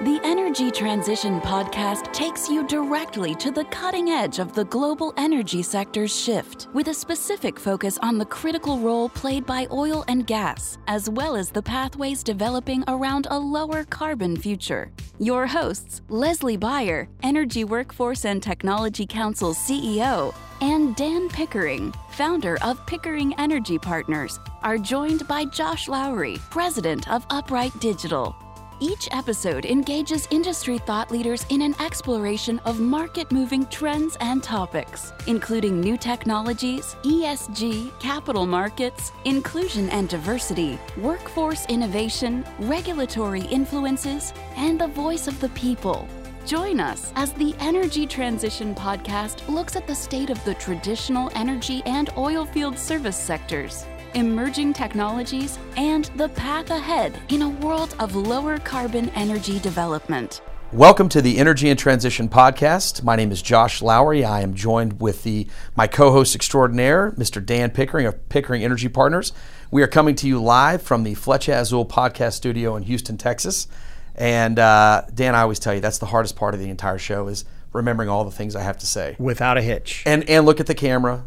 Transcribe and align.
The 0.00 0.20
Energy 0.22 0.70
Transition 0.70 1.40
Podcast 1.40 2.12
takes 2.12 2.48
you 2.48 2.64
directly 2.68 3.34
to 3.34 3.50
the 3.50 3.64
cutting 3.64 4.10
edge 4.10 4.38
of 4.38 4.54
the 4.54 4.64
global 4.66 5.12
energy 5.16 5.60
sector's 5.60 6.16
shift, 6.16 6.68
with 6.72 6.86
a 6.86 6.94
specific 6.94 7.58
focus 7.58 7.98
on 8.00 8.16
the 8.16 8.24
critical 8.24 8.78
role 8.78 9.08
played 9.08 9.44
by 9.44 9.66
oil 9.72 10.04
and 10.06 10.24
gas, 10.24 10.78
as 10.86 11.10
well 11.10 11.34
as 11.34 11.50
the 11.50 11.60
pathways 11.60 12.22
developing 12.22 12.84
around 12.86 13.26
a 13.28 13.36
lower 13.36 13.82
carbon 13.82 14.36
future. 14.36 14.92
Your 15.18 15.48
hosts, 15.48 16.00
Leslie 16.08 16.56
Beyer, 16.56 17.08
Energy 17.24 17.64
Workforce 17.64 18.24
and 18.24 18.40
Technology 18.40 19.04
Council 19.04 19.52
CEO, 19.52 20.32
and 20.60 20.94
Dan 20.94 21.28
Pickering, 21.28 21.92
founder 22.10 22.56
of 22.62 22.86
Pickering 22.86 23.34
Energy 23.36 23.80
Partners, 23.80 24.38
are 24.62 24.78
joined 24.78 25.26
by 25.26 25.44
Josh 25.44 25.88
Lowry, 25.88 26.38
president 26.50 27.10
of 27.10 27.26
Upright 27.30 27.76
Digital. 27.80 28.36
Each 28.80 29.08
episode 29.10 29.66
engages 29.66 30.28
industry 30.30 30.78
thought 30.78 31.10
leaders 31.10 31.44
in 31.48 31.62
an 31.62 31.74
exploration 31.80 32.60
of 32.64 32.78
market 32.78 33.32
moving 33.32 33.66
trends 33.66 34.16
and 34.20 34.40
topics, 34.40 35.12
including 35.26 35.80
new 35.80 35.96
technologies, 35.96 36.94
ESG, 37.02 37.98
capital 37.98 38.46
markets, 38.46 39.10
inclusion 39.24 39.90
and 39.90 40.08
diversity, 40.08 40.78
workforce 40.96 41.66
innovation, 41.66 42.44
regulatory 42.60 43.42
influences, 43.42 44.32
and 44.54 44.80
the 44.80 44.86
voice 44.86 45.26
of 45.26 45.40
the 45.40 45.48
people. 45.50 46.06
Join 46.46 46.78
us 46.78 47.12
as 47.16 47.32
the 47.32 47.56
Energy 47.58 48.06
Transition 48.06 48.76
Podcast 48.76 49.46
looks 49.48 49.74
at 49.74 49.88
the 49.88 49.94
state 49.94 50.30
of 50.30 50.42
the 50.44 50.54
traditional 50.54 51.32
energy 51.34 51.82
and 51.84 52.10
oil 52.16 52.46
field 52.46 52.78
service 52.78 53.16
sectors 53.16 53.86
emerging 54.14 54.72
technologies, 54.72 55.58
and 55.76 56.06
the 56.16 56.28
path 56.30 56.70
ahead 56.70 57.20
in 57.28 57.42
a 57.42 57.48
world 57.48 57.94
of 57.98 58.14
lower 58.14 58.58
carbon 58.58 59.08
energy 59.10 59.58
development. 59.58 60.40
Welcome 60.72 61.08
to 61.10 61.22
the 61.22 61.38
Energy 61.38 61.70
and 61.70 61.78
Transition 61.78 62.28
Podcast. 62.28 63.02
My 63.02 63.16
name 63.16 63.32
is 63.32 63.40
Josh 63.40 63.80
Lowry. 63.80 64.22
I 64.22 64.42
am 64.42 64.52
joined 64.52 65.00
with 65.00 65.22
the 65.22 65.46
my 65.74 65.86
co-host 65.86 66.34
extraordinaire, 66.34 67.12
Mr. 67.12 67.44
Dan 67.44 67.70
Pickering 67.70 68.04
of 68.04 68.28
Pickering 68.28 68.62
Energy 68.62 68.88
Partners. 68.88 69.32
We 69.70 69.82
are 69.82 69.86
coming 69.86 70.14
to 70.16 70.28
you 70.28 70.42
live 70.42 70.82
from 70.82 71.04
the 71.04 71.14
Flecha 71.14 71.58
Azul 71.58 71.86
podcast 71.86 72.34
studio 72.34 72.76
in 72.76 72.82
Houston, 72.82 73.16
Texas. 73.16 73.66
And 74.14 74.58
uh, 74.58 75.04
Dan, 75.14 75.34
I 75.34 75.40
always 75.40 75.58
tell 75.58 75.72
you 75.72 75.80
that's 75.80 75.98
the 75.98 76.06
hardest 76.06 76.36
part 76.36 76.52
of 76.52 76.60
the 76.60 76.68
entire 76.68 76.98
show 76.98 77.28
is 77.28 77.46
remembering 77.72 78.08
all 78.10 78.24
the 78.24 78.30
things 78.30 78.54
I 78.54 78.62
have 78.62 78.76
to 78.78 78.86
say 78.86 79.16
without 79.18 79.56
a 79.56 79.62
hitch. 79.62 80.02
And 80.04 80.28
and 80.28 80.44
look 80.44 80.60
at 80.60 80.66
the 80.66 80.74
camera, 80.74 81.24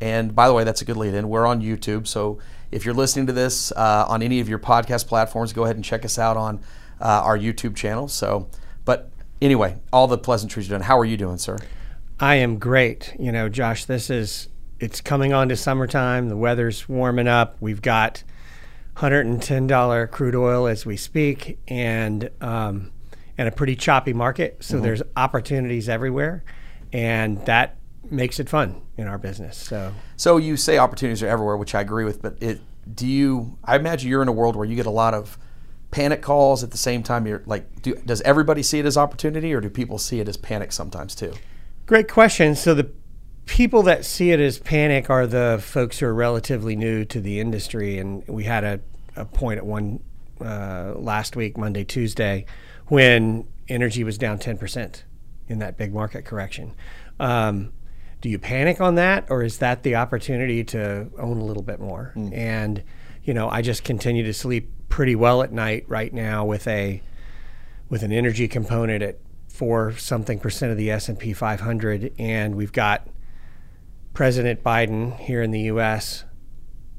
and 0.00 0.34
by 0.34 0.48
the 0.48 0.54
way, 0.54 0.64
that's 0.64 0.82
a 0.82 0.84
good 0.84 0.96
lead 0.96 1.14
in. 1.14 1.28
We're 1.28 1.46
on 1.46 1.62
YouTube. 1.62 2.06
So 2.06 2.38
if 2.70 2.84
you're 2.84 2.94
listening 2.94 3.26
to 3.26 3.32
this 3.32 3.72
uh, 3.72 4.04
on 4.08 4.22
any 4.22 4.40
of 4.40 4.48
your 4.48 4.58
podcast 4.58 5.06
platforms, 5.06 5.52
go 5.52 5.64
ahead 5.64 5.76
and 5.76 5.84
check 5.84 6.04
us 6.04 6.18
out 6.18 6.36
on 6.36 6.60
uh, 7.00 7.22
our 7.24 7.38
YouTube 7.38 7.76
channel. 7.76 8.08
So, 8.08 8.48
but 8.84 9.10
anyway, 9.40 9.78
all 9.92 10.06
the 10.06 10.18
pleasantries 10.18 10.68
are 10.68 10.72
done. 10.72 10.82
How 10.82 10.98
are 10.98 11.04
you 11.04 11.16
doing, 11.16 11.38
sir? 11.38 11.58
I 12.20 12.36
am 12.36 12.58
great. 12.58 13.14
You 13.18 13.32
know, 13.32 13.48
Josh, 13.48 13.84
this 13.84 14.10
is, 14.10 14.48
it's 14.80 15.00
coming 15.00 15.32
on 15.32 15.48
to 15.48 15.56
summertime. 15.56 16.28
The 16.28 16.36
weather's 16.36 16.88
warming 16.88 17.28
up. 17.28 17.56
We've 17.60 17.82
got 17.82 18.22
$110 18.96 20.10
crude 20.10 20.34
oil 20.34 20.66
as 20.66 20.84
we 20.84 20.96
speak 20.96 21.58
and, 21.68 22.30
um, 22.40 22.92
and 23.38 23.48
a 23.48 23.52
pretty 23.52 23.76
choppy 23.76 24.12
market. 24.12 24.58
So 24.60 24.74
mm-hmm. 24.74 24.84
there's 24.84 25.02
opportunities 25.14 25.88
everywhere. 25.88 26.42
And 26.92 27.44
that 27.46 27.76
makes 28.10 28.40
it 28.40 28.48
fun 28.48 28.82
in 28.96 29.06
our 29.06 29.18
business. 29.18 29.56
So, 29.56 29.92
so 30.16 30.36
you 30.36 30.56
say 30.56 30.78
opportunities 30.78 31.22
are 31.22 31.28
everywhere, 31.28 31.56
which 31.56 31.74
I 31.74 31.80
agree 31.80 32.04
with. 32.04 32.22
But 32.22 32.36
it, 32.40 32.60
do 32.94 33.06
you? 33.06 33.58
I 33.64 33.76
imagine 33.76 34.08
you're 34.08 34.22
in 34.22 34.28
a 34.28 34.32
world 34.32 34.56
where 34.56 34.66
you 34.66 34.76
get 34.76 34.86
a 34.86 34.90
lot 34.90 35.14
of 35.14 35.38
panic 35.90 36.22
calls 36.22 36.62
at 36.62 36.70
the 36.70 36.78
same 36.78 37.02
time. 37.02 37.26
You're 37.26 37.42
like, 37.46 37.82
do, 37.82 37.94
does 37.94 38.20
everybody 38.22 38.62
see 38.62 38.78
it 38.78 38.86
as 38.86 38.96
opportunity, 38.96 39.54
or 39.54 39.60
do 39.60 39.70
people 39.70 39.98
see 39.98 40.20
it 40.20 40.28
as 40.28 40.36
panic 40.36 40.72
sometimes 40.72 41.14
too? 41.14 41.32
Great 41.86 42.10
question. 42.10 42.54
So 42.54 42.74
the 42.74 42.90
people 43.46 43.82
that 43.84 44.04
see 44.04 44.32
it 44.32 44.40
as 44.40 44.58
panic 44.58 45.08
are 45.08 45.26
the 45.26 45.60
folks 45.62 46.00
who 46.00 46.06
are 46.06 46.14
relatively 46.14 46.74
new 46.74 47.04
to 47.04 47.20
the 47.20 47.40
industry, 47.40 47.98
and 47.98 48.26
we 48.26 48.44
had 48.44 48.64
a, 48.64 48.80
a 49.14 49.24
point 49.24 49.58
at 49.58 49.66
one 49.66 50.02
uh, 50.40 50.94
last 50.96 51.36
week, 51.36 51.56
Monday, 51.56 51.84
Tuesday, 51.84 52.44
when 52.88 53.46
energy 53.68 54.04
was 54.04 54.18
down 54.18 54.38
ten 54.38 54.58
percent 54.58 55.04
in 55.48 55.60
that 55.60 55.76
big 55.76 55.94
market 55.94 56.24
correction. 56.24 56.74
Um, 57.20 57.72
do 58.26 58.30
you 58.30 58.38
panic 58.38 58.80
on 58.80 58.96
that 58.96 59.24
or 59.30 59.42
is 59.42 59.58
that 59.58 59.82
the 59.84 59.94
opportunity 59.94 60.64
to 60.64 61.08
own 61.18 61.38
a 61.38 61.44
little 61.44 61.62
bit 61.62 61.78
more? 61.78 62.12
Mm. 62.16 62.36
and 62.36 62.82
you 63.22 63.32
know 63.32 63.48
i 63.48 63.62
just 63.62 63.84
continue 63.84 64.24
to 64.24 64.34
sleep 64.34 64.70
pretty 64.88 65.14
well 65.14 65.42
at 65.42 65.52
night 65.52 65.84
right 65.88 66.12
now 66.12 66.44
with 66.44 66.66
a 66.66 67.02
with 67.88 68.02
an 68.02 68.12
energy 68.12 68.48
component 68.48 69.02
at 69.02 69.18
four 69.48 69.92
something 69.96 70.38
percent 70.38 70.70
of 70.72 70.78
the 70.78 70.90
s&p 70.90 71.32
500 71.32 72.12
and 72.18 72.54
we've 72.54 72.72
got 72.72 73.08
president 74.12 74.62
biden 74.62 75.16
here 75.18 75.42
in 75.42 75.50
the 75.50 75.60
us 75.60 76.24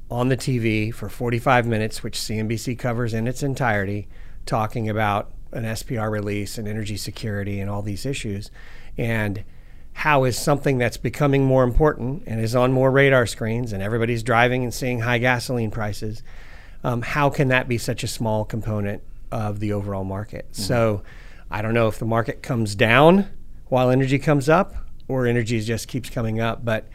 on 0.09 0.29
the 0.29 0.37
tv 0.37 0.93
for 0.93 1.09
45 1.09 1.67
minutes 1.67 2.03
which 2.03 2.17
cnbc 2.17 2.77
covers 2.79 3.13
in 3.13 3.27
its 3.27 3.43
entirety 3.43 4.07
talking 4.45 4.89
about 4.89 5.31
an 5.51 5.63
spr 5.63 6.11
release 6.11 6.57
and 6.57 6.67
energy 6.67 6.97
security 6.97 7.59
and 7.59 7.69
all 7.69 7.81
these 7.81 8.05
issues. 8.05 8.51
And 8.97 9.43
how 9.97 10.25
is 10.25 10.37
something 10.37 10.77
that's 10.77 10.95
becoming 10.95 11.43
more 11.43 11.63
important 11.63 12.21
and 12.27 12.39
is 12.39 12.55
on 12.55 12.71
more 12.71 12.91
radar 12.91 13.25
screens 13.25 13.73
and 13.73 13.81
everybody's 13.81 14.21
driving 14.21 14.63
and 14.63 14.71
seeing 14.71 14.99
high 14.99 15.17
gasoline 15.17 15.71
prices 15.71 16.21
um, 16.83 17.01
how 17.01 17.31
can 17.31 17.47
that 17.47 17.67
be 17.67 17.79
such 17.79 18.03
a 18.03 18.07
small 18.07 18.45
component 18.45 19.01
of 19.31 19.59
the 19.59 19.73
overall 19.73 20.03
market 20.03 20.45
mm-hmm. 20.51 20.61
so 20.61 21.01
i 21.49 21.63
don't 21.63 21.73
know 21.73 21.87
if 21.87 21.97
the 21.97 22.05
market 22.05 22.43
comes 22.43 22.75
down 22.75 23.27
while 23.69 23.89
energy 23.89 24.19
comes 24.19 24.47
up 24.47 24.75
or 25.07 25.25
energy 25.25 25.59
just 25.61 25.87
keeps 25.87 26.11
coming 26.11 26.39
up 26.39 26.63
but 26.63 26.87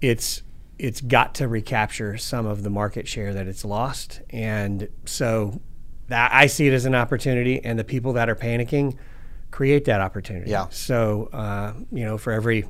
it's 0.00 0.42
it's 0.78 1.00
got 1.00 1.34
to 1.34 1.48
recapture 1.48 2.16
some 2.16 2.46
of 2.46 2.62
the 2.62 2.70
market 2.70 3.08
share 3.08 3.34
that 3.34 3.48
it's 3.48 3.64
lost 3.64 4.20
and 4.30 4.88
so 5.04 5.60
that 6.06 6.32
i 6.32 6.46
see 6.46 6.68
it 6.68 6.72
as 6.72 6.84
an 6.84 6.94
opportunity 6.94 7.60
and 7.64 7.76
the 7.76 7.84
people 7.84 8.12
that 8.12 8.30
are 8.30 8.36
panicking 8.36 8.96
create 9.50 9.86
that 9.86 10.00
opportunity. 10.00 10.50
Yeah. 10.50 10.68
So, 10.70 11.28
uh, 11.32 11.74
you 11.90 12.04
know, 12.04 12.18
for 12.18 12.32
every 12.32 12.66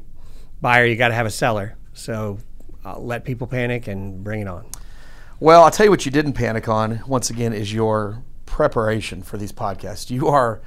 buyer, 0.61 0.87
you 0.87 0.97
got 0.97 1.09
to 1.09 1.15
have 1.15 1.27
a 1.27 1.31
seller. 1.31 1.77
So 1.93 2.39
uh, 2.85 2.99
let 2.99 3.25
people 3.25 3.47
panic 3.47 3.89
and 3.89 4.23
bring 4.23 4.41
it 4.41 4.49
on. 4.49 4.67
Well, 5.41 5.65
I'll 5.65 5.71
tell 5.71 5.85
you 5.85 5.91
what 5.91 6.07
you 6.07 6.13
didn't 6.13 6.33
panic 6.33 6.69
on, 6.69 7.03
once 7.07 7.29
again, 7.29 7.53
is 7.53 7.73
your 7.73 8.23
preparation 8.47 9.23
for 9.23 9.37
these 9.37 9.53
podcasts. 9.53 10.11
You 10.11 10.29
are, 10.29 10.63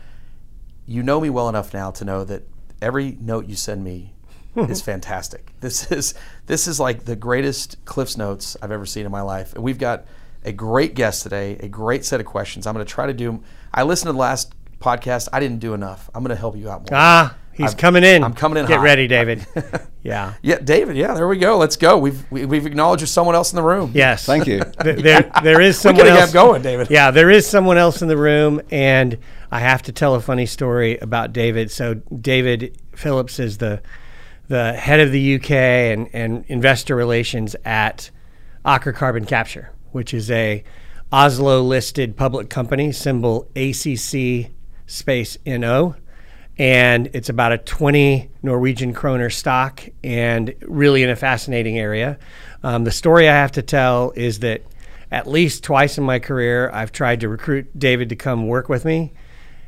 you 0.86 1.02
know 1.02 1.20
me 1.20 1.30
well 1.30 1.50
enough 1.50 1.74
now 1.74 1.92
to 1.92 2.06
know 2.06 2.24
that 2.26 2.44
every 2.82 3.18
note 3.20 3.48
you 3.48 3.56
send 3.56 3.84
me 3.84 4.14
is 4.56 4.82
fantastic. 4.82 5.54
This 5.60 5.92
is 5.92 6.14
this 6.46 6.68
is 6.68 6.80
like 6.80 7.06
the 7.06 7.16
greatest 7.16 7.84
Cliff's 7.86 8.18
Notes 8.18 8.58
I've 8.62 8.72
ever 8.72 8.86
seen 8.86 9.06
in 9.06 9.12
my 9.12 9.22
life. 9.22 9.54
And 9.54 9.64
we've 9.64 9.78
got 9.78 10.06
a 10.44 10.52
great 10.52 10.96
guest 10.96 11.24
today, 11.24 11.58
a 11.60 11.68
great 11.68 12.06
set 12.06 12.20
of 12.20 12.26
questions. 12.26 12.66
I'm 12.66 12.74
going 12.74 12.86
to 12.86 12.92
try 12.92 13.08
to 13.08 13.14
do. 13.14 13.44
I 13.74 13.84
listened 13.84 14.10
to 14.10 14.14
the 14.14 14.20
last 14.20 14.54
podcast. 14.80 15.30
I 15.34 15.40
didn't 15.40 15.60
do 15.60 15.74
enough. 15.74 16.10
I'm 16.14 16.24
going 16.24 16.36
to 16.36 16.40
help 16.40 16.56
you 16.56 16.70
out 16.70 16.90
more. 16.90 17.00
Ah, 17.00 17.36
he's 17.54 17.72
I'm, 17.72 17.78
coming 17.78 18.04
in. 18.04 18.24
I'm 18.24 18.34
coming 18.34 18.58
in. 18.60 18.66
Get 18.66 18.78
hot. 18.78 18.84
ready, 18.84 19.08
David. 19.08 19.46
yeah. 20.04 20.34
Yeah, 20.42 20.60
David. 20.60 20.98
Yeah, 20.98 21.14
there 21.14 21.28
we 21.28 21.38
go. 21.38 21.58
Let's 21.58 21.76
go. 21.76 21.98
We've 21.98 22.24
we, 22.32 22.42
have 22.42 22.50
we 22.50 22.58
have 22.58 22.66
acknowledged 22.66 23.02
there's 23.02 23.12
someone 23.12 23.36
else 23.36 23.52
in 23.52 23.58
the 23.58 23.64
room. 23.64 23.92
Yes. 23.94 24.26
Thank 24.26 24.48
you. 24.48 24.60
there, 24.84 25.32
there 25.44 25.62
is 25.62 25.80
someone 25.82 26.06
we 26.06 26.12
else. 26.12 26.20
Have 26.20 26.34
going, 26.34 26.62
David. 26.62 26.90
Yeah, 26.90 27.12
there 27.12 27.30
is 27.30 27.46
someone 27.46 27.78
else 27.78 28.02
in 28.02 28.08
the 28.08 28.18
room, 28.18 28.62
and 28.72 29.18
I 29.52 29.60
have 29.60 29.82
to 29.84 29.92
tell 29.92 30.16
a 30.16 30.22
funny 30.22 30.46
story 30.46 30.98
about 30.98 31.34
David. 31.34 31.72
So 31.72 31.96
David 31.96 32.78
Phillips 32.96 33.40
is 33.40 33.58
the 33.58 33.82
the 34.48 34.74
head 34.74 35.00
of 35.00 35.12
the 35.12 35.36
UK 35.36 35.52
and, 35.52 36.10
and 36.12 36.44
investor 36.48 36.96
relations 36.96 37.56
at 37.64 38.10
Aker 38.66 38.96
Carbon 38.96 39.26
Capture, 39.26 39.72
which 39.92 40.12
is 40.14 40.30
a 40.32 40.64
Oslo 41.12 41.62
listed 41.62 42.18
public 42.18 42.50
company, 42.50 42.92
symbol 42.92 43.50
ACC 43.56 44.52
space 44.90 45.38
NO. 45.46 45.96
And 46.58 47.10
it's 47.14 47.30
about 47.30 47.54
a 47.54 47.58
20 47.58 48.30
Norwegian 48.44 48.94
kroner 48.94 49.30
stock 49.30 49.82
and 50.04 50.54
really 50.62 51.04
in 51.04 51.10
a 51.10 51.16
fascinating 51.16 51.80
area. 51.80 52.20
Um, 52.64 52.84
the 52.84 52.92
story 52.92 53.30
I 53.30 53.34
have 53.34 53.54
to 53.54 53.62
tell 53.62 54.12
is 54.16 54.40
that 54.40 54.64
at 55.12 55.26
least 55.26 55.64
twice 55.64 55.98
in 55.98 56.04
my 56.04 56.20
career, 56.20 56.70
I've 56.72 56.92
tried 56.92 57.22
to 57.22 57.30
recruit 57.30 57.80
David 57.80 58.10
to 58.10 58.16
come 58.16 58.48
work 58.48 58.68
with 58.68 58.84
me. 58.84 59.14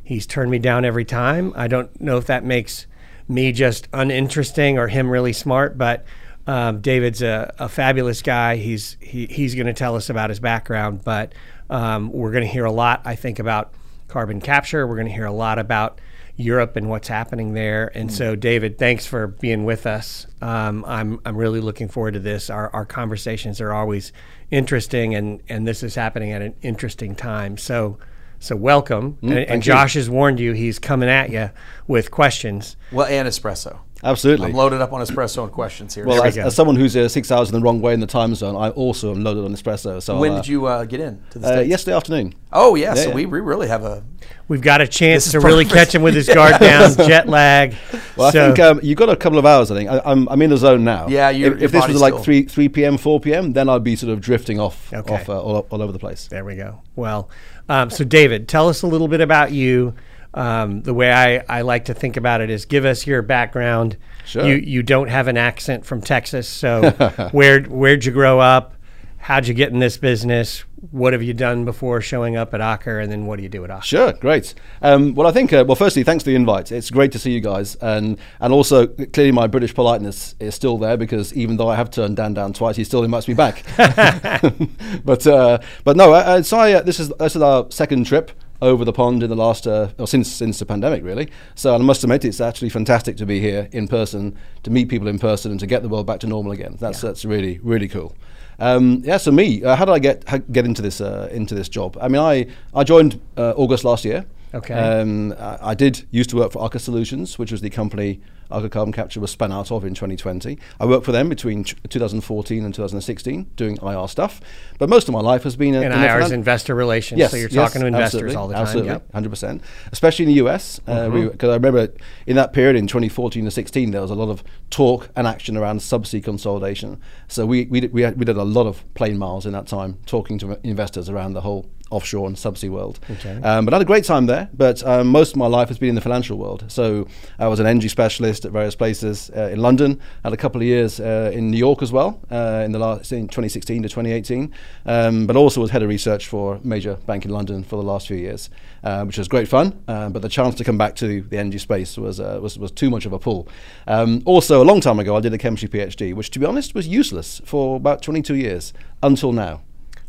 He's 0.03 0.27
turned 0.27 0.51
me 0.51 0.59
down 0.59 0.83
every 0.83 1.05
time. 1.05 1.53
I 1.55 1.67
don't 1.67 1.99
know 2.01 2.17
if 2.17 2.25
that 2.25 2.43
makes 2.43 2.87
me 3.29 3.53
just 3.53 3.87
uninteresting 3.93 4.77
or 4.77 4.89
him 4.89 5.09
really 5.09 5.31
smart, 5.31 5.77
but 5.77 6.03
um, 6.47 6.81
David's 6.81 7.21
a, 7.21 7.53
a, 7.59 7.69
fabulous 7.69 8.21
guy. 8.21 8.57
He's 8.57 8.97
he, 8.99 9.27
he's 9.27 9.55
going 9.55 9.67
to 9.67 9.73
tell 9.73 9.95
us 9.95 10.09
about 10.09 10.29
his 10.29 10.39
background, 10.39 11.01
but 11.05 11.33
um, 11.69 12.11
we're 12.11 12.31
going 12.31 12.43
to 12.43 12.49
hear 12.49 12.65
a 12.65 12.71
lot, 12.71 13.01
I 13.05 13.15
think, 13.15 13.39
about 13.39 13.73
carbon 14.11 14.41
capture. 14.41 14.85
We're 14.85 14.97
going 14.97 15.07
to 15.07 15.13
hear 15.13 15.25
a 15.25 15.31
lot 15.31 15.57
about 15.57 15.99
Europe 16.35 16.75
and 16.75 16.89
what's 16.89 17.07
happening 17.07 17.53
there. 17.53 17.91
And 17.95 18.09
mm. 18.09 18.13
so, 18.13 18.35
David, 18.35 18.77
thanks 18.77 19.05
for 19.05 19.27
being 19.27 19.63
with 19.65 19.85
us. 19.85 20.27
Um, 20.41 20.83
I'm 20.87 21.19
I'm 21.25 21.37
really 21.37 21.61
looking 21.61 21.87
forward 21.87 22.13
to 22.13 22.19
this. 22.19 22.49
Our 22.49 22.69
our 22.73 22.85
conversations 22.85 23.61
are 23.61 23.71
always 23.73 24.11
interesting, 24.49 25.15
and 25.15 25.41
and 25.49 25.67
this 25.67 25.81
is 25.83 25.95
happening 25.95 26.31
at 26.31 26.41
an 26.41 26.55
interesting 26.61 27.15
time. 27.15 27.57
So, 27.57 27.97
So 28.39 28.55
welcome. 28.55 29.17
and, 29.21 29.31
and 29.31 29.47
thank 29.47 29.65
you. 29.65 29.73
Josh 29.73 29.93
has 29.93 30.09
warned 30.09 30.39
you 30.39 30.53
he's 30.53 30.79
coming 30.79 31.09
at 31.09 31.29
you 31.29 31.51
with 31.87 32.11
questions. 32.11 32.75
Well, 32.91 33.07
and 33.07 33.27
espresso. 33.27 33.79
Absolutely. 34.03 34.47
I'm 34.47 34.53
loaded 34.53 34.81
up 34.81 34.93
on 34.93 35.01
espresso 35.01 35.43
and 35.43 35.51
questions 35.51 35.93
here. 35.93 36.05
well, 36.05 36.21
we 36.23 36.27
as, 36.29 36.37
as 36.37 36.55
someone 36.55 36.75
who's 36.75 36.95
uh, 36.97 37.07
six 37.07 37.31
hours 37.31 37.49
in 37.49 37.55
the 37.55 37.61
wrong 37.61 37.81
way 37.81 37.93
in 37.93 37.99
the 37.99 38.07
time 38.07 38.33
zone, 38.35 38.55
I 38.55 38.69
also 38.71 39.11
am 39.13 39.23
loaded 39.23 39.45
on 39.45 39.53
espresso. 39.53 40.01
So 40.01 40.17
when 40.17 40.31
uh, 40.33 40.35
did 40.37 40.47
you 40.47 40.65
uh, 40.65 40.85
get 40.85 40.99
in 40.99 41.21
to 41.31 41.39
the 41.39 41.47
Uh, 41.47 41.51
States? 41.53 41.69
yesterday 41.69 41.95
afternoon. 41.97 42.35
Oh, 42.51 42.75
yeah. 42.75 42.93
so 42.95 43.09
yeah. 43.09 43.15
We, 43.15 43.25
we 43.27 43.39
really 43.39 43.67
have 43.67 43.83
a. 43.83 44.03
We've 44.47 44.61
got 44.61 44.81
a 44.81 44.87
chance 44.87 45.31
to 45.31 45.39
really 45.39 45.65
catch 45.65 45.93
him 45.95 46.01
with 46.01 46.15
his 46.15 46.27
guard 46.33 46.59
down, 46.59 46.95
jet 46.95 47.27
lag. 47.29 47.75
Well, 48.17 48.31
so, 48.33 48.43
I 48.43 48.47
think 48.47 48.59
um, 48.59 48.79
you've 48.83 48.97
got 48.97 49.09
a 49.09 49.15
couple 49.15 49.39
of 49.39 49.45
hours. 49.45 49.71
I 49.71 49.75
think 49.75 49.89
I, 49.89 50.01
I'm, 50.03 50.27
I'm 50.27 50.41
in 50.41 50.49
the 50.49 50.57
zone 50.57 50.83
now. 50.83 51.07
Yeah, 51.07 51.29
your- 51.29 51.53
if, 51.53 51.59
your 51.59 51.65
if 51.65 51.71
this 51.71 51.87
was 51.87 51.99
body's 51.99 52.01
like 52.01 52.23
three 52.23 52.43
three 52.43 52.67
p.m. 52.67 52.97
four 52.97 53.19
p.m., 53.21 53.53
then 53.53 53.69
I'd 53.69 53.83
be 53.85 53.95
sort 53.95 54.11
of 54.11 54.19
drifting 54.19 54.59
off 54.59 54.91
Okay. 54.93 55.13
off 55.13 55.29
uh, 55.29 55.41
all, 55.41 55.65
all 55.69 55.81
over 55.81 55.93
the 55.93 55.97
place. 55.99 56.27
There 56.27 56.43
we 56.43 56.57
go. 56.57 56.81
Well, 56.97 57.29
um, 57.69 57.89
so 57.89 58.03
David, 58.03 58.49
tell 58.49 58.67
us 58.67 58.81
a 58.81 58.87
little 58.87 59.07
bit 59.07 59.21
about 59.21 59.53
you. 59.53 59.95
Um, 60.33 60.81
the 60.83 60.93
way 60.93 61.11
I, 61.11 61.43
I 61.57 61.61
like 61.61 61.85
to 61.85 61.93
think 61.93 62.15
about 62.15 62.41
it 62.41 62.49
is 62.49 62.65
give 62.65 62.85
us 62.85 63.05
your 63.05 63.21
background. 63.21 63.97
Sure. 64.25 64.45
You 64.45 64.55
you 64.55 64.83
don't 64.83 65.09
have 65.09 65.27
an 65.27 65.37
accent 65.37 65.85
from 65.85 66.01
Texas, 66.01 66.47
so 66.47 66.91
where 67.31 67.61
where'd 67.63 68.05
you 68.05 68.11
grow 68.11 68.39
up? 68.39 68.75
How'd 69.17 69.47
you 69.47 69.53
get 69.53 69.71
in 69.71 69.79
this 69.79 69.97
business? 69.97 70.63
What 70.89 71.13
have 71.13 71.21
you 71.21 71.35
done 71.35 71.63
before 71.63 72.01
showing 72.01 72.35
up 72.37 72.55
at 72.55 72.59
Aker, 72.59 73.03
and 73.03 73.11
then 73.11 73.27
what 73.27 73.37
do 73.37 73.43
you 73.43 73.49
do 73.49 73.63
at 73.63 73.69
Aker? 73.69 73.83
Sure, 73.83 74.13
great. 74.13 74.55
Um, 74.81 75.13
well, 75.13 75.27
I 75.27 75.31
think 75.31 75.53
uh, 75.53 75.63
well, 75.67 75.75
firstly, 75.75 76.03
thanks 76.03 76.23
for 76.23 76.31
the 76.31 76.35
invite. 76.35 76.71
It's 76.71 76.89
great 76.89 77.11
to 77.11 77.19
see 77.19 77.31
you 77.31 77.41
guys, 77.41 77.75
and 77.75 78.17
and 78.39 78.53
also 78.53 78.87
clearly 78.87 79.31
my 79.31 79.47
British 79.47 79.75
politeness 79.75 80.35
is 80.39 80.55
still 80.55 80.77
there 80.77 80.97
because 80.97 81.33
even 81.33 81.57
though 81.57 81.69
I 81.69 81.75
have 81.75 81.91
turned 81.91 82.15
Dan 82.15 82.33
down 82.33 82.53
twice, 82.53 82.77
he 82.77 82.83
still 82.83 83.03
invites 83.03 83.27
me 83.27 83.33
back. 83.33 83.63
but 85.05 85.27
uh, 85.27 85.59
but 85.83 85.97
no, 85.97 86.13
uh, 86.13 86.17
uh, 86.17 86.41
so 86.41 86.57
I, 86.57 86.73
uh, 86.73 86.81
this 86.81 86.99
is 86.99 87.09
this 87.19 87.35
is 87.35 87.41
our 87.41 87.69
second 87.69 88.05
trip 88.05 88.31
over 88.61 88.85
the 88.85 88.93
pond 88.93 89.23
in 89.23 89.29
the 89.29 89.35
last 89.35 89.67
uh, 89.67 89.89
or 89.97 90.07
since 90.07 90.31
since 90.31 90.59
the 90.59 90.65
pandemic 90.65 91.03
really. 91.03 91.29
So 91.55 91.75
I 91.75 91.77
must 91.79 92.03
admit 92.03 92.25
it's 92.25 92.41
actually 92.41 92.69
fantastic 92.69 93.17
to 93.17 93.25
be 93.25 93.39
here 93.39 93.67
in 93.71 93.87
person, 93.87 94.37
to 94.63 94.71
meet 94.71 94.89
people 94.89 95.07
in 95.07 95.19
person, 95.19 95.51
and 95.51 95.59
to 95.59 95.67
get 95.67 95.81
the 95.81 95.89
world 95.89 96.05
back 96.05 96.19
to 96.21 96.27
normal 96.27 96.51
again. 96.51 96.77
That's 96.79 97.01
that's 97.01 97.25
really 97.25 97.59
really 97.63 97.87
cool. 97.87 98.15
Um, 98.59 99.01
yeah, 99.03 99.17
so 99.17 99.31
me, 99.31 99.63
uh, 99.63 99.75
how 99.75 99.85
did 99.85 99.93
I 99.93 99.99
get 99.99 100.27
how, 100.27 100.37
get 100.37 100.65
into 100.65 100.81
this 100.81 101.01
uh, 101.01 101.29
into 101.31 101.55
this 101.55 101.69
job? 101.69 101.97
I 101.99 102.07
mean, 102.07 102.21
I 102.21 102.47
I 102.73 102.83
joined 102.83 103.19
uh, 103.37 103.53
August 103.55 103.83
last 103.83 104.05
year. 104.05 104.25
Okay. 104.53 104.73
Um, 104.73 105.33
I, 105.39 105.57
I 105.71 105.73
did 105.73 106.05
used 106.11 106.29
to 106.31 106.35
work 106.35 106.51
for 106.51 106.59
Aker 106.67 106.79
Solutions, 106.79 107.39
which 107.39 107.51
was 107.51 107.61
the 107.61 107.69
company 107.69 108.19
Aker 108.51 108.69
Carbon 108.69 108.91
Capture 108.91 109.21
was 109.21 109.31
spun 109.31 109.49
out 109.53 109.71
of 109.71 109.85
in 109.85 109.93
2020. 109.93 110.59
I 110.77 110.85
worked 110.85 111.05
for 111.05 111.13
them 111.13 111.29
between 111.29 111.63
t- 111.63 111.73
2014 111.87 112.65
and 112.65 112.73
2016, 112.73 113.51
doing 113.55 113.77
IR 113.81 114.09
stuff. 114.09 114.41
But 114.77 114.89
most 114.89 115.07
of 115.07 115.13
my 115.13 115.21
life 115.21 115.43
has 115.43 115.55
been 115.55 115.73
uh, 115.73 115.79
And 115.79 115.93
in 115.93 115.99
IR's 116.01 116.25
finan- 116.25 116.33
investor 116.33 116.75
relations, 116.75 117.19
Yes, 117.19 117.31
so 117.31 117.37
you're 117.37 117.47
yes, 117.49 117.53
talking 117.71 117.79
to 117.81 117.87
investors 117.87 118.35
all 118.35 118.49
the 118.49 118.55
time. 118.55 118.63
Absolutely, 118.63 118.91
Yep. 118.91 119.13
hundred 119.13 119.29
percent. 119.29 119.61
Especially 119.93 120.25
in 120.25 120.29
the 120.35 120.45
US, 120.45 120.79
because 120.79 121.11
Mm-hmm. 121.13 121.45
I 121.49 121.53
remember 121.53 121.87
in 122.27 122.35
that 122.35 122.51
period 122.51 122.75
in 122.75 122.87
2014 122.87 123.45
to 123.45 123.51
16, 123.51 123.91
there 123.91 124.01
was 124.01 124.11
a 124.11 124.15
lot 124.15 124.27
of 124.29 124.43
talk 124.69 125.09
and 125.15 125.27
action 125.27 125.55
around 125.55 125.79
subsea 125.79 126.21
consolidation. 126.21 126.99
So 127.29 127.45
we 127.45 127.67
we 127.67 127.79
did, 127.79 127.93
we, 127.93 128.01
had, 128.01 128.19
we 128.19 128.25
did 128.25 128.35
a 128.35 128.43
lot 128.43 128.67
of 128.67 128.83
plane 128.95 129.17
miles 129.17 129.45
in 129.45 129.53
that 129.53 129.67
time, 129.67 129.97
talking 130.05 130.37
to 130.39 130.59
investors 130.67 131.07
around 131.07 131.33
the 131.33 131.41
whole 131.41 131.69
offshore 131.91 132.27
and 132.27 132.35
subsea 132.35 132.69
world. 132.69 132.99
Okay. 133.09 133.39
Um, 133.41 133.65
but 133.65 133.73
I 133.73 133.77
had 133.77 133.81
a 133.81 133.85
great 133.85 134.03
time 134.03 134.25
there. 134.25 134.49
But 134.53 134.85
um, 134.85 135.07
most 135.07 135.31
of 135.31 135.37
my 135.37 135.47
life 135.47 135.67
has 135.67 135.77
been 135.77 135.89
in 135.89 135.95
the 135.95 136.01
financial 136.01 136.37
world. 136.37 136.65
So 136.67 137.07
I 137.37 137.47
was 137.47 137.59
an 137.59 137.67
energy 137.67 137.87
specialist 137.87 138.45
at 138.45 138.51
various 138.51 138.75
places 138.75 139.29
uh, 139.35 139.49
in 139.51 139.59
London. 139.59 139.99
Had 140.23 140.33
a 140.33 140.37
couple 140.37 140.61
of 140.61 140.67
years 140.67 140.99
uh, 140.99 141.31
in 141.33 141.51
New 141.51 141.57
York 141.57 141.81
as 141.81 141.91
well 141.91 142.19
uh, 142.31 142.63
in 142.65 142.71
the 142.71 142.79
last 142.79 143.11
in 143.11 143.27
2016 143.27 143.83
to 143.83 143.89
2018. 143.89 144.53
Um, 144.85 145.27
but 145.27 145.35
also 145.35 145.61
was 145.61 145.71
head 145.71 145.83
of 145.83 145.89
research 145.89 146.27
for 146.27 146.55
a 146.55 146.59
major 146.65 146.95
bank 147.05 147.25
in 147.25 147.31
London 147.31 147.63
for 147.63 147.75
the 147.75 147.83
last 147.83 148.07
few 148.07 148.17
years, 148.17 148.49
uh, 148.83 149.03
which 149.03 149.17
was 149.17 149.27
great 149.27 149.47
fun. 149.47 149.83
Uh, 149.87 150.09
but 150.09 150.21
the 150.21 150.29
chance 150.29 150.55
to 150.55 150.63
come 150.63 150.77
back 150.77 150.95
to 150.95 151.21
the 151.21 151.37
energy 151.37 151.57
space 151.57 151.97
was 151.97 152.19
uh, 152.19 152.39
was, 152.41 152.57
was 152.57 152.71
too 152.71 152.89
much 152.89 153.05
of 153.05 153.13
a 153.13 153.19
pull. 153.19 153.47
Um, 153.87 154.21
also, 154.25 154.63
a 154.63 154.65
long 154.65 154.81
time 154.81 154.99
ago, 154.99 155.15
I 155.15 155.19
did 155.19 155.33
a 155.33 155.37
chemistry 155.37 155.69
PhD, 155.69 156.13
which 156.13 156.31
to 156.31 156.39
be 156.39 156.45
honest 156.45 156.73
was 156.73 156.87
useless 156.87 157.41
for 157.45 157.75
about 157.75 158.01
22 158.01 158.35
years 158.35 158.73
until 159.03 159.31
now. 159.31 159.61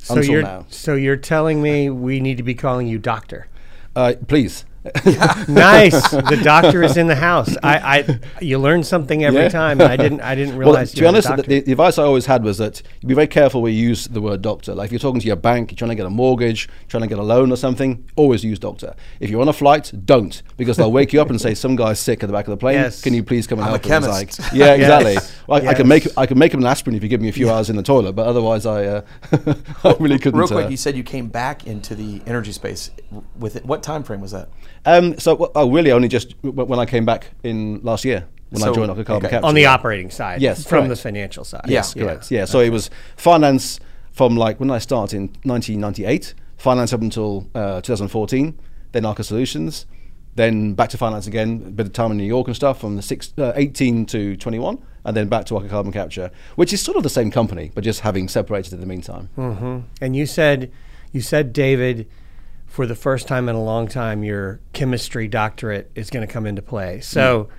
So 0.02 0.16
until 0.16 0.32
you're 0.32 0.43
now. 0.43 0.66
so 0.69 0.94
you're 0.94 1.16
telling 1.16 1.62
me 1.62 1.88
we 1.88 2.19
need 2.19 2.37
to 2.37 2.43
be 2.43 2.54
calling 2.54 2.88
you 2.88 2.99
doctor. 2.99 3.46
Uh, 3.94 4.14
please. 4.26 4.64
nice. 5.49 6.11
The 6.11 6.40
doctor 6.43 6.82
is 6.82 6.96
in 6.96 7.06
the 7.06 7.14
house. 7.14 7.56
I, 7.62 7.99
I 7.99 8.19
you 8.40 8.58
learn 8.58 8.82
something 8.82 9.23
every 9.25 9.43
Yeah. 9.43 9.49
time. 9.49 9.81
I 9.81 9.96
didn't 9.96 10.20
I 10.23 10.34
didn't 10.34 10.56
Well, 10.56 10.67
realize. 10.69 10.90
to 10.93 10.96
you 10.96 11.02
be 11.02 11.06
honest, 11.06 11.29
the, 11.37 11.43
the 11.43 11.61
the 11.61 11.73
advice 11.73 11.99
I 11.99 12.02
always 12.02 12.26
had 12.26 12.43
was 12.43 12.58
that 12.58 12.82
you 13.00 13.08
be 13.08 13.14
very 13.14 13.29
careful 13.29 13.62
where 13.62 13.70
you 13.70 13.81
use 13.88 14.08
the 14.08 14.20
word 14.20 14.43
doctor. 14.43 14.75
Like 14.75 14.87
if 14.87 14.93
you're 14.93 14.99
talking 14.99 15.20
to 15.20 15.26
your 15.26 15.37
bank, 15.37 15.70
you're 15.70 15.76
trying 15.76 15.90
to 15.90 15.94
get 15.94 16.06
a 16.06 16.11
mortgage, 16.11 16.69
trying 16.88 17.02
to 17.02 17.06
get 17.08 17.19
a 17.19 17.23
loan 17.23 17.52
or 17.52 17.56
something, 17.56 18.05
always 18.17 18.43
use 18.44 18.58
doctor. 18.58 18.94
If 19.20 19.31
you're 19.31 19.40
on 19.40 19.49
a 19.49 19.52
flight, 19.52 19.93
don't, 20.05 20.43
because 20.56 20.76
they'll 20.76 20.93
wake 20.93 21.12
you 21.12 21.20
up 21.20 21.31
and 21.31 21.40
say 21.40 21.55
some 21.55 21.76
guy's 21.76 22.00
sick 22.00 22.23
at 22.25 22.26
the 22.26 22.32
back 22.32 22.46
of 22.46 22.50
the 22.50 22.56
plane. 22.56 22.75
Yes. 22.75 23.02
Can 23.02 23.14
you 23.14 23.23
please 23.23 23.46
come 23.46 23.61
and 23.61 23.67
I'm 23.69 23.81
help? 23.81 23.84
him?" 23.84 24.02
It's 24.02 24.06
chemist. 24.06 24.40
Like, 24.40 24.52
yeah, 24.52 24.75
exactly. 24.75 25.12
Yes. 25.14 25.32
Well, 25.46 25.64
I, 25.64 25.70
I 25.70 25.75
can 25.75 25.87
make 25.87 26.08
I 26.19 26.26
can 26.26 26.38
make 26.38 26.52
him 26.52 26.61
an 26.61 26.67
aspirin 26.67 26.96
if 26.96 27.02
you 27.05 27.08
give 27.08 27.20
me 27.20 27.29
a 27.29 27.32
few 27.32 27.50
hours 27.50 27.70
in 27.70 27.76
the 27.76 27.82
toilet, 27.84 28.14
but 28.14 28.26
otherwise 28.26 28.67
I 28.67 28.84
uh, 28.87 29.02
I 29.84 29.94
really 30.00 30.19
couldn't. 30.19 30.40
Real 30.40 30.49
quick, 30.49 30.67
uh, 30.67 30.69
you 30.69 30.76
said 30.76 30.96
you 30.96 31.05
came 31.05 31.29
back 31.29 31.67
into 31.69 31.94
the 31.94 32.20
energy 32.26 32.50
space. 32.52 32.90
With 33.38 33.56
it, 33.56 33.64
what 33.64 33.82
time 33.82 34.02
frame 34.02 34.20
was 34.20 34.32
that? 34.32 34.49
Um, 34.84 35.19
so 35.19 35.52
oh, 35.55 35.70
really 35.70 35.93
only 35.93 36.08
just 36.08 36.34
when 36.43 36.79
I 36.79 36.87
came 36.87 37.05
back 37.05 37.31
in 37.43 37.81
last 37.82 38.05
year 38.05 38.26
when 38.52 38.62
I 38.62 38.73
joined 38.73 39.06
Carbon 39.06 39.26
okay. 39.26 39.29
Capture. 39.31 39.46
on 39.46 39.55
the 39.55 39.67
operating 39.67 40.11
side. 40.11 40.43
Yes, 40.43 40.64
from 40.64 40.81
correct. 40.81 40.88
the 40.90 40.96
financial 40.96 41.44
side. 41.44 41.64
Yes, 41.67 41.94
correct. 41.94 42.31
Yeah. 42.31 42.44
So 42.44 42.61
it 42.61 42.70
was 42.70 42.90
finance 43.17 43.81
from 44.11 44.37
like 44.37 44.61
when 44.61 44.70
I 44.70 44.79
started 44.79 45.17
in 45.17 45.23
1998, 45.44 46.34
finance 46.56 46.93
up 46.93 47.00
until 47.00 47.49
uh, 47.55 47.81
2014, 47.81 48.58
then 48.93 49.02
Aker 49.05 49.25
Solutions, 49.25 49.87
then 50.34 50.75
back 50.75 50.90
to 50.90 50.99
finance 50.99 51.26
again, 51.26 51.62
a 51.67 51.70
bit 51.70 51.87
of 51.87 51.93
time 51.93 52.11
in 52.11 52.19
New 52.19 52.25
York 52.25 52.46
and 52.46 52.56
stuff 52.56 52.81
from 52.81 52.96
the 52.96 53.02
six, 53.02 53.32
uh, 53.38 53.52
18 53.56 54.06
to 54.06 54.37
21, 54.37 54.79
and 55.05 55.17
then 55.17 55.29
back 55.29 55.46
to 55.46 55.55
Aker 55.55 55.70
Carbon 55.70 55.93
Capture, 55.93 56.31
which 56.56 56.73
is 56.73 56.81
sort 56.81 56.96
of 56.96 57.02
the 57.02 57.11
same 57.11 57.31
company, 57.31 57.70
but 57.75 57.84
just 57.84 58.00
having 58.00 58.29
separated 58.29 58.75
in 58.75 58.81
the 58.81 58.87
meantime. 58.87 59.31
And 60.00 60.14
you 60.14 60.26
said, 60.26 60.70
you 61.12 61.23
said, 61.23 61.52
David, 61.52 62.08
for 62.72 62.86
the 62.86 62.94
first 62.94 63.28
time 63.28 63.50
in 63.50 63.54
a 63.54 63.62
long 63.62 63.86
time, 63.86 64.24
your 64.24 64.58
chemistry 64.72 65.28
doctorate 65.28 65.90
is 65.94 66.08
going 66.08 66.26
to 66.26 66.32
come 66.32 66.46
into 66.46 66.62
play. 66.62 67.00
So, 67.00 67.44
hmm. 67.44 67.52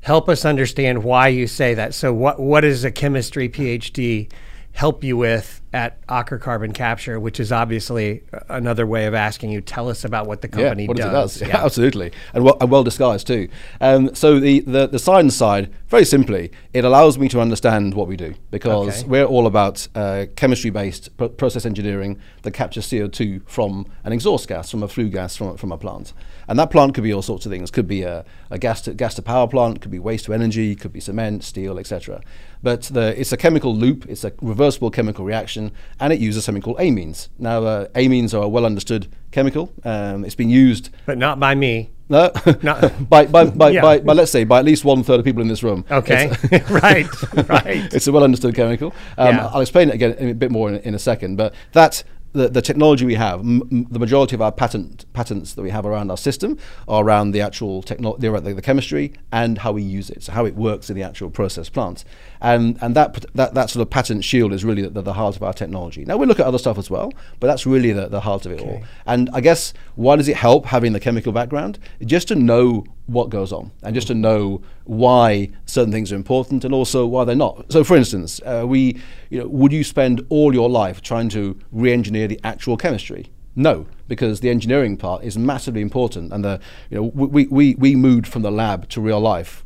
help 0.00 0.26
us 0.26 0.46
understand 0.46 1.04
why 1.04 1.28
you 1.28 1.46
say 1.46 1.74
that. 1.74 1.92
So, 1.92 2.14
what 2.14 2.40
what 2.40 2.62
does 2.62 2.82
a 2.82 2.90
chemistry 2.90 3.50
PhD 3.50 4.32
help 4.72 5.04
you 5.04 5.18
with 5.18 5.60
at 5.74 6.06
Aker 6.06 6.40
Carbon 6.40 6.72
Capture, 6.72 7.18
which 7.18 7.40
is 7.40 7.50
obviously 7.50 8.22
another 8.48 8.86
way 8.86 9.06
of 9.06 9.12
asking 9.14 9.50
you. 9.50 9.60
Tell 9.60 9.88
us 9.88 10.04
about 10.04 10.26
what 10.28 10.40
the 10.40 10.46
company 10.48 10.84
yeah, 10.84 10.88
what 10.88 10.96
does. 10.96 11.06
it 11.36 11.40
does. 11.40 11.48
Yeah, 11.48 11.64
absolutely, 11.64 12.12
and 12.32 12.44
well, 12.44 12.56
and 12.60 12.70
well 12.70 12.84
disguised 12.84 13.26
too. 13.26 13.48
Um, 13.80 14.14
so 14.14 14.38
the, 14.38 14.60
the 14.60 14.86
the 14.86 14.98
science 15.00 15.34
side, 15.36 15.72
very 15.88 16.04
simply, 16.04 16.52
it 16.72 16.84
allows 16.84 17.18
me 17.18 17.28
to 17.28 17.40
understand 17.40 17.94
what 17.94 18.06
we 18.06 18.16
do 18.16 18.34
because 18.52 19.00
Okay. 19.00 19.08
we're 19.08 19.24
all 19.24 19.46
about 19.48 19.86
uh, 19.96 20.26
chemistry-based 20.36 21.16
pro- 21.16 21.28
process 21.28 21.66
engineering 21.66 22.18
that 22.42 22.52
captures 22.52 22.86
CO2 22.86 23.42
from 23.48 23.86
an 24.04 24.12
exhaust 24.12 24.46
gas, 24.48 24.70
from 24.70 24.82
a 24.84 24.88
flue 24.88 25.08
gas 25.08 25.34
from 25.36 25.48
a, 25.48 25.56
from 25.58 25.72
a 25.72 25.76
plant, 25.78 26.12
and 26.46 26.56
that 26.58 26.70
plant 26.70 26.94
could 26.94 27.02
be 27.04 27.12
all 27.12 27.22
sorts 27.22 27.46
of 27.46 27.50
things. 27.52 27.72
Could 27.72 27.88
be 27.88 28.02
a, 28.02 28.24
a 28.50 28.58
gas 28.58 28.80
to 28.82 28.94
gas 28.94 29.14
to 29.16 29.22
power 29.22 29.48
plant, 29.48 29.80
could 29.80 29.90
be 29.90 29.98
waste 29.98 30.26
to 30.26 30.32
energy, 30.34 30.76
could 30.76 30.92
be 30.92 31.00
cement, 31.00 31.42
steel, 31.42 31.80
etc. 31.80 32.20
But 32.62 32.82
the, 32.84 33.18
it's 33.20 33.32
a 33.32 33.36
chemical 33.36 33.74
loop. 33.76 34.06
It's 34.08 34.24
a 34.24 34.32
reversible 34.40 34.90
chemical 34.90 35.24
reaction, 35.26 35.63
and 36.00 36.12
it 36.12 36.18
uses 36.20 36.44
something 36.44 36.62
called 36.62 36.78
amines. 36.78 37.28
Now, 37.38 37.64
uh, 37.64 37.88
amines 37.94 38.34
are 38.34 38.42
a 38.44 38.48
well 38.48 38.64
understood 38.66 39.08
chemical. 39.30 39.72
Um, 39.84 40.24
it's 40.24 40.34
been 40.34 40.50
used 40.50 40.90
But 41.06 41.18
not 41.18 41.38
by 41.40 41.54
me. 41.54 41.90
no, 42.08 42.30
Not- 42.62 43.08
by, 43.10 43.26
by, 43.26 43.46
by, 43.46 43.70
Yeah. 43.70 43.82
by, 43.82 43.98
by, 44.00 44.12
let's 44.12 44.30
say, 44.30 44.44
by 44.44 44.58
at 44.60 44.64
least 44.64 44.84
one 44.84 45.02
third 45.02 45.18
of 45.20 45.24
people 45.24 45.42
in 45.42 45.48
this 45.48 45.62
room. 45.62 45.84
Okay. 45.90 46.30
It's, 46.52 46.70
right. 46.82 47.48
Right. 47.48 47.92
it's 47.94 48.06
a 48.06 48.12
well 48.12 48.24
understood 48.24 48.54
chemical. 48.54 48.94
Um, 49.18 49.34
Yeah. 49.36 49.46
I'll 49.48 49.60
explain 49.60 49.88
it 49.88 49.94
again 49.94 50.12
in 50.14 50.28
a 50.30 50.34
bit 50.34 50.50
more 50.50 50.68
in, 50.70 50.76
in 50.80 50.94
a 50.94 50.98
second. 50.98 51.36
But 51.36 51.54
that 51.72 52.04
the, 52.32 52.48
the 52.48 52.60
technology 52.60 53.06
we 53.06 53.14
have, 53.14 53.40
m- 53.40 53.62
m- 53.70 53.86
the 53.90 53.98
majority 54.00 54.34
of 54.34 54.42
our 54.42 54.50
patent 54.50 55.04
patents 55.12 55.54
that 55.54 55.62
we 55.62 55.70
have 55.70 55.86
around 55.86 56.10
our 56.10 56.16
system 56.16 56.58
are 56.88 57.04
around 57.04 57.30
the 57.30 57.40
actual 57.40 57.80
technology, 57.80 58.28
the, 58.28 58.40
the, 58.54 58.60
chemistry 58.62 59.12
and 59.30 59.58
how 59.58 59.70
we 59.70 59.82
use 59.82 60.10
it, 60.10 60.24
so 60.24 60.32
how 60.32 60.44
it 60.44 60.56
works 60.56 60.90
in 60.90 60.96
the 60.96 61.02
actual 61.02 61.30
process 61.30 61.68
plant. 61.68 62.04
And 62.44 62.76
and 62.82 62.94
that 62.94 63.24
that, 63.34 63.54
that 63.54 63.70
sort 63.70 63.80
of 63.80 63.88
patent 63.88 64.22
shield 64.22 64.52
is 64.52 64.64
really 64.64 64.82
the, 64.82 65.00
the 65.00 65.14
heart 65.14 65.34
of 65.34 65.42
our 65.42 65.54
technology. 65.54 66.04
Now 66.04 66.18
we 66.18 66.26
look 66.26 66.38
at 66.38 66.46
other 66.46 66.58
stuff 66.58 66.76
as 66.76 66.90
well, 66.90 67.10
but 67.40 67.46
that's 67.46 67.64
really 67.64 67.92
the, 67.92 68.06
the 68.08 68.20
heart 68.20 68.44
of 68.44 68.52
it 68.52 68.60
all. 68.60 68.82
And 69.06 69.30
I 69.32 69.40
guess 69.40 69.72
why 69.94 70.16
does 70.16 70.28
it 70.28 70.36
help 70.36 70.66
having 70.66 70.92
the 70.92 71.00
chemical 71.00 71.32
background? 71.32 71.78
Just 72.04 72.28
to 72.28 72.34
know 72.34 72.84
what 73.06 73.30
goes 73.30 73.50
on 73.50 73.70
and 73.82 73.94
just 73.94 74.08
to 74.08 74.14
know 74.14 74.62
why 74.84 75.50
certain 75.64 75.92
things 75.92 76.12
are 76.12 76.16
important 76.16 76.64
and 76.64 76.74
also 76.74 77.06
why 77.06 77.24
they're 77.24 77.34
not. 77.34 77.72
So, 77.72 77.82
for 77.82 77.96
instance, 77.96 78.40
uh, 78.44 78.64
we, 78.66 79.00
you 79.30 79.40
know, 79.40 79.48
would 79.48 79.72
you 79.72 79.82
spend 79.82 80.24
all 80.28 80.52
your 80.52 80.68
life 80.68 81.00
trying 81.00 81.30
to 81.30 81.58
re-engineer 81.72 82.28
the 82.28 82.40
actual 82.44 82.76
chemistry? 82.76 83.30
No, 83.56 83.86
because 84.08 84.40
the 84.40 84.50
engineering 84.50 84.96
part 84.96 85.22
is 85.24 85.38
massively 85.38 85.80
important, 85.80 86.32
and 86.32 86.44
the, 86.44 86.60
you 86.90 86.96
know, 86.96 87.04
we, 87.14 87.46
we, 87.46 87.74
we 87.76 87.94
moved 87.94 88.26
from 88.26 88.42
the 88.42 88.50
lab 88.50 88.88
to 88.90 89.00
real 89.00 89.20
life 89.20 89.63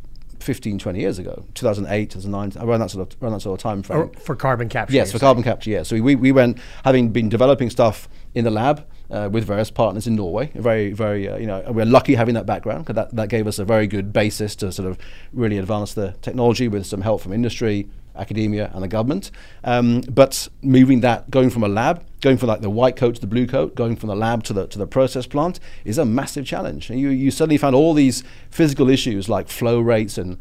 15, 0.48 0.78
20 0.78 0.98
years 0.98 1.18
ago, 1.18 1.44
2008, 1.52 2.08
2009, 2.08 2.66
around 2.66 2.80
that 2.80 2.90
sort 2.90 3.12
of, 3.12 3.22
around 3.22 3.34
that 3.34 3.40
sort 3.40 3.60
of 3.60 3.62
time 3.62 3.82
frame. 3.82 3.98
Or 3.98 4.08
for 4.14 4.34
carbon 4.34 4.70
capture. 4.70 4.94
Yes, 4.94 5.12
for 5.12 5.18
carbon 5.18 5.42
capture. 5.42 5.68
Yeah. 5.68 5.82
So 5.82 6.00
we, 6.00 6.14
we 6.14 6.32
went 6.32 6.58
having 6.84 7.10
been 7.10 7.28
developing 7.28 7.68
stuff 7.68 8.08
in 8.34 8.44
the 8.44 8.50
lab 8.50 8.86
uh, 9.10 9.28
with 9.30 9.44
various 9.44 9.70
partners 9.70 10.06
in 10.06 10.16
Norway. 10.16 10.50
Very, 10.54 10.94
very, 10.94 11.28
uh, 11.28 11.36
you 11.36 11.46
know, 11.46 11.62
we're 11.68 11.84
lucky 11.84 12.14
having 12.14 12.34
that 12.34 12.46
background 12.46 12.86
because 12.86 12.94
that, 12.94 13.14
that 13.14 13.28
gave 13.28 13.46
us 13.46 13.58
a 13.58 13.64
very 13.66 13.86
good 13.86 14.10
basis 14.10 14.56
to 14.56 14.72
sort 14.72 14.88
of 14.88 14.96
really 15.34 15.58
advance 15.58 15.92
the 15.92 16.12
technology 16.22 16.66
with 16.66 16.86
some 16.86 17.02
help 17.02 17.20
from 17.20 17.34
industry, 17.34 17.86
academia, 18.18 18.70
and 18.74 18.82
the 18.82 18.88
government. 18.88 19.30
Um, 19.64 20.00
but 20.02 20.48
moving 20.62 21.00
that, 21.00 21.30
going 21.30 21.50
from 21.50 21.62
a 21.62 21.68
lab, 21.68 22.04
going 22.20 22.36
from 22.36 22.48
like 22.48 22.60
the 22.60 22.70
white 22.70 22.96
coat 22.96 23.14
to 23.16 23.20
the 23.20 23.26
blue 23.26 23.46
coat, 23.46 23.74
going 23.74 23.96
from 23.96 24.08
the 24.08 24.16
lab 24.16 24.44
to 24.44 24.52
the 24.52 24.66
to 24.66 24.78
the 24.78 24.86
process 24.86 25.26
plant 25.26 25.60
is 25.84 25.98
a 25.98 26.04
massive 26.04 26.44
challenge. 26.44 26.90
And 26.90 26.98
you 26.98 27.10
you 27.10 27.30
suddenly 27.30 27.58
found 27.58 27.74
all 27.74 27.94
these 27.94 28.24
physical 28.50 28.88
issues 28.90 29.28
like 29.28 29.48
flow 29.48 29.80
rates 29.80 30.18
and 30.18 30.38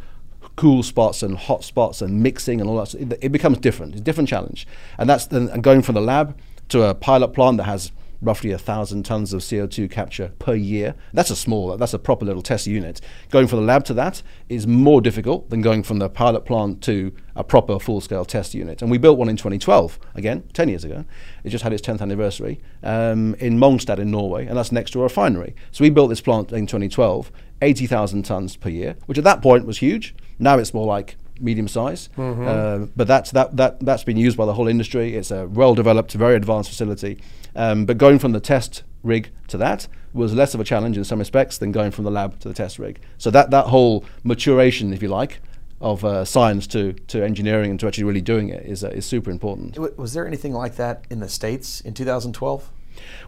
cool 0.55 0.81
spots 0.83 1.21
and 1.21 1.37
hot 1.37 1.63
spots 1.63 2.01
and 2.01 2.21
mixing 2.23 2.59
and 2.59 2.69
all 2.69 2.77
that. 2.77 2.93
It, 2.95 3.17
it 3.21 3.31
becomes 3.31 3.59
different. 3.59 3.93
It's 3.93 4.01
a 4.01 4.03
different 4.03 4.29
challenge, 4.29 4.67
and 4.97 5.09
that's 5.09 5.27
then 5.27 5.49
and 5.49 5.63
going 5.63 5.81
from 5.81 5.95
the 5.95 6.01
lab 6.01 6.37
to 6.69 6.83
a 6.83 6.93
pilot 6.93 7.29
plant 7.29 7.57
that 7.57 7.63
has 7.63 7.91
roughly 8.21 8.51
a 8.51 8.57
thousand 8.57 9.03
tons 9.03 9.33
of 9.33 9.41
CO2 9.41 9.89
capture 9.89 10.31
per 10.39 10.55
year. 10.55 10.95
That's 11.13 11.29
a 11.29 11.35
small, 11.35 11.77
that's 11.77 11.93
a 11.93 11.99
proper 11.99 12.25
little 12.25 12.41
test 12.41 12.67
unit. 12.67 13.01
Going 13.29 13.47
from 13.47 13.59
the 13.59 13.65
lab 13.65 13.83
to 13.85 13.93
that 13.95 14.21
is 14.49 14.65
more 14.65 15.01
difficult 15.01 15.49
than 15.49 15.61
going 15.61 15.83
from 15.83 15.99
the 15.99 16.09
pilot 16.09 16.45
plant 16.45 16.81
to 16.83 17.13
a 17.35 17.43
proper 17.43 17.79
full-scale 17.79 18.25
test 18.25 18.53
unit. 18.53 18.81
And 18.81 18.89
we 18.89 18.97
built 18.97 19.17
one 19.17 19.29
in 19.29 19.37
2012, 19.37 19.99
again, 20.15 20.43
10 20.53 20.69
years 20.69 20.83
ago. 20.83 21.05
It 21.43 21.49
just 21.49 21.63
had 21.63 21.73
its 21.73 21.85
10th 21.87 22.01
anniversary 22.01 22.59
um, 22.83 23.35
in 23.35 23.59
Mongstad 23.59 23.99
in 23.99 24.09
Norway, 24.11 24.47
and 24.47 24.57
that's 24.57 24.71
next 24.71 24.91
to 24.91 24.99
a 24.99 25.03
refinery. 25.03 25.55
So 25.71 25.83
we 25.83 25.89
built 25.89 26.09
this 26.09 26.21
plant 26.21 26.51
in 26.51 26.65
2012, 26.65 27.31
80,000 27.61 28.23
tons 28.23 28.55
per 28.55 28.69
year, 28.69 28.95
which 29.05 29.17
at 29.17 29.23
that 29.23 29.41
point 29.41 29.65
was 29.65 29.77
huge. 29.77 30.15
Now 30.39 30.57
it's 30.57 30.73
more 30.73 30.85
like 30.85 31.15
medium 31.39 31.67
size. 31.67 32.09
Mm-hmm. 32.17 32.47
Uh, 32.47 32.87
but 32.95 33.07
that's 33.07 33.31
that 33.31 33.55
that 33.57 33.79
that's 33.79 34.03
been 34.03 34.17
used 34.17 34.37
by 34.37 34.45
the 34.45 34.53
whole 34.53 34.67
industry. 34.67 35.15
It's 35.15 35.31
a 35.31 35.47
well 35.47 35.75
developed, 35.75 36.13
very 36.13 36.35
advanced 36.35 36.69
facility. 36.69 37.19
Um, 37.55 37.85
but 37.85 37.97
going 37.97 38.19
from 38.19 38.31
the 38.33 38.39
test 38.39 38.83
rig 39.03 39.29
to 39.47 39.57
that 39.57 39.87
was 40.13 40.33
less 40.33 40.53
of 40.53 40.59
a 40.59 40.63
challenge 40.63 40.97
in 40.97 41.03
some 41.03 41.19
respects 41.19 41.57
than 41.57 41.71
going 41.71 41.91
from 41.91 42.03
the 42.03 42.11
lab 42.11 42.39
to 42.39 42.47
the 42.47 42.53
test 42.53 42.79
rig. 42.79 42.99
So 43.17 43.31
that 43.31 43.51
that 43.51 43.67
whole 43.67 44.05
maturation, 44.23 44.93
if 44.93 45.01
you 45.01 45.09
like, 45.09 45.39
of 45.79 46.03
uh, 46.03 46.25
science 46.25 46.65
to, 46.67 46.93
to 46.93 47.23
engineering 47.23 47.71
and 47.71 47.79
to 47.79 47.87
actually 47.87 48.03
really 48.03 48.21
doing 48.21 48.49
it 48.49 48.65
is, 48.65 48.83
uh, 48.83 48.89
is 48.89 49.05
super 49.05 49.29
important. 49.29 49.77
Was 49.97 50.13
there 50.13 50.25
anything 50.25 50.53
like 50.53 50.75
that 50.77 51.05
in 51.09 51.19
the 51.19 51.29
States 51.29 51.81
in 51.81 51.93
2012? 51.93 52.69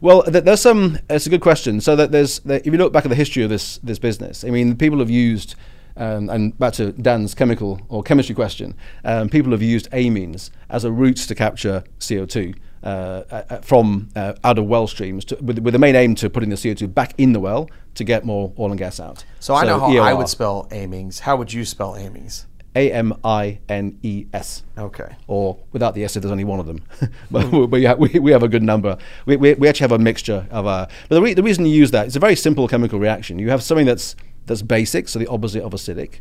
Well, 0.01 0.23
th- 0.23 0.43
there's 0.43 0.61
some. 0.61 0.97
It's 1.09 1.27
a 1.27 1.29
good 1.29 1.41
question. 1.41 1.79
So 1.79 1.95
that 1.95 2.11
there's, 2.11 2.41
if 2.45 2.65
you 2.65 2.77
look 2.77 2.91
back 2.91 3.05
at 3.05 3.09
the 3.09 3.15
history 3.15 3.43
of 3.43 3.51
this 3.51 3.77
this 3.83 3.99
business, 3.99 4.43
I 4.43 4.49
mean, 4.49 4.75
people 4.75 4.97
have 4.97 5.11
used 5.11 5.55
um, 5.99 6.29
and 6.29 6.57
back 6.57 6.73
to 6.73 6.91
Dan's 6.93 7.35
chemical 7.35 7.79
or 7.89 8.01
chemistry 8.01 8.33
question, 8.33 8.75
um, 9.03 9.29
people 9.29 9.51
have 9.51 9.61
used 9.61 9.91
amines 9.91 10.49
as 10.69 10.85
a 10.85 10.91
route 10.91 11.17
to 11.17 11.35
capture 11.35 11.83
CO2 11.99 12.55
uh, 12.81 12.87
uh, 13.29 13.57
from 13.61 14.09
uh, 14.15 14.33
out 14.43 14.57
of 14.57 14.65
well 14.65 14.87
streams, 14.87 15.25
to, 15.25 15.35
with, 15.41 15.59
with, 15.59 15.73
the 15.73 15.79
main 15.79 15.95
aim 15.95 16.15
to 16.15 16.29
putting 16.29 16.49
the 16.49 16.55
CO2 16.55 16.91
back 16.93 17.13
in 17.17 17.33
the 17.33 17.39
well 17.39 17.69
to 17.95 18.05
get 18.05 18.23
more 18.23 18.53
oil 18.57 18.71
and 18.71 18.79
gas 18.79 18.99
out. 18.99 19.19
So, 19.39 19.53
so 19.53 19.55
I 19.55 19.65
know 19.65 19.79
how 19.79 19.89
EOR. 19.89 20.01
I 20.01 20.13
would 20.13 20.29
spell 20.29 20.67
amines. 20.71 21.19
How 21.19 21.35
would 21.35 21.51
you 21.51 21.65
spell 21.65 21.93
amines? 21.93 22.45
A 22.75 22.91
M 22.93 23.13
I 23.23 23.59
N 23.67 23.99
E 24.03 24.27
S. 24.31 24.63
Okay. 24.77 25.15
Or 25.27 25.59
without 25.73 25.95
the 25.95 26.05
S, 26.05 26.15
if 26.15 26.21
there's 26.21 26.31
only 26.31 26.45
one 26.45 26.61
of 26.61 26.67
them. 26.67 26.81
but 27.29 27.51
we, 27.71 27.83
have, 27.83 27.99
we, 27.99 28.07
we, 28.19 28.31
have 28.31 28.43
a 28.43 28.47
good 28.47 28.63
number. 28.63 28.97
We, 29.25 29.35
we, 29.35 29.55
we 29.55 29.67
actually 29.67 29.85
have 29.85 29.91
a 29.91 29.99
mixture 29.99 30.47
of. 30.51 30.65
Uh, 30.65 30.87
but 31.09 31.15
the, 31.15 31.21
re- 31.21 31.33
the 31.33 31.43
reason 31.43 31.65
you 31.65 31.73
use 31.73 31.91
that, 31.91 32.05
it's 32.05 32.15
a 32.15 32.19
very 32.19 32.35
simple 32.35 32.67
chemical 32.67 32.99
reaction. 32.99 33.39
You 33.39 33.49
have 33.49 33.63
something 33.63 33.87
that's 33.87 34.15
that's 34.45 34.61
basic, 34.61 35.07
so 35.07 35.19
the 35.19 35.27
opposite 35.27 35.63
of 35.63 35.71
acidic. 35.71 36.19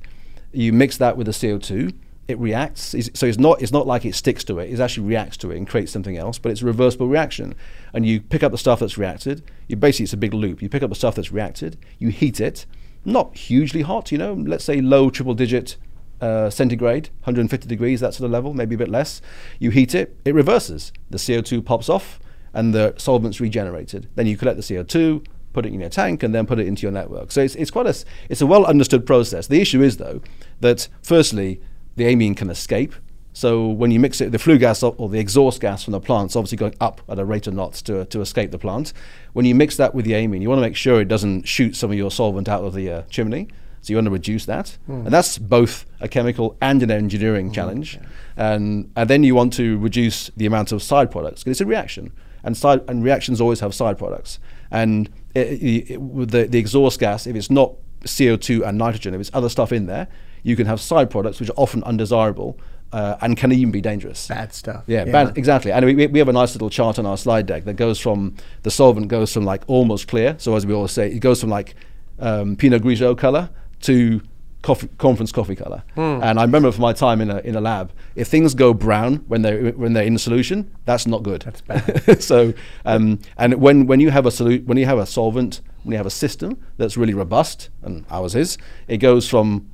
You 0.52 0.72
mix 0.72 0.96
that 0.98 1.16
with 1.16 1.26
the 1.26 1.32
CO2, 1.32 1.94
it 2.28 2.38
reacts. 2.38 2.94
So 3.14 3.26
it's 3.26 3.38
not 3.38 3.62
it's 3.62 3.72
not 3.72 3.86
like 3.86 4.04
it 4.04 4.14
sticks 4.14 4.44
to 4.44 4.58
it. 4.58 4.70
It 4.70 4.80
actually 4.80 5.06
reacts 5.06 5.36
to 5.38 5.50
it 5.50 5.56
and 5.56 5.66
creates 5.66 5.90
something 5.90 6.16
else. 6.16 6.38
But 6.38 6.52
it's 6.52 6.62
a 6.62 6.66
reversible 6.66 7.08
reaction. 7.08 7.54
And 7.92 8.04
you 8.04 8.20
pick 8.20 8.42
up 8.42 8.52
the 8.52 8.58
stuff 8.58 8.80
that's 8.80 8.98
reacted. 8.98 9.42
You 9.66 9.76
basically 9.76 10.04
it's 10.04 10.12
a 10.12 10.18
big 10.18 10.34
loop. 10.34 10.60
You 10.60 10.68
pick 10.68 10.82
up 10.82 10.90
the 10.90 10.96
stuff 10.96 11.14
that's 11.14 11.32
reacted. 11.32 11.78
You 11.98 12.10
heat 12.10 12.40
it, 12.40 12.66
not 13.04 13.36
hugely 13.36 13.82
hot. 13.82 14.12
You 14.12 14.18
know, 14.18 14.34
let's 14.34 14.64
say 14.64 14.80
low 14.80 15.08
triple 15.08 15.34
digit 15.34 15.76
uh, 16.20 16.50
centigrade, 16.50 17.08
150 17.20 17.66
degrees, 17.66 18.00
that 18.00 18.14
sort 18.14 18.26
of 18.26 18.30
level, 18.32 18.52
maybe 18.52 18.74
a 18.74 18.78
bit 18.78 18.88
less. 18.88 19.22
You 19.58 19.70
heat 19.70 19.94
it, 19.94 20.16
it 20.24 20.34
reverses. 20.34 20.92
The 21.10 21.18
CO2 21.18 21.64
pops 21.64 21.88
off, 21.88 22.18
and 22.52 22.74
the 22.74 22.94
solvent's 22.98 23.40
regenerated. 23.40 24.08
Then 24.14 24.26
you 24.26 24.36
collect 24.36 24.56
the 24.56 24.62
CO2, 24.62 25.24
put 25.52 25.66
it 25.66 25.72
in 25.72 25.80
your 25.80 25.88
tank, 25.88 26.22
and 26.22 26.34
then 26.34 26.46
put 26.46 26.58
it 26.58 26.66
into 26.66 26.82
your 26.82 26.92
network. 26.92 27.32
So 27.32 27.42
it's, 27.42 27.54
it's 27.54 27.70
quite 27.70 27.86
a 27.86 27.94
it's 28.28 28.40
a 28.40 28.46
well 28.46 28.64
understood 28.64 29.06
process. 29.06 29.46
The 29.46 29.60
issue 29.60 29.82
is 29.82 29.96
though 29.96 30.20
that 30.60 30.88
firstly 31.02 31.60
the 31.96 32.12
amine 32.12 32.34
can 32.34 32.50
escape. 32.50 32.94
So 33.32 33.68
when 33.68 33.92
you 33.92 34.00
mix 34.00 34.20
it, 34.20 34.32
the 34.32 34.38
flue 34.38 34.58
gas 34.58 34.82
or 34.82 35.08
the 35.08 35.20
exhaust 35.20 35.60
gas 35.60 35.84
from 35.84 35.92
the 35.92 36.00
plant 36.00 36.32
is 36.32 36.36
obviously 36.36 36.58
going 36.58 36.74
up 36.80 37.02
at 37.08 37.20
a 37.20 37.24
rate 37.24 37.46
of 37.46 37.54
knots 37.54 37.82
to, 37.82 38.04
to 38.06 38.20
escape 38.20 38.50
the 38.50 38.58
plant. 38.58 38.92
When 39.32 39.46
you 39.46 39.54
mix 39.54 39.76
that 39.76 39.94
with 39.94 40.06
the 40.06 40.14
amine, 40.14 40.42
you 40.42 40.48
want 40.48 40.58
to 40.58 40.62
make 40.62 40.74
sure 40.74 41.00
it 41.00 41.06
doesn't 41.06 41.46
shoot 41.46 41.76
some 41.76 41.92
of 41.92 41.96
your 41.96 42.10
solvent 42.10 42.48
out 42.48 42.64
of 42.64 42.74
the 42.74 42.90
uh, 42.90 43.02
chimney. 43.02 43.46
So 43.80 43.92
you 43.92 43.96
want 43.96 44.06
to 44.06 44.10
reduce 44.10 44.44
that, 44.46 44.76
mm. 44.88 45.04
and 45.04 45.12
that's 45.12 45.38
both 45.38 45.86
a 46.00 46.08
chemical 46.08 46.56
and 46.60 46.82
an 46.82 46.90
engineering 46.90 47.50
mm, 47.50 47.54
challenge. 47.54 47.94
Yeah. 47.94 48.54
And 48.54 48.90
and 48.96 49.08
then 49.08 49.22
you 49.22 49.36
want 49.36 49.52
to 49.54 49.78
reduce 49.78 50.32
the 50.36 50.46
amount 50.46 50.72
of 50.72 50.82
side 50.82 51.10
products 51.10 51.44
because 51.44 51.52
it's 51.52 51.60
a 51.60 51.66
reaction, 51.66 52.12
and 52.42 52.56
side 52.56 52.82
and 52.88 53.04
reactions 53.04 53.40
always 53.40 53.60
have 53.60 53.72
side 53.74 53.96
products. 53.96 54.40
And 54.70 55.08
it, 55.34 55.90
it, 55.90 56.28
the, 56.28 56.46
the 56.46 56.58
exhaust 56.58 57.00
gas, 57.00 57.26
if 57.26 57.36
it's 57.36 57.50
not 57.50 57.74
CO2 58.04 58.66
and 58.66 58.78
nitrogen, 58.78 59.14
if 59.14 59.20
it's 59.20 59.30
other 59.32 59.48
stuff 59.48 59.72
in 59.72 59.86
there, 59.86 60.08
you 60.42 60.56
can 60.56 60.66
have 60.66 60.80
side 60.80 61.10
products 61.10 61.40
which 61.40 61.50
are 61.50 61.56
often 61.56 61.82
undesirable 61.84 62.58
uh, 62.92 63.16
and 63.20 63.36
can 63.36 63.52
even 63.52 63.70
be 63.70 63.80
dangerous. 63.80 64.28
Bad 64.28 64.52
stuff. 64.52 64.84
Yeah, 64.86 65.04
yeah. 65.04 65.12
Bad, 65.12 65.38
exactly. 65.38 65.72
And 65.72 65.84
we, 65.84 66.06
we 66.06 66.18
have 66.18 66.28
a 66.28 66.32
nice 66.32 66.54
little 66.54 66.70
chart 66.70 66.98
on 66.98 67.06
our 67.06 67.16
slide 67.16 67.46
deck 67.46 67.64
that 67.64 67.74
goes 67.74 67.98
from 68.00 68.36
the 68.62 68.70
solvent 68.70 69.08
goes 69.08 69.32
from 69.32 69.44
like 69.44 69.62
almost 69.66 70.08
clear. 70.08 70.36
So 70.38 70.54
as 70.56 70.64
we 70.64 70.74
always 70.74 70.92
say, 70.92 71.10
it 71.10 71.20
goes 71.20 71.40
from 71.40 71.50
like 71.50 71.74
um, 72.18 72.56
Pinot 72.56 72.82
Grigio 72.82 73.16
color 73.16 73.50
to 73.82 74.20
coffee, 74.62 74.88
conference 74.98 75.32
coffee 75.32 75.56
color. 75.56 75.82
Mm. 75.96 76.22
And 76.22 76.38
I 76.38 76.42
remember 76.42 76.72
from 76.72 76.82
my 76.82 76.92
time 76.92 77.20
in 77.20 77.30
a, 77.30 77.38
in 77.38 77.54
a 77.54 77.60
lab, 77.60 77.92
if 78.14 78.28
things 78.28 78.54
go 78.54 78.74
brown 78.74 79.16
when 79.28 79.42
they're, 79.42 79.70
when 79.72 79.92
they're 79.92 80.04
in 80.04 80.18
solution, 80.18 80.70
that's 80.84 81.06
not 81.06 81.22
good. 81.22 81.42
That's 81.42 81.60
bad. 81.60 82.22
so, 82.22 82.52
um, 82.84 83.18
and 83.36 83.54
when, 83.54 83.86
when 83.86 84.00
you 84.00 84.10
have 84.10 84.26
a 84.26 84.30
solu- 84.30 84.64
when 84.66 84.78
you 84.78 84.86
have 84.86 84.98
a 84.98 85.06
solvent, 85.06 85.60
when 85.82 85.92
you 85.92 85.96
have 85.96 86.06
a 86.06 86.10
system 86.10 86.60
that's 86.76 86.96
really 86.96 87.14
robust, 87.14 87.70
and 87.82 88.04
ours 88.10 88.34
is, 88.34 88.58
it 88.88 88.98
goes 88.98 89.28
from 89.28 89.70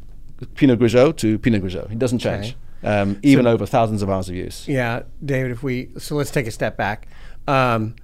Pinot 0.54 0.78
Grigio 0.78 1.16
to 1.16 1.38
Pinot 1.38 1.62
Grigio. 1.62 1.90
It 1.90 1.98
doesn't 1.98 2.18
change. 2.18 2.48
Okay. 2.48 2.56
Um, 2.84 3.18
even 3.22 3.46
so, 3.46 3.50
over 3.50 3.64
thousands 3.64 4.02
of 4.02 4.10
hours 4.10 4.28
of 4.28 4.34
use. 4.34 4.68
Yeah, 4.68 5.04
David. 5.24 5.52
If 5.52 5.62
we 5.62 5.88
so 5.98 6.16
let's 6.16 6.30
take 6.30 6.46
a 6.46 6.50
step 6.50 6.76
back. 6.76 7.08
Um, 7.48 7.96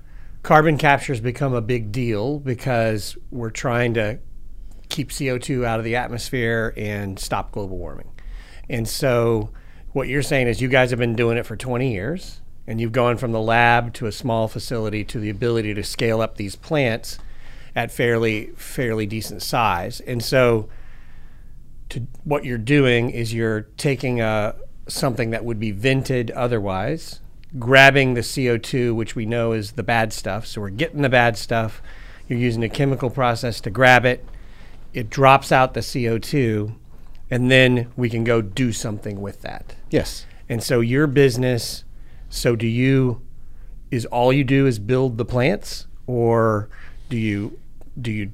carbon 0.42 0.78
capture 0.78 1.12
has 1.12 1.20
become 1.20 1.52
a 1.52 1.60
big 1.60 1.92
deal 1.92 2.38
because 2.38 3.16
we're 3.30 3.50
trying 3.50 3.94
to 3.94 4.18
keep 4.90 5.11
CO2 5.11 5.64
out 5.64 5.78
of 5.78 5.85
the 5.85 5.97
atmosphere 5.97 6.75
and 6.76 7.18
stop 7.18 7.52
global 7.52 7.78
warming. 7.78 8.11
And 8.68 8.87
so, 8.87 9.50
what 9.92 10.09
you're 10.09 10.23
saying 10.23 10.47
is 10.47 10.61
you 10.61 10.68
guys 10.68 10.90
have 10.90 10.99
been 10.99 11.16
doing 11.16 11.37
it 11.38 11.47
for 11.47 11.56
20 11.56 11.92
years, 11.92 12.40
and 12.66 12.80
you've 12.80 12.92
gone 12.92 13.16
from 13.16 13.32
the 13.32 13.40
lab 13.40 13.92
to 13.94 14.06
a 14.06 14.12
small 14.12 14.47
facility 14.47 15.04
to 15.04 15.18
the 15.18 15.30
ability 15.30 15.75
to 15.75 15.82
scale 15.82 16.20
up 16.20 16.37
these 16.37 16.54
plants 16.54 17.18
at 17.75 17.90
fairly 17.90 18.50
fairly 18.56 19.06
decent 19.06 19.42
size. 19.42 20.00
And 20.00 20.23
so, 20.23 20.68
to 21.88 22.06
what 22.25 22.44
you're 22.44 22.59
doing 22.59 23.11
is 23.11 23.35
you're 23.35 23.62
taking 23.76 24.20
a 24.20 24.54
something 24.87 25.30
that 25.30 25.44
would 25.44 25.59
be 25.59 25.70
vented 25.70 26.30
otherwise, 26.32 27.20
grabbing 27.59 28.14
the 28.14 28.20
CO2, 28.20 28.94
which 28.94 29.14
we 29.14 29.26
know 29.26 29.52
is 29.52 29.73
the 29.73 29.82
bad 29.82 30.12
stuff. 30.12 30.47
So 30.47 30.61
we're 30.61 30.70
getting 30.70 31.02
the 31.02 31.09
bad 31.09 31.37
stuff. 31.37 31.82
You're 32.28 32.38
using 32.38 32.62
a 32.62 32.68
chemical 32.68 33.11
process 33.11 33.61
to 33.62 33.70
grab 33.70 34.04
it 34.04 34.25
it 34.92 35.11
drops 35.11 35.52
out 35.52 35.75
the 35.75 35.80
CO2, 35.80 36.75
and 37.30 37.50
then 37.50 37.92
we 37.97 38.11
can 38.11 38.25
go 38.25 38.42
do 38.42 38.73
something 38.73 39.20
with 39.20 39.42
that. 39.42 39.75
Yes. 39.90 40.26
And 40.49 40.62
so 40.62 40.80
your 40.80 41.06
business, 41.06 41.85
so 42.28 42.56
do 42.56 42.66
you, 42.66 43.23
is 43.90 44.06
all 44.06 44.32
you 44.32 44.44
do 44.44 44.66
is 44.66 44.78
build 44.78 45.18
the 45.18 45.25
plants, 45.25 45.87
or 46.06 46.68
do 47.09 47.16
you 47.16 47.59
do 48.00 48.11
you 48.11 48.32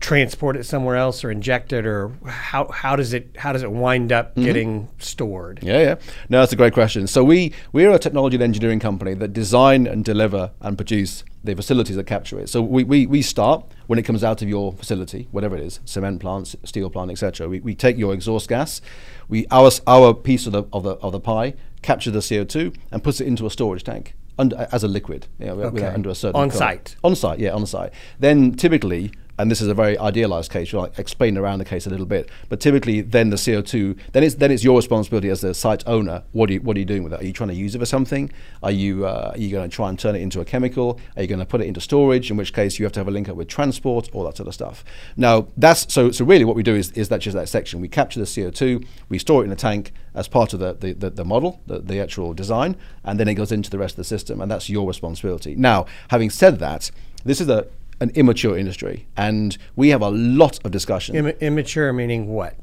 transport 0.00 0.54
it 0.54 0.64
somewhere 0.64 0.96
else 0.96 1.24
or 1.24 1.30
inject 1.30 1.72
it 1.72 1.86
or 1.86 2.12
how, 2.26 2.68
how 2.68 2.94
does 2.94 3.14
it 3.14 3.34
how 3.38 3.54
does 3.54 3.62
it 3.62 3.70
wind 3.70 4.12
up 4.12 4.32
mm-hmm. 4.32 4.44
getting 4.44 4.88
stored 4.98 5.58
yeah 5.62 5.78
yeah 5.78 5.94
no 6.28 6.40
that's 6.40 6.52
a 6.52 6.56
great 6.56 6.74
question 6.74 7.06
so 7.06 7.24
we 7.24 7.54
we're 7.72 7.90
a 7.90 7.98
technology 7.98 8.36
and 8.36 8.42
engineering 8.42 8.78
company 8.78 9.14
that 9.14 9.32
design 9.32 9.86
and 9.86 10.04
deliver 10.04 10.50
and 10.60 10.76
produce 10.76 11.24
the 11.44 11.54
facilities 11.54 11.96
that 11.96 12.06
capture 12.06 12.38
it 12.40 12.48
so 12.48 12.62
we, 12.62 12.82
we, 12.84 13.06
we 13.06 13.22
start 13.22 13.64
when 13.86 13.98
it 13.98 14.02
comes 14.02 14.24
out 14.24 14.42
of 14.42 14.48
your 14.48 14.72
facility 14.72 15.28
whatever 15.30 15.56
it 15.56 15.62
is 15.62 15.80
cement 15.84 16.20
plants, 16.20 16.56
steel 16.64 16.90
plant 16.90 17.10
etc 17.10 17.48
we, 17.48 17.60
we 17.60 17.74
take 17.74 17.96
your 17.96 18.12
exhaust 18.12 18.48
gas 18.48 18.80
we 19.28 19.46
our, 19.50 19.70
our 19.86 20.14
piece 20.14 20.46
of 20.46 20.52
the, 20.52 20.64
of 20.72 20.82
the 20.82 20.92
of 20.96 21.12
the 21.12 21.20
pie 21.20 21.54
capture 21.82 22.10
the 22.10 22.20
co2 22.20 22.74
and 22.90 23.04
puts 23.04 23.20
it 23.20 23.26
into 23.26 23.46
a 23.46 23.50
storage 23.50 23.84
tank 23.84 24.14
under, 24.38 24.68
as 24.72 24.82
a 24.82 24.88
liquid, 24.88 25.26
you 25.38 25.46
know, 25.46 25.52
okay. 25.62 25.86
under 25.86 26.10
a 26.10 26.14
certain 26.14 26.40
on 26.40 26.50
site. 26.50 26.96
On 27.04 27.14
site, 27.14 27.38
yeah, 27.38 27.50
on 27.50 27.66
site. 27.66 27.92
Then 28.18 28.52
typically 28.52 29.12
and 29.38 29.50
this 29.50 29.60
is 29.60 29.68
a 29.68 29.74
very 29.74 29.98
idealized 29.98 30.50
case. 30.50 30.72
I'll 30.72 30.84
explain 30.96 31.36
around 31.36 31.58
the 31.58 31.64
case 31.64 31.86
a 31.86 31.90
little 31.90 32.06
bit. 32.06 32.30
But 32.48 32.60
typically, 32.60 33.00
then 33.00 33.30
the 33.30 33.36
CO2, 33.36 33.98
then 34.12 34.22
it's 34.22 34.36
then 34.36 34.50
it's 34.50 34.62
your 34.62 34.76
responsibility 34.76 35.28
as 35.28 35.40
the 35.40 35.54
site 35.54 35.82
owner. 35.86 36.22
What 36.32 36.50
are 36.50 36.54
you 36.54 36.60
what 36.60 36.76
are 36.76 36.80
you 36.80 36.84
doing 36.84 37.02
with 37.02 37.12
it? 37.12 37.20
Are 37.20 37.24
you 37.24 37.32
trying 37.32 37.48
to 37.48 37.54
use 37.54 37.74
it 37.74 37.78
for 37.78 37.86
something? 37.86 38.30
Are 38.62 38.70
you 38.70 39.06
uh, 39.06 39.32
are 39.34 39.38
you 39.38 39.50
going 39.50 39.68
to 39.68 39.74
try 39.74 39.88
and 39.88 39.98
turn 39.98 40.14
it 40.14 40.22
into 40.22 40.40
a 40.40 40.44
chemical? 40.44 41.00
Are 41.16 41.22
you 41.22 41.28
going 41.28 41.40
to 41.40 41.46
put 41.46 41.60
it 41.60 41.66
into 41.66 41.80
storage? 41.80 42.30
In 42.30 42.36
which 42.36 42.52
case, 42.52 42.78
you 42.78 42.84
have 42.84 42.92
to 42.92 43.00
have 43.00 43.08
a 43.08 43.10
link 43.10 43.28
up 43.28 43.36
with 43.36 43.48
transport, 43.48 44.08
all 44.12 44.24
that 44.24 44.36
sort 44.36 44.48
of 44.48 44.54
stuff. 44.54 44.84
Now, 45.16 45.48
that's 45.56 45.92
so 45.92 46.10
so 46.10 46.24
really 46.24 46.44
what 46.44 46.56
we 46.56 46.62
do 46.62 46.74
is 46.74 46.92
is 46.92 47.08
that 47.08 47.20
just 47.20 47.34
that 47.34 47.48
section. 47.48 47.80
We 47.80 47.88
capture 47.88 48.20
the 48.20 48.26
CO2, 48.26 48.86
we 49.08 49.18
store 49.18 49.42
it 49.42 49.46
in 49.46 49.52
a 49.52 49.56
tank 49.56 49.92
as 50.14 50.28
part 50.28 50.52
of 50.52 50.60
the 50.60 50.74
the, 50.74 50.92
the, 50.92 51.10
the 51.10 51.24
model, 51.24 51.60
the, 51.66 51.80
the 51.80 52.00
actual 52.00 52.34
design, 52.34 52.76
and 53.02 53.18
then 53.18 53.28
it 53.28 53.34
goes 53.34 53.50
into 53.50 53.70
the 53.70 53.78
rest 53.78 53.94
of 53.94 53.98
the 53.98 54.04
system, 54.04 54.40
and 54.40 54.50
that's 54.50 54.68
your 54.68 54.86
responsibility. 54.86 55.54
Now, 55.56 55.86
having 56.08 56.30
said 56.30 56.58
that, 56.60 56.90
this 57.24 57.40
is 57.40 57.48
a 57.48 57.66
an 58.00 58.10
immature 58.14 58.56
industry, 58.56 59.06
and 59.16 59.56
we 59.76 59.88
have 59.90 60.02
a 60.02 60.10
lot 60.10 60.58
of 60.64 60.70
discussion. 60.70 61.14
Im- 61.16 61.26
immature 61.40 61.92
meaning 61.92 62.28
what? 62.28 62.56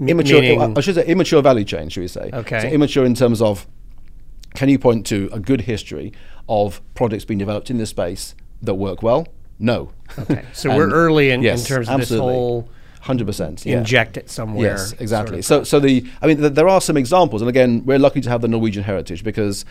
M- 0.00 0.08
immature, 0.08 0.40
meaning- 0.40 0.76
I 0.76 0.80
should 0.80 0.94
say 0.94 1.06
immature 1.06 1.42
value 1.42 1.64
chain, 1.64 1.88
should 1.88 2.00
we 2.00 2.08
say? 2.08 2.30
Okay. 2.32 2.60
So 2.60 2.68
immature 2.68 3.04
in 3.04 3.14
terms 3.14 3.40
of, 3.40 3.66
can 4.54 4.68
you 4.68 4.78
point 4.78 5.06
to 5.06 5.28
a 5.32 5.38
good 5.40 5.62
history 5.62 6.12
of 6.48 6.80
products 6.94 7.24
being 7.24 7.38
developed 7.38 7.70
in 7.70 7.78
this 7.78 7.90
space 7.90 8.34
that 8.62 8.74
work 8.74 9.02
well? 9.02 9.26
No. 9.58 9.92
Okay. 10.18 10.44
So 10.52 10.74
we're 10.74 10.90
early 10.90 11.30
in, 11.30 11.44
in 11.44 11.58
terms 11.58 11.88
of 11.88 12.00
absolutely. 12.00 12.04
this 12.04 12.18
whole 12.18 12.68
Hundred 13.02 13.26
percent. 13.26 13.66
Yeah. 13.66 13.78
inject 13.78 14.16
it 14.16 14.30
somewhere. 14.30 14.70
Yes, 14.70 14.90
sort 14.90 15.00
exactly. 15.00 15.38
of 15.40 15.44
so, 15.44 15.64
so 15.64 15.80
the 15.80 16.06
I 16.22 16.28
mean, 16.28 16.36
th- 16.36 16.52
there 16.52 16.68
are 16.68 16.80
some 16.80 16.96
examples, 16.96 17.42
and 17.42 17.48
again, 17.48 17.82
we're 17.84 17.98
lucky 17.98 18.20
to 18.20 18.30
have 18.30 18.42
the 18.42 18.46
Norwegian 18.46 18.84
heritage 18.84 19.24
because 19.24 19.64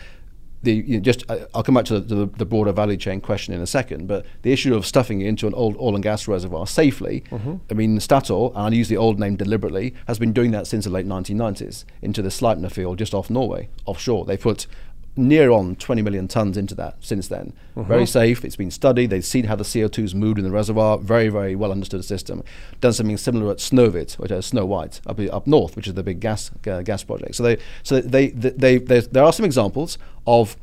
the 0.62 0.72
you 0.74 0.94
know, 0.96 1.00
just 1.00 1.28
I- 1.30 1.46
I'll 1.54 1.62
come 1.62 1.74
back 1.74 1.84
to 1.86 2.00
the, 2.00 2.14
the, 2.14 2.26
the 2.38 2.44
broader 2.46 2.72
value 2.72 2.96
chain 2.96 3.20
question 3.20 3.52
in 3.54 3.60
a 3.60 3.66
second. 3.66 4.06
But 4.06 4.24
the 4.42 4.52
issue 4.52 4.74
of 4.74 4.86
stuffing 4.86 5.20
it 5.20 5.26
into 5.26 5.46
an 5.46 5.54
old 5.54 5.76
oil 5.76 5.94
and 5.94 6.02
gas 6.02 6.28
reservoir 6.28 6.66
safely, 6.66 7.24
Mm-hmm. 7.30 7.54
I 7.70 7.74
mean, 7.74 7.98
Statoil, 7.98 8.50
and 8.54 8.74
I 8.74 8.76
use 8.76 8.88
the 8.88 8.96
old 8.96 9.18
name 9.18 9.36
deliberately, 9.36 9.94
has 10.06 10.18
been 10.18 10.32
doing 10.32 10.50
that 10.52 10.66
since 10.66 10.84
the 10.84 10.90
late 10.90 11.06
1990s 11.06 11.84
into 12.02 12.22
the 12.22 12.28
Sleipner 12.30 12.70
field 12.70 12.98
just 12.98 13.14
off 13.14 13.30
Norway, 13.30 13.68
offshore. 13.86 14.24
They 14.24 14.36
put 14.36 14.66
near 15.14 15.50
on 15.50 15.76
20 15.76 16.00
million 16.02 16.26
tons 16.26 16.56
into 16.56 16.74
that 16.76 16.96
since 17.00 17.28
then. 17.28 17.52
Mm-hmm. 17.76 17.88
Very 17.88 18.06
safe. 18.06 18.44
It's 18.44 18.56
been 18.56 18.70
studied. 18.70 19.10
They've 19.10 19.24
seen 19.24 19.44
how 19.44 19.56
the 19.56 19.64
CO2's 19.64 20.14
moved 20.14 20.38
in 20.38 20.44
the 20.44 20.50
reservoir. 20.50 20.96
Very, 20.98 21.28
very 21.28 21.54
well 21.54 21.70
understood 21.70 22.04
system. 22.04 22.42
Done 22.80 22.92
something 22.94 23.16
similar 23.18 23.50
at 23.50 23.58
Snøhvit, 23.58 24.14
which 24.18 24.30
is 24.30 24.46
Snow 24.46 24.64
White, 24.64 25.00
up, 25.06 25.20
up 25.20 25.46
north, 25.46 25.76
which 25.76 25.86
is 25.86 25.94
the 25.94 26.02
big 26.02 26.20
gas 26.20 26.50
uh, 26.66 26.80
gas 26.82 27.04
project. 27.04 27.34
So 27.34 27.42
they, 27.42 27.58
so 27.82 28.00
they, 28.00 28.28
they, 28.30 28.50
they, 28.50 28.78
there's- 28.78 29.06
there 29.08 29.24
are 29.24 29.32
some 29.32 29.44
examples 29.44 29.98
of 30.26 30.56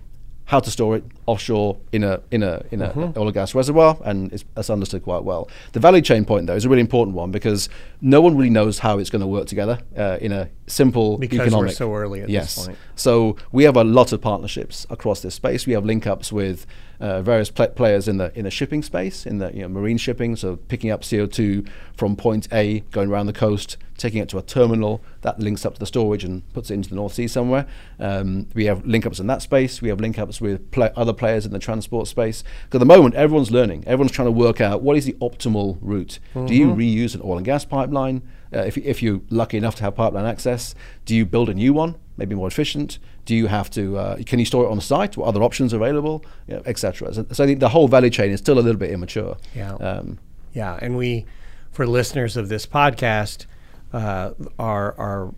how 0.45 0.59
to 0.59 0.71
store 0.71 0.95
it 0.95 1.03
offshore 1.29 1.77
in 1.91 2.03
a 2.03 2.21
in 2.31 2.43
a 2.43 2.63
in 2.71 2.81
a 2.81 2.89
Mm-hmm. 2.89 3.19
oil 3.19 3.27
and 3.27 3.33
gas 3.33 3.53
reservoir, 3.53 3.97
and 4.03 4.33
it's, 4.33 4.43
it's 4.57 4.69
understood 4.69 5.03
quite 5.03 5.23
well. 5.23 5.47
The 5.73 5.79
value 5.79 6.01
chain 6.01 6.25
point 6.25 6.47
though 6.47 6.55
is 6.55 6.65
a 6.65 6.69
really 6.69 6.81
important 6.81 7.15
one 7.15 7.29
because 7.31 7.69
no 8.01 8.19
one 8.19 8.35
really 8.35 8.49
knows 8.49 8.79
how 8.79 8.97
it's 8.97 9.11
going 9.11 9.21
to 9.21 9.27
work 9.27 9.47
together 9.47 9.79
uh, 9.95 10.17
in 10.19 10.31
a 10.31 10.49
simple 10.65 11.17
Because 11.17 11.53
we're 11.53 11.69
so 11.69 11.93
early 11.93 12.21
at 12.21 12.27
this 12.27 12.33
yes. 12.33 12.65
point. 12.65 12.77
So 12.95 13.35
we 13.51 13.63
have 13.65 13.77
a 13.77 13.83
lot 13.83 14.11
of 14.11 14.21
partnerships 14.21 14.87
across 14.89 15.21
this 15.21 15.35
space. 15.35 15.67
We 15.67 15.73
have 15.73 15.85
link 15.85 16.07
ups 16.07 16.31
with 16.31 16.65
uh, 16.99 17.21
various 17.21 17.49
pla 17.49 17.67
players 17.67 18.07
in 18.07 18.17
the 18.17 18.37
in 18.37 18.43
the 18.45 18.51
shipping 18.51 18.81
space, 18.83 19.25
in 19.25 19.37
the 19.37 19.51
you 19.53 19.61
know, 19.61 19.69
marine 19.69 19.97
shipping. 19.97 20.35
So 20.35 20.55
picking 20.55 20.89
up 20.89 21.03
CO 21.07 21.27
two 21.27 21.63
from 21.95 22.15
point 22.15 22.47
A, 22.51 22.79
going 22.91 23.09
around 23.11 23.27
the 23.27 23.33
coast, 23.33 23.77
taking 23.97 24.21
it 24.21 24.29
to 24.29 24.37
a 24.37 24.41
terminal 24.41 25.01
that 25.21 25.39
links 25.39 25.65
up 25.65 25.73
to 25.75 25.79
the 25.79 25.85
storage 25.85 26.23
and 26.23 26.41
puts 26.53 26.71
it 26.71 26.75
into 26.75 26.89
the 26.89 26.95
North 26.95 27.13
Sea 27.13 27.27
somewhere. 27.27 27.67
Um, 27.99 28.47
we 28.53 28.65
have 28.65 28.85
link 28.85 29.05
ups 29.05 29.19
in 29.19 29.27
that 29.27 29.41
space. 29.41 29.81
We 29.81 29.89
have 29.89 29.99
link 29.99 30.17
ups 30.17 30.41
with 30.41 30.71
pla 30.71 30.89
other 30.95 31.13
players 31.19 31.45
in 31.45 31.51
the 31.51 31.59
transport 31.59 32.07
space. 32.07 32.41
'Cause 32.69 32.77
at 32.77 32.79
the 32.79 32.85
moment, 32.97 33.13
everyone's 33.15 33.51
learning. 33.51 33.83
Everyone's 33.85 34.11
trying 34.11 34.27
to 34.27 34.31
work 34.31 34.59
out 34.59 34.81
what 34.81 34.97
is 34.97 35.05
the 35.05 35.13
optimal 35.21 35.77
route. 35.81 36.17
Do 36.33 36.55
you 36.55 36.67
reuse 36.73 37.13
an 37.13 37.21
oil 37.23 37.37
and 37.37 37.45
gas 37.45 37.65
pipeline? 37.65 38.23
Uh, 38.51 38.59
if, 38.61 38.77
if 38.79 39.03
you're 39.03 39.21
lucky 39.29 39.57
enough 39.57 39.75
to 39.75 39.83
have 39.83 39.93
pipeline 39.95 40.25
access, 40.25 40.73
do 41.05 41.15
you 41.15 41.23
build 41.25 41.49
a 41.49 41.53
new 41.53 41.71
one, 41.71 41.95
maybe 42.17 42.33
more 42.33 42.47
efficient? 42.47 42.97
Do 43.25 43.35
you 43.35 43.45
have 43.45 43.69
to? 43.71 43.95
Uh, 43.95 44.17
can 44.25 44.39
you 44.39 44.45
store 44.45 44.65
it 44.65 44.71
on 44.71 44.81
site? 44.81 45.15
What 45.17 45.27
other 45.27 45.43
options 45.43 45.71
are 45.71 45.77
available, 45.77 46.25
you 46.47 46.55
know, 46.55 46.63
etc. 46.65 47.13
So, 47.13 47.25
so 47.31 47.43
I 47.43 47.47
think 47.47 47.59
the 47.59 47.69
whole 47.69 47.87
value 47.87 48.09
chain 48.09 48.31
is 48.31 48.39
still 48.39 48.57
a 48.57 48.61
little 48.67 48.79
bit 48.79 48.89
immature. 48.89 49.37
Yeah. 49.55 49.73
Um, 49.75 50.17
Yeah, 50.51 50.79
and 50.81 50.97
we, 50.97 51.25
for 51.71 51.85
listeners 51.85 52.35
of 52.37 52.49
this 52.49 52.65
podcast, 52.65 53.45
uh, 53.93 54.31
our 54.57 54.95
our 54.97 55.35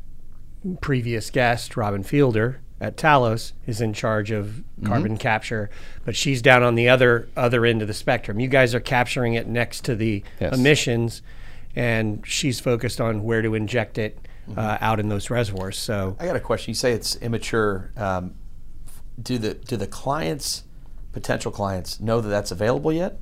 previous 0.80 1.30
guest, 1.30 1.76
Robin 1.76 2.04
Fielder 2.04 2.61
at 2.82 2.98
Talos, 2.98 3.54
is 3.66 3.80
in 3.80 3.94
charge 3.94 4.32
of 4.32 4.46
Mm-hmm. 4.82 4.88
carbon 4.88 5.18
capture, 5.18 5.70
but 6.06 6.16
she's 6.16 6.42
down 6.42 6.64
on 6.64 6.74
the 6.76 6.90
other 6.90 7.30
other 7.38 7.66
end 7.66 7.82
of 7.84 7.88
the 7.88 7.94
spectrum. 7.94 8.40
You 8.40 8.48
guys 8.48 8.74
are 8.76 8.80
capturing 8.80 9.36
it 9.36 9.46
next 9.48 9.86
to 9.86 9.96
the 9.96 10.24
Yes. 10.40 10.54
emissions, 10.58 11.22
and 11.76 12.24
she's 12.26 12.60
focused 12.60 13.00
on 13.00 13.24
where 13.24 13.42
to 13.44 13.54
inject 13.56 13.98
it 14.00 14.18
Mm-hmm. 14.50 14.58
uh, 14.58 14.78
out 14.82 15.00
in 15.00 15.08
those 15.08 15.30
reservoirs. 15.30 15.78
So 15.78 16.18
I 16.20 16.26
got 16.26 16.36
a 16.36 16.40
question. 16.40 16.72
You 16.72 16.76
say 16.76 16.94
it's 16.94 17.16
immature. 17.18 17.92
Um, 17.96 18.34
do 19.22 19.38
the 19.38 19.54
do 19.54 19.78
the 19.78 19.86
clients, 19.86 20.64
potential 21.12 21.52
clients, 21.52 22.00
know 22.00 22.22
that 22.22 22.30
that's 22.30 22.50
available 22.50 22.92
yet? 22.92 23.20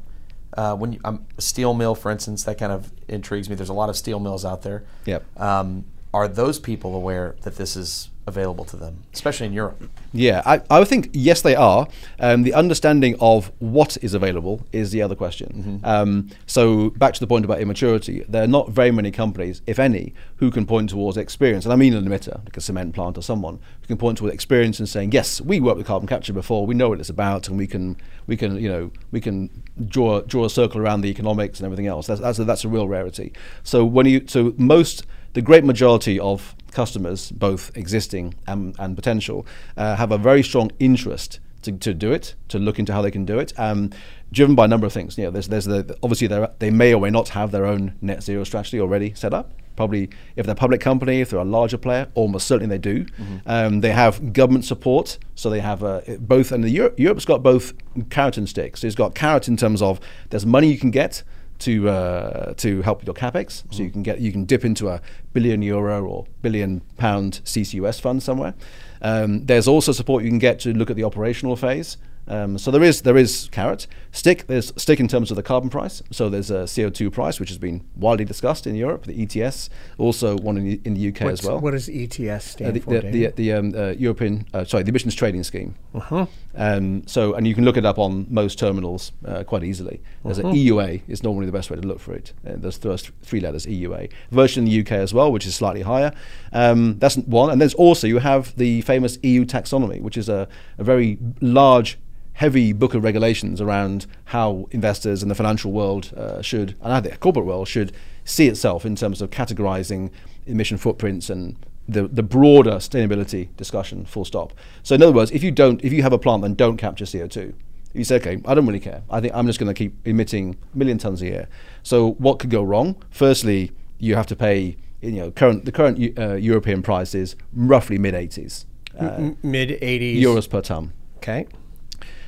Uh, 0.55 0.75
when 0.77 0.93
you, 0.93 0.99
um, 1.03 1.25
a 1.37 1.41
steel 1.41 1.73
mill, 1.73 1.93
for 1.93 2.09
instance, 2.09 2.45
that 2.45 2.57
kind 2.57 2.71
of 2.71 2.91
intrigues 3.09 3.49
me. 3.49 3.55
There's 3.55 3.67
a 3.69 3.73
lot 3.73 3.89
of 3.89 3.97
steel 3.97 4.19
mills 4.21 4.45
out 4.45 4.61
there. 4.61 4.85
Yep. 5.05 5.25
Um, 5.39 5.83
are 6.13 6.27
those 6.27 6.59
people 6.59 6.95
aware 6.95 7.35
that 7.41 7.55
this 7.57 7.75
is 7.75 8.09
available 8.25 8.63
to 8.63 8.77
them, 8.77 9.03
especially 9.13 9.47
in 9.47 9.53
Europe? 9.53 9.89
Yeah, 10.13 10.41
I, 10.45 10.61
I 10.69 10.79
would 10.79 10.87
think 10.87 11.09
yes, 11.13 11.41
they 11.41 11.55
are. 11.55 11.87
Um, 12.19 12.43
the 12.43 12.53
understanding 12.53 13.15
of 13.19 13.51
what 13.59 13.97
is 14.01 14.13
available 14.13 14.65
is 14.71 14.91
the 14.91 15.01
other 15.01 15.15
question. 15.15 15.81
Um, 15.83 16.29
so 16.45 16.91
back 16.91 17.13
to 17.15 17.19
the 17.19 17.27
point 17.27 17.43
about 17.43 17.59
immaturity, 17.59 18.23
there 18.29 18.43
are 18.43 18.47
not 18.47 18.69
very 18.69 18.91
many 18.91 19.11
companies, 19.11 19.61
if 19.67 19.77
any, 19.77 20.13
who 20.37 20.49
can 20.49 20.65
point 20.65 20.91
towards 20.91 21.17
experience, 21.17 21.65
and 21.65 21.73
I 21.73 21.75
mean 21.75 21.93
an 21.93 22.07
emitter, 22.07 22.43
like 22.45 22.55
a 22.55 22.61
cement 22.61 22.95
plant 22.95 23.17
or 23.17 23.21
someone, 23.21 23.59
who 23.81 23.87
can 23.87 23.97
point 23.97 24.17
towards 24.19 24.33
experience 24.33 24.79
and 24.79 24.87
saying, 24.87 25.11
yes, 25.11 25.41
we 25.41 25.59
worked 25.59 25.77
with 25.77 25.87
carbon 25.87 26.07
capture 26.07 26.33
before, 26.33 26.65
we 26.65 26.75
know 26.75 26.89
what 26.89 26.99
it's 26.99 27.09
about, 27.09 27.49
and 27.49 27.57
we 27.57 27.67
can 27.67 27.97
we 28.25 28.37
can 28.37 28.57
you 28.57 28.69
know 28.69 28.91
we 29.11 29.19
can 29.19 29.49
draw 29.87 30.21
draw 30.21 30.45
a 30.45 30.49
circle 30.49 30.79
around 30.79 31.01
the 31.01 31.09
economics 31.09 31.59
and 31.59 31.65
everything 31.65 31.87
else. 31.87 32.07
That's 32.07 32.21
that's 32.21 32.39
a, 32.39 32.45
that's 32.45 32.63
a 32.63 32.69
real 32.69 32.87
rarity. 32.87 33.33
So 33.63 33.83
when 33.83 34.05
you 34.05 34.25
so 34.27 34.53
most 34.57 35.05
the 35.33 35.41
great 35.41 35.63
majority 35.63 36.19
of 36.19 36.55
customers, 36.71 37.31
both 37.31 37.75
existing 37.75 38.35
and, 38.47 38.75
and 38.79 38.95
potential, 38.95 39.45
uh, 39.77 39.95
have 39.95 40.11
a 40.11 40.17
very 40.17 40.43
strong 40.43 40.71
interest 40.79 41.39
to, 41.61 41.71
to 41.71 41.93
do 41.93 42.11
it, 42.11 42.35
to 42.47 42.59
look 42.59 42.79
into 42.79 42.93
how 42.93 43.01
they 43.01 43.11
can 43.11 43.25
do 43.25 43.39
it, 43.39 43.53
um, 43.57 43.91
driven 44.31 44.55
by 44.55 44.65
a 44.65 44.67
number 44.67 44.87
of 44.87 44.93
things. 44.93 45.17
You 45.17 45.25
know, 45.25 45.31
there's, 45.31 45.47
there's 45.47 45.65
the, 45.65 45.97
obviously 46.01 46.27
they 46.59 46.69
may 46.69 46.93
or 46.93 47.01
may 47.01 47.09
not 47.09 47.29
have 47.29 47.51
their 47.51 47.65
own 47.65 47.95
net 48.01 48.23
zero 48.23 48.43
strategy 48.43 48.79
already 48.79 49.13
set 49.13 49.33
up. 49.33 49.51
Probably, 49.75 50.09
if 50.35 50.45
they're 50.45 50.53
a 50.53 50.57
public 50.57 50.81
company, 50.81 51.21
if 51.21 51.29
they're 51.29 51.39
a 51.39 51.45
larger 51.45 51.77
player, 51.77 52.09
almost 52.13 52.47
certainly 52.47 52.67
they 52.67 52.81
do. 52.81 53.05
Um, 53.45 53.79
they 53.79 53.91
have 53.91 54.33
government 54.33 54.65
support, 54.65 55.17
so 55.35 55.49
they 55.49 55.61
have 55.61 55.85
uh, 55.85 56.01
both. 56.19 56.51
And 56.51 56.65
the 56.65 56.69
Europe, 56.69 56.99
Europe's 56.99 57.23
got 57.23 57.43
both 57.43 57.71
carrot 58.09 58.35
and 58.35 58.49
stick. 58.49 58.75
So 58.75 58.87
it's 58.87 58.95
got 58.97 59.15
carrot 59.15 59.47
in 59.47 59.55
terms 59.55 59.81
of 59.81 60.01
there's 60.31 60.45
money 60.45 60.69
you 60.69 60.77
can 60.77 60.91
get 60.91 61.23
to 61.59 61.89
uh, 61.89 62.53
to 62.55 62.81
help 62.81 62.99
with 62.99 63.07
your 63.07 63.15
capex. 63.15 63.63
So 63.73 63.83
you 63.83 63.91
can 63.91 64.03
get 64.03 64.19
you 64.19 64.31
can 64.31 64.45
dip 64.45 64.65
into 64.65 64.89
a 64.89 65.01
billion 65.33 65.61
euro 65.61 66.05
or 66.05 66.25
billion 66.41 66.81
pound 66.97 67.41
CCUS 67.45 68.01
fund 68.01 68.23
somewhere. 68.23 68.53
Um, 69.01 69.45
there's 69.45 69.67
also 69.67 69.91
support 69.91 70.23
you 70.23 70.29
can 70.29 70.39
get 70.39 70.59
to 70.61 70.73
look 70.73 70.89
at 70.89 70.95
the 70.95 71.03
operational 71.03 71.55
phase. 71.55 71.97
Um, 72.27 72.57
so 72.59 72.69
there 72.69 72.83
is 72.83 73.01
there 73.01 73.17
is 73.17 73.49
carrot 73.51 73.87
stick. 74.11 74.45
There's 74.47 74.71
stick 74.75 74.99
in 74.99 75.07
terms 75.07 75.31
of 75.31 75.35
the 75.37 75.41
carbon 75.43 75.69
price. 75.69 76.03
So 76.11 76.29
there's 76.29 76.51
a 76.51 76.63
CO2 76.65 77.11
price 77.11 77.39
which 77.39 77.49
has 77.49 77.57
been 77.57 77.83
widely 77.95 78.25
discussed 78.25 78.67
in 78.67 78.75
Europe. 78.75 79.05
The 79.05 79.23
ETS, 79.23 79.69
also 79.97 80.37
one 80.37 80.57
in 80.57 80.63
the, 80.65 80.81
in 80.85 80.93
the 80.93 81.07
UK 81.09 81.21
what's- 81.21 81.41
as 81.41 81.45
well. 81.47 81.59
what 81.59 81.71
does 81.71 81.89
ETS 81.89 82.45
stand 82.45 82.69
Uh, 82.69 82.73
the, 82.73 82.79
for? 82.81 82.89
the, 82.91 82.99
the, 83.01 83.11
David? 83.11 83.35
the 83.35 83.53
um, 83.53 83.73
uh, 83.75 83.87
European, 83.97 84.45
uh, 84.53 84.63
sorry, 84.63 84.83
the 84.83 84.89
emissions 84.89 85.15
trading 85.15 85.43
scheme. 85.43 85.73
Uh-huh. 85.95 86.25
Um, 86.55 87.03
so, 87.07 87.33
and 87.33 87.47
you 87.47 87.55
can 87.55 87.65
look 87.65 87.77
it 87.77 87.85
up 87.85 87.97
on 87.97 88.27
most 88.29 88.59
terminals 88.59 89.11
uh, 89.25 89.43
quite 89.43 89.63
easily. 89.63 89.99
There's 90.23 90.39
Uh-huh. 90.39 90.49
an 90.49 90.55
EUA 90.55 91.01
is 91.07 91.23
normally 91.23 91.45
the 91.47 91.51
best 91.51 91.69
way 91.71 91.77
to 91.79 91.87
look 91.87 91.99
for 91.99 92.13
it. 92.13 92.33
Uh, 92.47 92.53
there's 92.57 92.77
three 93.23 93.39
letters 93.39 93.65
EUA. 93.65 94.09
Version 94.31 94.63
in 94.65 94.69
the 94.69 94.79
UK 94.81 94.91
as 94.93 95.13
well, 95.13 95.31
which 95.31 95.47
is 95.47 95.55
slightly 95.55 95.81
higher. 95.81 96.11
Um, 96.53 96.99
that's 96.99 97.17
one. 97.17 97.49
And 97.49 97.59
there's 97.59 97.73
also 97.75 98.05
you 98.07 98.19
have 98.19 98.55
the 98.55 98.81
famous 98.81 99.17
EU 99.23 99.45
taxonomy, 99.45 99.99
which 100.01 100.17
is 100.17 100.29
a, 100.29 100.47
a 100.77 100.83
very 100.83 101.17
large 101.41 101.97
heavy 102.39 102.71
book 102.71 102.93
of 102.93 103.03
regulations 103.03 103.59
around 103.59 104.05
how 104.23 104.65
investors 104.71 105.21
in 105.21 105.27
the 105.27 105.35
financial 105.35 105.73
world 105.73 106.13
uh, 106.15 106.41
should, 106.41 106.73
and 106.81 106.93
I 106.93 107.01
think 107.01 107.13
the 107.13 107.19
corporate 107.19 107.45
world 107.45 107.67
should 107.67 107.91
see 108.23 108.47
itself 108.47 108.85
in 108.85 108.95
terms 108.95 109.21
of 109.21 109.29
categorizing 109.29 110.09
emission 110.45 110.77
footprints 110.77 111.29
and 111.29 111.57
the, 111.85 112.07
the 112.07 112.23
broader 112.23 112.75
sustainability 112.75 113.49
discussion, 113.57 114.05
full 114.05 114.23
stop. 114.23 114.53
So 114.83 114.95
in 114.95 115.03
other 115.03 115.11
words, 115.11 115.31
if 115.31 115.43
you 115.43 115.51
don't, 115.51 115.83
if 115.83 115.91
you 115.91 116.01
have 116.01 116.13
a 116.13 116.17
plant 116.17 116.43
that 116.43 116.55
don't 116.55 116.77
capture 116.77 117.03
CO2, 117.03 117.53
you 117.93 118.05
say, 118.05 118.15
okay, 118.15 118.41
I 118.45 118.53
don't 118.53 118.65
really 118.65 118.79
care. 118.79 119.01
I 119.09 119.19
think 119.19 119.33
I'm 119.35 119.45
just 119.45 119.59
going 119.59 119.67
to 119.67 119.73
keep 119.73 119.93
emitting 120.07 120.55
a 120.73 120.77
million 120.77 120.97
tons 120.97 121.21
a 121.21 121.25
year. 121.25 121.49
So 121.83 122.11
what 122.19 122.39
could 122.39 122.51
go 122.51 122.63
wrong? 122.63 122.95
Firstly, 123.09 123.73
you 123.97 124.15
have 124.15 124.27
to 124.27 124.37
pay, 124.37 124.77
you 125.01 125.11
know, 125.11 125.29
current 125.29 125.65
the 125.65 125.73
current 125.73 126.17
uh, 126.17 126.35
European 126.35 126.83
price 126.83 127.13
is 127.13 127.35
roughly 127.51 127.97
mid 127.97 128.13
80s 128.13 128.63
uh, 128.97 129.31
Mid 129.43 129.71
80s. 129.81 130.21
euros 130.21 130.49
per 130.49 130.61
ton. 130.61 130.93
Okay. 131.17 131.45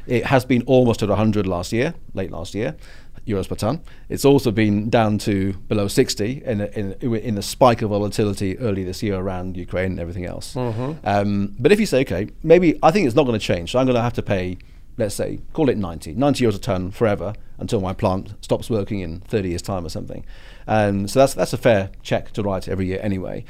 It 0.08 0.26
has 0.26 0.46
been 0.46 0.64
almost 0.64 1.04
at 1.04 1.10
100 1.10 1.48
last 1.48 1.72
year, 1.72 1.94
late 2.14 2.32
last 2.32 2.56
year. 2.56 2.76
euros 3.26 3.48
per 3.48 3.56
ton. 3.56 3.82
It's 4.10 4.26
also 4.26 4.52
been 4.52 4.90
down 4.90 5.18
to 5.20 5.54
below 5.68 5.88
60 5.88 6.44
in 6.46 6.62
a, 6.62 6.66
in, 6.68 6.96
a, 7.02 7.16
in 7.16 7.36
the 7.36 7.42
spike 7.42 7.82
of 7.82 7.90
volatility 7.90 8.58
early 8.60 8.84
this 8.84 9.04
year 9.04 9.16
around 9.16 9.58
Ukraine 9.58 9.92
and 9.92 10.00
everything 10.00 10.26
else. 10.26 10.56
Um, 11.04 11.56
but 11.60 11.72
if 11.72 11.80
you 11.80 11.86
say, 11.86 12.02
okay, 12.02 12.30
maybe 12.44 12.80
I 12.82 12.92
think 12.92 13.06
it's 13.06 13.16
not 13.16 13.26
going 13.26 13.40
to 13.40 13.46
change, 13.46 13.72
so 13.72 13.80
I'm 13.80 13.86
going 13.86 13.96
to 13.96 14.02
have 14.02 14.14
to 14.14 14.24
pay, 14.24 14.58
let's 14.98 15.16
say, 15.16 15.40
call 15.54 15.70
it 15.70 15.78
90, 15.78 16.14
90 16.14 16.46
euros 16.46 16.56
a 16.56 16.60
ton 16.60 16.92
forever 16.92 17.34
until 17.60 17.80
my 17.80 17.94
plant 17.94 18.34
stops 18.42 18.70
working 18.70 19.02
in 19.02 19.20
30 19.22 19.50
years' 19.50 19.62
time 19.62 19.86
or 19.86 19.90
something. 19.90 20.26
And 20.66 21.10
so 21.10 21.20
that's 21.20 21.34
that's 21.34 21.54
a 21.54 21.58
fair 21.58 21.92
check 22.02 22.32
to 22.32 22.44
write 22.44 22.68
every 22.68 22.88
year 22.88 23.00
anyway 23.02 23.46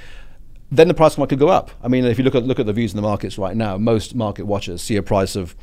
then 0.73 0.87
the 0.87 0.93
price 0.93 1.17
might 1.17 1.27
could 1.27 1.37
go 1.37 1.49
up. 1.49 1.69
I 1.83 1.89
mean, 1.89 2.05
if 2.05 2.17
you 2.17 2.23
look 2.23 2.33
at 2.33 2.45
look 2.45 2.57
at 2.57 2.65
the 2.65 2.71
views 2.71 2.93
in 2.93 2.95
the 2.95 3.01
markets 3.01 3.37
right 3.37 3.57
now, 3.57 3.77
most 3.77 4.15
market 4.15 4.45
watchers 4.45 4.81
see 4.81 4.95
a 4.95 5.03
price 5.03 5.35
of, 5.35 5.53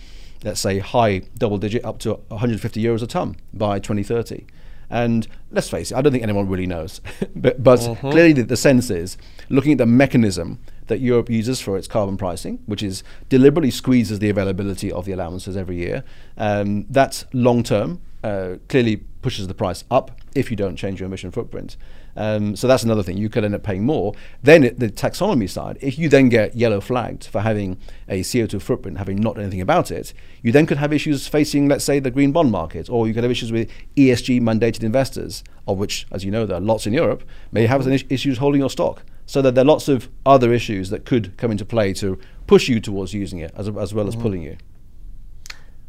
let's 0.44 0.60
say, 0.60 0.78
high 0.78 1.22
double 1.38 1.58
digit 1.58 1.84
up 1.84 1.98
to 2.00 2.14
150 2.28 2.82
euros 2.82 3.02
a 3.02 3.06
ton 3.06 3.36
by 3.52 3.78
2030. 3.78 4.46
And 4.90 5.28
let's 5.50 5.68
face 5.68 5.90
it, 5.90 5.96
I 5.96 6.00
don't 6.00 6.12
think 6.12 6.22
anyone 6.22 6.48
really 6.48 6.66
knows. 6.66 7.00
but 7.36 7.62
but 7.62 7.78
clearly, 8.00 8.32
the, 8.32 8.42
the 8.42 8.56
sense 8.56 8.90
is 8.90 9.18
looking 9.48 9.72
at 9.72 9.78
the 9.78 9.86
mechanism 9.86 10.58
that 10.86 11.00
Europe 11.00 11.28
uses 11.28 11.60
for 11.60 11.76
its 11.76 11.86
carbon 11.86 12.16
pricing, 12.16 12.60
which 12.66 12.82
is 12.82 13.02
deliberately 13.28 13.70
squeezes 13.70 14.18
the 14.18 14.30
availability 14.30 14.90
of 14.90 15.04
the 15.04 15.12
allowances 15.12 15.56
every 15.56 15.76
year. 15.76 16.04
Um, 16.36 16.86
that's 16.88 17.24
long 17.32 17.62
term. 17.62 18.00
Uh, 18.24 18.56
clearly 18.68 18.96
pushes 19.22 19.46
the 19.46 19.54
price 19.54 19.84
up 19.90 20.10
if 20.34 20.50
you 20.50 20.56
don't 20.56 20.76
change 20.76 21.00
your 21.00 21.06
emission 21.06 21.30
footprint. 21.30 21.76
Um, 22.16 22.56
so 22.56 22.66
that's 22.66 22.82
another 22.82 23.02
thing. 23.02 23.16
You 23.16 23.28
could 23.28 23.44
end 23.44 23.54
up 23.54 23.62
paying 23.62 23.84
more. 23.84 24.12
Then 24.42 24.64
it, 24.64 24.78
the 24.78 24.88
taxonomy 24.88 25.48
side, 25.48 25.78
if 25.80 25.98
you 25.98 26.08
then 26.08 26.28
get 26.28 26.56
yellow 26.56 26.80
flagged 26.80 27.26
for 27.26 27.40
having 27.40 27.78
a 28.08 28.20
CO2 28.20 28.60
footprint, 28.60 28.98
having 28.98 29.18
not 29.18 29.36
done 29.36 29.44
anything 29.44 29.60
about 29.60 29.90
it, 29.90 30.12
you 30.42 30.50
then 30.50 30.66
could 30.66 30.78
have 30.78 30.92
issues 30.92 31.28
facing, 31.28 31.68
let's 31.68 31.84
say, 31.84 32.00
the 32.00 32.10
green 32.10 32.32
bond 32.32 32.50
market, 32.50 32.90
or 32.90 33.06
you 33.06 33.14
could 33.14 33.22
have 33.22 33.30
issues 33.30 33.52
with 33.52 33.70
ESG 33.96 34.40
mandated 34.40 34.82
investors, 34.82 35.44
of 35.66 35.78
which, 35.78 36.06
as 36.10 36.24
you 36.24 36.30
know, 36.30 36.44
there 36.44 36.56
are 36.56 36.60
lots 36.60 36.86
in 36.86 36.92
Europe, 36.92 37.22
may 37.52 37.66
have 37.66 37.86
is- 37.86 38.04
issues 38.08 38.38
holding 38.38 38.60
your 38.60 38.70
stock. 38.70 39.04
So 39.26 39.42
that 39.42 39.54
there 39.54 39.62
are 39.62 39.66
lots 39.66 39.88
of 39.88 40.08
other 40.24 40.54
issues 40.54 40.88
that 40.88 41.04
could 41.04 41.36
come 41.36 41.50
into 41.50 41.66
play 41.66 41.92
to 41.94 42.18
push 42.46 42.66
you 42.66 42.80
towards 42.80 43.12
using 43.12 43.38
it, 43.40 43.52
as, 43.54 43.68
as 43.68 43.92
well 43.92 44.08
as 44.08 44.16
pulling 44.16 44.42
you. 44.42 44.56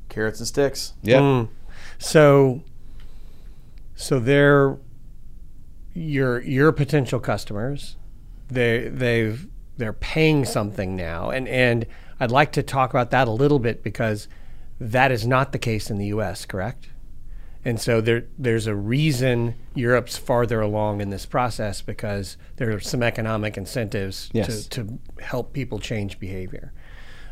Carrots 0.10 0.40
and 0.40 0.48
sticks. 0.48 0.94
Yeah. 1.02 1.20
Mm. 1.20 1.50
So, 2.00 2.64
so 3.96 4.20
they're 4.20 4.78
your 5.94 6.42
your 6.42 6.72
potential 6.72 7.20
customers. 7.20 7.96
They 8.48 8.88
they've 8.90 9.48
they're 9.78 9.94
paying 9.94 10.46
something 10.46 10.96
now, 10.96 11.30
and 11.30 11.48
and 11.48 11.86
I'd 12.20 12.32
like 12.32 12.52
to 12.54 12.64
talk 12.64 12.90
about 12.90 13.12
that 13.12 13.28
a 13.28 13.32
little 13.32 13.60
bit 13.60 13.84
because 13.84 14.28
that 14.80 15.12
is 15.12 15.26
not 15.26 15.52
the 15.52 15.60
case 15.60 15.90
in 15.90 15.98
the 15.98 16.08
U.S. 16.08 16.46
Correct? 16.46 16.90
And 17.66 17.80
so 17.80 18.00
there 18.02 18.26
there's 18.38 18.68
a 18.68 18.76
reason 18.76 19.56
Europe's 19.76 20.18
farther 20.18 20.62
along 20.62 21.02
in 21.02 21.10
this 21.10 21.26
process 21.26 21.82
because 21.82 22.38
there 22.56 22.72
are 22.74 22.80
some 22.80 23.04
economic 23.04 23.58
incentives 23.58 24.30
Yes. 24.34 24.66
to 24.68 24.70
to 24.70 25.00
help 25.22 25.54
people 25.54 25.80
change 25.80 26.20
behavior. 26.20 26.72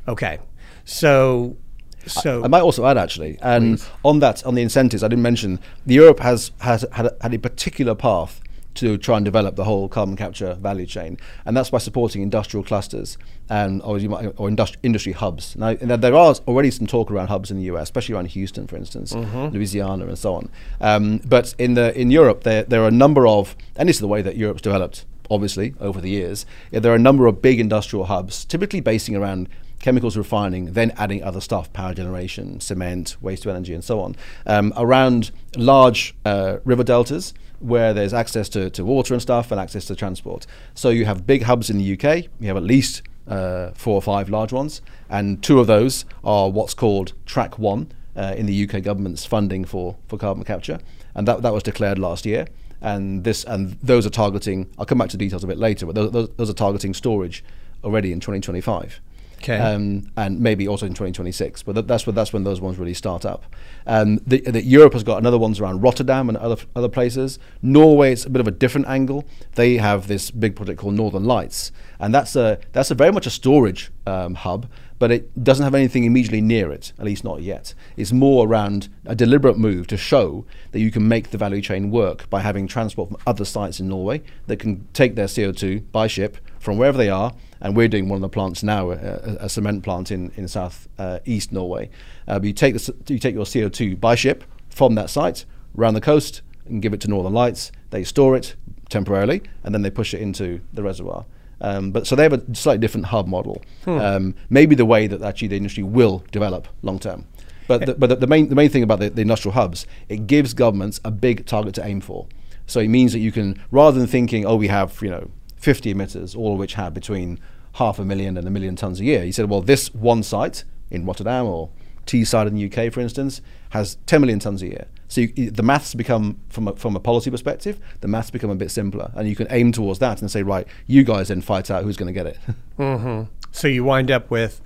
Okay, 0.07 0.39
so. 0.85 1.57
So 2.05 2.41
I 2.41 2.47
might 2.47 2.61
also 2.61 2.85
add 2.85 2.97
actually, 2.97 3.37
and 3.41 3.83
on 4.05 4.19
that, 4.19 4.45
on 4.45 4.55
the 4.55 4.61
incentives, 4.61 5.03
I 5.03 5.09
didn't 5.09 5.23
mention 5.23 5.59
the 5.85 5.95
Europe 5.95 6.21
has 6.21 6.51
has 6.59 6.85
had 6.93 7.09
had 7.19 7.33
a 7.33 7.39
particular 7.39 7.95
path 7.95 8.39
to 8.77 8.97
try 8.97 9.17
and 9.17 9.25
develop 9.25 9.55
the 9.55 9.63
whole 9.63 9.87
carbon 9.87 10.15
capture 10.15 10.53
value 10.55 10.85
chain, 10.85 11.17
and 11.45 11.55
that's 11.55 11.69
by 11.69 11.77
supporting 11.77 12.21
industrial 12.21 12.63
clusters 12.63 13.17
and 13.49 13.81
or, 13.81 13.99
might, 13.99 14.25
or 14.37 14.49
industri- 14.49 14.77
industry 14.83 15.13
hubs. 15.13 15.55
Now 15.55 15.73
there 15.73 16.15
are 16.15 16.35
already 16.47 16.71
some 16.71 16.87
talk 16.87 17.11
around 17.11 17.27
hubs 17.27 17.51
in 17.51 17.57
the 17.57 17.63
US, 17.63 17.83
especially 17.83 18.15
around 18.15 18.27
Houston, 18.27 18.67
for 18.67 18.75
instance, 18.77 19.13
Louisiana, 19.13 20.07
and 20.07 20.17
so 20.17 20.35
on. 20.35 20.49
Um, 20.81 21.19
but 21.25 21.53
in 21.57 21.73
the 21.73 21.97
in 21.99 22.11
Europe, 22.11 22.43
there 22.43 22.63
there 22.63 22.81
are 22.83 22.87
a 22.87 22.91
number 22.91 23.27
of, 23.27 23.55
and 23.75 23.89
this 23.89 23.97
is 23.97 24.01
the 24.01 24.07
way 24.07 24.21
that 24.21 24.35
Europe's 24.35 24.61
developed 24.61 25.05
obviously 25.29 25.73
over 25.79 25.99
the 25.99 26.09
years. 26.09 26.45
Yeah, 26.71 26.79
there 26.79 26.91
are 26.91 26.95
a 26.95 26.99
number 26.99 27.27
of 27.27 27.41
big 27.41 27.59
industrial 27.59 28.05
hubs, 28.05 28.45
typically 28.45 28.79
basing 28.79 29.15
around 29.15 29.49
chemicals 29.79 30.17
refining, 30.17 30.73
then 30.73 30.91
adding 30.97 31.23
other 31.23 31.41
stuff, 31.41 31.71
power 31.73 31.93
generation, 31.93 32.59
cement, 32.59 33.15
waste 33.21 33.43
to 33.43 33.49
energy, 33.49 33.73
and 33.73 33.83
so 33.83 33.99
on, 33.99 34.15
um, 34.45 34.73
around 34.75 35.31
large 35.55 36.15
uh, 36.25 36.57
river 36.65 36.83
deltas 36.83 37.33
where 37.59 37.93
there's 37.93 38.13
access 38.13 38.49
to, 38.49 38.69
to 38.71 38.83
water 38.85 39.13
and 39.13 39.21
stuff 39.21 39.51
and 39.51 39.59
access 39.59 39.85
to 39.85 39.95
transport. 39.95 40.45
So 40.73 40.89
you 40.89 41.05
have 41.05 41.25
big 41.25 41.43
hubs 41.43 41.69
in 41.69 41.77
the 41.77 41.93
UK. 41.93 42.25
You 42.39 42.47
have 42.47 42.57
at 42.57 42.63
least 42.63 43.01
uh, 43.27 43.71
four 43.71 43.95
or 43.95 44.01
five 44.01 44.29
large 44.29 44.53
ones, 44.53 44.81
and 45.09 45.43
two 45.43 45.59
of 45.59 45.67
those 45.67 46.05
are 46.23 46.49
what's 46.49 46.73
called 46.73 47.13
Track 47.25 47.59
One 47.59 47.91
uh, 48.15 48.33
in 48.37 48.45
the 48.45 48.69
UK 48.69 48.81
government's 48.83 49.25
funding 49.25 49.65
for, 49.65 49.97
for 50.07 50.17
carbon 50.17 50.43
capture, 50.43 50.79
and 51.13 51.27
that, 51.27 51.41
that 51.41 51.53
was 51.53 51.63
declared 51.63 51.99
last 51.99 52.25
year. 52.25 52.47
And 52.79 53.23
this 53.23 53.43
and 53.43 53.77
those 53.81 54.05
are 54.05 54.11
targeting. 54.11 54.69
I'll 54.77 54.85
come 54.85 54.99
back 54.99 55.09
to 55.09 55.17
details 55.17 55.43
a 55.43 55.47
bit 55.47 55.57
later, 55.57 55.87
but 55.87 55.95
those, 55.95 56.11
those, 56.11 56.29
those 56.37 56.49
are 56.49 56.53
targeting 56.53 56.93
storage 56.93 57.43
already 57.83 58.11
in 58.11 58.19
2025. 58.19 59.01
Okay. 59.39 59.57
Um, 59.57 60.11
and 60.17 60.39
maybe 60.39 60.67
also 60.67 60.85
in 60.85 60.93
2026, 60.93 61.63
but 61.63 61.75
that, 61.75 61.87
that's 61.87 62.05
when 62.05 62.15
that's 62.15 62.33
when 62.33 62.43
those 62.43 62.59
ones 62.59 62.77
really 62.77 62.93
start 62.93 63.25
up. 63.25 63.45
Um, 63.85 64.19
the, 64.25 64.41
the 64.41 64.63
Europe 64.63 64.93
has 64.93 65.03
got 65.03 65.17
another 65.19 65.37
ones 65.37 65.59
around 65.59 65.81
Rotterdam 65.81 66.27
and 66.29 66.37
other 66.37 66.61
other 66.75 66.89
places. 66.89 67.39
Norway 67.61 68.13
it's 68.13 68.25
a 68.25 68.29
bit 68.29 68.41
of 68.41 68.47
a 68.47 68.51
different 68.51 68.87
angle. 68.87 69.25
They 69.55 69.77
have 69.77 70.07
this 70.07 70.31
big 70.31 70.55
project 70.55 70.79
called 70.79 70.95
Northern 70.95 71.25
Lights, 71.25 71.71
and 71.99 72.13
that's 72.13 72.35
a 72.35 72.59
that's 72.73 72.91
a 72.91 72.95
very 72.95 73.11
much 73.11 73.27
a 73.27 73.29
storage 73.29 73.91
um, 74.05 74.35
hub, 74.35 74.67
but 74.99 75.11
it 75.11 75.43
doesn't 75.43 75.63
have 75.63 75.75
anything 75.75 76.03
immediately 76.03 76.41
near 76.41 76.71
it, 76.71 76.93
at 76.97 77.05
least 77.05 77.23
not 77.23 77.41
yet. 77.41 77.73
It's 77.95 78.11
more 78.11 78.47
around 78.47 78.89
a 79.05 79.15
deliberate 79.15 79.57
move 79.57 79.87
to 79.87 79.97
show 79.97 80.45
that 80.71 80.79
you 80.79 80.91
can 80.91 81.07
make 81.07 81.29
the 81.29 81.37
value 81.37 81.61
chain 81.61 81.91
work 81.91 82.29
by 82.29 82.41
having 82.41 82.67
transport 82.67 83.09
from 83.09 83.17
other 83.27 83.45
sites 83.45 83.79
in 83.79 83.87
Norway 83.87 84.23
that 84.47 84.57
can 84.57 84.87
take 84.93 85.15
their 85.15 85.27
CO2 85.27 85.83
by 85.91 86.07
ship 86.07 86.37
from 86.59 86.77
wherever 86.77 86.97
they 86.97 87.09
are. 87.09 87.33
And 87.61 87.75
we're 87.75 87.87
doing 87.87 88.09
one 88.09 88.17
of 88.17 88.21
the 88.21 88.29
plants 88.29 88.63
now, 88.63 88.91
a, 88.91 89.37
a, 89.39 89.49
cement 89.49 89.83
plant 89.83 90.11
in, 90.11 90.31
in 90.35 90.47
south 90.47 90.87
uh, 90.99 91.19
east 91.25 91.51
Norway. 91.51 91.89
Uh, 92.27 92.39
but 92.39 92.47
you 92.47 92.53
take, 92.53 92.75
the, 92.75 92.95
you 93.07 93.19
take 93.19 93.35
your 93.35 93.45
CO2 93.45 93.99
by 93.99 94.15
ship 94.15 94.43
from 94.69 94.95
that 94.95 95.09
site 95.09 95.45
around 95.77 95.95
the 95.95 96.01
coast 96.01 96.41
and 96.65 96.81
give 96.81 96.93
it 96.93 97.01
to 97.01 97.07
Northern 97.07 97.33
Lights. 97.33 97.71
They 97.89 98.03
store 98.03 98.35
it 98.35 98.55
temporarily 98.89 99.41
and 99.63 99.73
then 99.73 99.81
they 99.81 99.89
push 99.89 100.13
it 100.13 100.21
into 100.21 100.61
the 100.73 100.83
reservoir. 100.83 101.25
Um, 101.59 101.91
but 101.91 102.05
so 102.05 102.15
they 102.15 102.23
have 102.23 102.33
a 102.33 102.55
slightly 102.55 102.79
different 102.79 103.07
hub 103.07 103.27
model. 103.27 103.63
Um, 103.99 104.35
maybe 104.49 104.75
the 104.75 104.85
way 104.85 105.07
that 105.07 105.21
actually 105.21 105.47
the 105.47 105.57
industry 105.57 105.83
will 105.83 106.23
develop 106.31 106.67
long 106.83 106.99
term. 106.99 107.25
But 107.67 107.85
the, 107.85 107.95
but 107.95 108.07
the, 108.07 108.15
the 108.15 108.27
main 108.27 108.49
the 108.49 108.55
main 108.55 108.69
thing 108.69 108.83
about 108.83 108.99
the, 108.99 109.09
the 109.09 109.21
industrial 109.21 109.53
hubs, 109.53 109.85
it 110.07 110.27
gives 110.27 110.53
governments 110.53 111.01
a 111.03 111.11
big 111.11 111.45
target 111.45 111.75
to 111.75 111.85
aim 111.85 111.99
for. 111.99 112.27
So 112.65 112.79
it 112.79 112.87
means 112.87 113.13
that 113.13 113.19
you 113.19 113.31
can 113.31 113.61
rather 113.71 113.97
than 113.97 114.07
thinking, 114.07 114.45
oh, 114.45 114.55
we 114.55 114.67
have 114.67 115.01
you 115.01 115.09
know 115.09 115.29
50 115.57 115.93
emitters, 115.93 116.35
all 116.35 116.53
of 116.53 116.59
which 116.59 116.73
have 116.75 116.93
between 116.93 117.39
half 117.73 117.99
a 117.99 118.05
million 118.05 118.37
and 118.37 118.47
a 118.47 118.51
million 118.51 118.75
tons 118.75 118.99
a 118.99 119.03
year. 119.03 119.23
You 119.23 119.31
said, 119.31 119.49
well, 119.49 119.61
this 119.61 119.93
one 119.93 120.23
site 120.23 120.63
in 120.89 121.05
Rotterdam 121.05 121.45
or 121.45 121.69
Teesside 122.05 122.47
in 122.47 122.55
the 122.55 122.65
UK, 122.65 122.91
for 122.91 123.01
instance, 123.01 123.41
has 123.71 123.97
10 124.05 124.21
million 124.21 124.39
tons 124.39 124.61
a 124.61 124.67
year. 124.67 124.87
So 125.09 125.21
you, 125.21 125.51
the 125.51 125.63
maths 125.63 125.93
become, 125.93 126.39
from 126.49 126.67
a, 126.69 126.75
from 126.75 126.95
a 126.95 126.99
policy 126.99 127.31
perspective, 127.31 127.79
the 128.01 128.07
maths 128.07 128.29
become 128.29 128.49
a 128.49 128.55
bit 128.55 128.71
simpler, 128.71 129.11
and 129.15 129.27
you 129.27 129.35
can 129.35 129.47
aim 129.49 129.71
towards 129.71 129.99
that 129.99 130.21
and 130.21 130.29
say, 130.29 130.43
right, 130.43 130.67
you 130.85 131.03
guys 131.03 131.29
then 131.29 131.41
fight 131.41 131.71
out 131.71 131.83
who's 131.83 131.97
going 131.97 132.07
to 132.07 132.13
get 132.13 132.25
it. 132.25 132.37
Mm-hmm. 132.77 133.23
So 133.53 133.67
you 133.67 133.83
wind 133.83 134.11
up 134.11 134.29
with 134.29 134.61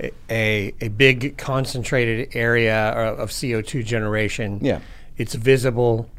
a, 0.00 0.74
a, 0.80 0.88
big 0.88 1.36
concentrated 1.38 2.34
area 2.34 2.88
of 2.90 3.20
of 3.20 3.30
CO2 3.30 3.84
generation. 3.84 4.58
Yeah. 4.60 4.80
It's 5.16 5.36
visible 5.36 6.10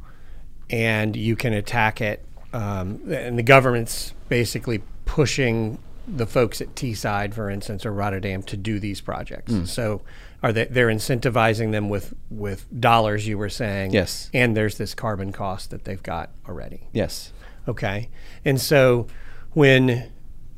and 0.69 1.15
you 1.15 1.35
can 1.35 1.53
attack 1.53 2.01
it. 2.01 2.23
Um, 2.53 3.01
and 3.11 3.37
the 3.37 3.43
government's 3.43 4.13
basically 4.29 4.81
pushing 5.05 5.79
the 6.07 6.25
folks 6.25 6.61
at 6.61 6.73
Teesside, 6.75 7.33
for 7.33 7.49
instance, 7.49 7.85
or 7.85 7.91
Rotterdam 7.91 8.41
to 8.43 8.57
do 8.57 8.79
these 8.79 9.01
projects. 9.01 9.51
Hmm. 9.51 9.65
So 9.65 10.01
are 10.41 10.53
they, 10.53 10.65
they're 10.65 10.87
incentivizing 10.87 11.71
them 11.71 11.89
with, 11.89 12.13
with 12.29 12.65
dollars, 12.79 13.27
you 13.27 13.37
were 13.37 13.49
saying. 13.49 13.91
Yes. 13.91 14.29
And 14.33 14.55
there's 14.55 14.77
this 14.77 14.93
carbon 14.93 15.31
cost 15.33 15.71
that 15.71 15.83
they've 15.83 16.01
got 16.01 16.29
already. 16.47 16.87
yes. 16.93 17.33
Okay. 17.67 18.09
And 18.45 18.61
so 18.61 19.07
when 19.51 20.09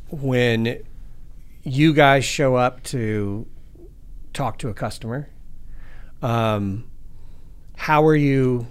when 0.10 0.84
you 1.63 1.93
guys 1.93 2.23
show 2.25 2.56
up 2.56 2.84
to 2.84 3.47
talk 4.34 4.58
to 4.60 4.69
a 4.69 4.73
customer, 4.73 5.30
um, 6.21 6.89
how 7.75 8.06
are 8.06 8.15
you? 8.15 8.67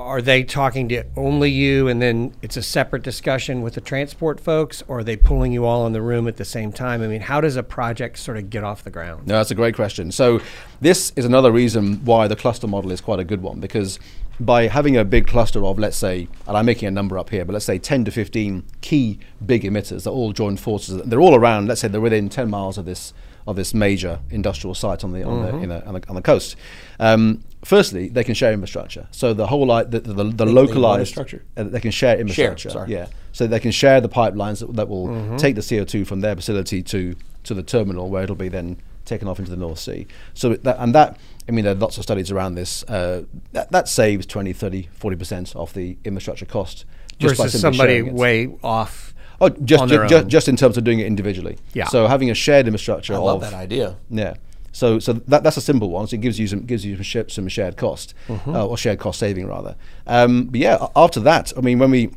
Are 0.00 0.22
they 0.22 0.44
talking 0.44 0.88
to 0.88 1.04
only 1.14 1.50
you, 1.50 1.86
and 1.86 2.00
then 2.00 2.34
it's 2.40 2.56
a 2.56 2.62
separate 2.62 3.02
discussion 3.02 3.60
with 3.60 3.74
the 3.74 3.82
transport 3.82 4.40
folks, 4.40 4.82
or 4.88 5.00
are 5.00 5.04
they 5.04 5.14
pulling 5.14 5.52
you 5.52 5.66
all 5.66 5.86
in 5.86 5.92
the 5.92 6.00
room 6.00 6.26
at 6.26 6.38
the 6.38 6.44
same 6.46 6.72
time? 6.72 7.02
I 7.02 7.06
mean, 7.06 7.20
how 7.20 7.42
does 7.42 7.56
a 7.56 7.62
project 7.62 8.18
sort 8.18 8.38
of 8.38 8.48
get 8.48 8.64
off 8.64 8.82
the 8.82 8.90
ground? 8.90 9.26
No, 9.26 9.34
that's 9.34 9.50
a 9.50 9.54
great 9.54 9.74
question. 9.74 10.10
So, 10.10 10.40
this 10.80 11.12
is 11.16 11.26
another 11.26 11.52
reason 11.52 12.02
why 12.02 12.28
the 12.28 12.34
cluster 12.34 12.66
model 12.66 12.92
is 12.92 13.02
quite 13.02 13.20
a 13.20 13.24
good 13.24 13.42
one 13.42 13.60
because 13.60 14.00
by 14.40 14.68
having 14.68 14.96
a 14.96 15.04
big 15.04 15.26
cluster 15.26 15.62
of, 15.66 15.78
let's 15.78 15.98
say, 15.98 16.28
and 16.48 16.56
I'm 16.56 16.64
making 16.64 16.88
a 16.88 16.90
number 16.90 17.18
up 17.18 17.28
here, 17.28 17.44
but 17.44 17.52
let's 17.52 17.66
say 17.66 17.78
10 17.78 18.06
to 18.06 18.10
15 18.10 18.64
key 18.80 19.18
big 19.44 19.64
emitters 19.64 20.04
that 20.04 20.10
all 20.10 20.32
join 20.32 20.56
forces, 20.56 21.02
they're 21.04 21.20
all 21.20 21.34
around, 21.34 21.68
let's 21.68 21.82
say 21.82 21.88
they're 21.88 22.00
within 22.00 22.30
10 22.30 22.48
miles 22.48 22.78
of 22.78 22.86
this 22.86 23.12
of 23.46 23.56
this 23.56 23.72
major 23.74 24.20
industrial 24.30 24.74
site 24.74 25.02
on 25.02 25.12
the 25.12 25.24
on, 25.24 25.42
the, 25.42 25.58
you 25.60 25.66
know, 25.66 25.82
on, 25.84 25.94
the, 25.94 26.08
on 26.08 26.14
the 26.14 26.22
coast. 26.22 26.56
Um, 26.98 27.42
firstly, 27.64 28.08
they 28.08 28.24
can 28.24 28.34
share 28.34 28.52
infrastructure. 28.52 29.06
So 29.10 29.34
the 29.34 29.46
whole 29.46 29.66
like 29.66 29.90
the, 29.90 30.00
the, 30.00 30.12
the 30.24 30.44
they 30.44 30.44
localized 30.46 31.16
infrastructure? 31.16 31.42
uh, 31.56 31.64
they 31.64 31.80
can 31.80 31.90
share 31.90 32.18
infrastructure. 32.18 32.70
sorry. 32.70 32.92
Yeah, 32.92 33.06
so 33.32 33.46
they 33.46 33.60
can 33.60 33.70
share 33.72 34.00
the 34.00 34.08
pipelines 34.08 34.60
that, 34.60 34.74
that 34.76 34.88
will 34.88 35.08
Mm-hmm. 35.08 35.36
take 35.36 35.54
the 35.56 35.62
CO 35.62 35.84
two 35.84 36.04
from 36.04 36.20
their 36.20 36.36
facility 36.36 36.82
to 36.84 37.14
to 37.44 37.54
the 37.54 37.62
terminal 37.62 38.10
where 38.10 38.22
it'll 38.22 38.36
be 38.36 38.48
then 38.48 38.76
taken 39.06 39.26
off 39.26 39.38
into 39.38 39.50
the 39.50 39.56
North 39.56 39.78
Sea. 39.78 40.06
So 40.34 40.54
that 40.54 40.76
and 40.78 40.94
that 40.94 41.18
I 41.48 41.52
mean 41.52 41.64
there 41.64 41.72
are 41.74 41.78
lots 41.78 41.96
of 41.96 42.02
studies 42.02 42.30
around 42.30 42.54
this. 42.54 42.82
Uh, 42.84 43.24
that, 43.52 43.70
that 43.72 43.88
saves 43.88 44.26
20, 44.26 44.52
30, 44.52 44.88
40 44.92 45.16
percent 45.16 45.56
off 45.56 45.72
the 45.72 45.96
infrastructure 46.04 46.46
cost 46.46 46.84
just 47.18 47.36
versus 47.36 47.60
somebody 47.60 47.96
it. 47.98 48.12
way 48.12 48.48
off. 48.62 49.14
Oh, 49.42 49.48
just 49.48 49.88
ju- 49.88 50.06
ju- 50.06 50.24
just 50.24 50.48
in 50.48 50.56
terms 50.56 50.76
of 50.76 50.84
doing 50.84 50.98
it 51.00 51.06
individually. 51.06 51.56
Yeah. 51.72 51.86
So 51.86 52.06
having 52.06 52.30
a 52.30 52.34
shared 52.34 52.66
infrastructure 52.66 53.14
I 53.14 53.18
love 53.18 53.42
of 53.42 53.50
that 53.50 53.56
idea. 53.56 53.96
yeah. 54.10 54.34
So 54.72 54.98
so 54.98 55.12
that 55.14 55.42
that's 55.42 55.56
a 55.56 55.60
simple 55.60 55.90
one. 55.90 56.06
So 56.06 56.14
it 56.14 56.20
gives 56.20 56.38
you 56.38 56.46
some 56.46 56.60
gives 56.60 56.84
you 56.84 56.94
some, 56.96 57.02
sh- 57.02 57.32
some 57.34 57.48
shared 57.48 57.76
cost 57.76 58.14
Mm-hmm. 58.28 58.54
uh, 58.54 58.64
or 58.66 58.76
shared 58.76 58.98
cost 58.98 59.18
saving 59.18 59.46
rather. 59.46 59.76
Um, 60.06 60.44
but 60.44 60.60
yeah, 60.60 60.86
after 60.94 61.20
that, 61.20 61.52
I 61.56 61.60
mean, 61.60 61.78
when 61.78 61.90
we 61.90 62.10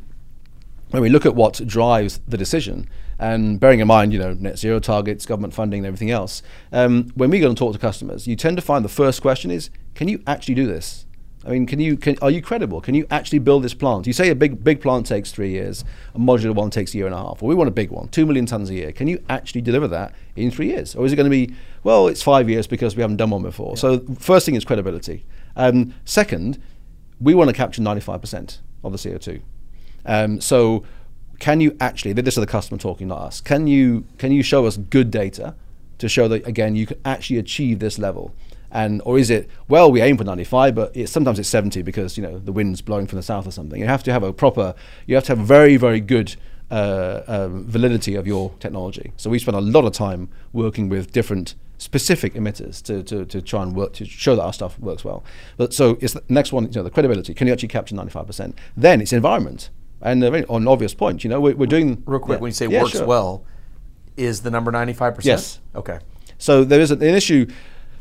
when 0.90 1.02
we 1.02 1.08
look 1.08 1.26
at 1.26 1.34
what 1.34 1.60
drives 1.66 2.20
the 2.28 2.36
decision, 2.36 2.88
and 3.18 3.58
bearing 3.58 3.80
in 3.80 3.88
mind, 3.88 4.12
you 4.12 4.18
know, 4.20 4.34
net 4.34 4.58
zero 4.58 4.78
targets, 4.78 5.26
government 5.26 5.52
funding, 5.52 5.80
and 5.80 5.86
everything 5.86 6.10
else, 6.10 6.42
um, 6.72 7.10
when 7.16 7.30
we 7.30 7.40
go 7.40 7.48
and 7.48 7.56
talk 7.58 7.72
to 7.72 7.78
customers, 7.78 8.28
you 8.28 8.36
tend 8.36 8.56
to 8.56 8.62
find 8.62 8.84
the 8.84 8.88
first 8.88 9.20
question 9.20 9.50
is, 9.50 9.70
can 9.94 10.06
you 10.06 10.22
actually 10.26 10.54
do 10.54 10.66
this? 10.66 11.06
I 11.46 11.50
mean, 11.50 11.66
can 11.66 11.78
you 11.78 11.96
can, 11.96 12.16
are 12.22 12.30
you 12.30 12.40
credible? 12.40 12.80
Can 12.80 12.94
you 12.94 13.06
actually 13.10 13.38
build 13.38 13.64
this 13.64 13.74
plant? 13.74 14.06
You 14.06 14.12
say 14.12 14.30
a 14.30 14.34
big 14.34 14.64
big 14.64 14.80
plant 14.80 15.06
takes 15.06 15.30
three 15.30 15.50
years, 15.50 15.84
a 16.14 16.18
modular 16.18 16.54
one 16.54 16.70
takes 16.70 16.94
a 16.94 16.96
year 16.96 17.06
and 17.06 17.14
a 17.14 17.18
half. 17.18 17.42
Well, 17.42 17.48
we 17.48 17.54
want 17.54 17.68
a 17.68 17.72
big 17.72 17.90
one, 17.90 18.08
two 18.08 18.24
million 18.24 18.46
tons 18.46 18.70
a 18.70 18.74
year. 18.74 18.92
Can 18.92 19.08
you 19.08 19.22
actually 19.28 19.60
deliver 19.60 19.86
that 19.88 20.14
in 20.36 20.50
three 20.50 20.68
years, 20.68 20.94
or 20.94 21.04
is 21.04 21.12
it 21.12 21.16
going 21.16 21.30
to 21.30 21.30
be 21.30 21.54
well, 21.82 22.08
it's 22.08 22.22
five 22.22 22.48
years 22.48 22.66
because 22.66 22.96
we 22.96 23.02
haven't 23.02 23.18
done 23.18 23.30
one 23.30 23.42
before? 23.42 23.76
So 23.76 24.00
first 24.18 24.46
thing 24.46 24.54
is 24.54 24.64
credibility. 24.64 25.26
Um, 25.56 25.94
second, 26.04 26.60
we 27.20 27.34
want 27.34 27.48
to 27.50 27.54
capture 27.54 27.82
ninety 27.82 28.00
five 28.00 28.20
percent 28.20 28.60
of 28.82 28.92
the 28.92 28.98
CO 28.98 29.18
two. 29.18 29.42
Um, 30.06 30.40
so, 30.40 30.84
can 31.40 31.60
you 31.60 31.76
actually? 31.80 32.14
This 32.14 32.36
is 32.36 32.40
the 32.40 32.46
customer 32.46 32.78
talking, 32.78 33.08
not 33.08 33.20
us. 33.20 33.40
Can 33.42 33.66
you 33.66 34.06
can 34.16 34.32
you 34.32 34.42
show 34.42 34.66
us 34.66 34.78
good 34.78 35.10
data 35.10 35.54
to 35.98 36.08
show 36.08 36.26
that 36.28 36.46
again 36.46 36.74
you 36.74 36.86
can 36.86 36.98
actually 37.04 37.38
achieve 37.38 37.80
this 37.80 37.98
level? 37.98 38.34
And 38.74 39.00
or 39.04 39.18
is 39.18 39.30
it 39.30 39.48
well 39.68 39.90
we 39.90 40.02
aim 40.02 40.18
for 40.18 40.24
95, 40.24 40.74
but 40.74 40.94
it's, 40.94 41.10
sometimes 41.10 41.38
it's 41.38 41.48
70 41.48 41.80
because 41.82 42.18
you 42.18 42.22
know 42.22 42.38
the 42.38 42.52
wind's 42.52 42.82
blowing 42.82 43.06
from 43.06 43.16
the 43.16 43.22
south 43.22 43.46
or 43.46 43.52
something. 43.52 43.80
You 43.80 43.86
have 43.86 44.02
to 44.02 44.12
have 44.12 44.22
a 44.22 44.32
proper, 44.32 44.74
you 45.06 45.14
have 45.14 45.24
to 45.24 45.36
have 45.36 45.46
very 45.46 45.76
very 45.76 46.00
good 46.00 46.36
uh, 46.70 47.22
um, 47.28 47.64
validity 47.64 48.16
of 48.16 48.26
your 48.26 48.52
technology. 48.58 49.12
So 49.16 49.30
we 49.30 49.38
spend 49.38 49.56
a 49.56 49.60
lot 49.60 49.84
of 49.84 49.92
time 49.92 50.28
working 50.52 50.88
with 50.88 51.12
different 51.12 51.54
specific 51.78 52.34
emitters 52.34 52.82
to, 52.82 53.02
to, 53.02 53.24
to 53.26 53.42
try 53.42 53.62
and 53.62 53.74
work 53.74 53.92
to 53.94 54.04
show 54.04 54.34
that 54.36 54.42
our 54.42 54.52
stuff 54.52 54.78
works 54.78 55.04
well. 55.04 55.22
But 55.56 55.72
so 55.74 55.98
it's 56.00 56.14
the 56.14 56.22
next 56.28 56.52
one, 56.52 56.64
you 56.64 56.72
know, 56.72 56.82
the 56.82 56.90
credibility. 56.90 57.34
Can 57.34 57.46
you 57.46 57.52
actually 57.52 57.68
capture 57.68 57.94
95%? 57.94 58.54
Then 58.76 59.00
it's 59.00 59.12
environment. 59.12 59.70
And 60.00 60.22
uh, 60.22 60.30
on 60.48 60.62
an 60.62 60.68
obvious 60.68 60.94
point, 60.94 61.24
you 61.24 61.30
know, 61.30 61.40
we're, 61.40 61.54
we're 61.54 61.66
doing 61.66 62.02
Real 62.06 62.20
quick, 62.20 62.38
yeah. 62.38 62.40
when 62.40 62.48
you 62.50 62.54
say 62.54 62.66
Yeah, 62.66 62.82
works 62.82 62.92
sure. 62.92 63.06
well, 63.06 63.44
is 64.16 64.42
the 64.42 64.50
number 64.50 64.70
95%? 64.70 65.24
Yes. 65.24 65.60
Okay. 65.74 65.98
So 66.38 66.64
there 66.64 66.80
is 66.80 66.90
an, 66.90 67.02
an 67.02 67.14
issue. 67.14 67.46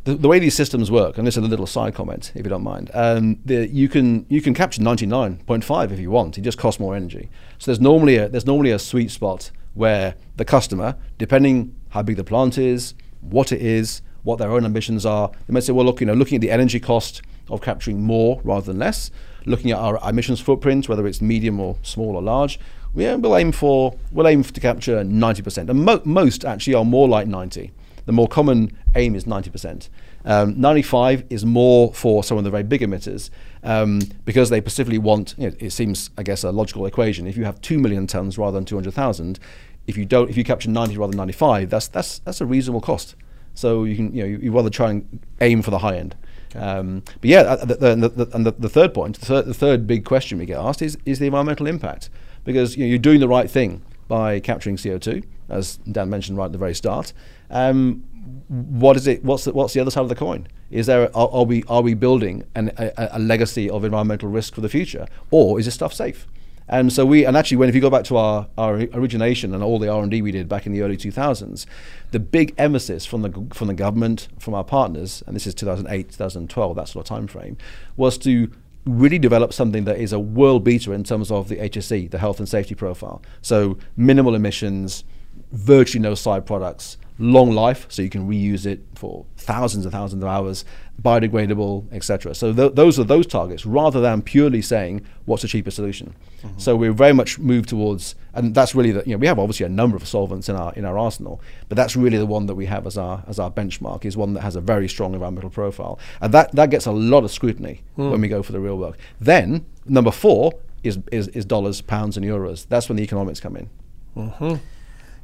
The, 0.06 0.16
the 0.16 0.28
way 0.28 0.38
these 0.38 0.56
systems 0.56 0.92
work, 0.92 1.18
and 1.18 1.26
this 1.26 1.38
is 1.38 1.44
a 1.44 1.48
little 1.48 1.66
side 1.66 1.96
comment, 1.96 2.34
if 2.36 2.46
you 2.46 2.50
don't 2.50 2.64
mind. 2.64 2.92
Um, 2.94 3.40
the, 3.46 3.68
you 3.68 3.88
can 3.88 4.26
you 4.28 4.42
can 4.42 4.54
capture 4.54 4.82
ninety 4.82 5.06
nine 5.06 5.38
point 5.46 5.64
five 5.64 5.92
if 5.92 6.00
you 6.00 6.12
want. 6.12 6.38
It 6.38 6.42
just 6.42 6.58
costs 6.58 6.80
more 6.80 6.96
energy. 6.96 7.30
So 7.58 7.72
there's 7.72 7.80
normally 7.80 8.18
a 8.18 8.28
there's 8.28 8.46
normally 8.46 8.72
a 8.72 8.80
sweet 8.80 9.12
spot 9.12 9.52
where 9.74 10.16
the 10.36 10.46
customer, 10.46 10.96
depending 11.18 11.76
how 11.90 12.04
big 12.04 12.18
the 12.18 12.24
plant 12.24 12.58
is, 12.58 12.94
what 13.22 13.52
it 13.52 13.62
is, 13.62 14.02
what 14.24 14.40
their 14.40 14.52
own 14.52 14.66
ambitions 14.66 15.06
are, 15.06 15.32
they 15.48 15.54
might 15.54 15.64
say, 15.64 15.74
well, 15.74 15.86
look, 15.86 16.00
you 16.00 16.06
know, 16.06 16.14
looking 16.14 16.36
at 16.36 16.42
the 16.42 16.52
energy 16.52 16.80
cost 16.80 17.22
of 17.50 17.62
capturing 17.62 18.02
more 18.02 18.42
rather 18.44 18.66
than 18.66 18.80
less, 18.80 19.12
looking 19.46 19.72
at 19.72 19.78
our 19.78 20.00
emissions 20.10 20.40
footprint, 20.40 20.88
whether 20.88 21.06
it's 21.08 21.22
medium 21.22 21.60
or 21.60 21.78
small 21.82 22.16
or 22.16 22.22
large, 22.22 22.60
yeah, 22.96 23.16
we'll 23.16 23.36
aim 23.36 23.52
for 23.52 23.96
we'll 24.12 24.28
aim 24.28 24.44
to 24.44 24.60
capture 24.60 25.04
90%. 25.04 25.70
And 25.70 25.84
mo- 25.84 26.02
most 26.06 26.46
actually 26.46 26.76
are 26.76 26.86
more 26.86 27.08
like 27.08 27.28
90. 27.28 27.72
The 28.06 28.12
more 28.12 28.28
common 28.28 28.78
aim 28.96 29.16
is 29.16 29.26
90%. 29.26 29.90
Um, 30.26 30.60
95 30.60 31.26
is 31.30 31.46
more 31.46 31.94
for 31.94 32.24
some 32.24 32.38
of 32.38 32.44
the 32.44 32.50
very 32.50 32.64
big 32.64 32.82
emitters 32.82 33.30
um, 33.64 34.00
because 34.26 34.50
they 34.50 34.60
specifically 34.60 35.00
want. 35.00 35.36
You 35.38 35.50
know, 35.50 35.56
it 35.60 35.72
seems, 35.72 36.10
I 36.18 36.24
guess, 36.24 36.44
a 36.44 36.52
logical 36.52 36.86
equation. 36.86 37.28
If 37.28 37.38
you 37.38 37.46
have 37.46 37.60
two 37.62 37.80
million 37.80 38.08
tons 38.08 38.38
rather 38.38 38.56
than 38.56 38.66
200,000, 38.66 39.40
if 39.88 39.98
you 39.98 40.06
don't, 40.06 40.30
if 40.30 40.38
you 40.38 40.44
capture 40.44 40.70
90 40.70 40.98
rather 40.98 41.12
than 41.12 41.18
95, 41.18 41.70
that's 41.70 41.88
that's 41.88 42.20
that's 42.20 42.40
a 42.40 42.46
reasonable 42.46 42.82
cost. 42.82 43.16
So 43.54 43.84
you 43.84 43.96
can, 43.96 44.14
you 44.14 44.24
know, 44.24 44.28
you, 44.28 44.38
you 44.38 44.52
rather 44.52 44.70
try 44.70 44.92
and 44.92 45.20
aim 45.42 45.62
for 45.62 45.72
the 45.72 45.80
high 45.80 45.98
end. 45.98 46.16
Um, 46.56 47.04
but 47.20 47.30
yeah, 47.30 47.42
uh, 47.42 47.66
the, 47.66 47.76
the, 47.76 48.10
the, 48.10 48.36
and 48.36 48.46
the, 48.46 48.70
third 48.70 48.94
point, 48.94 49.20
the 49.20 49.26
third, 49.26 49.46
the 49.46 49.54
third 49.54 49.88
big 49.88 50.06
question 50.06 50.38
we 50.38 50.46
get 50.46 50.60
asked 50.60 50.84
is, 50.84 50.98
is 51.04 51.18
the 51.18 51.26
environmental 51.26 51.66
impact. 51.66 52.10
Because 52.44 52.78
you 52.78 52.84
know, 52.84 52.90
you're 52.90 53.00
doing 53.00 53.20
the 53.20 53.28
right 53.28 53.50
thing 53.50 53.82
by 54.14 54.40
capturing 54.40 54.76
CO2, 54.76 55.24
as 55.50 55.78
Dan 55.92 56.08
mentioned 56.08 56.38
right 56.38 56.46
at 56.46 56.52
the 56.52 56.60
very 56.60 56.76
start. 56.76 57.14
Um, 57.50 58.04
what 58.48 58.96
is 58.96 59.08
it? 59.08 59.24
What's 59.24 59.46
the, 59.46 59.54
what's 59.54 59.74
the 59.74 59.80
other 59.80 59.90
side 59.90 60.02
of 60.02 60.10
the 60.10 60.14
coin? 60.14 60.48
Is 60.70 60.86
there 60.86 61.06
are, 61.18 61.30
are 61.32 61.46
we 61.46 61.64
are 61.68 61.82
we 61.82 61.96
building 61.96 62.44
an, 62.54 62.72
a, 62.78 62.92
a 63.14 63.18
legacy 63.18 63.72
of 63.72 63.84
environmental 63.84 64.30
risk 64.30 64.54
for 64.54 64.62
the 64.62 64.70
future, 64.70 65.08
or 65.32 65.60
is 65.60 65.66
this 65.66 65.74
stuff 65.74 65.96
safe? 65.96 66.28
And 66.68 66.94
so 66.94 67.08
we, 67.08 67.26
and 67.26 67.36
actually, 67.36 67.58
when 67.58 67.70
if 67.70 67.76
you 67.76 67.82
go 67.82 67.90
back 67.90 68.06
to 68.06 68.18
our, 68.18 68.48
our 68.56 68.76
origination 68.94 69.52
and 69.52 69.64
all 69.64 69.80
the 69.80 69.90
R 69.90 70.04
and 70.04 70.12
D 70.12 70.22
we 70.22 70.32
did 70.32 70.48
back 70.48 70.68
in 70.68 70.74
the 70.74 70.84
early 70.84 70.96
2000s, 70.96 71.66
the 72.12 72.20
big 72.20 72.54
emphasis 72.60 73.08
from 73.08 73.24
the 73.24 73.48
from 73.52 73.68
the 73.68 73.74
government, 73.74 74.28
from 74.38 74.54
our 74.54 74.64
partners, 74.64 75.24
and 75.26 75.36
this 75.36 75.48
is 75.48 75.56
2008, 75.56 76.12
2012, 76.12 76.76
that 76.76 76.88
sort 76.88 77.04
of 77.04 77.10
time 77.10 77.26
frame, 77.26 77.58
was 77.98 78.20
to 78.20 78.52
really 78.86 79.20
develop 79.20 79.54
something 79.54 79.86
that 79.86 79.98
is 79.98 80.12
a 80.12 80.20
world 80.20 80.64
beater 80.64 80.94
in 80.94 81.04
terms 81.04 81.32
of 81.32 81.48
the 81.50 81.58
HSE, 81.58 82.12
the 82.12 82.18
health 82.18 82.40
and 82.40 82.48
safety 82.50 82.76
profile. 82.76 83.22
So 83.42 83.78
minimal 83.96 84.36
emissions, 84.36 85.04
virtually 85.52 86.02
no 86.02 86.16
side 86.16 86.46
products, 86.46 86.98
long 87.20 87.52
life, 87.52 87.86
so 87.90 88.02
you 88.02 88.10
can 88.10 88.28
reuse 88.28 88.66
it 88.66 88.82
for 88.96 89.26
thousands 89.38 89.86
and 89.86 89.92
thousands 89.92 90.24
of 90.24 90.30
hours, 90.30 90.66
biodegradable, 91.02 91.92
etc. 91.94 92.34
So 92.34 92.54
th- 92.54 92.74
those 92.74 93.00
are 93.00 93.04
those 93.04 93.28
targets, 93.28 93.66
rather 93.66 94.02
than 94.02 94.22
purely 94.22 94.62
saying 94.62 95.06
what's 95.26 95.42
the 95.42 95.48
cheapest 95.48 95.76
solution. 95.76 96.16
Mm-hmm. 96.42 96.60
So 96.60 96.76
we're 96.76 96.94
very 96.94 97.14
much 97.14 97.40
moved 97.40 97.70
towards, 97.70 98.16
and 98.34 98.56
that's 98.56 98.76
really 98.76 98.92
the 98.92 99.04
you 99.06 99.14
know 99.14 99.18
we 99.18 99.28
have 99.28 99.40
obviously 99.40 99.66
a 99.66 99.70
number 99.70 99.96
of 99.96 100.08
solvents 100.08 100.50
in 100.50 100.56
our 100.56 100.74
in 100.74 100.86
our 100.86 100.98
arsenal, 100.98 101.42
but 101.70 101.76
that's 101.76 101.96
really 101.96 102.18
the 102.18 102.26
one 102.26 102.48
that 102.48 102.56
we 102.56 102.66
have 102.66 102.88
as 102.88 102.98
our 102.98 103.24
as 103.28 103.40
our 103.40 103.52
benchmark 103.52 104.06
is 104.06 104.18
one 104.18 104.34
that 104.34 104.42
has 104.42 104.56
a 104.56 104.62
very 104.62 104.88
strong 104.88 105.14
environmental 105.14 105.50
profile, 105.50 106.00
and 106.22 106.34
that 106.34 106.52
that 106.54 106.70
gets 106.70 106.86
a 106.86 106.92
lot 106.92 107.24
of 107.24 107.32
scrutiny 107.32 107.82
hmm. 107.96 108.10
when 108.10 108.22
we 108.22 108.28
go 108.28 108.44
for 108.44 108.52
the 108.52 108.60
real 108.60 108.78
work. 108.78 108.98
Then 109.20 109.66
number 109.86 110.12
four 110.12 110.54
is 110.84 111.00
is, 111.12 111.28
is 111.30 111.46
dollars, 111.46 111.82
pounds, 111.82 112.18
and 112.18 112.26
euros. 112.26 112.68
That's 112.68 112.90
when 112.90 112.98
the 112.98 113.04
economics 113.04 113.40
come 113.40 113.56
in. 113.56 113.70
Mm-hmm. 114.16 114.56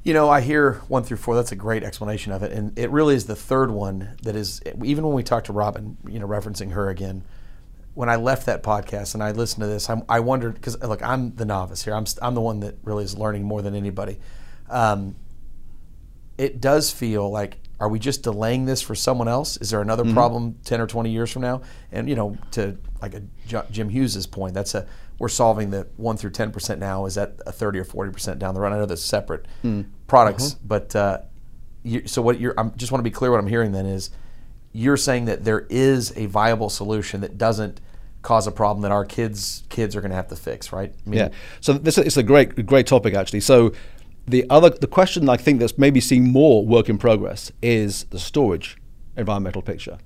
You 0.03 0.13
know, 0.13 0.29
I 0.29 0.41
hear 0.41 0.75
one 0.87 1.03
through 1.03 1.17
four. 1.17 1.35
That's 1.35 1.51
a 1.51 1.57
great 1.57 1.83
explanation 1.83 2.31
of 2.31 2.41
it, 2.41 2.51
and 2.51 2.77
it 2.79 2.89
really 2.89 3.15
is 3.15 3.25
the 3.25 3.35
third 3.35 3.69
one 3.69 4.15
that 4.23 4.35
is. 4.35 4.61
Even 4.83 5.05
when 5.05 5.13
we 5.13 5.23
talked 5.23 5.47
to 5.47 5.53
Robin, 5.53 5.97
you 6.07 6.19
know, 6.19 6.27
referencing 6.27 6.71
her 6.71 6.89
again, 6.89 7.23
when 7.93 8.09
I 8.09 8.15
left 8.15 8.45
that 8.45 8.63
podcast 8.63 9.13
and 9.13 9.21
I 9.21 9.31
listened 9.31 9.61
to 9.61 9.67
this, 9.67 9.89
I'm, 9.89 10.03
I 10.07 10.21
wondered 10.21 10.55
because 10.55 10.81
look, 10.81 11.03
I'm 11.03 11.35
the 11.35 11.45
novice 11.45 11.83
here. 11.83 11.93
I'm 11.93 12.05
I'm 12.21 12.33
the 12.33 12.41
one 12.41 12.61
that 12.61 12.77
really 12.83 13.03
is 13.03 13.17
learning 13.17 13.43
more 13.43 13.61
than 13.61 13.75
anybody. 13.75 14.19
Um, 14.69 15.15
it 16.37 16.61
does 16.61 16.91
feel 16.91 17.29
like 17.29 17.57
are 17.79 17.89
we 17.89 17.99
just 17.99 18.23
delaying 18.23 18.65
this 18.65 18.81
for 18.81 18.95
someone 18.95 19.27
else? 19.27 19.57
Is 19.57 19.69
there 19.69 19.81
another 19.81 20.13
problem 20.13 20.57
ten 20.63 20.79
or 20.79 20.87
twenty 20.87 21.11
years 21.11 21.31
from 21.31 21.41
now? 21.41 21.61
And 21.91 22.07
you 22.07 22.15
know, 22.15 22.37
to 22.51 22.77
like 23.01 23.13
a 23.13 23.23
Jim 23.71 23.89
Hughes's 23.89 24.27
point, 24.27 24.53
that's 24.53 24.75
a 24.75 24.87
we're 25.19 25.27
solving 25.29 25.69
the 25.69 25.87
one 25.97 26.17
through 26.17 26.31
ten 26.31 26.51
percent 26.51 26.79
now. 26.79 27.05
Is 27.05 27.15
that 27.15 27.35
a 27.45 27.51
thirty 27.51 27.77
or 27.79 27.83
forty 27.83 28.11
percent 28.11 28.39
down 28.39 28.53
the 28.55 28.61
road? 28.61 28.73
I 28.73 28.77
know 28.77 28.85
that's 28.85 29.01
separate 29.01 29.45
products, 30.07 30.53
but 30.65 30.95
uh, 30.95 31.19
you, 31.83 32.07
so 32.07 32.21
what 32.21 32.39
you're 32.39 32.59
I 32.59 32.69
just 32.69 32.91
want 32.91 32.99
to 32.99 33.03
be 33.03 33.11
clear. 33.13 33.31
What 33.31 33.39
I'm 33.39 33.47
hearing 33.47 33.71
then 33.71 33.85
is 33.85 34.09
you're 34.71 34.97
saying 34.97 35.25
that 35.25 35.43
there 35.43 35.65
is 35.69 36.13
a 36.15 36.25
viable 36.27 36.69
solution 36.69 37.21
that 37.21 37.37
doesn't 37.37 37.81
cause 38.21 38.47
a 38.47 38.51
problem 38.51 38.81
that 38.81 38.91
our 38.91 39.05
kids 39.05 39.63
kids 39.69 39.95
are 39.95 40.01
going 40.01 40.11
to 40.11 40.15
have 40.15 40.27
to 40.27 40.35
fix, 40.35 40.71
right? 40.73 40.93
I 41.05 41.09
mean, 41.09 41.19
Yeah. 41.19 41.29
So 41.61 41.73
this 41.73 41.97
is 41.97 42.17
a 42.17 42.23
great 42.23 42.65
great 42.65 42.87
topic 42.87 43.13
actually. 43.13 43.41
So 43.41 43.71
the 44.27 44.45
other 44.49 44.69
the 44.69 44.87
question 44.87 45.27
I 45.29 45.37
think 45.37 45.59
that's 45.59 45.77
maybe 45.77 45.99
seeing 45.99 46.31
more 46.31 46.65
work 46.65 46.89
in 46.89 46.97
progress 46.97 47.51
is 47.61 48.05
the 48.05 48.19
storage 48.19 48.77
environmental 49.17 49.61
picture. 49.61 49.97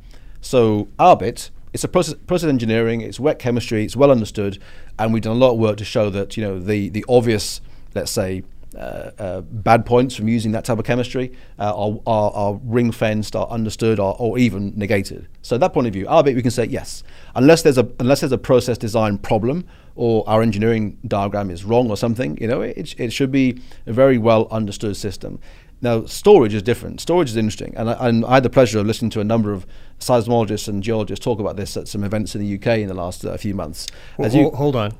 So 0.41 0.88
our 0.99 1.17
bit 1.17 1.52
it's 1.73 1.83
a 1.83 1.88
process, 1.88 2.15
process 2.27 2.49
engineering, 2.49 3.01
it's 3.01 3.19
wet 3.19 3.39
chemistry, 3.39 3.83
it's 3.83 3.95
well 3.95 4.12
understood, 4.12 4.59
and 4.99 5.12
we've 5.12 5.23
done 5.23 5.36
a 5.36 5.39
lot 5.39 5.53
of 5.53 5.57
work 5.59 5.77
to 5.77 5.86
show 5.86 6.09
that 6.12 6.38
you 6.38 6.43
know 6.43 6.59
the 6.59 6.89
the 6.89 7.03
obvious, 7.09 7.62
let's 7.95 8.12
say, 8.12 8.43
uh, 8.75 9.12
uh, 9.19 9.41
bad 9.41 9.86
points 9.86 10.15
from 10.15 10.27
using 10.27 10.51
that 10.51 10.65
type 10.65 10.79
of 10.79 10.86
chemistry 10.86 11.31
uh, 11.59 11.75
are, 11.75 11.99
are, 12.07 12.31
are 12.31 12.59
ring 12.63 12.91
fenced, 12.91 13.36
are 13.36 13.47
understood, 13.47 13.99
or, 13.99 14.15
or 14.19 14.38
even 14.38 14.73
negated. 14.75 15.27
So 15.41 15.57
that 15.57 15.73
point 15.73 15.88
of 15.88 15.93
view, 15.93 16.07
our 16.07 16.23
bit 16.23 16.36
we 16.36 16.41
can 16.41 16.51
say 16.51 16.65
yes, 16.65 17.03
unless 17.36 17.63
there's 17.63 17.77
a 17.77 17.88
unless 17.99 18.21
there's 18.21 18.31
a 18.31 18.38
process 18.38 18.77
design 18.77 19.17
problem 19.17 19.65
or 19.95 20.27
our 20.27 20.41
engineering 20.41 20.97
diagram 21.07 21.51
is 21.51 21.63
wrong 21.63 21.89
or 21.89 21.97
something, 21.97 22.36
you 22.41 22.47
know, 22.47 22.62
it, 22.62 22.95
it 22.99 23.13
should 23.13 23.31
be 23.31 23.62
a 23.86 23.93
very 23.93 24.17
well 24.17 24.47
understood 24.49 24.97
system. 24.97 25.39
Now 25.84 26.06
storage 26.06 26.54
is 26.54 26.63
different. 26.63 27.02
Storage 27.02 27.30
is 27.30 27.38
interesting, 27.38 27.74
and 27.76 27.89
I, 27.89 28.08
and 28.08 28.26
I 28.26 28.36
had 28.36 28.43
the 28.43 28.50
pleasure 28.50 28.80
of 28.80 28.88
listening 28.88 29.12
to 29.12 29.19
a 29.19 29.24
number 29.24 29.52
of 29.52 29.67
seismologists 30.00 30.67
and 30.67 30.82
geologists 30.82 31.24
talk 31.24 31.39
about 31.39 31.58
this 31.58 31.78
at 31.78 31.88
some 31.88 32.04
events 32.04 32.34
in 32.36 32.41
the 32.41 32.56
UK 32.56 32.80
in 32.80 32.88
the 32.88 32.93
last 32.93 33.26
uh, 33.26 33.38
few 33.38 33.54
months. 33.54 33.88
Well, 34.17 34.26
As 34.26 34.34
you- 34.34 34.50
hold 34.52 34.76
on. 34.76 34.93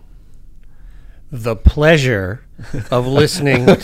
The 1.36 1.56
pleasure 1.56 2.46
of 2.92 3.08
listening 3.08 3.66
to 3.66 3.74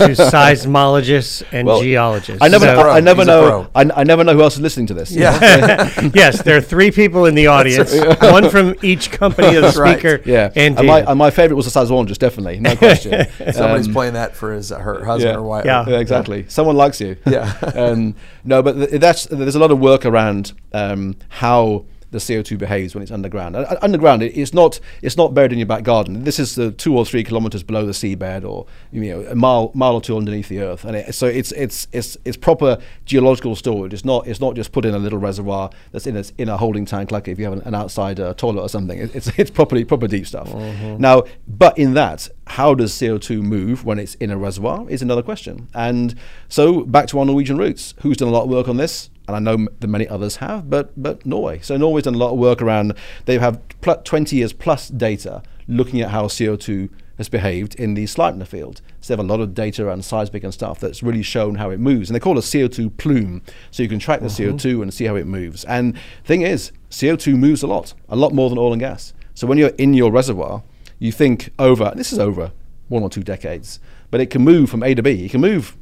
seismologists 0.70 1.44
and 1.52 1.68
well, 1.68 1.82
geologists. 1.82 2.44
I 2.44 2.48
never, 2.48 2.66
So- 2.66 2.80
I, 2.82 2.98
I 2.98 3.00
never 3.00 3.26
know. 3.26 3.68
I, 3.74 3.90
I 3.96 4.04
never 4.04 4.24
know 4.24 4.34
who 4.34 4.44
else 4.44 4.54
is 4.54 4.62
listening 4.62 4.86
to 4.88 4.94
this. 4.94 5.12
Yeah. 5.12 5.90
yes, 6.14 6.44
there 6.44 6.58
are 6.58 6.62
three 6.62 6.92
people 6.92 7.26
in 7.26 7.34
the 7.34 7.48
audience, 7.48 7.92
one 8.22 8.52
from 8.52 8.76
each 8.84 9.10
company 9.10 9.48
of 9.48 9.56
the 9.56 9.62
That's 9.62 9.78
right. 9.78 9.98
speaker. 10.00 10.22
Yeah, 10.30 10.52
and, 10.56 10.78
and 10.78 10.86
my, 10.88 11.00
and 11.02 11.18
my 11.18 11.32
favorite 11.32 11.56
was 11.56 11.72
the 11.72 11.80
seismologist, 11.80 12.20
definitely, 12.20 12.60
no 12.60 12.76
question. 12.76 13.26
Somebody's 13.52 13.88
Um, 13.88 13.94
playing 13.94 14.14
that 14.14 14.36
for 14.36 14.54
his 14.54 14.70
her 14.70 15.04
husband 15.04 15.34
yeah. 15.34 15.40
or 15.40 15.42
wife. 15.44 15.66
Yeah. 15.66 15.86
Yeah, 15.88 15.98
exactly. 16.00 16.46
Someone 16.50 16.76
likes 16.78 17.02
you. 17.02 17.18
Yeah. 17.26 17.52
um, 17.74 18.14
no, 18.44 18.62
but 18.62 18.74
th- 18.74 19.02
that's 19.02 19.26
there's 19.26 19.56
a 19.56 19.60
lot 19.60 19.72
of 19.72 19.80
work 19.80 20.06
around 20.06 20.54
um, 20.72 21.16
how 21.30 21.86
the 22.12 22.18
CO2 22.18 22.58
behaves 22.58 22.94
when 22.94 23.02
it's 23.02 23.12
underground. 23.12 23.56
Uh, 23.56 23.78
underground, 23.82 24.24
it, 24.24 24.38
it's 24.38 24.54
not 24.54 24.80
it's 25.02 25.18
not 25.18 25.34
buried 25.34 25.52
in 25.52 25.60
your 25.60 25.68
back 25.68 25.84
garden. 25.84 26.24
This 26.24 26.40
is 26.40 26.56
the 26.56 26.72
two 26.72 26.98
or 26.98 27.06
three 27.06 27.24
kilometers 27.24 27.64
below 27.64 27.86
the 27.86 27.92
seabed, 27.92 28.44
or 28.44 28.66
you 28.92 29.02
know, 29.02 29.22
a 29.30 29.36
mile 29.36 29.72
mile 29.74 29.96
or 29.96 30.02
two 30.02 30.18
underneath 30.18 30.50
the 30.50 30.62
earth. 30.62 30.86
And 30.86 30.96
it, 30.96 31.16
so 31.16 31.26
it's 31.26 31.52
it's 31.54 31.88
it's 31.92 32.18
it's 32.26 32.38
proper 32.38 32.78
geological 33.06 33.56
storage. 33.56 33.94
It's 33.94 34.06
not 34.06 34.28
it's 34.28 34.40
not 34.40 34.56
just 34.56 34.72
put 34.72 34.86
in 34.86 34.94
a 34.94 35.00
little 35.00 35.20
reservoir 35.20 35.70
that's 35.92 36.08
in 36.08 36.18
a 36.18 36.24
in 36.38 36.50
a 36.50 36.58
holding 36.58 36.86
tank 36.86 37.12
like 37.12 37.28
if 37.28 37.38
you 37.40 37.46
have 37.46 37.54
an, 37.54 37.62
an 37.62 37.76
outside 37.76 38.20
uh, 38.20 38.34
toilet 38.34 38.62
or 38.62 38.70
something. 38.70 39.00
It, 39.00 39.16
it's 39.16 39.28
it's 39.40 39.52
properly 39.52 39.84
proper 39.86 40.08
deep 40.08 40.28
stuff. 40.28 40.54
Now, 40.54 41.24
but 41.48 41.78
in 41.78 41.94
that, 41.94 42.30
how 42.48 42.74
does 42.74 42.94
CO2 42.94 43.42
move 43.42 43.86
when 43.86 44.00
it's 44.00 44.16
in 44.16 44.32
a 44.32 44.38
reservoir 44.38 44.86
is 44.90 45.02
another 45.02 45.24
question. 45.24 45.68
And 45.74 46.16
so 46.48 46.82
back 46.82 47.08
to 47.08 47.20
our 47.20 47.26
Norwegian 47.26 47.58
roots. 47.58 47.94
Who's 48.02 48.18
done 48.18 48.28
a 48.28 48.32
lot 48.32 48.44
of 48.44 48.50
work 48.50 48.68
on 48.68 48.78
this? 48.78 49.10
And 49.30 49.48
I 49.48 49.52
know 49.52 49.68
that 49.80 49.88
many 49.88 50.08
others 50.08 50.38
have, 50.38 50.70
but 50.70 50.92
but 51.02 51.26
Norway. 51.26 51.60
So 51.60 51.78
Norway's 51.78 52.06
done 52.06 52.16
a 52.16 52.18
lot 52.18 52.32
of 52.32 52.40
work 52.40 52.62
around. 52.62 52.94
They 53.26 53.38
have 53.38 53.62
pl- 53.82 54.02
20 54.04 54.36
years 54.36 54.54
plus 54.54 54.90
data 54.90 55.44
looking 55.68 56.02
at 56.02 56.10
how 56.10 56.26
CO2 56.26 56.90
has 57.18 57.30
behaved 57.30 57.76
in 57.76 57.94
the 57.94 58.06
Sleipner 58.06 58.48
field. 58.48 58.82
So 59.02 59.14
they 59.14 59.20
have 59.20 59.26
a 59.26 59.32
lot 59.32 59.42
of 59.42 59.54
data 59.54 59.86
around 59.86 60.06
seismic 60.06 60.44
and 60.44 60.54
stuff 60.54 60.80
that's 60.80 61.04
really 61.04 61.22
shown 61.22 61.56
how 61.56 61.70
it 61.70 61.80
moves. 61.80 62.10
And 62.10 62.16
they 62.16 62.20
call 62.20 62.38
it 62.38 62.46
a 62.46 62.48
CO2 62.48 62.98
plume. 62.98 63.42
So 63.72 63.84
you 63.84 63.90
can 63.90 64.00
track 64.00 64.22
the 64.22 64.28
CO2 64.28 64.56
mm-hmm. 64.56 64.82
and 64.84 64.94
see 64.94 65.06
how 65.06 65.16
it 65.16 65.28
moves. 65.28 65.66
And 65.66 65.98
thing 66.24 66.42
is, 66.42 66.72
CO2 66.90 67.38
moves 67.38 67.62
a 67.62 67.68
lot, 67.68 67.94
a 68.08 68.16
lot 68.16 68.34
more 68.34 68.50
than 68.50 68.58
oil 68.58 68.72
and 68.72 68.80
gas. 68.80 69.14
So 69.36 69.48
when 69.48 69.58
you're 69.58 69.70
in 69.78 69.94
your 69.94 70.12
reservoir, 70.12 70.64
you 70.98 71.12
think 71.12 71.52
over, 71.60 71.92
this 71.96 72.12
is 72.12 72.20
over 72.20 72.52
one 72.88 73.04
or 73.04 73.10
two 73.10 73.24
decades, 73.24 73.80
but 74.10 74.22
it 74.22 74.30
can 74.30 74.42
move 74.42 74.70
from 74.70 74.82
A 74.82 74.96
to 74.96 75.04
B. 75.04 75.26
It 75.26 75.32
can 75.32 75.42
move 75.42 75.78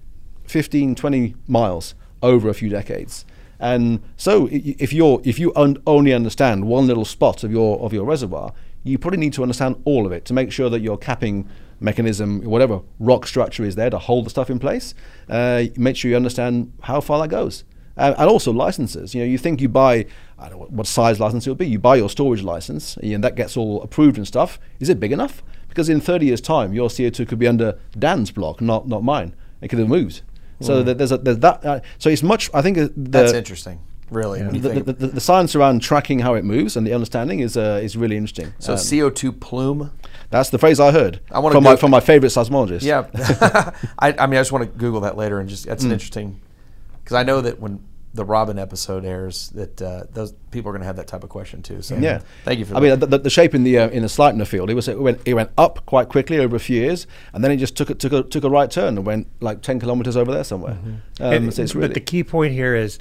15, 0.48 0.96
20 0.96 1.36
miles 1.48 1.96
over 2.22 2.50
a 2.50 2.54
few 2.54 2.70
decades. 2.70 3.26
And 3.60 4.02
so 4.16 4.48
if 4.52 4.94
you're 4.94 5.22
if 5.24 5.40
you 5.40 5.52
un- 5.56 5.82
only 5.88 6.14
understand 6.14 6.66
one 6.66 6.88
little 6.88 7.06
spot 7.06 7.44
of 7.44 7.52
your 7.52 7.80
of 7.80 7.94
your 7.94 8.06
reservoir, 8.06 8.54
you 8.84 8.98
probably 8.98 9.20
need 9.20 9.34
to 9.34 9.42
understand 9.42 9.82
all 9.86 10.06
of 10.06 10.12
it 10.12 10.26
to 10.26 10.34
make 10.34 10.52
sure 10.52 10.70
that 10.70 10.82
your 10.82 10.98
capping 10.98 11.48
mechanism, 11.80 12.42
whatever 12.44 12.82
rock 13.00 13.28
structure 13.28 13.64
is 13.64 13.76
there 13.76 13.90
to 13.90 13.98
hold 13.98 14.26
the 14.26 14.30
stuff 14.30 14.50
in 14.50 14.60
place, 14.60 14.94
uh, 15.30 15.64
make 15.76 15.96
sure 15.96 16.10
you 16.10 16.18
understand 16.18 16.74
how 16.84 17.02
far 17.02 17.20
that 17.22 17.30
goes. 17.30 17.64
Uh, 17.98 18.14
and 18.20 18.30
also 18.30 18.54
licenses. 18.54 19.16
You 19.16 19.22
know, 19.22 19.28
you 19.28 19.40
think 19.40 19.60
you 19.60 19.68
buy, 19.68 20.06
I 20.38 20.50
don't 20.50 20.52
know 20.52 20.58
what, 20.60 20.72
what 20.72 20.88
size 20.88 21.20
license 21.20 21.48
it 21.48 21.50
would 21.50 21.58
be. 21.58 21.68
You 21.68 21.80
buy 21.80 21.96
your 21.96 22.12
storage 22.12 22.44
license, 22.44 22.96
and 22.98 23.24
that 23.24 23.36
gets 23.36 23.58
all 23.58 23.82
approved 23.82 24.18
and 24.18 24.28
stuff. 24.28 24.60
Is 24.80 24.88
it 24.88 25.00
big 25.00 25.12
enough? 25.12 25.42
Because 25.68 25.90
in 25.90 26.00
30 26.00 26.28
years' 26.28 26.42
time, 26.42 26.74
your 26.74 26.90
CO2 26.90 27.28
could 27.28 27.40
be 27.40 27.48
under 27.48 27.80
Dan's 27.98 28.30
block, 28.30 28.62
not 28.62 28.88
not 28.88 29.04
mine. 29.04 29.34
It 29.62 29.70
could 29.70 29.80
have 29.80 29.88
moved. 29.88 30.22
So 30.62 30.82
that 30.84 30.98
there's 30.98 31.12
a, 31.12 31.18
there's 31.18 31.38
that. 31.40 31.64
Uh, 31.66 31.80
so 32.00 32.10
it's 32.10 32.24
much. 32.24 32.50
I 32.54 32.62
think 32.62 32.78
uh, 32.78 32.88
the, 32.96 33.10
That's 33.10 33.34
interesting. 33.34 33.80
Really. 34.10 34.42
when 34.42 34.56
you 34.56 34.62
the, 34.62 34.70
the, 34.70 34.94
the, 34.94 35.08
the 35.08 35.20
science 35.20 35.54
around 35.54 35.82
tracking 35.82 36.20
how 36.20 36.34
it 36.36 36.46
moves 36.46 36.78
and 36.78 36.88
the 36.88 36.94
understanding 36.94 37.42
is 37.42 37.58
uh, 37.58 37.80
is 37.84 37.98
really 37.98 38.16
interesting. 38.16 38.54
so 38.58 38.72
Um, 38.74 38.80
CO2 38.80 39.38
plume. 39.40 39.92
that's 40.30 40.50
the 40.50 40.58
phrase 40.58 40.80
I 40.80 40.92
heard 40.92 41.20
I 41.30 41.40
wanna 41.40 41.56
from 41.56 41.64
my 41.66 41.76
from 41.76 41.92
my 41.92 42.00
favorite 42.00 42.30
seismologist. 42.30 42.84
Yeah. 42.84 43.08
I, 44.00 44.14
I 44.18 44.26
mean, 44.28 44.38
I 44.38 44.42
just 44.42 44.54
want 44.54 44.64
to 44.64 44.80
Google 44.80 45.02
that 45.02 45.18
later 45.18 45.40
and 45.42 45.50
just 45.50 45.66
Mm. 45.66 45.70
that's 45.70 45.84
an 45.84 45.92
interesting 45.92 46.40
because 47.04 47.16
I 47.16 47.24
know 47.24 47.42
that 47.42 47.60
when 47.60 47.82
the 48.18 48.26
Robin 48.26 48.60
episode 48.60 49.06
airs, 49.06 49.50
that 49.52 49.82
uh, 49.82 50.04
those 50.12 50.34
people 50.52 50.70
are 50.70 50.74
going 50.74 50.82
to 50.82 50.88
have 50.88 50.98
that 50.98 51.08
type 51.08 51.24
of 51.24 51.30
question 51.30 51.62
too. 51.62 51.82
So 51.82 51.96
Yeah, 51.96 52.20
thank 52.44 52.60
you 52.60 52.66
for 52.66 52.74
that. 52.74 52.78
I 52.78 52.82
that. 52.82 52.90
mean, 52.90 53.00
the, 53.00 53.06
the, 53.06 53.20
the 53.20 53.30
shape 53.30 53.56
in 53.56 53.64
the 53.64 53.78
uh, 53.80 53.90
in 53.90 54.02
the 54.02 54.10
Sleipner 54.10 54.46
field, 54.46 54.70
it 54.70 54.74
was 54.74 54.88
it 54.88 55.00
went, 55.00 55.22
it 55.26 55.34
went 55.36 55.52
up 55.58 55.86
quite 55.86 56.10
quickly 56.10 56.38
over 56.40 56.56
a 56.56 56.60
few 56.60 56.82
years, 56.82 57.08
and 57.34 57.44
then 57.44 57.52
it 57.52 57.58
just 57.58 57.78
took 57.78 57.90
a, 57.90 57.96
took 57.96 58.12
a 58.14 58.24
took 58.24 58.44
a 58.44 58.50
right 58.50 58.70
turn 58.70 58.98
and 58.98 59.06
went 59.06 59.28
like 59.40 59.62
ten 59.62 59.80
kilometers 59.80 60.18
over 60.18 60.32
there 60.32 60.44
somewhere. 60.44 60.78
Um, 60.84 61.02
And- 61.34 61.54
so 61.54 61.64
it's 61.64 61.74
but 61.74 61.94
the 61.94 62.00
key 62.02 62.24
point 62.24 62.54
here 62.54 62.76
is 62.76 63.00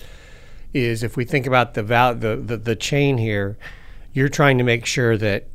is 0.73 1.03
if 1.03 1.17
we 1.17 1.25
think 1.25 1.47
about 1.47 1.75
the 1.75 1.83
val- 1.83 2.15
the, 2.15 2.37
the 2.37 2.57
the 2.59 2.77
chain 2.77 3.19
here, 3.19 3.57
you're 4.13 4.29
trying 4.29 4.59
to 4.59 4.65
make 4.65 4.85
sure 4.87 5.17
that 5.17 5.49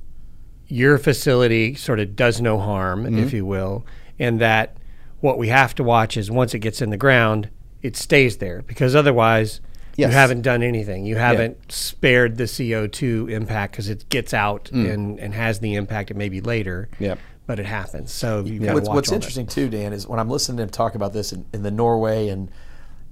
your 0.68 0.98
facility 0.98 1.76
sort 1.76 2.00
of 2.00 2.16
does 2.16 2.42
no 2.42 2.58
harm, 2.58 3.04
Mm-hmm. 3.04 3.20
if 3.20 3.34
you 3.34 3.46
will, 3.46 3.86
and 4.18 4.40
that 4.42 4.78
what 5.20 5.38
we 5.38 5.50
have 5.50 5.76
to 5.76 5.84
watch 5.84 6.18
is 6.18 6.32
once 6.32 6.54
it 6.56 6.60
gets 6.60 6.82
in 6.82 6.90
the 6.90 6.98
ground, 6.98 7.50
it 7.82 7.96
stays 7.98 8.38
there 8.38 8.62
because 8.62 8.96
otherwise 8.96 9.62
Yes. 9.98 10.10
you 10.10 10.14
haven't 10.14 10.42
done 10.42 10.64
anything. 10.64 11.06
You 11.06 11.18
haven't 11.18 11.72
spared 11.72 12.38
the 12.38 12.46
CO2 12.46 13.30
impact 13.30 13.74
because 13.74 13.90
it 13.90 14.08
gets 14.10 14.34
out 14.34 14.72
and, 14.72 15.20
and 15.20 15.34
has 15.34 15.60
the 15.60 15.76
impact 15.76 16.12
it 16.12 16.18
may 16.18 16.30
be 16.30 16.40
later. 16.40 16.88
Mm. 16.94 17.00
Yeah. 17.00 17.16
But 17.46 17.60
it 17.60 17.66
happens. 17.66 18.12
So 18.14 18.46
you 18.46 18.60
got 18.60 18.74
what's, 18.74 18.88
watch 18.88 18.96
what's 18.96 19.10
all 19.10 19.12
that. 19.12 19.16
interesting 19.16 19.48
too, 19.48 19.70
Dan, 19.70 19.92
is 19.92 20.08
when 20.08 20.20
I'm 20.20 20.30
listening 20.30 20.58
to 20.58 20.64
him 20.64 20.70
talk 20.70 20.96
about 20.96 21.12
this 21.12 21.34
in, 21.34 21.46
in 21.54 21.64
the 21.64 21.72
Norway 21.72 22.30
and 22.30 22.50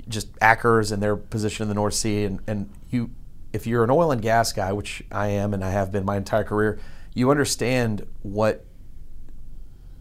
just 0.07 0.31
Aker's 0.39 0.91
and 0.91 1.03
their 1.03 1.17
position 1.17 1.63
in 1.63 1.67
the 1.67 1.75
North 1.75 1.95
Sea, 1.95 2.23
and, 2.23 2.39
and 2.47 2.69
you, 2.89 3.09
if 3.51 3.67
you're 3.67 3.83
an 3.83 3.89
oil 3.89 4.11
and 4.11 4.21
gas 4.21 4.53
guy, 4.53 4.71
which 4.71 5.03
I 5.11 5.27
am 5.27 5.53
and 5.53 5.63
I 5.63 5.71
have 5.71 5.91
been 5.91 6.05
my 6.05 6.15
entire 6.15 6.45
career, 6.45 6.79
you 7.13 7.29
understand 7.29 8.05
what 8.21 8.65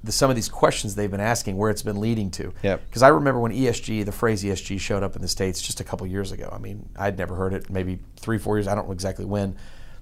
the, 0.05 0.13
some 0.13 0.31
of 0.31 0.37
these 0.37 0.49
questions 0.49 0.95
they've 0.95 1.11
been 1.11 1.21
asking, 1.21 1.57
where 1.57 1.71
it's 1.71 1.83
been 1.83 2.01
leading 2.01 2.31
to. 2.33 2.53
Yep. 2.63 2.83
Because 2.87 3.03
I 3.03 3.09
remember 3.09 3.41
when 3.41 3.53
ESG, 3.53 4.05
the 4.05 4.13
phrase 4.13 4.45
ESG, 4.45 4.79
showed 4.81 5.03
up 5.03 5.17
in 5.17 5.23
the 5.23 5.29
states 5.29 5.61
just 5.61 5.81
a 5.81 5.85
couple 5.85 6.07
years 6.07 6.33
ago. 6.33 6.49
I 6.53 6.59
mean, 6.59 6.89
I'd 6.97 7.19
never 7.19 7.35
heard 7.35 7.53
it, 7.53 7.71
maybe 7.71 7.99
three, 8.17 8.39
four 8.39 8.57
years. 8.57 8.69
I 8.69 8.75
don't 8.75 8.87
know 8.87 8.93
exactly 8.93 9.25
when, 9.25 9.57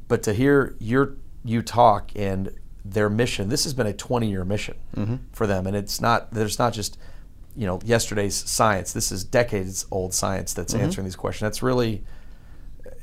but 0.08 0.22
to 0.24 0.34
hear 0.34 0.76
your 0.78 1.16
you 1.44 1.62
talk 1.62 2.10
and 2.16 2.52
their 2.84 3.08
mission, 3.08 3.48
this 3.48 3.64
has 3.64 3.74
been 3.74 3.86
a 3.86 3.92
20 3.92 4.28
year 4.28 4.44
mission 4.44 4.76
mm-hmm. 4.94 5.16
for 5.32 5.46
them, 5.46 5.66
and 5.66 5.76
it's 5.76 6.00
not. 6.00 6.32
There's 6.32 6.58
not 6.58 6.72
just 6.72 6.98
you 7.56 7.66
know 7.66 7.80
yesterday's 7.84 8.34
science. 8.34 8.92
This 8.92 9.10
is 9.10 9.24
decades 9.24 9.86
old 9.90 10.14
science 10.14 10.52
that's 10.52 10.74
mm-hmm. 10.74 10.84
answering 10.84 11.04
these 11.04 11.16
questions. 11.16 11.46
That's 11.46 11.62
really 11.62 12.04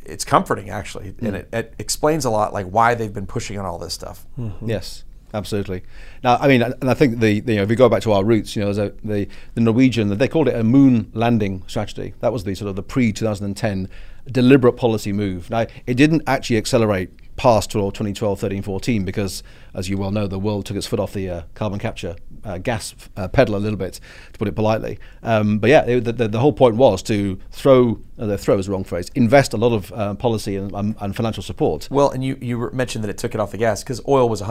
it's 0.06 0.26
comforting 0.26 0.70
actually, 0.70 1.10
and 1.20 1.34
mm. 1.34 1.36
it, 1.36 1.50
it 1.52 1.74
explains 1.80 2.26
a 2.26 2.30
lot 2.30 2.54
like 2.54 2.68
why 2.68 2.96
they've 2.96 3.14
been 3.14 3.28
pushing 3.28 3.58
on 3.58 3.66
all 3.66 3.78
this 3.78 3.94
stuff. 3.94 4.26
Mm-hmm. 4.38 4.70
Yes, 4.70 5.04
absolutely. 5.34 5.84
Now, 6.24 6.38
I 6.38 6.48
mean, 6.48 6.62
and 6.62 6.90
I 6.90 6.94
think 6.94 7.20
the, 7.20 7.40
the 7.40 7.54
you 7.54 7.58
know, 7.58 7.64
if 7.64 7.70
we 7.70 7.76
go 7.76 7.90
back 7.90 8.02
to 8.04 8.12
our 8.12 8.24
roots, 8.24 8.56
you 8.56 8.64
know, 8.64 8.72
a, 8.72 8.92
the 9.06 9.28
the 9.56 9.62
Norwegian 9.62 10.18
they 10.18 10.28
called 10.28 10.48
it 10.48 10.56
a 10.56 10.64
moon 10.64 11.12
landing 11.14 11.64
strategy. 11.68 12.14
That 12.20 12.34
was 12.34 12.44
the 12.44 12.56
sort 12.56 12.70
of 12.70 12.76
the 12.76 12.84
pre 12.84 13.12
2010 13.12 13.90
deliberate 14.32 14.74
policy 14.74 15.12
move. 15.12 15.50
Now, 15.50 15.66
it 15.86 15.96
didn't 15.96 16.24
actually 16.28 16.58
accelerate 16.58 17.10
past 17.36 17.72
12, 17.72 17.94
2012, 17.94 18.40
13, 18.40 18.62
14 18.62 19.06
because, 19.06 19.44
as 19.74 19.90
you 19.90 19.98
well 19.98 20.12
know, 20.12 20.28
the 20.28 20.40
world 20.40 20.66
took 20.66 20.78
its 20.78 20.86
foot 20.86 21.00
off 21.00 21.14
the 21.14 21.30
uh, 21.30 21.42
carbon 21.56 21.80
capture 21.80 22.16
uh, 22.44 22.58
gas 22.58 22.94
uh, 23.18 23.28
pedal 23.28 23.56
a 23.56 23.58
little 23.58 23.78
bit, 23.78 24.00
to 24.32 24.40
put 24.40 24.48
it 24.48 24.56
politely. 24.56 25.00
Um, 25.24 25.60
but 25.60 25.70
yeah, 25.70 25.84
it, 25.86 26.02
the, 26.02 26.28
the, 26.28 26.40
whole 26.40 26.54
point 26.54 26.76
was 26.76 27.02
to 27.04 27.40
throw, 27.52 28.00
uh, 28.20 28.38
throw 28.38 28.58
is 28.58 28.66
the 28.66 28.72
wrong 28.72 28.84
phrase, 28.84 29.10
invest 29.16 29.54
a 29.54 29.58
lot 29.58 29.74
of 29.74 29.92
uh, 29.94 30.14
policy 30.16 30.56
and, 30.56 30.72
and, 30.74 30.96
and 31.00 31.16
financial 31.16 31.44
support. 31.44 31.88
Well, 31.90 32.10
and 32.10 32.24
you 32.24 32.38
you 32.42 32.70
mentioned 32.72 33.04
that 33.04 33.10
it 33.10 33.18
took 33.18 33.34
it 33.34 33.40
off 33.40 33.52
the 33.52 33.58
gas 33.58 33.84
because 33.84 34.02
oil 34.08 34.30
was 34.30 34.42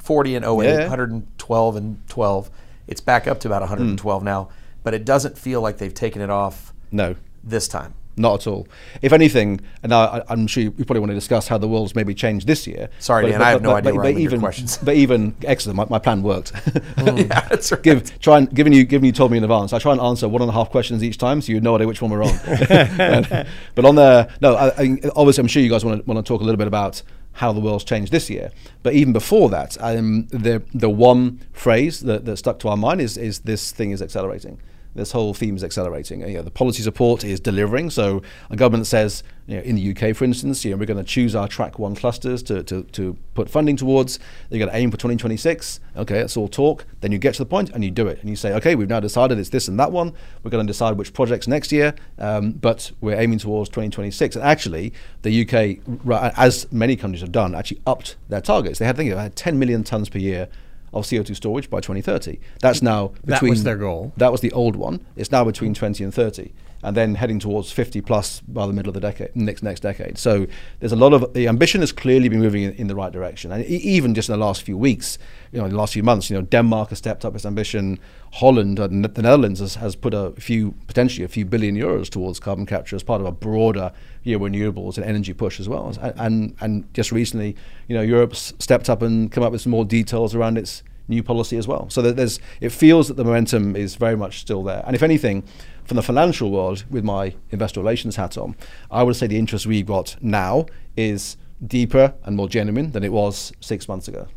140 0.00 0.34
in 0.34 0.44
08, 0.44 0.64
Yeah. 0.64 0.80
112 0.88 1.76
and 1.76 2.08
12. 2.08 2.50
It's 2.86 3.00
back 3.00 3.26
up 3.26 3.38
to 3.40 3.48
about 3.48 3.62
112 3.62 4.20
hmm. 4.20 4.24
now, 4.24 4.48
but 4.82 4.94
it 4.94 5.04
doesn't 5.04 5.38
feel 5.38 5.60
like 5.60 5.78
they've 5.78 5.94
taken 5.94 6.22
it 6.22 6.30
off 6.30 6.72
No, 6.90 7.16
this 7.44 7.68
time. 7.68 7.94
Not 8.16 8.40
at 8.40 8.46
all. 8.48 8.66
If 9.00 9.12
anything, 9.12 9.60
and 9.82 9.94
I, 9.94 10.22
I'm 10.28 10.46
sure 10.46 10.64
you 10.64 10.70
probably 10.72 10.98
want 10.98 11.10
to 11.10 11.14
discuss 11.14 11.48
how 11.48 11.56
the 11.56 11.68
world's 11.68 11.94
maybe 11.94 12.12
changed 12.12 12.46
this 12.46 12.66
year. 12.66 12.90
Sorry, 12.98 13.30
Dan, 13.30 13.40
I 13.40 13.50
have 13.50 13.62
no 13.62 13.74
idea 13.74 13.94
where 13.94 14.04
I'm 14.04 14.14
with 14.14 14.22
even, 14.22 14.40
questions. 14.40 14.78
But 14.78 14.96
even 14.96 15.34
excellent, 15.44 15.76
my, 15.76 15.86
my 15.88 15.98
plan 15.98 16.22
worked. 16.22 16.52
Hmm. 17.00 17.16
yeah, 17.16 17.40
that's 17.48 17.70
right. 17.72 17.82
Give 17.82 18.20
try 18.20 18.38
and 18.38 18.54
given 18.54 18.72
you 18.72 18.84
given 18.84 19.06
you 19.06 19.12
told 19.12 19.30
me 19.30 19.38
in 19.38 19.44
advance. 19.44 19.72
I 19.72 19.78
try 19.78 19.92
and 19.92 20.00
answer 20.00 20.28
one 20.28 20.42
and 20.42 20.50
a 20.50 20.52
half 20.52 20.70
questions 20.70 21.02
each 21.02 21.16
time, 21.16 21.40
so 21.40 21.48
you 21.48 21.56
have 21.56 21.62
no 21.62 21.74
idea 21.76 21.86
which 21.86 22.02
one 22.02 22.10
we're 22.10 22.22
on. 22.22 22.38
but, 22.44 23.46
but 23.74 23.84
on 23.84 23.94
the 23.94 24.28
no, 24.40 24.54
I, 24.54 24.66
I, 24.76 24.98
obviously 25.16 25.40
I'm 25.40 25.46
sure 25.46 25.62
you 25.62 25.70
guys 25.70 25.84
want 25.84 26.04
to 26.04 26.12
want 26.12 26.24
to 26.24 26.28
talk 26.28 26.40
a 26.42 26.44
little 26.44 26.58
bit 26.58 26.66
about 26.66 27.02
how 27.32 27.52
the 27.52 27.60
world's 27.60 27.84
changed 27.84 28.12
this 28.12 28.28
year. 28.28 28.50
But 28.82 28.94
even 28.94 29.12
before 29.12 29.48
that, 29.50 29.76
um, 29.80 30.26
the 30.28 30.62
the 30.74 30.90
one 30.90 31.40
phrase 31.52 32.00
that, 32.00 32.24
that 32.24 32.36
stuck 32.36 32.58
to 32.60 32.68
our 32.68 32.76
mind 32.76 33.00
is 33.00 33.16
is 33.16 33.40
this 33.40 33.72
thing 33.72 33.90
is 33.90 34.02
accelerating. 34.02 34.60
This 35.00 35.12
whole 35.12 35.34
theme 35.34 35.56
is 35.56 35.64
accelerating. 35.64 36.20
You 36.20 36.36
know, 36.36 36.42
the 36.42 36.50
policy 36.50 36.82
support 36.82 37.24
is 37.24 37.40
delivering. 37.40 37.90
So 37.90 38.22
a 38.50 38.56
government 38.56 38.86
says, 38.86 39.22
you 39.46 39.56
know, 39.56 39.62
in 39.62 39.74
the 39.74 39.90
UK, 39.90 40.14
for 40.14 40.24
instance, 40.24 40.64
you 40.64 40.70
know, 40.70 40.76
we're 40.76 40.86
going 40.86 41.04
to 41.04 41.04
choose 41.04 41.34
our 41.34 41.48
track 41.48 41.78
one 41.78 41.96
clusters 41.96 42.42
to, 42.44 42.62
to, 42.64 42.84
to 42.84 43.16
put 43.34 43.48
funding 43.50 43.76
towards. 43.76 44.18
They're 44.48 44.58
going 44.58 44.70
to 44.70 44.76
aim 44.76 44.90
for 44.90 44.96
2026. 44.98 45.80
Okay, 45.96 46.14
that's 46.14 46.36
all 46.36 46.48
talk. 46.48 46.84
Then 47.00 47.10
you 47.12 47.18
get 47.18 47.34
to 47.34 47.38
the 47.42 47.46
point 47.46 47.70
and 47.70 47.82
you 47.82 47.90
do 47.90 48.06
it. 48.06 48.20
And 48.20 48.28
you 48.28 48.36
say, 48.36 48.52
okay, 48.54 48.74
we've 48.74 48.88
now 48.88 49.00
decided 49.00 49.38
it's 49.38 49.48
this 49.48 49.66
and 49.66 49.80
that 49.80 49.90
one. 49.90 50.12
We're 50.42 50.50
going 50.50 50.66
to 50.66 50.70
decide 50.70 50.96
which 50.98 51.12
projects 51.12 51.48
next 51.48 51.72
year, 51.72 51.94
um, 52.18 52.52
but 52.52 52.92
we're 53.00 53.18
aiming 53.18 53.38
towards 53.38 53.70
2026. 53.70 54.36
And 54.36 54.44
actually, 54.44 54.92
the 55.22 55.42
UK, 55.42 56.38
as 56.38 56.70
many 56.70 56.94
countries 56.94 57.22
have 57.22 57.32
done, 57.32 57.54
actually 57.54 57.80
upped 57.86 58.16
their 58.28 58.40
targets. 58.40 58.78
They 58.78 58.84
had, 58.84 58.96
I 58.96 58.98
think, 58.98 59.10
they 59.10 59.16
had 59.16 59.34
10 59.34 59.58
million 59.58 59.82
tons 59.82 60.08
per 60.08 60.18
year 60.18 60.48
of 60.92 61.04
CO2 61.04 61.36
storage 61.36 61.70
by 61.70 61.80
2030. 61.80 62.38
That's 62.60 62.82
now 62.82 63.08
between. 63.24 63.26
That 63.26 63.42
was 63.42 63.64
their 63.64 63.76
goal. 63.76 64.12
That 64.16 64.32
was 64.32 64.40
the 64.40 64.52
old 64.52 64.76
one. 64.76 65.04
It's 65.16 65.30
now 65.30 65.44
between 65.44 65.74
20 65.74 66.04
and 66.04 66.12
30, 66.12 66.52
and 66.82 66.96
then 66.96 67.14
heading 67.14 67.38
towards 67.38 67.70
50 67.70 68.00
plus 68.00 68.40
by 68.40 68.66
the 68.66 68.72
middle 68.72 68.90
of 68.90 68.94
the 68.94 69.00
decade, 69.00 69.34
next 69.36 69.62
next 69.62 69.80
decade. 69.80 70.18
So 70.18 70.46
there's 70.78 70.92
a 70.92 70.96
lot 70.96 71.12
of 71.12 71.32
the 71.34 71.48
ambition 71.48 71.80
has 71.80 71.92
clearly 71.92 72.28
been 72.28 72.40
moving 72.40 72.62
in, 72.62 72.72
in 72.74 72.86
the 72.86 72.94
right 72.94 73.12
direction, 73.12 73.52
and 73.52 73.64
even 73.64 74.14
just 74.14 74.28
in 74.28 74.32
the 74.38 74.44
last 74.44 74.62
few 74.62 74.76
weeks, 74.76 75.18
you 75.52 75.60
know, 75.60 75.68
the 75.68 75.76
last 75.76 75.92
few 75.92 76.02
months, 76.02 76.30
you 76.30 76.36
know, 76.36 76.42
Denmark 76.42 76.90
has 76.90 76.98
stepped 76.98 77.24
up 77.24 77.34
its 77.34 77.44
ambition. 77.44 77.98
Holland, 78.32 78.78
uh, 78.78 78.86
the 78.86 79.22
Netherlands 79.22 79.58
has, 79.58 79.74
has 79.74 79.96
put 79.96 80.14
a 80.14 80.30
few 80.32 80.72
potentially 80.86 81.24
a 81.24 81.28
few 81.28 81.44
billion 81.44 81.76
euros 81.76 82.08
towards 82.08 82.38
carbon 82.38 82.64
capture 82.64 82.94
as 82.94 83.02
part 83.02 83.20
of 83.20 83.26
a 83.26 83.32
broader 83.32 83.92
you 84.22 84.38
know, 84.38 84.44
renewables 84.44 84.96
and 84.96 85.04
energy 85.04 85.32
push 85.32 85.60
as 85.60 85.68
well. 85.68 85.92
And, 86.00 86.14
and 86.16 86.56
and 86.60 86.94
just 86.94 87.12
recently, 87.12 87.56
you 87.88 87.96
know, 87.96 88.02
Europe's 88.02 88.54
stepped 88.58 88.88
up 88.88 89.02
and 89.02 89.30
come 89.30 89.42
up 89.42 89.52
with 89.52 89.60
some 89.62 89.72
more 89.72 89.84
details 89.84 90.34
around 90.34 90.58
its 90.58 90.82
new 91.10 91.22
policy 91.22 91.56
as 91.56 91.68
well. 91.68 91.90
So 91.90 92.00
there's 92.00 92.40
it 92.60 92.70
feels 92.70 93.08
that 93.08 93.14
the 93.14 93.24
momentum 93.24 93.76
is 93.76 93.96
very 93.96 94.16
much 94.16 94.40
still 94.40 94.62
there. 94.62 94.82
And 94.86 94.94
if 94.94 95.02
anything, 95.02 95.42
from 95.84 95.96
the 95.96 96.02
financial 96.02 96.50
world, 96.50 96.84
with 96.90 97.04
my 97.04 97.34
investor 97.50 97.80
relations 97.80 98.16
hat 98.16 98.36
on, 98.38 98.56
I 98.90 99.02
would 99.02 99.16
say 99.16 99.26
the 99.26 99.38
interest 99.38 99.66
we've 99.66 99.86
got 99.86 100.16
now 100.20 100.66
is 100.96 101.36
deeper 101.64 102.14
and 102.24 102.36
more 102.36 102.48
genuine 102.48 102.92
than 102.92 103.04
it 103.04 103.12
was 103.12 103.52
six 103.60 103.88
months 103.88 104.08
ago. 104.08 104.28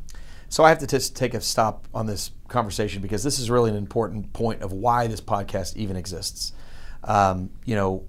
So 0.50 0.64
I 0.64 0.70
have 0.70 0.80
to 0.80 1.14
take 1.14 1.34
a 1.34 1.42
stop 1.42 1.88
on 1.94 2.06
this 2.06 2.32
conversation 2.48 3.02
because 3.02 3.24
this 3.24 3.40
is 3.40 3.50
really 3.50 3.72
an 3.72 3.76
important 3.76 4.34
point 4.34 4.62
of 4.62 4.72
why 4.72 5.08
this 5.08 5.22
podcast 5.22 5.76
even 5.76 5.96
exists. 5.96 6.54
Um, 7.04 7.50
you 7.66 7.76
know, 7.76 8.06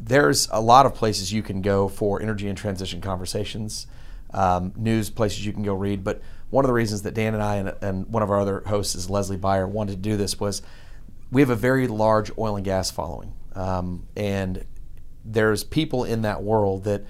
there's 0.00 0.48
a 0.50 0.60
lot 0.60 0.86
of 0.86 0.94
places 0.94 1.32
you 1.32 1.42
can 1.42 1.62
go 1.62 1.88
for 1.88 2.20
energy 2.20 2.48
and 2.48 2.58
transition 2.58 3.00
conversations, 3.00 3.86
um, 4.32 4.72
news 4.76 5.10
places 5.10 5.46
you 5.46 5.52
can 5.52 5.62
go 5.62 5.74
read. 5.74 6.02
But 6.02 6.20
one 6.50 6.64
of 6.64 6.68
the 6.68 6.74
reasons 6.74 7.02
that 7.02 7.14
Dan 7.14 7.34
and 7.34 7.42
I 7.42 7.56
and, 7.56 7.74
and 7.80 8.06
one 8.08 8.22
of 8.22 8.30
our 8.30 8.40
other 8.40 8.62
hosts 8.66 8.94
is 8.94 9.10
Leslie 9.10 9.36
Beyer 9.36 9.66
wanted 9.66 9.92
to 9.92 9.98
do 9.98 10.16
this 10.16 10.40
was 10.40 10.62
we 11.30 11.40
have 11.42 11.50
a 11.50 11.56
very 11.56 11.86
large 11.86 12.30
oil 12.38 12.56
and 12.56 12.64
gas 12.64 12.90
following, 12.90 13.32
um, 13.54 14.06
and 14.16 14.64
there's 15.24 15.64
people 15.64 16.04
in 16.04 16.22
that 16.22 16.42
world 16.42 16.84
that 16.84 17.04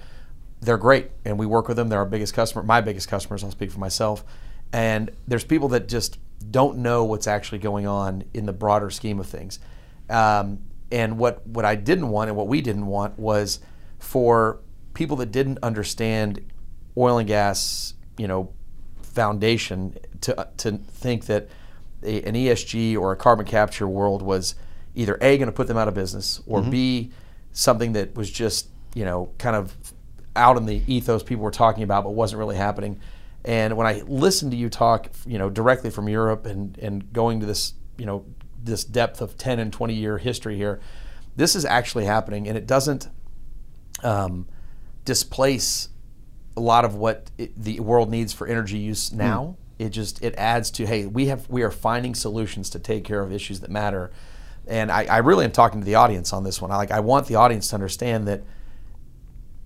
they're 0.61 0.79
great, 0.79 1.11
and 1.25 1.39
we 1.39 1.47
work 1.47 1.69
with 1.69 1.77
them. 1.77 1.89
They're 1.89 2.01
our 2.01 2.05
biggest 2.05 2.35
customer, 2.35 2.64
my 2.64 2.81
biggest 2.81 3.09
customers. 3.09 3.45
I'll 3.45 3.51
speak 3.51 3.71
for 3.71 3.79
myself. 3.79 4.25
And 4.73 5.11
there's 5.27 5.45
people 5.45 5.69
that 5.69 5.89
just 5.89 6.19
don't 6.51 6.79
know 6.79 7.05
what's 7.05 7.27
actually 7.27 7.59
going 7.59 7.87
on 7.87 8.25
in 8.35 8.47
the 8.47 8.53
broader 8.53 8.91
scheme 8.91 9.19
of 9.19 9.27
things. 9.27 9.59
Um, 10.11 10.61
and 10.91 11.19
what, 11.19 11.47
what 11.47 11.64
I 11.64 11.75
didn't 11.75 12.09
want 12.09 12.29
and 12.29 12.37
what 12.37 12.49
we 12.49 12.61
didn't 12.61 12.87
want 12.87 13.19
was 13.19 13.61
for 13.99 14.61
people 14.95 15.16
that 15.19 15.31
didn't 15.31 15.59
understand 15.62 16.45
oil 16.97 17.19
and 17.19 17.29
gas, 17.29 17.95
you 18.16 18.27
know, 18.27 18.53
foundation 19.03 19.97
to, 20.23 20.49
to 20.59 20.73
think 20.73 21.27
that 21.27 21.49
a, 22.03 22.22
an 22.22 22.34
ESG 22.34 22.96
or 22.99 23.12
a 23.12 23.16
carbon 23.16 23.46
capture 23.46 23.88
world 23.88 24.22
was 24.22 24.55
either 24.94 25.16
A, 25.20 25.38
going 25.38 25.46
to 25.46 25.53
put 25.53 25.68
them 25.68 25.76
out 25.76 25.88
of 25.88 25.94
business, 25.94 26.40
or 26.46 26.61
mm-hmm. 26.61 26.70
B, 26.70 27.11
something 27.53 27.92
that 27.92 28.14
was 28.14 28.30
just, 28.30 28.68
you 28.94 29.05
know, 29.05 29.30
kind 29.38 29.57
of 29.57 29.74
out 30.36 30.57
in 30.57 30.66
the 30.66 30.82
ethos 30.86 31.22
people 31.22 31.42
were 31.42 31.51
talking 31.51 31.82
about 31.82 32.05
but 32.05 32.11
wasn't 32.11 32.38
really 32.38 32.57
happening. 32.57 33.01
And 33.44 33.76
when 33.76 33.86
I 33.86 34.03
listened 34.07 34.51
to 34.53 34.57
you 34.57 34.68
talk, 34.68 35.11
you 35.26 35.38
know, 35.38 35.51
directly 35.51 35.90
from 35.90 36.09
Europe 36.09 36.46
and, 36.46 36.76
and 36.78 37.12
going 37.12 37.40
to 37.40 37.46
this, 37.46 37.74
you 37.96 38.07
know, 38.07 38.24
this 38.62 38.84
depth 38.84 39.20
of 39.20 39.36
10 39.36 39.59
and 39.59 39.72
20 39.72 39.94
year 39.94 40.18
history 40.18 40.57
here. 40.57 40.80
This 41.36 41.55
is 41.55 41.64
actually 41.64 42.05
happening, 42.05 42.49
and 42.49 42.59
it 42.59 42.66
doesn't 42.66 43.09
um, 44.03 44.46
displace 45.05 45.88
a 46.57 46.61
lot 46.61 46.84
of 46.84 46.96
what 46.96 47.30
it, 47.38 47.61
the 47.61 47.80
world 47.80 48.11
needs 48.11 48.32
for 48.32 48.46
energy 48.46 48.78
use 48.78 49.11
hmm. 49.11 49.18
now. 49.18 49.42
Mm. 49.42 49.57
It 49.79 49.91
just 49.91 50.22
it 50.22 50.35
adds 50.37 50.70
to 50.72 50.87
hey, 50.87 51.07
we 51.07 51.26
have 51.26 51.49
we 51.49 51.62
are 51.62 51.70
finding 51.70 52.14
solutions 52.14 52.70
to 52.70 52.79
take 52.79 53.05
care 53.05 53.20
of 53.20 53.33
issues 53.33 53.61
that 53.61 53.70
matter. 53.70 54.11
And 54.66 54.93
I, 54.93 55.05
I 55.05 55.18
really 55.18 55.45
am 55.45 55.53
talking 55.53 55.81
to 55.81 55.87
the 55.87 55.95
audience 55.95 56.33
on 56.33 56.45
this 56.45 56.61
one. 56.61 56.70
I 56.70 56.76
like 56.76 56.91
I 56.91 57.01
want 57.01 57.26
the 57.26 57.37
audience 57.37 57.68
to 57.68 57.76
understand 57.76 58.26
that 58.29 58.43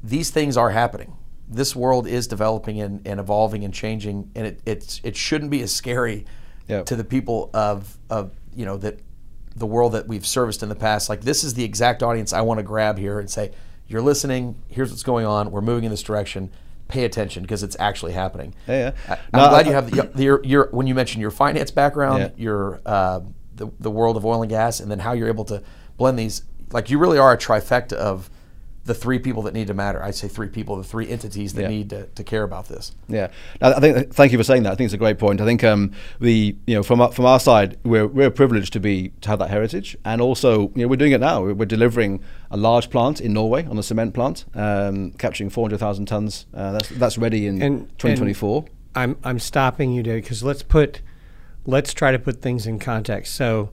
these 0.03 0.31
things 0.31 0.57
are 0.57 0.71
happening. 0.71 1.17
This 1.49 1.77
world 1.77 2.07
is 2.07 2.27
developing 2.27 2.81
and, 2.81 3.07
and 3.07 3.21
evolving 3.21 3.65
and 3.65 3.75
changing, 3.75 4.31
and 4.35 4.47
it, 4.47 4.61
it's 4.65 5.01
it 5.03 5.17
shouldn't 5.17 5.51
be 5.51 5.63
as 5.63 5.75
scary 5.75 6.25
yep. 6.69 6.87
to 6.87 6.97
the 6.97 7.05
people 7.05 7.51
of 7.55 7.97
of 8.11 8.33
you 8.55 8.65
know 8.65 8.77
that 8.79 9.01
the 9.55 9.67
world 9.67 9.93
that 9.93 10.09
we've 10.09 10.27
serviced 10.27 10.63
in 10.63 10.69
the 10.69 10.75
past 10.75 11.09
like 11.09 11.21
this 11.23 11.45
is 11.45 11.55
the 11.55 11.65
exact 11.65 12.03
audience 12.03 12.33
i 12.33 12.41
want 12.41 12.59
to 12.59 12.63
grab 12.63 12.99
here 12.99 13.19
and 13.21 13.31
say 13.31 13.51
you're 13.87 14.03
listening 14.03 14.57
here's 14.69 14.91
what's 14.91 15.03
going 15.03 15.27
on 15.27 15.51
we're 15.51 15.61
moving 15.61 15.85
in 15.85 15.91
this 15.91 16.03
direction 16.03 16.51
pay 16.93 17.05
attention 17.05 17.43
because 17.43 17.63
it's 17.63 17.77
actually 17.81 18.13
happening 18.13 18.55
yeah, 18.69 18.93
yeah. 19.09 19.19
I, 19.33 19.45
am 19.45 19.51
glad 19.51 19.67
I, 19.67 19.69
you 19.69 19.75
have 19.75 19.91
the, 19.91 20.03
the, 20.15 20.23
your, 20.23 20.45
your, 20.45 20.69
when 20.73 20.87
you 20.87 20.95
mentioned 20.95 21.23
your 21.23 21.31
finance 21.31 21.71
background 21.71 22.21
yeah. 22.21 22.43
your 22.43 22.83
uh, 22.85 23.21
the, 23.55 23.69
the 23.81 23.91
world 23.91 24.17
of 24.17 24.27
oil 24.27 24.43
and 24.43 24.51
gas 24.51 24.79
and 24.79 24.91
then 24.91 24.99
how 24.99 25.13
you're 25.13 25.29
able 25.29 25.45
to 25.47 25.63
blend 25.97 26.19
these 26.19 26.43
like 26.71 26.91
you 26.91 26.99
really 26.99 27.19
are 27.19 27.33
a 27.33 27.39
trifecta 27.39 27.95
of 27.95 28.31
the 28.85 28.95
three 28.95 29.19
people 29.19 29.43
that 29.43 29.55
need 29.55 29.69
to 29.69 29.75
matter. 29.75 30.03
I 30.03 30.11
say 30.11 30.27
three 30.27 30.49
people, 30.49 30.77
the 30.77 30.85
three 30.85 31.09
entities 31.09 31.55
that 31.55 31.63
yeah. 31.63 31.69
need 31.69 31.91
to, 31.91 32.07
to, 32.07 32.25
care 32.25 32.43
about 32.43 32.69
this. 32.69 32.93
Yeah, 33.09 33.29
I 33.61 33.79
think. 33.79 34.13
Thank 34.13 34.33
you 34.33 34.39
for 34.39 34.45
saying 34.45 34.65
that. 34.65 34.73
I 34.73 34.75
think 34.75 34.87
it's 34.87 34.95
a 34.95 34.99
great 34.99 35.19
point. 35.19 35.41
I 35.41 35.45
think 35.45 35.63
um, 35.63 35.93
the 36.21 36.57
you 36.67 36.75
know 36.75 36.83
from 36.83 37.01
our, 37.01 37.13
from 37.13 37.27
our 37.27 37.39
side, 37.39 37.79
we're 37.85 38.07
we're 38.07 38.31
privileged 38.31 38.73
to 38.73 38.81
be 38.81 39.13
to 39.21 39.29
have 39.29 39.39
that 39.39 39.51
heritage, 39.51 39.97
and 40.05 40.21
also 40.21 40.73
you 40.75 40.83
know 40.83 40.89
we're 40.89 40.97
doing 40.97 41.13
it 41.13 41.21
now. 41.21 41.43
We're, 41.43 41.55
we're 41.55 41.67
delivering 41.67 42.23
a 42.51 42.57
large 42.57 42.91
plant 42.91 43.21
in 43.21 43.33
Norway 43.33 43.65
on 43.67 43.79
a 43.79 43.83
cement 43.83 44.15
plant, 44.15 44.45
um, 44.55 45.13
capturing 45.13 45.51
four 45.51 45.65
hundred 45.65 45.79
thousand 45.79 46.07
tons. 46.07 46.47
Uh, 46.53 46.73
that's 46.73 46.89
that's 46.89 47.19
ready 47.19 47.47
in 47.47 47.89
twenty 47.99 48.17
twenty 48.17 48.35
four. 48.35 48.65
I'm 48.95 49.17
I'm 49.23 49.39
stopping 49.39 49.93
you, 49.93 50.03
Dave, 50.03 50.25
because 50.25 50.43
let's 50.43 50.63
put 50.63 51.03
let's 51.67 51.95
try 51.95 52.11
to 52.11 52.19
put 52.19 52.43
things 52.43 52.67
in 52.67 52.79
context. 52.81 53.35
So, 53.35 53.71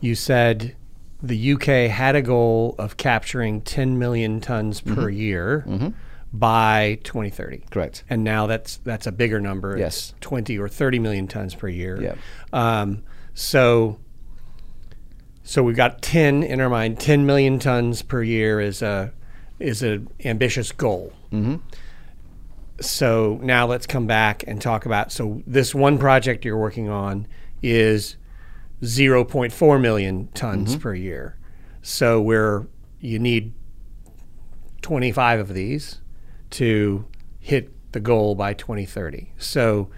you 0.00 0.14
said 0.14 0.76
the 1.22 1.52
UK 1.52 1.90
had 1.90 2.16
a 2.16 2.22
goal 2.22 2.74
of 2.78 2.96
capturing 2.96 3.62
10 3.62 3.98
million 3.98 4.40
tons 4.40 4.80
per 4.80 4.92
mm-hmm. 4.94 5.18
year 5.18 5.64
mm-hmm. 5.66 5.88
by 6.32 6.98
2030. 7.04 7.64
Correct. 7.70 8.02
And 8.10 8.24
now 8.24 8.46
that's 8.46 8.78
that's 8.78 9.06
a 9.06 9.12
bigger 9.12 9.40
number. 9.40 9.78
Yes. 9.78 10.10
It's 10.10 10.14
20 10.20 10.58
or 10.58 10.68
30 10.68 10.98
million 10.98 11.28
tons 11.28 11.54
per 11.54 11.68
year. 11.68 12.00
Yeah. 12.02 12.14
Um, 12.52 13.04
so 13.34 13.98
so 15.44 15.62
we've 15.62 15.76
got 15.76 16.02
10 16.02 16.42
in 16.42 16.60
our 16.60 16.68
mind. 16.68 16.98
10 16.98 17.24
million 17.24 17.58
tons 17.58 18.02
per 18.02 18.22
year 18.22 18.60
is 18.60 18.82
a 18.82 19.12
is 19.60 19.82
an 19.82 20.08
ambitious 20.24 20.72
goal. 20.72 21.12
Mm-hmm. 21.30 21.56
So 22.80 23.38
now 23.42 23.66
let's 23.66 23.86
come 23.86 24.08
back 24.08 24.42
and 24.48 24.60
talk 24.60 24.86
about. 24.86 25.12
So 25.12 25.42
this 25.46 25.72
one 25.72 25.98
project 25.98 26.44
you're 26.44 26.58
working 26.58 26.88
on 26.88 27.28
is 27.62 28.16
0.4 28.82 29.80
million 29.80 30.28
tons 30.34 30.72
mm-hmm. 30.72 30.80
per 30.80 30.94
year. 30.94 31.38
So 31.82 32.20
where 32.20 32.66
you 33.00 33.18
need 33.18 33.52
25 34.82 35.40
of 35.40 35.54
these 35.54 36.00
to 36.50 37.04
hit 37.38 37.70
the 37.92 38.00
goal 38.00 38.34
by 38.34 38.54
2030. 38.54 39.32
So 39.38 39.90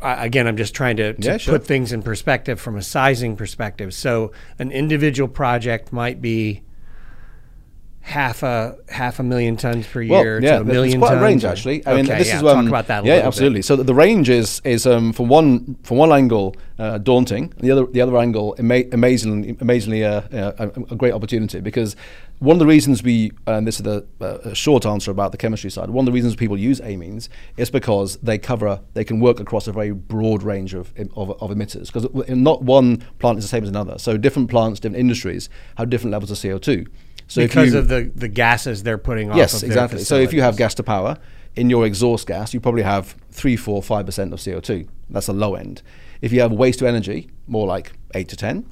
again, 0.00 0.46
I'm 0.46 0.56
just 0.56 0.74
trying 0.74 0.96
to, 0.98 1.14
to 1.14 1.22
yeah, 1.22 1.36
sure. 1.36 1.58
put 1.58 1.66
things 1.66 1.92
in 1.92 2.02
perspective 2.02 2.60
from 2.60 2.76
a 2.76 2.82
sizing 2.82 3.36
perspective. 3.36 3.92
So 3.94 4.32
an 4.58 4.70
individual 4.70 5.28
project 5.28 5.92
might 5.92 6.22
be 6.22 6.62
half 8.08 8.42
a 8.42 8.74
half 8.88 9.18
a 9.18 9.22
million 9.22 9.54
tons 9.54 9.86
per 9.86 10.00
year 10.00 10.36
well, 10.36 10.42
yeah, 10.42 10.56
to 10.56 10.60
a 10.62 10.64
million 10.64 10.94
it's 10.94 10.98
quite 10.98 11.10
tons. 11.10 11.20
a 11.20 11.24
range 11.24 11.44
actually. 11.44 11.84
I 11.84 11.92
okay, 11.92 12.02
mean, 12.02 12.18
this 12.18 12.28
yeah, 12.28 12.36
is 12.36 12.42
um, 12.42 12.64
talk 12.64 12.68
about 12.68 12.86
that. 12.86 13.04
yeah, 13.04 13.16
absolutely. 13.16 13.58
Bit. 13.58 13.66
So 13.66 13.76
the 13.76 13.94
range 13.94 14.30
is 14.30 14.62
is 14.64 14.86
um, 14.86 15.12
from 15.12 15.28
one 15.28 15.76
from 15.82 15.98
one 15.98 16.10
angle 16.10 16.56
uh, 16.78 16.96
daunting, 16.96 17.52
the 17.58 17.70
other 17.70 17.84
the 17.84 18.00
other 18.00 18.16
angle 18.16 18.56
ama- 18.58 18.88
amazingly 18.92 19.58
amazingly 19.60 20.06
uh, 20.06 20.22
uh, 20.32 20.52
a, 20.58 20.94
a, 20.94 20.96
great 20.96 21.12
opportunity 21.12 21.60
because 21.60 21.96
one 22.38 22.54
of 22.54 22.60
the 22.60 22.66
reasons 22.66 23.02
we 23.02 23.30
and 23.46 23.66
this 23.66 23.76
is 23.76 23.82
the 23.82 24.06
uh, 24.22 24.54
short 24.54 24.86
answer 24.86 25.10
about 25.10 25.32
the 25.32 25.38
chemistry 25.38 25.70
side. 25.70 25.90
One 25.90 26.04
of 26.04 26.06
the 26.06 26.12
reasons 26.12 26.34
people 26.34 26.56
use 26.56 26.80
amines 26.80 27.28
is 27.58 27.70
because 27.70 28.16
they 28.22 28.38
cover 28.38 28.80
they 28.94 29.04
can 29.04 29.20
work 29.20 29.38
across 29.38 29.66
a 29.66 29.72
very 29.72 29.92
broad 29.92 30.42
range 30.42 30.72
of 30.72 30.94
of, 31.14 31.30
of 31.42 31.50
emitters 31.50 31.92
because 31.92 32.08
not 32.30 32.62
one 32.62 33.04
plant 33.18 33.36
is 33.36 33.44
the 33.44 33.48
same 33.48 33.64
as 33.64 33.68
another. 33.68 33.98
So 33.98 34.16
different 34.16 34.48
plants, 34.48 34.80
different 34.80 34.98
industries 34.98 35.50
have 35.76 35.90
different 35.90 36.12
levels 36.12 36.30
of 36.30 36.40
CO 36.40 36.56
two. 36.56 36.86
So 37.28 37.42
because 37.42 37.72
you, 37.72 37.78
of 37.78 37.88
the, 37.88 38.10
the 38.14 38.28
gases 38.28 38.82
they're 38.82 38.98
putting 38.98 39.30
off. 39.30 39.36
Yes, 39.36 39.62
exactly. 39.62 40.00
So 40.00 40.16
if 40.16 40.32
you 40.32 40.42
have 40.42 40.56
gas 40.56 40.74
to 40.76 40.82
power 40.82 41.18
in 41.54 41.70
your 41.70 41.86
exhaust 41.86 42.26
gas, 42.26 42.52
you 42.54 42.60
probably 42.60 42.82
have 42.82 43.14
three, 43.30 43.56
four, 43.56 43.82
five 43.82 44.06
percent 44.06 44.32
of 44.32 44.44
CO 44.44 44.60
two. 44.60 44.88
That's 45.10 45.26
the 45.26 45.32
low 45.34 45.54
end. 45.54 45.82
If 46.20 46.32
you 46.32 46.40
have 46.40 46.52
waste 46.52 46.80
to 46.80 46.88
energy, 46.88 47.30
more 47.46 47.66
like 47.66 47.92
eight 48.14 48.28
to 48.30 48.36
ten. 48.36 48.66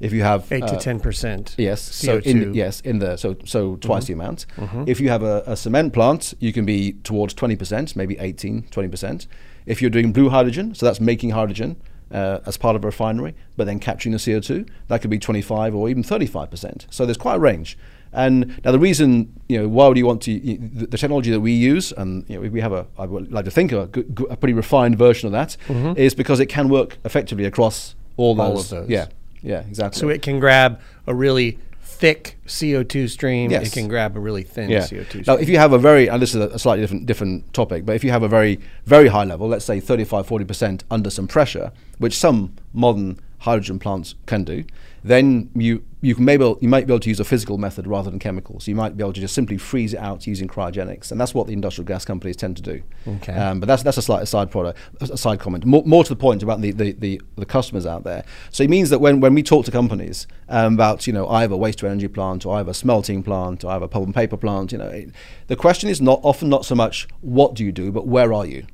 If 0.00 0.14
you 0.14 0.22
have 0.22 0.50
Eight 0.50 0.66
to 0.66 0.76
uh, 0.76 0.78
ten 0.78 0.98
percent. 0.98 1.54
Yes. 1.58 1.86
CO2. 1.90 2.24
in 2.24 2.54
yes 2.54 2.80
in 2.80 2.98
the 3.00 3.16
so 3.16 3.36
so 3.44 3.76
twice 3.76 4.06
the 4.06 4.14
amount. 4.14 4.46
If 4.86 4.98
you 4.98 5.10
have 5.10 5.22
a, 5.22 5.42
a 5.46 5.56
cement 5.56 5.92
plant, 5.92 6.34
you 6.40 6.52
can 6.52 6.64
be 6.64 6.92
towards 7.04 7.34
twenty 7.34 7.54
percent, 7.54 7.94
maybe 7.94 8.18
18, 8.18 8.62
20 8.70 8.88
percent. 8.88 9.26
If 9.66 9.82
you're 9.82 9.90
doing 9.90 10.12
blue 10.12 10.30
hydrogen, 10.30 10.74
so 10.74 10.86
that's 10.86 11.00
making 11.00 11.30
hydrogen 11.30 11.76
uh, 12.10 12.38
as 12.46 12.56
part 12.56 12.76
of 12.76 12.84
a 12.84 12.88
refinery, 12.88 13.34
but 13.56 13.64
then 13.64 13.78
capturing 13.78 14.14
the 14.14 14.18
CO 14.18 14.40
two, 14.40 14.64
that 14.88 15.02
could 15.02 15.10
be 15.10 15.18
twenty 15.18 15.42
five 15.42 15.74
or 15.74 15.90
even 15.90 16.02
thirty 16.02 16.26
five 16.26 16.50
percent. 16.50 16.86
So 16.90 17.04
there's 17.04 17.18
quite 17.18 17.36
a 17.36 17.40
range. 17.40 17.76
And 18.12 18.60
now 18.64 18.72
the 18.72 18.78
reason, 18.78 19.40
you 19.48 19.58
know, 19.58 19.68
why 19.68 19.86
would 19.86 19.96
you 19.96 20.06
want 20.06 20.22
to 20.22 20.32
y- 20.32 20.58
the, 20.60 20.86
the 20.86 20.98
technology 20.98 21.30
that 21.30 21.40
we 21.40 21.52
use, 21.52 21.92
and 21.92 22.28
you 22.28 22.40
know, 22.40 22.48
we 22.48 22.60
have 22.60 22.72
a, 22.72 22.86
I 22.98 23.06
would 23.06 23.32
like 23.32 23.44
to 23.44 23.50
think 23.50 23.72
a, 23.72 23.86
good, 23.86 24.14
good- 24.14 24.30
a 24.30 24.36
pretty 24.36 24.54
refined 24.54 24.98
version 24.98 25.26
of 25.26 25.32
that, 25.32 25.56
mm-hmm. 25.68 25.96
is 25.96 26.14
because 26.14 26.40
it 26.40 26.46
can 26.46 26.68
work 26.68 26.98
effectively 27.04 27.44
across 27.44 27.94
all 28.16 28.34
those. 28.34 28.46
All 28.46 28.58
of 28.58 28.68
those. 28.68 28.88
Yeah, 28.90 29.06
yeah, 29.42 29.60
exactly. 29.60 29.98
So 29.98 30.08
it 30.08 30.22
can 30.22 30.40
grab 30.40 30.80
a 31.06 31.14
really 31.14 31.58
thick 32.00 32.38
CO2 32.46 33.10
stream. 33.10 33.50
Yes. 33.50 33.68
It 33.68 33.72
can 33.72 33.86
grab 33.86 34.16
a 34.16 34.20
really 34.20 34.42
thin 34.42 34.70
yeah. 34.70 34.80
CO2 34.80 35.06
stream. 35.06 35.24
Now, 35.26 35.34
if 35.34 35.48
you 35.48 35.58
have 35.58 35.72
a 35.72 35.78
very, 35.78 36.08
and 36.08 36.20
this 36.20 36.34
is 36.34 36.40
a 36.40 36.58
slightly 36.58 36.82
different 36.82 37.06
different 37.06 37.52
topic, 37.52 37.84
but 37.84 37.94
if 37.94 38.02
you 38.02 38.10
have 38.10 38.22
a 38.22 38.28
very 38.28 38.58
very 38.86 39.08
high 39.08 39.24
level, 39.24 39.46
let's 39.46 39.64
say 39.64 39.78
35, 39.78 40.26
40 40.26 40.44
percent 40.44 40.84
under 40.90 41.10
some 41.10 41.28
pressure, 41.28 41.70
which 41.98 42.16
some 42.16 42.54
modern 42.72 43.20
hydrogen 43.40 43.78
plants 43.78 44.14
can 44.26 44.44
do, 44.44 44.64
then 45.02 45.50
you 45.54 45.84
you 46.02 46.14
can 46.14 46.24
maybe 46.24 46.44
you 46.60 46.68
might 46.68 46.86
be 46.86 46.92
able 46.92 47.00
to 47.00 47.08
use 47.08 47.20
a 47.20 47.24
physical 47.24 47.58
method 47.58 47.86
rather 47.86 48.10
than 48.10 48.18
chemicals. 48.18 48.66
You 48.66 48.74
might 48.74 48.96
be 48.96 49.02
able 49.02 49.12
to 49.12 49.20
just 49.20 49.34
simply 49.34 49.58
freeze 49.58 49.92
it 49.92 49.98
out 49.98 50.26
using 50.26 50.48
cryogenics, 50.48 51.10
and 51.10 51.20
that's 51.20 51.34
what 51.34 51.46
the 51.46 51.52
industrial 51.52 51.86
gas 51.86 52.04
companies 52.04 52.36
tend 52.36 52.56
to 52.56 52.62
do. 52.62 52.82
Okay. 53.06 53.34
Um, 53.34 53.60
but 53.60 53.66
that's 53.66 53.82
that's 53.82 53.98
a 53.98 54.02
slight 54.02 54.22
aside 54.22 54.50
product, 54.50 54.78
a 55.00 55.16
side 55.16 55.40
comment. 55.40 55.64
More, 55.64 55.82
more 55.84 56.02
to 56.04 56.08
the 56.08 56.16
point 56.16 56.42
about 56.42 56.60
the, 56.60 56.72
the, 56.72 56.92
the, 56.92 57.20
the 57.36 57.46
customers 57.46 57.86
out 57.86 58.04
there. 58.04 58.24
So 58.50 58.62
it 58.62 58.70
means 58.70 58.90
that 58.90 59.00
when, 59.00 59.20
when 59.20 59.34
we 59.34 59.42
talk 59.42 59.64
to 59.66 59.70
companies 59.70 60.26
um, 60.48 60.74
about 60.74 61.06
you 61.06 61.12
know 61.12 61.28
I 61.28 61.42
have 61.42 61.52
a 61.52 61.56
waste 61.56 61.78
to 61.80 61.86
energy 61.86 62.08
plant 62.08 62.46
or 62.46 62.54
I 62.54 62.58
have 62.58 62.68
a 62.68 62.74
smelting 62.74 63.22
plant 63.22 63.64
or 63.64 63.70
I 63.70 63.74
have 63.74 63.82
a 63.82 63.88
pulp 63.88 64.06
and 64.06 64.14
paper 64.14 64.36
plant, 64.36 64.72
you 64.72 64.78
know, 64.78 64.88
it, 64.88 65.10
the 65.48 65.56
question 65.56 65.90
is 65.90 66.00
not 66.00 66.20
often 66.22 66.48
not 66.48 66.64
so 66.64 66.74
much 66.74 67.08
what 67.20 67.54
do 67.54 67.64
you 67.64 67.72
do, 67.72 67.92
but 67.92 68.06
where 68.06 68.32
are 68.32 68.46
you. 68.46 68.66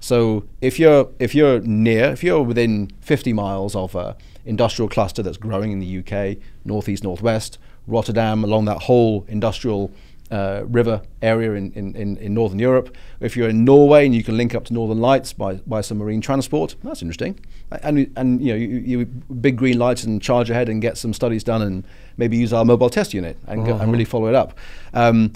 So 0.00 0.44
if 0.62 0.78
you're 0.78 1.10
if 1.18 1.34
you're 1.34 1.60
near, 1.60 2.06
if 2.06 2.24
you're 2.24 2.42
within 2.42 2.90
50 3.02 3.34
miles 3.34 3.76
of 3.76 3.94
a 3.94 4.16
industrial 4.50 4.88
cluster 4.88 5.22
that's 5.22 5.38
growing 5.38 5.70
in 5.70 5.78
the 5.78 5.98
UK, 6.00 6.36
northeast, 6.64 7.04
northwest, 7.04 7.56
Rotterdam, 7.86 8.44
along 8.44 8.66
that 8.66 8.82
whole 8.82 9.24
industrial 9.28 9.90
uh, 10.30 10.62
river 10.66 11.02
area 11.22 11.52
in, 11.54 11.72
in, 11.72 12.16
in, 12.16 12.34
northern 12.34 12.58
Europe. 12.58 12.94
If 13.20 13.36
you're 13.36 13.48
in 13.48 13.64
Norway 13.64 14.06
and 14.06 14.14
you 14.14 14.22
can 14.22 14.36
link 14.36 14.54
up 14.54 14.64
to 14.66 14.72
Northern 14.72 15.00
Lights 15.00 15.32
by, 15.32 15.54
by 15.66 15.80
some 15.80 15.98
marine 15.98 16.20
transport, 16.20 16.76
that's 16.84 17.00
interesting. 17.02 17.40
And 17.82 18.12
and 18.16 18.40
you 18.40 18.52
know 18.52 18.56
you, 18.56 18.78
you 18.78 19.06
big 19.06 19.56
green 19.56 19.78
lights 19.78 20.04
and 20.04 20.20
charge 20.20 20.50
ahead 20.50 20.68
and 20.68 20.82
get 20.82 20.98
some 20.98 21.12
studies 21.12 21.42
done 21.42 21.62
and 21.62 21.84
maybe 22.16 22.36
use 22.36 22.52
our 22.52 22.64
mobile 22.64 22.90
test 22.90 23.14
unit 23.14 23.38
and, 23.46 23.64
go, 23.64 23.76
and 23.76 23.90
really 23.90 24.04
follow 24.04 24.26
it 24.26 24.34
up. 24.34 24.56
Um, 24.94 25.32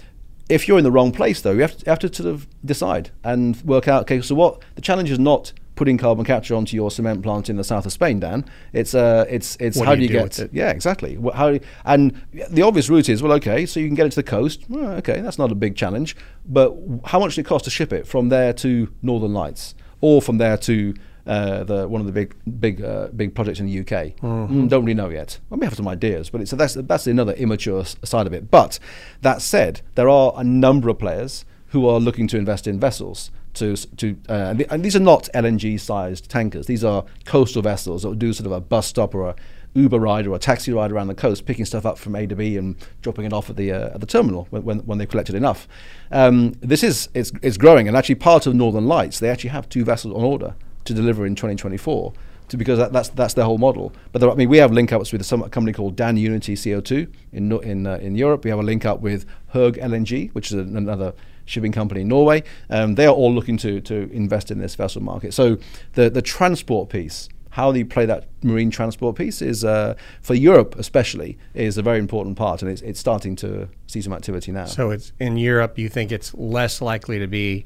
if 0.48 0.68
you're 0.68 0.78
in 0.78 0.84
the 0.84 0.92
wrong 0.92 1.10
place, 1.10 1.40
though, 1.40 1.52
you 1.52 1.62
have 1.62 1.76
to, 1.76 1.86
you 1.86 1.90
have 1.90 1.98
to 2.00 2.14
sort 2.14 2.28
of 2.28 2.46
decide 2.64 3.10
and 3.22 3.60
work 3.62 3.88
out. 3.88 4.02
Okay, 4.02 4.20
so 4.20 4.34
what 4.34 4.60
the 4.74 4.82
challenge 4.82 5.10
is 5.10 5.18
not 5.18 5.52
putting 5.76 5.98
carbon 5.98 6.24
capture 6.24 6.54
onto 6.54 6.76
your 6.76 6.90
cement 6.90 7.22
plant 7.22 7.50
in 7.50 7.56
the 7.56 7.64
south 7.64 7.84
of 7.86 7.92
Spain, 7.92 8.20
Dan. 8.20 8.44
It's 8.72 8.94
uh, 8.94 9.24
it's 9.28 9.56
it's 9.60 9.76
What 9.76 9.86
how 9.88 9.94
do 9.94 10.02
you 10.02 10.08
do 10.08 10.14
you 10.14 10.20
get 10.20 10.38
it? 10.38 10.50
yeah, 10.52 10.70
exactly. 10.70 11.18
How 11.34 11.58
and 11.84 12.20
the 12.32 12.62
obvious 12.62 12.88
route 12.88 13.08
is 13.08 13.22
well, 13.22 13.32
okay, 13.34 13.66
so 13.66 13.80
you 13.80 13.86
can 13.88 13.94
get 13.96 14.06
it 14.06 14.10
to 14.10 14.16
the 14.16 14.22
coast. 14.22 14.64
Well, 14.68 14.92
okay, 14.98 15.20
that's 15.20 15.38
not 15.38 15.50
a 15.50 15.54
big 15.54 15.76
challenge. 15.76 16.16
But 16.46 16.74
how 17.06 17.18
much 17.18 17.30
does 17.32 17.38
it 17.38 17.44
cost 17.46 17.64
to 17.64 17.70
ship 17.70 17.92
it 17.92 18.06
from 18.06 18.28
there 18.28 18.52
to 18.54 18.92
Northern 19.02 19.32
Lights, 19.34 19.74
or 20.00 20.20
from 20.22 20.38
there 20.38 20.56
to 20.58 20.94
uh, 21.26 21.64
the 21.64 21.88
one 21.88 22.00
of 22.00 22.06
the 22.06 22.12
big 22.12 22.34
big 22.60 22.82
uh, 22.82 23.08
big 23.08 23.34
projects 23.34 23.58
in 23.58 23.66
the 23.66 23.80
UK? 23.80 24.14
Mm, 24.18 24.68
don't 24.68 24.84
really 24.84 24.94
know 24.94 25.08
yet. 25.08 25.40
We 25.50 25.64
have 25.66 25.74
some 25.74 25.88
ideas, 25.88 26.30
but 26.30 26.40
it's 26.40 26.50
that's 26.52 26.74
that's 26.74 27.06
another 27.06 27.32
immature 27.32 27.80
s- 27.80 27.96
side 28.04 28.26
of 28.26 28.32
it. 28.32 28.50
But 28.50 28.78
that 29.22 29.42
said, 29.42 29.80
there 29.96 30.08
are 30.08 30.32
a 30.36 30.44
number 30.44 30.88
of 30.88 30.98
players 30.98 31.44
who 31.68 31.88
are 31.88 31.98
looking 31.98 32.28
to 32.28 32.36
invest 32.38 32.68
in 32.68 32.78
vessels 32.78 33.32
to 33.54 33.76
to 33.76 34.16
uh, 34.28 34.32
and, 34.32 34.58
th- 34.58 34.70
and 34.70 34.84
these 34.84 34.96
are 34.96 35.00
not 35.00 35.28
LNG 35.34 35.78
sized 35.80 36.28
tankers. 36.30 36.66
These 36.66 36.84
are 36.84 37.04
coastal 37.24 37.62
vessels 37.62 38.02
that 38.02 38.08
will 38.08 38.14
do 38.14 38.32
sort 38.32 38.46
of 38.46 38.52
a 38.52 38.60
bus 38.60 38.86
stop 38.86 39.14
or 39.14 39.30
a 39.30 39.36
Uber 39.74 39.98
ride 39.98 40.26
or 40.26 40.36
a 40.36 40.38
taxi 40.38 40.72
ride 40.72 40.92
around 40.92 41.08
the 41.08 41.14
coast, 41.14 41.46
picking 41.46 41.64
stuff 41.64 41.84
up 41.84 41.98
from 41.98 42.14
A 42.14 42.26
to 42.26 42.36
B 42.36 42.56
and 42.56 42.76
dropping 43.02 43.24
it 43.24 43.32
off 43.32 43.50
at 43.50 43.56
the 43.56 43.72
uh, 43.72 43.94
at 43.94 44.00
the 44.00 44.06
terminal 44.06 44.46
when, 44.50 44.64
when, 44.64 44.78
when 44.80 44.98
they've 44.98 45.08
collected 45.08 45.34
enough. 45.34 45.66
Um, 46.10 46.52
this 46.60 46.82
is 46.82 47.08
it's, 47.14 47.32
it's 47.42 47.56
growing, 47.56 47.88
and 47.88 47.96
actually 47.96 48.14
part 48.16 48.46
of 48.46 48.54
Northern 48.54 48.86
Lights 48.86 49.18
they 49.18 49.28
actually 49.28 49.50
have 49.50 49.68
two 49.68 49.84
vessels 49.84 50.14
on 50.14 50.22
order 50.22 50.54
to 50.84 50.94
deliver 50.94 51.26
in 51.26 51.34
2024. 51.34 52.12
To, 52.48 52.58
because 52.58 52.78
that, 52.78 52.92
that's 52.92 53.08
that's 53.08 53.34
their 53.34 53.46
whole 53.46 53.58
model. 53.58 53.92
But 54.12 54.20
there, 54.20 54.30
I 54.30 54.34
mean, 54.34 54.50
we 54.50 54.58
have 54.58 54.70
link 54.70 54.92
ups 54.92 55.12
with 55.12 55.24
some 55.24 55.42
a 55.42 55.48
company 55.48 55.72
called 55.72 55.96
Dan 55.96 56.18
Unity 56.18 56.54
CO2 56.54 57.10
in 57.32 57.50
in 57.62 57.86
uh, 57.86 57.96
in 57.96 58.14
Europe. 58.16 58.44
We 58.44 58.50
have 58.50 58.58
a 58.58 58.62
link 58.62 58.84
up 58.84 59.00
with 59.00 59.24
Höegh 59.54 59.78
LNG, 59.78 60.30
which 60.34 60.52
is 60.52 60.58
another 60.58 61.14
shipping 61.44 61.72
company 61.72 62.00
in 62.02 62.08
Norway. 62.08 62.42
Um, 62.70 62.94
they 62.94 63.06
are 63.06 63.14
all 63.14 63.32
looking 63.32 63.56
to 63.58 63.80
to 63.82 64.10
invest 64.12 64.50
in 64.50 64.58
this 64.58 64.74
vessel 64.74 65.02
market. 65.02 65.34
So 65.34 65.58
the 65.92 66.10
the 66.10 66.22
transport 66.22 66.88
piece, 66.88 67.28
how 67.50 67.72
they 67.72 67.84
play 67.84 68.06
that 68.06 68.28
marine 68.42 68.70
transport 68.70 69.16
piece, 69.16 69.42
is 69.42 69.64
uh, 69.64 69.94
for 70.22 70.34
Europe 70.34 70.76
especially 70.78 71.38
is 71.54 71.78
a 71.78 71.82
very 71.82 71.98
important 71.98 72.36
part, 72.36 72.62
and 72.62 72.70
it's 72.70 72.82
it's 72.82 73.00
starting 73.00 73.36
to 73.36 73.68
see 73.86 74.02
some 74.02 74.12
activity 74.12 74.52
now. 74.52 74.66
So 74.66 74.90
it's 74.90 75.12
in 75.18 75.36
Europe. 75.36 75.78
You 75.78 75.88
think 75.88 76.12
it's 76.12 76.34
less 76.34 76.80
likely 76.80 77.18
to 77.18 77.26
be 77.26 77.64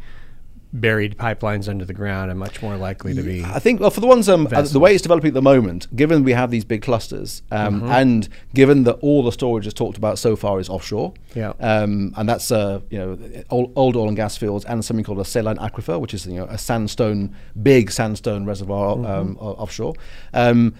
buried 0.73 1.16
pipelines 1.16 1.69
under 1.69 1.85
the 1.85 1.95
ground 1.95 2.31
are 2.31 2.35
much 2.35 2.61
more 2.61 2.77
likely 2.77 3.14
to 3.14 3.23
be. 3.23 3.43
I 3.45 3.59
think 3.59 3.81
well 3.81 3.91
for 3.91 4.01
the 4.01 4.07
ones 4.07 4.29
um, 4.29 4.47
uh, 4.53 4.62
the 4.62 4.79
way 4.79 4.93
it's 4.93 5.03
developing 5.03 5.29
at 5.29 5.35
the 5.35 5.43
moment, 5.43 5.95
given 5.97 6.25
we 6.25 6.33
have 6.33 6.51
these 6.51 6.64
big 6.64 6.83
clusters, 6.83 7.43
um, 7.51 7.81
Mm-hmm. 7.81 7.91
and 7.91 8.29
given 8.55 8.85
that 8.85 8.95
all 9.01 9.23
the 9.23 9.33
storage 9.33 9.66
is 9.66 9.73
talked 9.75 9.97
about 9.97 10.19
so 10.19 10.37
far 10.37 10.61
is 10.61 10.69
offshore, 10.69 11.14
Yeah. 11.35 11.53
um, 11.61 12.12
and 12.16 12.29
that's 12.29 12.51
uh, 12.51 12.81
you 12.91 12.99
know 12.99 13.19
old, 13.51 13.73
old 13.77 13.97
oil 13.97 14.09
and 14.09 14.16
gas 14.16 14.37
fields 14.37 14.64
and 14.66 14.85
something 14.85 15.05
called 15.05 15.21
a 15.21 15.25
saline 15.25 15.57
aquifer, 15.57 15.99
which 16.01 16.12
is 16.14 16.27
you 16.27 16.35
know 16.35 16.45
a 16.47 16.59
sandstone, 16.59 17.35
big 17.62 17.91
sandstone 17.91 18.45
reservoir 18.45 18.97
Mm-hmm. 18.97 19.07
um, 19.07 19.37
offshore. 19.39 19.95
Um, 20.35 20.75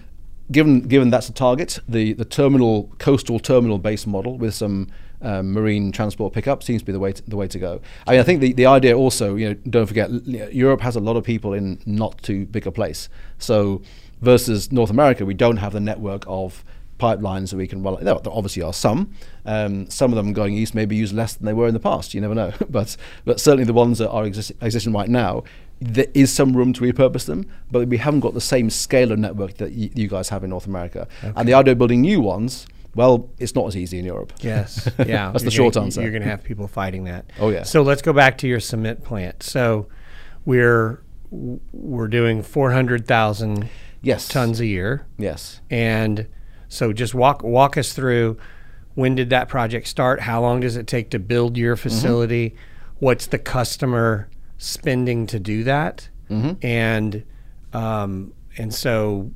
given 0.51 0.81
given 0.81 1.09
that's 1.09 1.29
a 1.29 1.33
target, 1.33 1.79
the 1.87 2.13
the 2.13 2.25
terminal 2.25 2.91
coastal 2.99 3.39
terminal 3.39 3.77
based 3.79 4.07
model 4.07 4.37
with 4.37 4.53
some 4.53 4.87
um, 5.21 5.51
marine 5.51 5.91
transport 5.91 6.33
pickup 6.33 6.63
seems 6.63 6.81
to 6.81 6.85
be 6.85 6.91
the 6.91 6.99
way 6.99 7.11
to, 7.11 7.29
the 7.29 7.35
way 7.35 7.47
to 7.47 7.59
go. 7.59 7.81
I 8.07 8.11
mean, 8.11 8.19
I 8.19 8.23
think 8.23 8.39
the, 8.41 8.53
the 8.53 8.65
idea 8.65 8.97
also, 8.97 9.35
you 9.35 9.49
know, 9.49 9.53
don't 9.69 9.85
forget, 9.87 10.09
l- 10.09 10.21
you 10.25 10.39
know, 10.39 10.47
Europe 10.49 10.81
has 10.81 10.95
a 10.95 10.99
lot 10.99 11.17
of 11.17 11.23
people 11.23 11.53
in 11.53 11.79
not 11.85 12.21
too 12.23 12.45
big 12.45 12.65
a 12.67 12.71
place. 12.71 13.09
So 13.37 13.81
versus 14.21 14.71
North 14.71 14.89
America, 14.89 15.25
we 15.25 15.33
don't 15.33 15.57
have 15.57 15.73
the 15.73 15.79
network 15.79 16.23
of 16.27 16.63
pipelines 16.99 17.49
that 17.51 17.55
we 17.57 17.67
can 17.67 17.81
run. 17.81 18.03
There 18.03 18.13
obviously 18.25 18.61
are 18.61 18.73
some. 18.73 19.13
Um, 19.45 19.89
some 19.89 20.11
of 20.11 20.17
them 20.17 20.33
going 20.33 20.53
east 20.53 20.75
maybe 20.75 20.95
use 20.95 21.13
less 21.13 21.33
than 21.33 21.45
they 21.45 21.53
were 21.53 21.67
in 21.67 21.73
the 21.73 21.79
past. 21.79 22.13
You 22.13 22.21
never 22.21 22.35
know. 22.35 22.51
but 22.69 22.95
but 23.25 23.39
certainly 23.39 23.63
the 23.65 23.73
ones 23.73 23.97
that 23.99 24.09
are 24.09 24.25
exist- 24.25 24.51
existing 24.61 24.93
right 24.93 25.09
now, 25.09 25.43
there 25.79 26.07
is 26.13 26.31
some 26.31 26.55
room 26.55 26.73
to 26.73 26.81
repurpose 26.81 27.25
them. 27.25 27.45
But 27.71 27.87
we 27.87 27.97
haven't 27.97 28.19
got 28.19 28.33
the 28.33 28.41
same 28.41 28.69
scale 28.69 29.11
of 29.13 29.19
network 29.19 29.55
that 29.57 29.71
y- 29.71 29.89
you 29.95 30.07
guys 30.09 30.29
have 30.29 30.43
in 30.43 30.49
North 30.49 30.65
America. 30.67 31.07
And 31.35 31.47
the 31.47 31.53
idea 31.53 31.71
of 31.71 31.77
building 31.77 32.01
new 32.01 32.19
ones, 32.19 32.67
well, 32.95 33.29
it's 33.37 33.55
not 33.55 33.67
as 33.67 33.77
easy 33.77 33.99
in 33.99 34.05
Europe. 34.05 34.33
Yes. 34.41 34.89
Yeah. 35.05 35.31
That's 35.31 35.43
the 35.43 35.51
short 35.51 35.73
gonna- 35.75 35.85
answer. 35.85 36.01
You're 36.01 36.11
going 36.11 36.23
to 36.23 36.29
have 36.29 36.43
people 36.43 36.67
fighting 36.67 37.03
that. 37.05 37.29
Oh, 37.39 37.49
yeah. 37.49 37.63
So 37.63 37.81
let's 37.83 38.01
go 38.01 38.13
back 38.13 38.37
to 38.39 38.47
your 38.47 38.59
cement 38.59 39.03
plant. 39.03 39.43
So 39.43 39.87
we're 40.45 41.01
we're 41.31 42.07
doing 42.07 42.41
400,000 42.41 43.69
Yes. 44.01 44.27
tons 44.27 44.59
a 44.59 44.65
year. 44.65 45.05
Yes. 45.17 45.61
And 45.69 46.27
so 46.67 46.93
just 46.93 47.13
walk 47.13 47.43
walk 47.43 47.77
us 47.77 47.93
through 47.93 48.37
when 48.95 49.15
did 49.15 49.29
that 49.29 49.47
project 49.49 49.87
start? 49.87 50.21
How 50.21 50.41
long 50.41 50.59
does 50.61 50.75
it 50.75 50.87
take 50.87 51.09
to 51.11 51.19
build 51.19 51.57
your 51.57 51.75
Mm-hmm. 51.75 51.83
facility? 51.89 52.55
What's 52.99 53.27
the 53.27 53.37
customer 53.39 54.29
spending 54.57 55.27
to 55.27 55.39
do 55.39 55.63
that? 55.65 56.09
Mm-hmm. 56.29 56.65
And 56.65 57.23
um, 57.73 58.33
and 58.57 58.73
so 58.73 59.31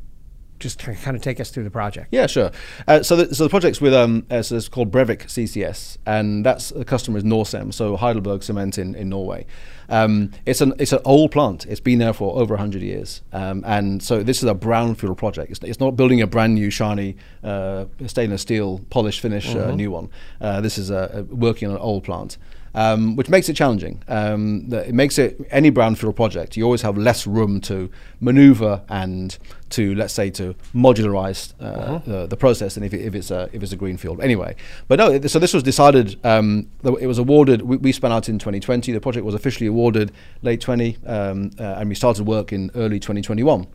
just 0.64 0.80
kind 0.80 1.16
of 1.16 1.22
take 1.22 1.40
us 1.40 1.52
through 1.52 1.66
the 1.66 1.70
project. 1.70 2.08
Yeah, 2.12 2.26
sure. 2.26 2.52
Uh, 2.88 3.04
so, 3.04 3.18
the, 3.18 3.36
so 3.36 3.44
the 3.44 3.50
project's 3.50 3.82
with 3.82 3.94
um, 3.94 4.26
uh, 4.32 4.42
so 4.42 4.56
it's 4.56 4.70
called 4.70 4.92
Brevik 4.92 5.26
CCS, 5.26 5.98
and 6.06 6.46
that's 6.46 6.70
the 6.70 6.86
customer 6.86 7.18
is 7.18 7.24
Norcem, 7.24 7.74
so 7.74 7.96
Heidelberg 7.98 8.42
Cement 8.42 8.78
in, 8.78 8.96
in 8.96 9.10
Norway. 9.10 9.46
Um, 9.90 10.32
it's 10.46 10.62
an 10.62 10.74
it's 10.80 10.94
an 10.94 11.02
old 11.06 11.32
plant. 11.32 11.66
It's 11.66 11.82
been 11.82 12.00
there 12.00 12.14
for 12.14 12.40
over 12.40 12.58
hundred 12.58 12.82
years, 12.82 13.22
um, 13.34 13.64
and 13.68 14.02
so 14.02 14.24
this 14.24 14.42
is 14.42 14.50
a 14.50 14.56
brownfield 14.56 15.18
project. 15.18 15.52
It's, 15.52 15.60
it's 15.64 15.80
not 15.80 15.96
building 15.96 16.22
a 16.22 16.28
brand 16.28 16.56
new 16.56 16.70
shiny 16.70 17.18
uh, 17.44 17.86
stainless 18.08 18.42
steel 18.42 18.80
polished 18.90 19.20
finish 19.20 19.54
uh, 19.54 19.72
new 19.72 19.92
one. 19.92 20.10
Uh, 20.40 20.62
this 20.62 20.78
is 20.78 20.90
uh, 20.90 21.12
uh, 21.14 21.36
working 21.36 21.68
on 21.68 21.76
an 21.76 21.82
old 21.82 22.04
plant. 22.06 22.38
Um, 22.76 23.16
which 23.16 23.30
makes 23.30 23.50
it 23.50 23.54
challenging. 23.56 24.02
Um, 24.08 24.68
it 24.72 24.94
makes 24.94 25.18
it 25.18 25.40
any 25.52 25.72
brownfield 25.72 26.16
project. 26.16 26.58
You 26.58 26.64
always 26.64 26.82
have 26.82 26.98
less 26.98 27.28
room 27.28 27.62
to 27.62 27.90
maneuver 28.20 28.82
and 28.90 29.38
to 29.72 29.94
let's 29.96 30.14
say 30.14 30.30
to 30.32 30.56
modularize 30.74 31.54
uh, 31.60 32.00
the, 32.00 32.28
the 32.28 32.38
process 32.38 32.76
than 32.76 32.84
if, 32.84 32.94
it, 32.94 33.02
if 33.02 33.16
it's 33.16 33.32
a 33.32 33.50
if 33.54 33.64
it's 33.64 33.72
a 33.72 33.76
greenfield. 33.76 34.22
Anyway, 34.22 34.56
but 34.88 35.00
no. 35.00 35.12
it- 35.12 35.30
So 35.30 35.40
this 35.40 35.54
was 35.54 35.64
decided. 35.64 36.18
Um, 36.26 36.70
it 36.84 37.08
was 37.08 37.18
awarded. 37.18 37.62
We, 37.62 37.78
we 37.78 37.92
spun 37.92 38.12
out 38.12 38.30
in 38.30 38.38
2020. 38.40 38.92
The 38.92 39.00
project 39.02 39.26
was 39.26 39.36
officially 39.36 39.68
awarded 39.68 40.12
late 40.42 40.62
20, 40.62 40.98
um, 41.06 41.52
uh, 41.60 41.64
and 41.78 41.90
we 41.90 41.96
started 41.96 42.26
work 42.28 42.52
in 42.54 42.70
early 42.76 43.00
2021. 43.00 43.66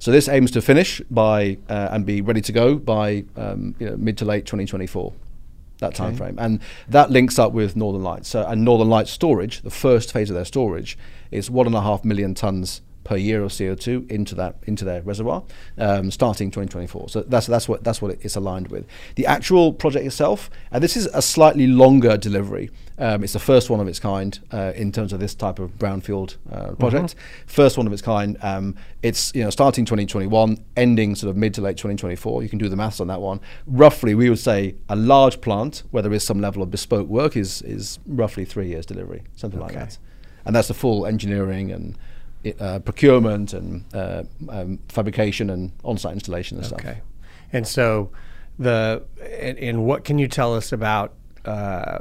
So 0.00 0.12
this 0.12 0.28
aims 0.28 0.52
to 0.52 0.62
finish 0.62 1.00
by 1.10 1.58
uh, 1.68 1.88
and 1.90 2.06
be 2.06 2.20
ready 2.20 2.40
to 2.42 2.52
go 2.52 2.76
by 2.76 3.24
um, 3.36 3.74
you 3.80 3.90
know, 3.90 3.96
mid 3.96 4.16
to 4.18 4.24
late 4.24 4.46
2024 4.46 5.12
that 5.78 5.94
time 5.94 6.16
frame, 6.16 6.36
and 6.38 6.60
that 6.88 7.10
links 7.10 7.38
up 7.38 7.52
with 7.52 7.76
Northern 7.76 8.02
Lights. 8.02 8.28
So, 8.28 8.46
and 8.46 8.64
Northern 8.64 8.88
Lights 8.88 9.10
storage, 9.10 9.62
the 9.62 9.70
first 9.70 10.12
phase 10.12 10.30
of 10.30 10.34
their 10.34 10.44
storage, 10.44 10.98
is 11.30 11.50
one 11.50 11.66
and 11.66 11.74
a 11.74 11.80
half 11.80 12.04
million 12.04 12.34
tons 12.34 12.82
per 13.08 13.16
year 13.16 13.42
of 13.42 13.50
CO2 13.50 14.10
into 14.10 14.34
that 14.34 14.56
into 14.66 14.84
their 14.84 15.00
reservoir, 15.00 15.42
um, 15.78 16.10
starting 16.10 16.50
2024. 16.50 17.08
So 17.08 17.22
that's 17.22 17.46
that's 17.46 17.66
what 17.66 17.82
that's 17.82 18.02
what 18.02 18.18
it's 18.20 18.36
aligned 18.36 18.68
with. 18.68 18.84
The 19.14 19.24
actual 19.24 19.72
project 19.72 20.04
itself, 20.04 20.50
and 20.70 20.84
this 20.84 20.94
is 20.94 21.06
a 21.14 21.22
slightly 21.22 21.66
longer 21.66 22.18
delivery. 22.18 22.70
Um, 22.98 23.24
it's 23.24 23.32
the 23.32 23.38
first 23.38 23.70
one 23.70 23.80
of 23.80 23.88
its 23.88 23.98
kind 23.98 24.38
uh, 24.52 24.72
in 24.74 24.92
terms 24.92 25.14
of 25.14 25.20
this 25.20 25.34
type 25.34 25.58
of 25.58 25.78
brownfield 25.78 26.36
uh, 26.52 26.72
project. 26.72 27.14
First 27.46 27.78
one 27.78 27.86
of 27.86 27.94
its 27.94 28.02
kind. 28.02 28.36
Um, 28.42 28.76
it's 29.02 29.34
you 29.34 29.42
know 29.42 29.48
starting 29.48 29.86
2021, 29.86 30.62
ending 30.76 31.14
sort 31.14 31.30
of 31.30 31.36
mid 31.38 31.54
to 31.54 31.62
late 31.62 31.78
2024. 31.78 32.42
You 32.42 32.50
can 32.50 32.58
do 32.58 32.68
the 32.68 32.76
maths 32.76 33.00
on 33.00 33.06
that 33.06 33.22
one. 33.22 33.40
Roughly, 33.66 34.14
we 34.14 34.28
would 34.28 34.38
say 34.38 34.74
a 34.90 34.96
large 34.96 35.40
plant 35.40 35.82
where 35.92 36.02
there 36.02 36.12
is 36.12 36.24
some 36.24 36.42
level 36.42 36.62
of 36.62 36.70
bespoke 36.70 37.08
work 37.08 37.38
is 37.38 37.62
is 37.62 37.98
roughly 38.06 38.44
three 38.44 38.68
years 38.68 38.84
delivery, 38.84 39.22
something 39.34 39.60
like 39.60 39.72
that. 39.72 39.96
And 40.44 40.54
that's 40.54 40.68
the 40.68 40.74
full 40.74 41.06
engineering 41.06 41.72
and 41.72 41.96
uh, 42.60 42.78
procurement 42.80 43.52
and 43.52 43.84
uh, 43.94 44.22
um, 44.48 44.78
fabrication 44.88 45.50
and 45.50 45.72
on-site 45.84 46.12
installation 46.14 46.56
and 46.58 46.66
stuff. 46.66 46.80
Okay. 46.80 47.00
And 47.52 47.66
so 47.66 48.10
the 48.58 49.02
and, 49.40 49.58
and 49.58 49.84
what 49.84 50.04
can 50.04 50.18
you 50.18 50.28
tell 50.28 50.54
us 50.54 50.72
about 50.72 51.14
uh, 51.44 52.00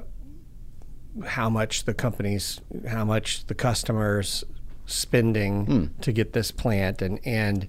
how 1.26 1.50
much 1.50 1.86
the 1.86 1.94
companies, 1.94 2.62
how 2.88 3.04
much 3.06 3.46
the 3.48 3.56
customers 3.56 4.44
spending 4.86 5.66
Hmm. 5.66 5.86
to 6.02 6.12
get 6.12 6.34
this 6.34 6.52
plant, 6.52 7.02
and 7.02 7.20
and 7.26 7.68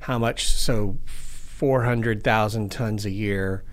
how 0.00 0.18
much 0.18 0.46
so 0.46 0.96
four 1.06 1.84
hundred 1.84 2.22
thousand 2.22 2.70
tons 2.70 3.04
a 3.06 3.10
year. 3.10 3.64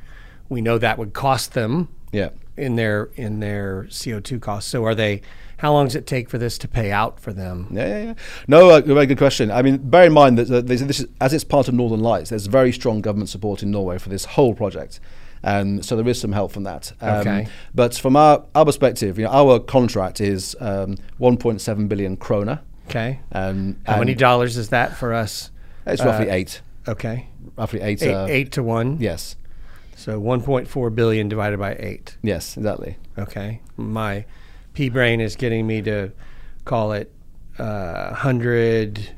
We 0.47 0.61
know 0.61 0.77
that 0.79 0.97
would 0.97 1.13
cost 1.13 1.53
them 1.53 1.89
Yeah. 2.11 2.29
in 2.57 2.75
their 2.75 3.09
in 3.15 3.39
their 3.39 3.87
CO 3.91 4.19
two 4.19 4.39
costs. 4.39 4.69
So 4.71 4.85
are 4.85 4.95
they? 4.95 5.21
How 5.59 5.73
long 5.73 5.87
does 5.87 5.95
it 5.95 6.07
take 6.07 6.29
for 6.29 6.37
this 6.37 6.57
to 6.59 6.69
pay 6.69 6.89
out 6.89 7.19
for 7.19 7.33
them? 7.33 7.67
Yeah, 7.69 7.87
yeah, 7.87 8.03
yeah. 8.03 8.13
No, 8.47 8.69
uh, 8.69 8.79
very 8.79 9.05
good 9.05 9.17
question. 9.17 9.51
I 9.51 9.61
mean, 9.61 9.77
bear 9.77 10.05
in 10.05 10.13
mind 10.13 10.37
that, 10.37 10.47
that 10.47 10.67
this, 10.67 10.81
this 10.81 11.01
is, 11.01 11.07
as 11.19 11.33
it's 11.33 11.43
part 11.43 11.67
of 11.67 11.73
Northern 11.73 11.99
Lights, 11.99 12.29
there's 12.29 12.45
very 12.47 12.71
strong 12.71 13.01
government 13.01 13.27
support 13.27 13.61
in 13.61 13.69
Norway 13.69 13.97
for 13.97 14.07
this 14.07 14.23
whole 14.23 14.55
project. 14.55 15.01
Um, 15.43 15.81
so 15.83 15.97
there 15.97 16.07
is 16.07 16.17
some 16.19 16.31
help 16.31 16.53
from 16.53 16.63
that. 16.63 16.93
Um, 17.01 17.19
Okay. 17.19 17.47
But 17.75 17.93
from 17.93 18.15
our, 18.15 18.45
our 18.55 18.63
perspective, 18.63 19.19
you 19.19 19.25
know, 19.25 19.31
our 19.31 19.59
contract 19.59 20.21
is 20.21 20.55
um, 20.61 20.95
1.7 21.19 21.89
billion 21.89 22.15
kroner. 22.15 22.61
Okay. 22.87 23.19
Um, 23.33 23.75
How 23.85 23.99
many 23.99 24.15
dollars 24.15 24.55
is 24.55 24.69
that 24.69 24.95
for 24.95 25.13
us? 25.13 25.51
It's 25.85 26.01
roughly 26.03 26.29
uh, 26.29 26.35
eight. 26.35 26.61
Okay. 26.87 27.27
Roughly 27.57 27.81
eight. 27.81 28.01
Eight, 28.01 28.13
uh, 28.13 28.27
eight 28.29 28.53
to 28.53 28.63
one. 28.63 28.97
Yes. 29.01 29.35
So 29.97 30.21
1.4 30.21 30.95
billion 30.95 31.27
divided 31.27 31.59
by 31.59 31.75
eight. 31.75 32.15
Yes, 32.23 32.55
exactly. 32.55 32.95
Okay. 33.17 33.59
My 33.75 34.23
P 34.73 34.89
brain 34.89 35.19
is 35.21 35.35
getting 35.35 35.65
me 35.67 35.81
to 35.83 36.11
call 36.65 36.91
it 36.93 37.11
uh, 37.57 38.09
100, 38.09 39.09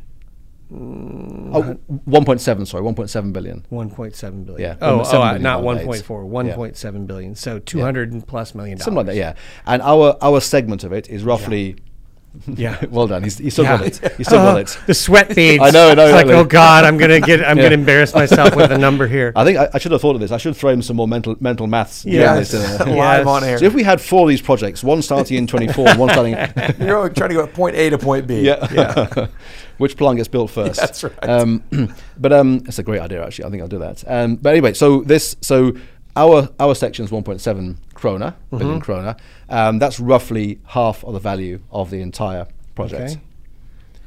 Oh, 0.73 1.77
1.7, 2.07 2.65
sorry, 2.65 2.83
1.7 2.83 3.33
billion. 3.33 3.65
1.7 3.71 4.45
billion. 4.45 4.61
Yeah, 4.61 4.77
Oh, 4.81 4.99
1.7 4.99 5.13
oh 5.13 5.21
uh, 5.21 5.37
not 5.37 5.61
divided 5.61 5.85
by 5.87 5.95
1.4, 5.97 6.49
eight. 6.49 6.55
1.7 6.75 7.07
billion. 7.07 7.35
So 7.35 7.59
200 7.59 8.13
and 8.13 8.25
plus 8.25 8.55
million 8.55 8.77
dollars. 8.77 8.85
Something 8.85 8.97
like 8.97 9.05
that, 9.07 9.15
yeah. 9.15 9.33
And 9.65 9.81
our, 9.81 10.17
our 10.21 10.39
segment 10.39 10.83
of 10.85 10.93
it 10.93 11.09
is 11.09 11.23
roughly. 11.23 11.71
Yeah. 11.71 11.75
well 12.89 13.07
done. 13.07 13.23
He's, 13.23 13.37
he's 13.37 13.53
still 13.53 13.65
Yeah. 13.65 13.77
got 13.77 13.87
it. 13.87 14.13
He's 14.17 14.27
still 14.27 14.39
got 14.39 14.55
Oh, 14.55 14.59
it. 14.59 14.77
The 14.87 14.93
sweat 14.93 15.35
beads. 15.35 15.61
I 15.61 15.69
know, 15.69 15.89
I 15.89 15.93
know, 15.95 16.05
It's 16.05 16.13
like, 16.13 16.27
oh 16.27 16.43
God, 16.45 16.85
I'm 16.85 16.97
gonna 16.97 17.19
get, 17.19 17.43
I'm 17.45 17.57
Yeah. 17.57 17.63
gonna 17.63 17.75
embarrass 17.75 18.13
myself 18.15 18.55
with 18.55 18.71
a 18.71 18.77
number 18.77 19.05
here. 19.07 19.33
I 19.35 19.43
think 19.43 19.57
I, 19.57 19.69
I 19.73 19.77
should 19.79 19.91
have 19.91 20.01
thought 20.01 20.15
of 20.15 20.21
this. 20.21 20.31
I 20.31 20.37
should 20.37 20.55
throw 20.55 20.69
in 20.71 20.81
some 20.81 20.95
more 20.95 21.07
mental 21.07 21.35
mental 21.39 21.67
maths. 21.67 22.05
Yeah. 22.05 22.35
this, 22.35 22.53
uh, 22.53 22.85
live 22.87 23.27
on 23.27 23.43
air. 23.43 23.57
So 23.57 23.65
if 23.65 23.73
we 23.73 23.83
had 23.83 23.99
four 23.99 24.23
of 24.23 24.29
these 24.29 24.41
projects, 24.41 24.83
one 24.83 25.01
starting 25.01 25.37
in 25.37 25.47
24, 25.47 25.95
one 25.95 26.09
starting, 26.09 26.33
You're 26.79 27.09
trying 27.09 27.29
to 27.29 27.35
go 27.35 27.43
at 27.43 27.53
point 27.53 27.75
A 27.75 27.89
to 27.89 27.97
point 27.97 28.27
B. 28.27 28.41
yeah, 28.41 29.27
which 29.77 29.97
plant 29.97 30.17
gets 30.17 30.29
built 30.29 30.51
first? 30.51 30.79
that's 30.79 31.03
right. 31.03 31.13
Um, 31.29 31.63
but 32.17 32.31
um, 32.31 32.63
it's 32.67 32.79
a 32.79 32.83
great 32.83 33.01
idea 33.01 33.25
actually. 33.25 33.45
I 33.45 33.49
think 33.49 33.61
I'll 33.61 33.67
do 33.67 33.79
that. 33.79 34.03
Um, 34.07 34.35
but 34.37 34.51
anyway, 34.51 34.73
so 34.73 35.01
this 35.01 35.35
so 35.41 35.73
our 36.15 36.49
our 36.59 36.75
section 36.75 37.05
is 37.05 37.11
1.7 37.11 37.75
krona 38.01 38.33
billion 38.49 38.79
Mm-hmm. 38.81 38.91
krona. 38.91 39.17
Um, 39.49 39.79
that's 39.79 39.99
roughly 39.99 40.59
half 40.67 41.03
of 41.03 41.13
the 41.13 41.19
value 41.19 41.59
of 41.71 41.89
the 41.91 42.01
entire 42.01 42.47
project. 42.75 43.11
Okay. 43.11 43.21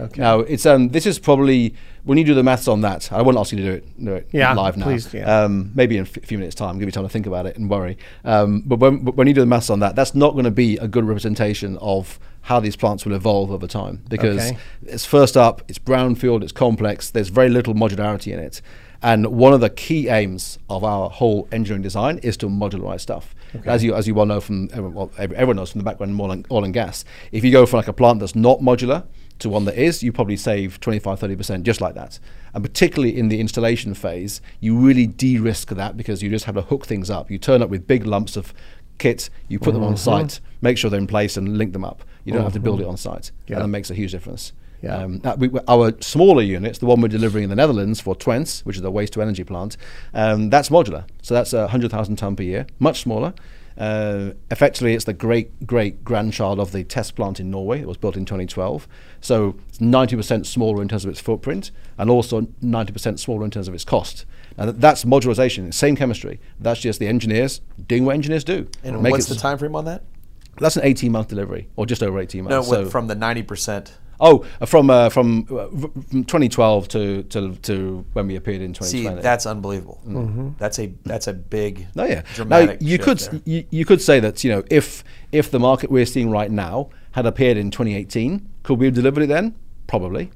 Okay. 0.00 0.20
Now 0.20 0.40
it's 0.40 0.66
um 0.66 0.88
this 0.88 1.06
is 1.06 1.20
probably 1.20 1.72
when 2.02 2.18
you 2.18 2.24
do 2.24 2.34
the 2.34 2.42
maths 2.42 2.66
on 2.66 2.80
that. 2.80 3.12
I 3.12 3.22
won't 3.22 3.38
ask 3.38 3.52
you 3.52 3.58
to 3.58 3.64
do 3.64 3.72
it, 3.74 4.04
do 4.04 4.12
it 4.14 4.28
Yeah, 4.32 4.52
live 4.54 4.76
now. 4.76 4.86
please, 4.86 5.14
yeah. 5.14 5.44
Um, 5.44 5.70
maybe 5.76 5.96
in 5.96 6.02
a 6.02 6.06
few 6.06 6.36
minutes' 6.36 6.56
time, 6.56 6.78
give 6.80 6.88
you 6.88 6.92
time 6.92 7.04
to 7.04 7.08
think 7.08 7.26
about 7.26 7.46
it 7.46 7.56
and 7.56 7.70
worry. 7.70 7.96
Um, 8.24 8.62
but 8.66 8.80
when 8.80 9.04
but 9.04 9.14
when 9.14 9.28
you 9.28 9.34
do 9.34 9.40
the 9.40 9.46
maths 9.46 9.70
on 9.70 9.78
that, 9.80 9.94
that's 9.94 10.12
not 10.14 10.32
going 10.32 10.44
to 10.46 10.50
be 10.50 10.76
a 10.78 10.88
good 10.88 11.04
representation 11.04 11.78
of 11.78 12.18
how 12.42 12.58
these 12.60 12.74
plants 12.76 13.06
will 13.06 13.14
evolve 13.14 13.52
over 13.52 13.68
time 13.68 14.02
because 14.08 14.38
Okay. 14.50 14.58
it's 14.84 15.04
first 15.06 15.36
up, 15.36 15.62
it's 15.68 15.78
brownfield, 15.78 16.42
it's 16.42 16.52
complex. 16.52 17.08
There's 17.10 17.28
very 17.28 17.48
little 17.48 17.72
modularity 17.74 18.32
in 18.32 18.40
it. 18.40 18.60
And 19.00 19.26
one 19.28 19.52
of 19.52 19.60
the 19.60 19.70
key 19.70 20.08
aims 20.08 20.58
of 20.68 20.82
our 20.82 21.08
whole 21.08 21.46
engineering 21.52 21.82
design 21.82 22.18
is 22.18 22.36
to 22.38 22.48
modularize 22.48 23.00
stuff. 23.02 23.34
As 23.64 23.84
you 23.84 23.94
as 23.94 24.06
you 24.06 24.14
well 24.14 24.26
know 24.26 24.40
from 24.40 24.68
everyone, 24.72 24.94
well, 24.94 25.10
everyone 25.16 25.56
knows 25.56 25.72
from 25.72 25.80
the 25.80 25.84
background 25.84 26.12
in 26.12 26.20
oil 26.20 26.30
and, 26.30 26.46
oil 26.50 26.64
and 26.64 26.74
gas, 26.74 27.04
if 27.32 27.44
you 27.44 27.52
go 27.52 27.66
from 27.66 27.78
like 27.78 27.88
a 27.88 27.92
plant 27.92 28.20
that's 28.20 28.34
not 28.34 28.60
modular 28.60 29.06
to 29.40 29.48
one 29.48 29.64
that 29.64 29.76
is, 29.76 30.02
you 30.02 30.12
probably 30.12 30.36
save 30.36 30.80
25 30.80 31.18
30% 31.20 31.62
just 31.62 31.80
like 31.80 31.94
that. 31.94 32.18
And 32.52 32.62
particularly 32.62 33.16
in 33.18 33.28
the 33.28 33.40
installation 33.40 33.94
phase, 33.94 34.40
you 34.60 34.76
really 34.76 35.06
de-risk 35.06 35.68
that 35.70 35.96
because 35.96 36.22
you 36.22 36.30
just 36.30 36.44
have 36.44 36.54
to 36.54 36.62
hook 36.62 36.86
things 36.86 37.10
up. 37.10 37.30
You 37.30 37.38
turn 37.38 37.62
up 37.62 37.68
with 37.68 37.86
big 37.86 38.06
lumps 38.06 38.36
of 38.36 38.54
kit, 38.98 39.30
you 39.48 39.58
put 39.58 39.74
them 39.74 39.82
on 39.82 39.94
mm-hmm. 39.94 40.28
site, 40.28 40.40
make 40.60 40.78
sure 40.78 40.88
they're 40.90 41.00
in 41.00 41.06
place 41.06 41.36
and 41.36 41.58
link 41.58 41.72
them 41.72 41.84
up. 41.84 42.04
You 42.24 42.32
don't 42.32 42.44
have 42.44 42.52
to 42.52 42.60
build 42.60 42.78
mm-hmm. 42.78 42.88
it 42.88 42.90
on 42.90 42.96
site. 42.96 43.32
Yeah. 43.46 43.56
And 43.56 43.64
that 43.64 43.68
makes 43.68 43.90
a 43.90 43.94
huge 43.94 44.12
difference. 44.12 44.52
Yeah. 44.84 44.96
Um, 44.98 45.22
we, 45.38 45.50
our 45.66 45.92
smaller 46.00 46.42
units, 46.42 46.78
the 46.78 46.86
one 46.86 47.00
we're 47.00 47.08
delivering 47.08 47.44
in 47.44 47.50
the 47.50 47.56
Netherlands 47.56 48.00
for 48.00 48.14
Twence, 48.14 48.64
which 48.66 48.76
is 48.76 48.82
a 48.82 48.90
waste 48.90 49.14
to 49.14 49.22
energy 49.22 49.42
plant, 49.44 49.76
um, 50.12 50.50
that's 50.50 50.68
modular. 50.68 51.04
So 51.22 51.32
that's 51.34 51.52
a 51.52 51.60
100,000 51.62 52.16
ton 52.16 52.36
per 52.36 52.42
year, 52.42 52.66
much 52.78 53.00
smaller. 53.00 53.32
Uh, 53.76 54.30
effectively, 54.52 54.94
it's 54.94 55.04
the 55.04 55.12
great 55.12 55.66
great 55.66 56.04
grandchild 56.04 56.60
of 56.60 56.70
the 56.70 56.84
test 56.84 57.16
plant 57.16 57.40
in 57.40 57.50
Norway. 57.50 57.80
It 57.80 57.88
was 57.88 57.96
built 57.96 58.16
in 58.16 58.24
2012. 58.24 58.86
So 59.20 59.56
it's 59.68 59.78
90% 59.78 60.46
smaller 60.46 60.80
in 60.80 60.86
terms 60.88 61.04
of 61.04 61.10
its 61.10 61.18
footprint 61.20 61.72
and 61.98 62.08
also 62.08 62.42
90% 62.62 63.18
smaller 63.18 63.44
in 63.44 63.50
terms 63.50 63.66
of 63.66 63.74
its 63.74 63.84
cost. 63.84 64.26
Now, 64.56 64.66
th- 64.66 64.76
that's 64.78 65.04
modularization, 65.04 65.74
same 65.74 65.96
chemistry. 65.96 66.38
That's 66.60 66.80
just 66.80 67.00
the 67.00 67.08
engineers 67.08 67.60
doing 67.88 68.04
what 68.04 68.14
engineers 68.14 68.44
do. 68.44 68.68
And 68.84 69.02
Make 69.02 69.12
what's 69.12 69.28
it 69.28 69.34
the 69.34 69.40
time 69.40 69.58
frame 69.58 69.74
on 69.74 69.86
that? 69.86 70.02
That's 70.58 70.76
an 70.76 70.84
18 70.84 71.10
month 71.10 71.26
delivery, 71.28 71.66
or 71.74 71.84
just 71.84 72.00
over 72.00 72.20
18 72.20 72.44
months. 72.44 72.68
what- 72.68 72.84
So- 72.84 72.90
from 72.90 73.08
the 73.08 73.16
90%. 73.16 73.90
Oh, 74.20 74.44
uh, 74.60 74.66
from 74.66 74.90
uh, 74.90 75.08
from 75.08 75.46
uh, 75.50 75.66
from 75.68 76.24
2012 76.24 76.88
to, 76.88 77.22
to 77.24 77.54
to 77.56 78.04
when 78.12 78.28
we 78.28 78.36
appeared 78.36 78.62
in 78.62 78.74
See, 78.74 79.02
2020. 79.02 79.22
that's 79.22 79.46
unbelievable. 79.46 80.54
That's 80.58 80.78
a 80.78 80.92
that's 81.04 81.26
a 81.26 81.32
big 81.32 81.86
no, 81.94 82.04
yeah. 82.04 82.22
dramatic 82.34 82.80
now 82.80 82.86
you 82.86 82.96
shift 82.96 83.30
could 83.30 83.42
you, 83.44 83.64
you 83.70 83.84
could 83.84 84.00
say 84.00 84.20
that 84.20 84.44
you 84.44 84.50
know 84.50 84.62
if 84.70 85.04
if 85.32 85.50
the 85.50 85.58
market 85.58 85.90
we're 85.90 86.06
seeing 86.06 86.30
right 86.30 86.50
now 86.50 86.90
had 87.12 87.26
appeared 87.26 87.56
in 87.56 87.70
2018, 87.70 88.48
could 88.62 88.78
we 88.78 88.86
have 88.86 88.94
delivered 88.94 89.22
it 89.24 89.28
then? 89.28 89.54
Probably. 89.86 90.30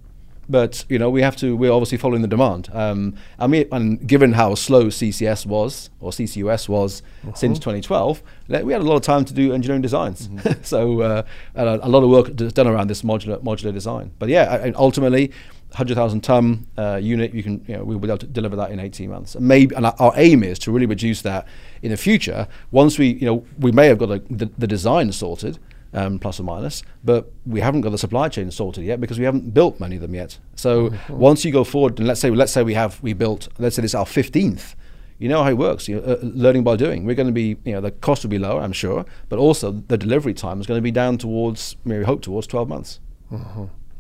But 0.48 0.84
you 0.88 0.98
know 0.98 1.10
we 1.10 1.22
have 1.22 1.36
to. 1.36 1.56
We're 1.56 1.72
obviously 1.72 1.98
following 1.98 2.22
the 2.22 2.28
demand. 2.28 2.70
Um, 2.72 3.14
I 3.38 3.46
mean, 3.46 3.66
and 3.70 4.06
given 4.06 4.32
how 4.32 4.54
slow 4.54 4.86
CCS 4.86 5.44
was 5.46 5.90
or 6.00 6.10
CCUS 6.10 6.68
was 6.68 7.02
since 7.34 7.58
2012, 7.58 8.22
we 8.48 8.72
had 8.72 8.80
a 8.80 8.84
lot 8.84 8.96
of 8.96 9.02
time 9.02 9.24
to 9.26 9.34
do 9.34 9.52
engineering 9.52 9.82
designs. 9.82 10.28
so 10.62 11.02
uh, 11.02 11.22
and 11.54 11.68
a, 11.68 11.86
a 11.86 11.88
lot 11.88 12.02
of 12.02 12.08
work 12.10 12.34
done 12.34 12.66
around 12.66 12.88
this 12.88 13.02
modular 13.02 13.42
modular 13.42 13.72
design. 13.72 14.10
But 14.18 14.30
yeah, 14.30 14.44
I- 14.64 14.72
ultimately, 14.72 15.32
100,000 15.72 16.22
ton 16.22 16.66
uh, 16.78 16.96
unit, 16.96 17.34
you 17.34 17.42
can 17.42 17.62
you 17.68 17.76
know 17.76 17.84
we'll 17.84 17.98
be 17.98 18.08
able 18.08 18.16
to 18.18 18.26
deliver 18.26 18.56
that 18.56 18.70
in 18.70 18.80
18 18.80 19.10
months. 19.10 19.34
And 19.34 19.46
maybe 19.46 19.74
and 19.74 19.84
our, 19.84 19.94
our 19.98 20.12
aim 20.16 20.42
is 20.42 20.58
to 20.60 20.72
really 20.72 20.86
reduce 20.86 21.20
that 21.22 21.46
in 21.82 21.90
the 21.90 21.96
future. 21.98 22.48
Once 22.70 22.98
we 22.98 23.08
you 23.08 23.26
know 23.26 23.44
we 23.58 23.70
may 23.70 23.86
have 23.88 23.98
got 23.98 24.10
a, 24.10 24.22
the, 24.30 24.50
the 24.56 24.66
design 24.66 25.12
sorted 25.12 25.58
um, 25.98 26.18
plus 26.18 26.38
or 26.40 26.44
minus, 26.44 26.82
but 27.04 27.30
we 27.46 27.60
haven't 27.60 27.82
got 27.82 27.90
the 27.90 27.98
supply 27.98 28.28
chain 28.28 28.50
sorted 28.50 28.84
yet 28.84 29.00
because 29.00 29.18
we 29.18 29.24
haven't 29.24 29.52
built 29.52 29.80
many 29.80 29.96
of 29.96 30.02
them 30.02 30.14
yet. 30.14 30.38
So 30.56 30.92
once 31.08 31.44
you 31.44 31.52
go 31.52 31.64
forward, 31.64 31.98
and 31.98 32.06
let's 32.08 32.20
say 32.20 32.30
let's 32.30 32.52
say 32.52 32.62
we 32.62 32.74
have 32.74 33.02
we 33.02 33.12
built, 33.14 33.48
let's 33.58 33.76
say 33.76 33.82
this 33.82 33.90
is 33.92 33.94
our 33.94 34.06
fifteenth 34.06 34.74
you 35.20 35.28
know 35.28 35.42
how 35.42 35.50
it 35.50 35.58
works. 35.58 35.88
You 35.88 35.96
know, 35.96 36.02
uh, 36.12 36.18
learning 36.22 36.62
by 36.62 36.76
doing. 36.76 37.04
We're 37.04 37.16
going 37.16 37.26
to 37.26 37.32
be, 37.32 37.56
you 37.64 37.72
know, 37.72 37.80
the 37.80 37.90
cost 37.90 38.22
will 38.22 38.30
be 38.30 38.38
lower, 38.38 38.60
I'm 38.60 38.72
sure, 38.72 39.04
but 39.28 39.38
also 39.40 39.72
the 39.72 39.98
delivery 39.98 40.32
time 40.32 40.60
is 40.60 40.66
going 40.68 40.78
to 40.78 40.82
be 40.82 40.92
down 40.92 41.18
towards, 41.18 41.74
we 41.84 42.04
hope 42.04 42.22
towards 42.22 42.46
12 42.46 42.68
months. 42.68 43.00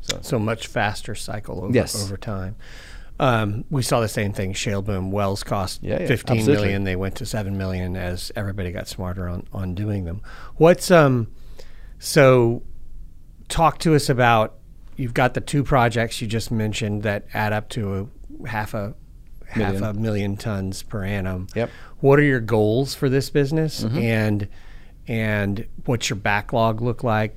So, 0.00 0.18
so 0.22 0.38
much 0.38 0.68
faster 0.68 1.16
cycle 1.16 1.64
over, 1.64 1.74
Yes. 1.74 2.00
over 2.04 2.16
time. 2.16 2.54
Um, 3.20 3.64
we 3.68 3.82
saw 3.82 3.98
the 4.00 4.08
same 4.08 4.32
thing. 4.32 4.52
Shale 4.52 4.80
boom. 4.80 5.10
Wells 5.10 5.42
cost 5.42 5.82
Yeah, 5.82 6.00
yeah, 6.00 6.06
fifteen 6.06 6.38
absolutely. 6.38 6.66
million. 6.66 6.84
They 6.84 6.94
went 6.94 7.16
to 7.16 7.26
seven 7.26 7.58
million 7.58 7.96
as 7.96 8.30
everybody 8.36 8.70
got 8.70 8.86
smarter 8.86 9.28
on, 9.28 9.44
on 9.52 9.74
doing 9.74 10.04
them. 10.04 10.22
What's 10.54 10.88
um? 10.92 11.26
So, 11.98 12.62
talk 13.48 13.78
to 13.80 13.94
us 13.94 14.08
about. 14.08 14.54
You've 14.96 15.14
got 15.14 15.34
the 15.34 15.40
two 15.40 15.62
projects 15.62 16.20
you 16.20 16.26
just 16.26 16.50
mentioned 16.50 17.02
that 17.04 17.26
add 17.32 17.52
up 17.52 17.68
to 17.70 18.10
a 18.44 18.48
half 18.48 18.74
a 18.74 18.94
half 19.46 19.56
Million. 19.74 19.84
a 19.84 19.94
million 19.94 20.36
tons 20.36 20.82
per 20.82 21.04
annum. 21.04 21.46
Yep. 21.54 21.70
What 22.00 22.18
are 22.18 22.22
your 22.24 22.40
goals 22.40 22.94
for 22.94 23.08
this 23.08 23.30
business, 23.30 23.84
Mm-hmm. 23.84 23.98
and 23.98 24.48
and 25.06 25.66
what's 25.86 26.10
your 26.10 26.16
backlog 26.18 26.80
look 26.82 27.02
like? 27.04 27.36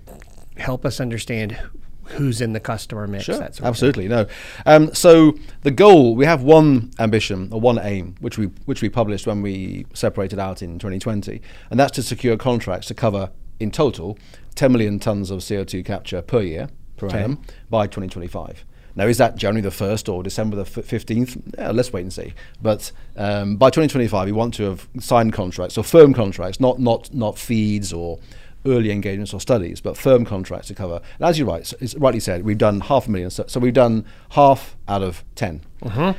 Help 0.58 0.86
us 0.86 1.00
understand 1.00 1.58
who's 2.06 2.42
in 2.42 2.52
the 2.54 2.60
customer 2.60 3.08
mix. 3.08 3.24
Sure, 3.26 3.38
that 3.38 3.56
sort 3.56 3.60
of 3.62 3.68
absolutely. 3.68 4.08
No. 4.08 4.26
Um, 4.66 4.94
so 4.94 5.38
the 5.62 5.72
goal 5.72 6.16
we 6.16 6.26
have 6.26 6.42
one 6.44 6.92
ambition 7.00 7.48
or 7.54 7.62
one 7.62 7.80
aim, 7.80 8.16
which 8.22 8.38
we 8.40 8.48
which 8.66 8.82
we 8.82 8.90
published 8.90 9.26
when 9.28 9.42
we 9.44 9.86
separated 9.94 10.40
out 10.40 10.62
in 10.64 10.80
2020, 10.80 11.42
and 11.70 11.80
that's 11.80 11.92
to 11.94 12.04
secure 12.04 12.38
contracts 12.38 12.88
to 12.88 12.94
cover 12.96 13.30
in 13.60 13.70
total 13.70 14.18
10 14.62 14.72
million 14.72 15.00
tons 15.00 15.32
of 15.32 15.40
CO2 15.40 15.84
capture 15.84 16.22
per 16.22 16.40
year 16.44 16.70
per 16.96 17.08
annum 17.08 17.42
by 17.72 17.88
2025. 17.88 18.64
Now, 18.96 19.08
is 19.08 19.18
that 19.18 19.36
January 19.36 19.62
the 19.62 19.70
1st 19.70 20.14
or 20.14 20.22
December 20.22 20.56
the 20.56 20.66
15th? 20.66 21.56
Yeah, 21.58 21.72
let's 21.72 21.92
wait 21.92 22.02
and 22.02 22.14
see. 22.14 22.36
But 22.62 22.92
um, 23.18 23.56
by 23.56 23.72
2025, 23.72 24.28
we 24.28 24.32
want 24.32 24.54
to 24.54 24.64
have 24.66 24.88
signed 25.00 25.34
contracts, 25.34 25.80
or 25.80 25.84
firm 25.84 26.14
contracts, 26.14 26.60
not, 26.60 26.78
not, 26.78 27.12
not 27.12 27.40
feeds 27.40 27.92
or 27.92 28.20
early 28.66 28.92
engagements 28.92 29.34
or 29.34 29.40
studies, 29.40 29.82
but 29.82 29.98
firm 29.98 30.26
contracts 30.26 30.68
to 30.68 30.76
cover. 30.76 31.02
And 31.20 31.28
as 31.28 31.40
you 31.40 31.46
right, 31.46 31.72
it's 31.80 31.96
rightly 31.96 32.20
said, 32.20 32.44
we've 32.44 32.58
done 32.58 32.82
half 32.82 33.08
a 33.08 33.12
million. 33.12 33.30
So, 33.30 33.46
so 33.48 33.60
we've 33.60 33.74
done 33.74 34.06
half 34.32 34.76
out 34.88 35.02
of 35.02 35.24
10. 35.36 35.62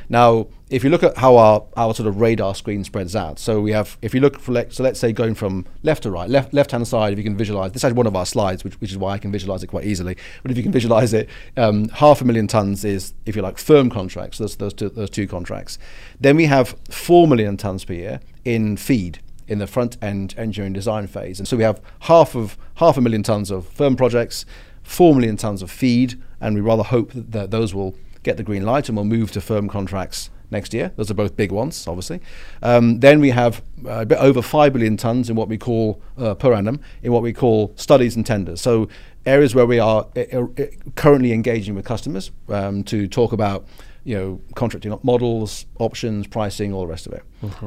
Now, 0.09 0.47
if 0.69 0.83
you 0.83 0.89
look 0.89 1.03
at 1.03 1.17
how 1.17 1.37
our, 1.37 1.63
our 1.77 1.93
sort 1.93 2.07
of 2.07 2.19
radar 2.19 2.55
screen 2.55 2.83
spreads 2.83 3.15
out, 3.15 3.39
so 3.39 3.61
we 3.61 3.71
have, 3.71 3.97
if 4.01 4.13
you 4.13 4.19
look 4.19 4.39
for, 4.39 4.51
like, 4.51 4.73
so 4.73 4.83
let's 4.83 4.99
say 4.99 5.13
going 5.13 5.35
from 5.35 5.65
left 5.83 6.03
to 6.03 6.11
right, 6.11 6.29
left 6.29 6.53
left 6.53 6.71
hand 6.71 6.87
side, 6.87 7.13
if 7.13 7.19
you 7.19 7.23
can 7.23 7.37
visualize, 7.37 7.71
this 7.71 7.83
is 7.83 7.93
one 7.93 8.07
of 8.07 8.15
our 8.15 8.25
slides, 8.25 8.63
which, 8.63 8.73
which 8.81 8.91
is 8.91 8.97
why 8.97 9.13
I 9.13 9.17
can 9.19 9.31
visualize 9.31 9.63
it 9.63 9.67
quite 9.67 9.85
easily. 9.85 10.17
But 10.41 10.51
if 10.51 10.57
you 10.57 10.63
can 10.63 10.71
visualize 10.71 11.13
it, 11.13 11.29
um, 11.55 11.89
half 11.89 12.21
a 12.21 12.25
million 12.25 12.47
tons 12.47 12.83
is, 12.83 13.13
if 13.25 13.35
you 13.35 13.41
like, 13.41 13.57
firm 13.57 13.89
contracts. 13.89 14.39
Those 14.39 14.55
those 14.55 14.73
two, 14.73 14.89
those 14.89 15.09
two 15.09 15.27
contracts. 15.27 15.77
Then 16.19 16.35
we 16.35 16.45
have 16.45 16.75
four 16.89 17.27
million 17.27 17.55
tons 17.55 17.85
per 17.85 17.93
year 17.93 18.19
in 18.43 18.75
feed 18.75 19.19
in 19.47 19.59
the 19.59 19.67
front 19.67 19.97
end 20.01 20.33
engineering 20.37 20.73
design 20.73 21.07
phase. 21.07 21.39
And 21.39 21.47
so 21.47 21.57
we 21.57 21.63
have 21.63 21.81
half 22.01 22.35
of 22.35 22.57
half 22.75 22.97
a 22.97 23.01
million 23.01 23.23
tons 23.23 23.51
of 23.51 23.67
firm 23.67 23.95
projects, 23.95 24.45
four 24.81 25.13
million 25.15 25.37
tons 25.37 25.61
of 25.61 25.71
feed, 25.71 26.21
and 26.39 26.55
we 26.55 26.61
rather 26.61 26.83
hope 26.83 27.11
that, 27.13 27.51
those 27.51 27.73
will 27.73 27.95
get 28.23 28.37
the 28.37 28.43
green 28.43 28.63
light 28.63 28.89
and 28.89 28.97
will 28.97 29.05
move 29.05 29.31
to 29.31 29.41
firm 29.41 29.67
contracts 29.67 30.29
next 30.49 30.73
year. 30.73 30.91
Those 30.95 31.11
are 31.11 31.15
both 31.15 31.35
big 31.35 31.51
ones, 31.51 31.87
obviously. 31.87 32.21
Um, 32.61 32.99
then 32.99 33.19
we 33.19 33.31
have 33.31 33.61
uh, 33.85 34.01
a 34.01 34.05
bit 34.05 34.19
over 34.19 34.41
five 34.41 34.71
billion 34.71 34.95
tons 34.95 35.29
in 35.29 35.35
what 35.35 35.49
we 35.49 35.57
call 35.57 36.01
uh, 36.17 36.35
per 36.35 36.53
annum 36.53 36.79
in 37.01 37.11
what 37.11 37.23
we 37.23 37.33
call 37.33 37.73
studies 37.75 38.15
and 38.15 38.25
tenders. 38.25 38.61
So 38.61 38.87
areas 39.25 39.55
where 39.55 39.65
we 39.65 39.79
are 39.79 40.07
uh, 40.15 40.39
uh, 40.39 40.47
currently 40.95 41.33
engaging 41.33 41.75
with 41.75 41.85
customers 41.85 42.31
um, 42.49 42.83
to 42.85 43.07
talk 43.07 43.33
about 43.33 43.65
you 44.03 44.15
know, 44.15 44.41
contracting 44.55 44.97
models, 45.03 45.65
options, 45.79 46.27
pricing, 46.27 46.73
all 46.73 46.81
the 46.81 46.87
rest 46.87 47.07
of 47.07 47.13
it. 47.13 47.23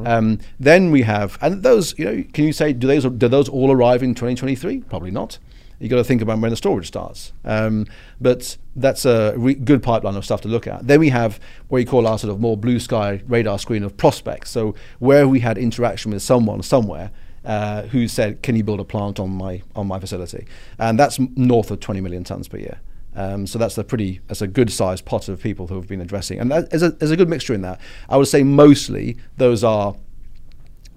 Um, 0.07 0.39
then 0.61 0.91
we 0.91 1.03
have, 1.03 1.39
and 1.41 1.63
those, 1.63 1.99
you 1.99 2.05
know, 2.05 2.25
can 2.33 2.45
you 2.45 2.53
say 2.53 2.73
do 2.73 2.87
those 2.87 3.05
do 3.05 3.29
those 3.29 3.49
all 3.49 3.71
arrive 3.73 4.03
in 4.03 4.15
2023? 4.15 4.81
Probably 4.83 5.11
not. 5.11 5.39
You've 5.79 5.91
got 5.91 5.97
to 5.97 6.05
think 6.05 6.23
about 6.23 6.39
when 6.39 6.51
the 6.51 6.57
storage 6.57 6.87
starts. 6.87 7.33
Um, 7.45 7.87
but 8.19 8.57
that's 8.77 9.05
a 9.05 9.35
re- 9.37 9.55
good 9.55 9.83
pipeline 9.83 10.17
of 10.17 10.25
stuff 10.25 10.41
to 10.43 10.49
look 10.49 10.67
at. 10.67 10.87
Then 10.87 11.01
we 11.01 11.11
have 11.11 11.39
what 11.69 11.79
you 11.79 11.87
call 11.87 12.07
our 12.07 12.19
sort 12.19 12.33
of 12.33 12.41
more 12.41 12.57
blue 12.57 12.81
sky 12.81 13.23
radar 13.27 13.59
screen 13.59 13.83
of 13.83 13.97
prospects. 13.97 14.51
So 14.51 14.75
where 15.01 15.29
we 15.29 15.41
had 15.41 15.59
interaction 15.59 16.13
with 16.13 16.23
someone 16.23 16.63
somewhere 16.63 17.11
uh, 17.45 17.83
who 17.83 18.09
said, 18.09 18.43
"Can 18.43 18.57
you 18.57 18.65
build 18.65 18.81
a 18.81 18.85
plant 18.85 19.21
on 19.21 19.31
my 19.31 19.63
on 19.75 19.87
my 19.87 20.01
facility?" 20.01 20.47
And 20.79 20.99
that's 20.99 21.19
north 21.19 21.71
of 21.71 21.81
20 21.81 22.01
million 22.01 22.25
tons 22.25 22.49
per 22.49 22.59
year. 22.59 22.81
Um, 23.17 23.47
so 23.47 23.59
that's 23.59 23.79
a 23.79 23.83
pretty, 23.83 24.21
that's 24.27 24.43
a 24.43 24.47
good 24.47 24.71
sized 24.71 25.07
pot 25.07 25.29
of 25.29 25.43
people 25.43 25.67
who 25.67 25.77
have 25.77 25.89
been 25.89 26.03
addressing, 26.03 26.39
and 26.39 26.51
that, 26.53 26.71
there's, 26.71 26.83
a, 26.83 26.91
there's 26.91 27.11
a 27.11 27.17
good 27.17 27.31
mixture 27.31 27.55
in 27.55 27.63
that. 27.63 27.81
I 28.11 28.19
would 28.19 28.29
say 28.29 28.43
mostly 28.43 29.17
those 29.39 29.65
are 29.65 29.97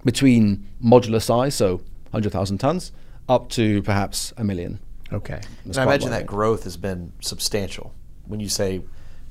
between 0.04 0.68
modular 0.84 1.22
size, 1.22 1.54
so 1.54 1.76
100,000 2.10 2.58
tons, 2.58 2.92
up 3.28 3.48
to 3.50 3.82
perhaps 3.82 4.34
a 4.36 4.44
million. 4.44 4.80
Okay. 5.12 5.40
And 5.64 5.76
I 5.78 5.82
imagine 5.84 6.10
that 6.10 6.26
growth 6.26 6.64
has 6.64 6.76
been 6.76 7.12
substantial. 7.20 7.94
When 8.26 8.38
you 8.38 8.48
say, 8.48 8.82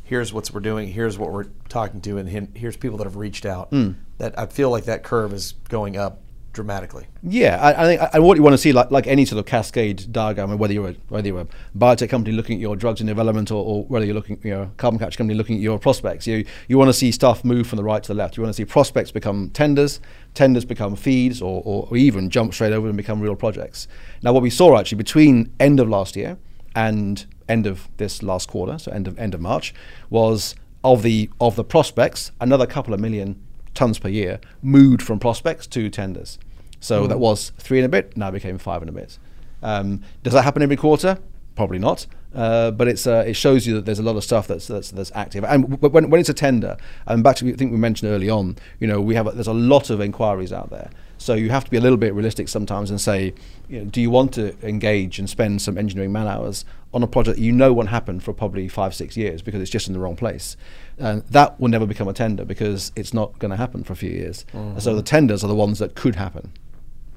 "Here's 0.04 0.34
what 0.34 0.52
we're 0.52 0.60
doing," 0.60 0.90
"Here's 0.90 1.18
what 1.18 1.32
we're 1.32 1.46
talking 1.70 2.02
to," 2.02 2.18
and 2.18 2.28
here's 2.58 2.76
people 2.76 2.98
that 2.98 3.06
have 3.06 3.16
reached 3.16 3.46
out. 3.46 3.70
Hmm. 3.70 3.92
That 4.18 4.38
I 4.38 4.48
feel 4.48 4.70
like 4.70 4.86
that 4.86 5.04
curve 5.04 5.32
is 5.32 5.54
going 5.70 5.96
up 5.96 6.22
dramatically. 6.54 7.08
Yeah, 7.24 7.58
I, 7.62 7.84
I 7.84 7.86
think 7.86 8.02
and 8.14 8.24
what 8.24 8.38
you 8.38 8.44
want 8.44 8.54
to 8.54 8.58
see, 8.58 8.72
like 8.72 8.92
like 8.92 9.08
any 9.08 9.26
sort 9.26 9.40
of 9.40 9.46
cascade 9.46 10.12
diagram, 10.12 10.58
whether 10.58 10.74
you're 10.74 10.90
a, 10.90 10.96
whether 11.10 11.28
you're 11.28 11.42
a 11.42 11.48
biotech 11.78 12.10
company 12.10 12.36
looking 12.36 12.56
at 12.56 12.62
your 12.62 12.76
drugs 12.76 13.02
in 13.02 13.08
development, 13.08 13.52
or, 13.52 13.64
or 13.64 13.84
whether 13.86 14.06
you're 14.06 14.16
looking, 14.16 14.40
you 14.44 14.52
know, 14.52 14.72
carbon 14.78 15.00
capture 15.00 15.18
company 15.18 15.38
looking 15.38 15.56
at 15.56 15.62
your 15.62 15.80
prospects, 15.80 16.28
you 16.28 16.46
you 16.68 16.78
want 16.78 16.90
to 16.90 16.94
see 16.94 17.12
stuff 17.12 17.44
move 17.44 17.68
from 17.68 17.78
the 17.78 17.84
right 17.84 18.02
to 18.04 18.08
the 18.08 18.14
left. 18.14 18.38
You 18.38 18.44
want 18.44 18.56
to 18.56 18.58
see 18.58 18.66
prospects 18.66 19.12
become 19.12 19.50
tenders, 19.52 20.00
tenders 20.34 20.66
become 20.66 20.96
feeds, 20.96 21.42
or, 21.42 21.62
or, 21.66 21.88
or 21.90 21.98
even 21.98 22.30
jump 22.30 22.54
straight 22.54 22.74
over 22.74 22.88
and 22.88 22.98
become 22.98 23.22
real 23.22 23.36
projects. 23.36 23.88
Now, 24.22 24.34
what 24.34 24.44
we 24.44 24.50
saw 24.50 24.78
actually 24.78 24.98
between 24.98 25.54
end 25.60 25.80
of 25.80 25.88
last 25.88 26.16
year 26.16 26.38
and 26.76 27.26
end 27.48 27.68
of 27.68 27.90
this 27.98 28.22
last 28.24 28.48
quarter, 28.48 28.78
so 28.78 28.92
end 28.92 29.08
of 29.08 29.18
end 29.20 29.34
of 29.34 29.42
March, 29.42 29.74
was 30.10 30.56
of 30.84 31.04
the 31.04 31.30
of 31.40 31.56
the 31.56 31.64
prospects, 31.64 32.32
another 32.40 32.66
couple 32.66 32.94
of 32.94 33.00
million 33.00 33.42
tons 33.80 33.98
per 33.98 34.10
year 34.10 34.42
moved 34.62 35.02
from 35.02 35.20
prospects 35.20 35.66
to 35.66 35.90
tenders. 35.90 36.38
So 36.82 37.08
that 37.08 37.18
was 37.18 37.52
three 37.58 37.80
and 37.80 37.86
a 37.86 37.90
bit, 37.90 38.18
now 38.18 38.30
became 38.30 38.58
five 38.58 38.82
and 38.82 38.90
a 38.90 38.94
bit. 38.94 39.18
Um, 39.64 40.02
does 40.22 40.34
that 40.34 40.44
happen 40.44 40.62
every 40.62 40.76
quarter? 40.76 41.18
Probably 41.56 41.80
not. 41.80 42.06
Uh, 42.36 42.72
but 42.72 42.88
it's 42.88 43.08
uh, 43.08 43.24
it 43.26 43.34
shows 43.34 43.66
you 43.66 43.74
that 43.76 43.86
there's 43.86 43.98
a 43.98 44.04
lot 44.04 44.16
of 44.16 44.24
stuff 44.24 44.48
that's 44.48 44.68
that's, 44.68 44.92
that's 44.92 45.12
active. 45.16 45.44
And 45.46 45.82
when, 45.82 46.10
when 46.10 46.20
it's 46.20 46.30
a 46.30 46.34
tender, 46.34 46.78
and 47.08 47.24
back 47.24 47.38
to 47.38 47.50
I 47.50 47.54
think 47.54 47.72
we 47.72 47.78
mentioned 47.78 48.12
early 48.12 48.30
on, 48.30 48.58
you 48.80 48.88
know, 48.88 49.02
we 49.02 49.16
have 49.16 49.28
a, 49.28 49.32
there's 49.32 49.48
a 49.48 49.54
lot 49.54 49.90
of 49.90 50.00
inquiries 50.00 50.54
out 50.54 50.70
there. 50.70 50.90
So 51.18 51.34
you 51.34 51.50
have 51.50 51.66
to 51.66 51.72
be 51.72 51.78
a 51.78 51.82
little 51.82 51.98
bit 51.98 52.14
realistic 52.14 52.48
sometimes 52.48 52.90
and 52.90 53.02
say, 53.02 53.34
you 53.68 53.80
know, 53.80 53.86
do 53.86 54.00
you 54.00 54.10
want 54.10 54.34
to 54.36 54.56
engage 54.66 55.20
and 55.20 55.30
spend 55.30 55.62
some 55.62 55.78
engineering 55.78 56.14
man 56.14 56.28
hours 56.28 56.66
on 56.94 57.04
a 57.04 57.08
project 57.08 57.38
that 57.38 57.44
you 57.44 57.52
know 57.52 57.74
won't 57.74 57.90
happen 57.90 58.20
for 58.20 58.32
probably 58.34 58.68
five 58.68 58.94
six 58.94 59.18
years 59.18 59.42
because 59.42 59.62
it's 59.62 59.72
just 59.72 59.88
in 59.88 59.94
the 59.94 60.00
wrong 60.00 60.16
place, 60.16 60.56
and 61.00 61.24
that 61.30 61.60
will 61.60 61.70
never 61.70 61.86
become 61.86 62.08
a 62.08 62.14
tender 62.14 62.46
because 62.46 62.92
it's 62.96 63.14
not 63.14 63.40
going 63.40 63.52
to 63.52 63.58
happen 63.58 63.84
for 63.84 63.94
a 63.94 63.96
few 63.96 64.12
years. 64.12 64.46
And 64.54 64.82
so 64.84 64.96
the 64.96 65.02
tenders 65.02 65.44
are 65.44 65.48
the 65.48 65.56
ones 65.56 65.80
that 65.80 65.96
could 65.96 66.16
happen. 66.16 66.52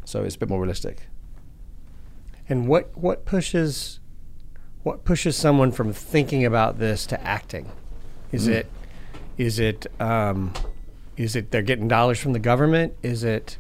So 0.05 0.23
it's 0.23 0.37
a 0.37 0.39
bit 0.39 0.49
more 0.49 0.61
realistic. 0.61 1.03
And 2.49 2.69
what 2.69 2.97
what 2.97 3.25
pushes 3.25 4.01
what 4.83 5.05
pushes 5.05 5.37
someone 5.37 5.73
from 5.73 5.93
thinking 5.93 6.45
about 6.45 6.79
this 6.79 7.07
to 7.07 7.21
acting? 7.23 7.71
Is 8.33 8.47
Hmm. 8.47 8.53
it 8.53 8.67
is 9.39 9.59
it 9.59 9.87
um, 10.01 10.53
is 11.17 11.37
it 11.37 11.51
they're 11.51 11.63
getting 11.63 11.89
dollars 11.89 12.19
from 12.19 12.33
the 12.33 12.39
government? 12.39 12.95
Is 13.03 13.25
it 13.25 13.57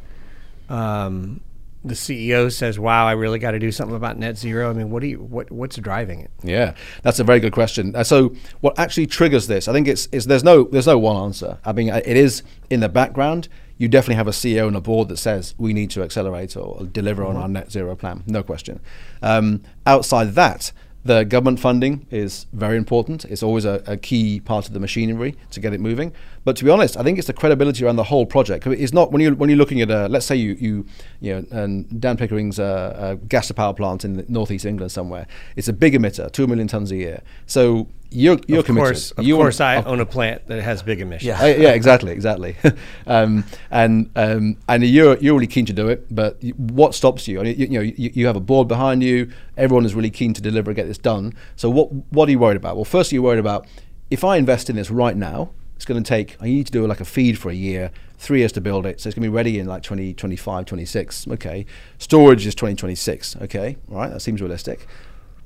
um, 0.68 1.40
the 1.84 1.94
CEO 1.94 2.50
says, 2.50 2.78
"Wow, 2.78 3.06
I 3.06 3.12
really 3.12 3.38
got 3.38 3.52
to 3.52 3.58
do 3.58 3.72
something 3.72 3.96
about 3.96 4.18
net 4.18 4.38
zero"? 4.38 4.70
I 4.70 4.72
mean, 4.72 4.90
what 4.90 5.00
do 5.00 5.08
you 5.08 5.18
what 5.18 5.50
what's 5.50 5.76
driving 5.76 6.20
it? 6.20 6.30
Yeah, 6.42 6.74
that's 7.02 7.18
a 7.18 7.24
very 7.24 7.40
good 7.40 7.52
question. 7.52 7.94
Uh, 7.94 8.04
so, 8.04 8.34
what 8.60 8.78
actually 8.78 9.06
triggers 9.06 9.46
this? 9.46 9.68
I 9.68 9.72
think 9.72 9.88
it's, 9.88 10.08
it's 10.12 10.26
there's 10.26 10.44
no 10.44 10.64
there's 10.64 10.86
no 10.86 10.98
one 10.98 11.16
answer. 11.16 11.58
I 11.64 11.72
mean, 11.72 11.90
uh, 11.90 12.00
it 12.04 12.16
is 12.16 12.42
in 12.70 12.80
the 12.80 12.88
background. 12.88 13.48
You 13.78 13.88
definitely 13.88 14.16
have 14.16 14.28
a 14.28 14.32
CEO 14.32 14.68
and 14.68 14.76
a 14.76 14.80
board 14.80 15.08
that 15.08 15.16
says 15.16 15.54
we 15.58 15.72
need 15.72 15.90
to 15.90 16.02
accelerate 16.02 16.56
or 16.56 16.84
deliver 16.84 17.24
on 17.24 17.36
our 17.36 17.48
net 17.48 17.72
zero 17.72 17.96
plan. 17.96 18.22
No 18.26 18.42
question. 18.42 18.80
Um, 19.22 19.62
outside 19.86 20.34
that, 20.34 20.70
the 21.04 21.24
government 21.24 21.58
funding 21.58 22.06
is 22.10 22.46
very 22.52 22.76
important. 22.76 23.24
It's 23.24 23.42
always 23.42 23.64
a, 23.64 23.82
a 23.86 23.96
key 23.96 24.38
part 24.38 24.68
of 24.68 24.74
the 24.74 24.78
machinery 24.80 25.36
to 25.50 25.58
get 25.58 25.72
it 25.72 25.80
moving. 25.80 26.12
But 26.44 26.56
to 26.56 26.64
be 26.64 26.70
honest, 26.70 26.96
I 26.96 27.02
think 27.04 27.18
it's 27.18 27.28
the 27.28 27.32
credibility 27.32 27.84
around 27.84 27.96
the 27.96 28.04
whole 28.04 28.26
project. 28.26 28.66
It's 28.66 28.92
not 28.92 29.12
when 29.12 29.22
you 29.22 29.34
when 29.34 29.48
you're 29.48 29.58
looking 29.58 29.80
at 29.80 29.90
a 29.90 30.08
let's 30.08 30.26
say 30.26 30.34
you 30.36 30.52
you 30.54 30.86
you 31.20 31.34
know 31.34 31.44
and 31.62 32.00
Dan 32.00 32.16
Pickering's 32.16 32.58
a, 32.58 33.18
a 33.22 33.26
gas 33.26 33.46
to 33.48 33.54
power 33.54 33.72
plant 33.74 34.04
in 34.04 34.14
the 34.14 34.24
northeast 34.28 34.64
England 34.64 34.90
somewhere. 34.90 35.26
It's 35.56 35.68
a 35.68 35.72
big 35.72 35.94
emitter, 35.94 36.30
two 36.32 36.46
million 36.48 36.66
tons 36.68 36.90
a 36.90 36.96
year. 36.96 37.22
So 37.46 37.86
you're 38.10 38.38
you're 38.48 38.58
of 38.58 38.66
committed. 38.66 38.88
course, 38.88 39.10
of 39.12 39.24
You 39.24 39.36
course, 39.36 39.60
I 39.60 39.76
of- 39.76 39.86
own 39.86 40.00
a 40.00 40.04
plant 40.06 40.46
that 40.48 40.60
has 40.62 40.82
big 40.82 41.00
emissions. 41.00 41.28
Yeah. 41.28 41.40
uh, 41.40 41.46
yeah, 41.46 41.70
exactly, 41.70 42.10
exactly. 42.12 42.56
um, 43.06 43.44
and 43.70 44.10
um, 44.16 44.56
and 44.68 44.84
you're 44.84 45.16
you're 45.18 45.34
really 45.34 45.46
keen 45.46 45.66
to 45.66 45.72
do 45.72 45.88
it, 45.88 46.12
but 46.14 46.42
what 46.56 46.94
stops 46.94 47.28
you? 47.28 47.40
I 47.40 47.44
mean, 47.44 47.58
you, 47.58 47.66
you 47.66 47.78
know, 47.78 47.80
you, 47.80 48.10
you 48.14 48.26
have 48.26 48.36
a 48.36 48.40
board 48.40 48.66
behind 48.68 49.02
you. 49.02 49.30
Everyone 49.56 49.84
is 49.86 49.94
really 49.94 50.10
keen 50.10 50.34
to 50.34 50.42
deliver 50.42 50.70
and 50.72 50.76
get 50.76 50.88
this 50.88 50.98
done. 50.98 51.34
So 51.56 51.70
what 51.70 51.92
what 52.12 52.28
are 52.28 52.32
you 52.32 52.38
worried 52.40 52.56
about? 52.56 52.74
Well, 52.76 52.84
firstly, 52.84 53.14
you're 53.16 53.22
worried 53.24 53.38
about 53.38 53.66
if 54.10 54.24
I 54.24 54.36
invest 54.36 54.68
in 54.68 54.76
this 54.76 54.90
right 54.90 55.16
now, 55.16 55.50
It's 55.82 55.86
going 55.88 56.00
to 56.00 56.08
take, 56.08 56.36
I 56.40 56.44
need 56.44 56.66
to 56.66 56.70
do 56.70 56.86
like 56.86 57.00
a 57.00 57.04
feed 57.04 57.40
for 57.40 57.50
a 57.50 57.54
year, 57.54 57.90
three 58.16 58.38
years 58.38 58.52
to 58.52 58.60
build 58.60 58.86
it. 58.86 59.00
So 59.00 59.08
it's 59.08 59.16
going 59.16 59.24
to 59.24 59.28
be 59.28 59.34
ready 59.34 59.58
in 59.58 59.66
like 59.66 59.82
2025, 59.82 60.64
26. 60.64 61.26
Okay. 61.26 61.66
Storage 61.98 62.46
is 62.46 62.54
2026. 62.54 63.34
Okay. 63.42 63.76
All 63.90 63.96
right. 63.96 64.08
That 64.08 64.20
seems 64.20 64.40
realistic. 64.40 64.86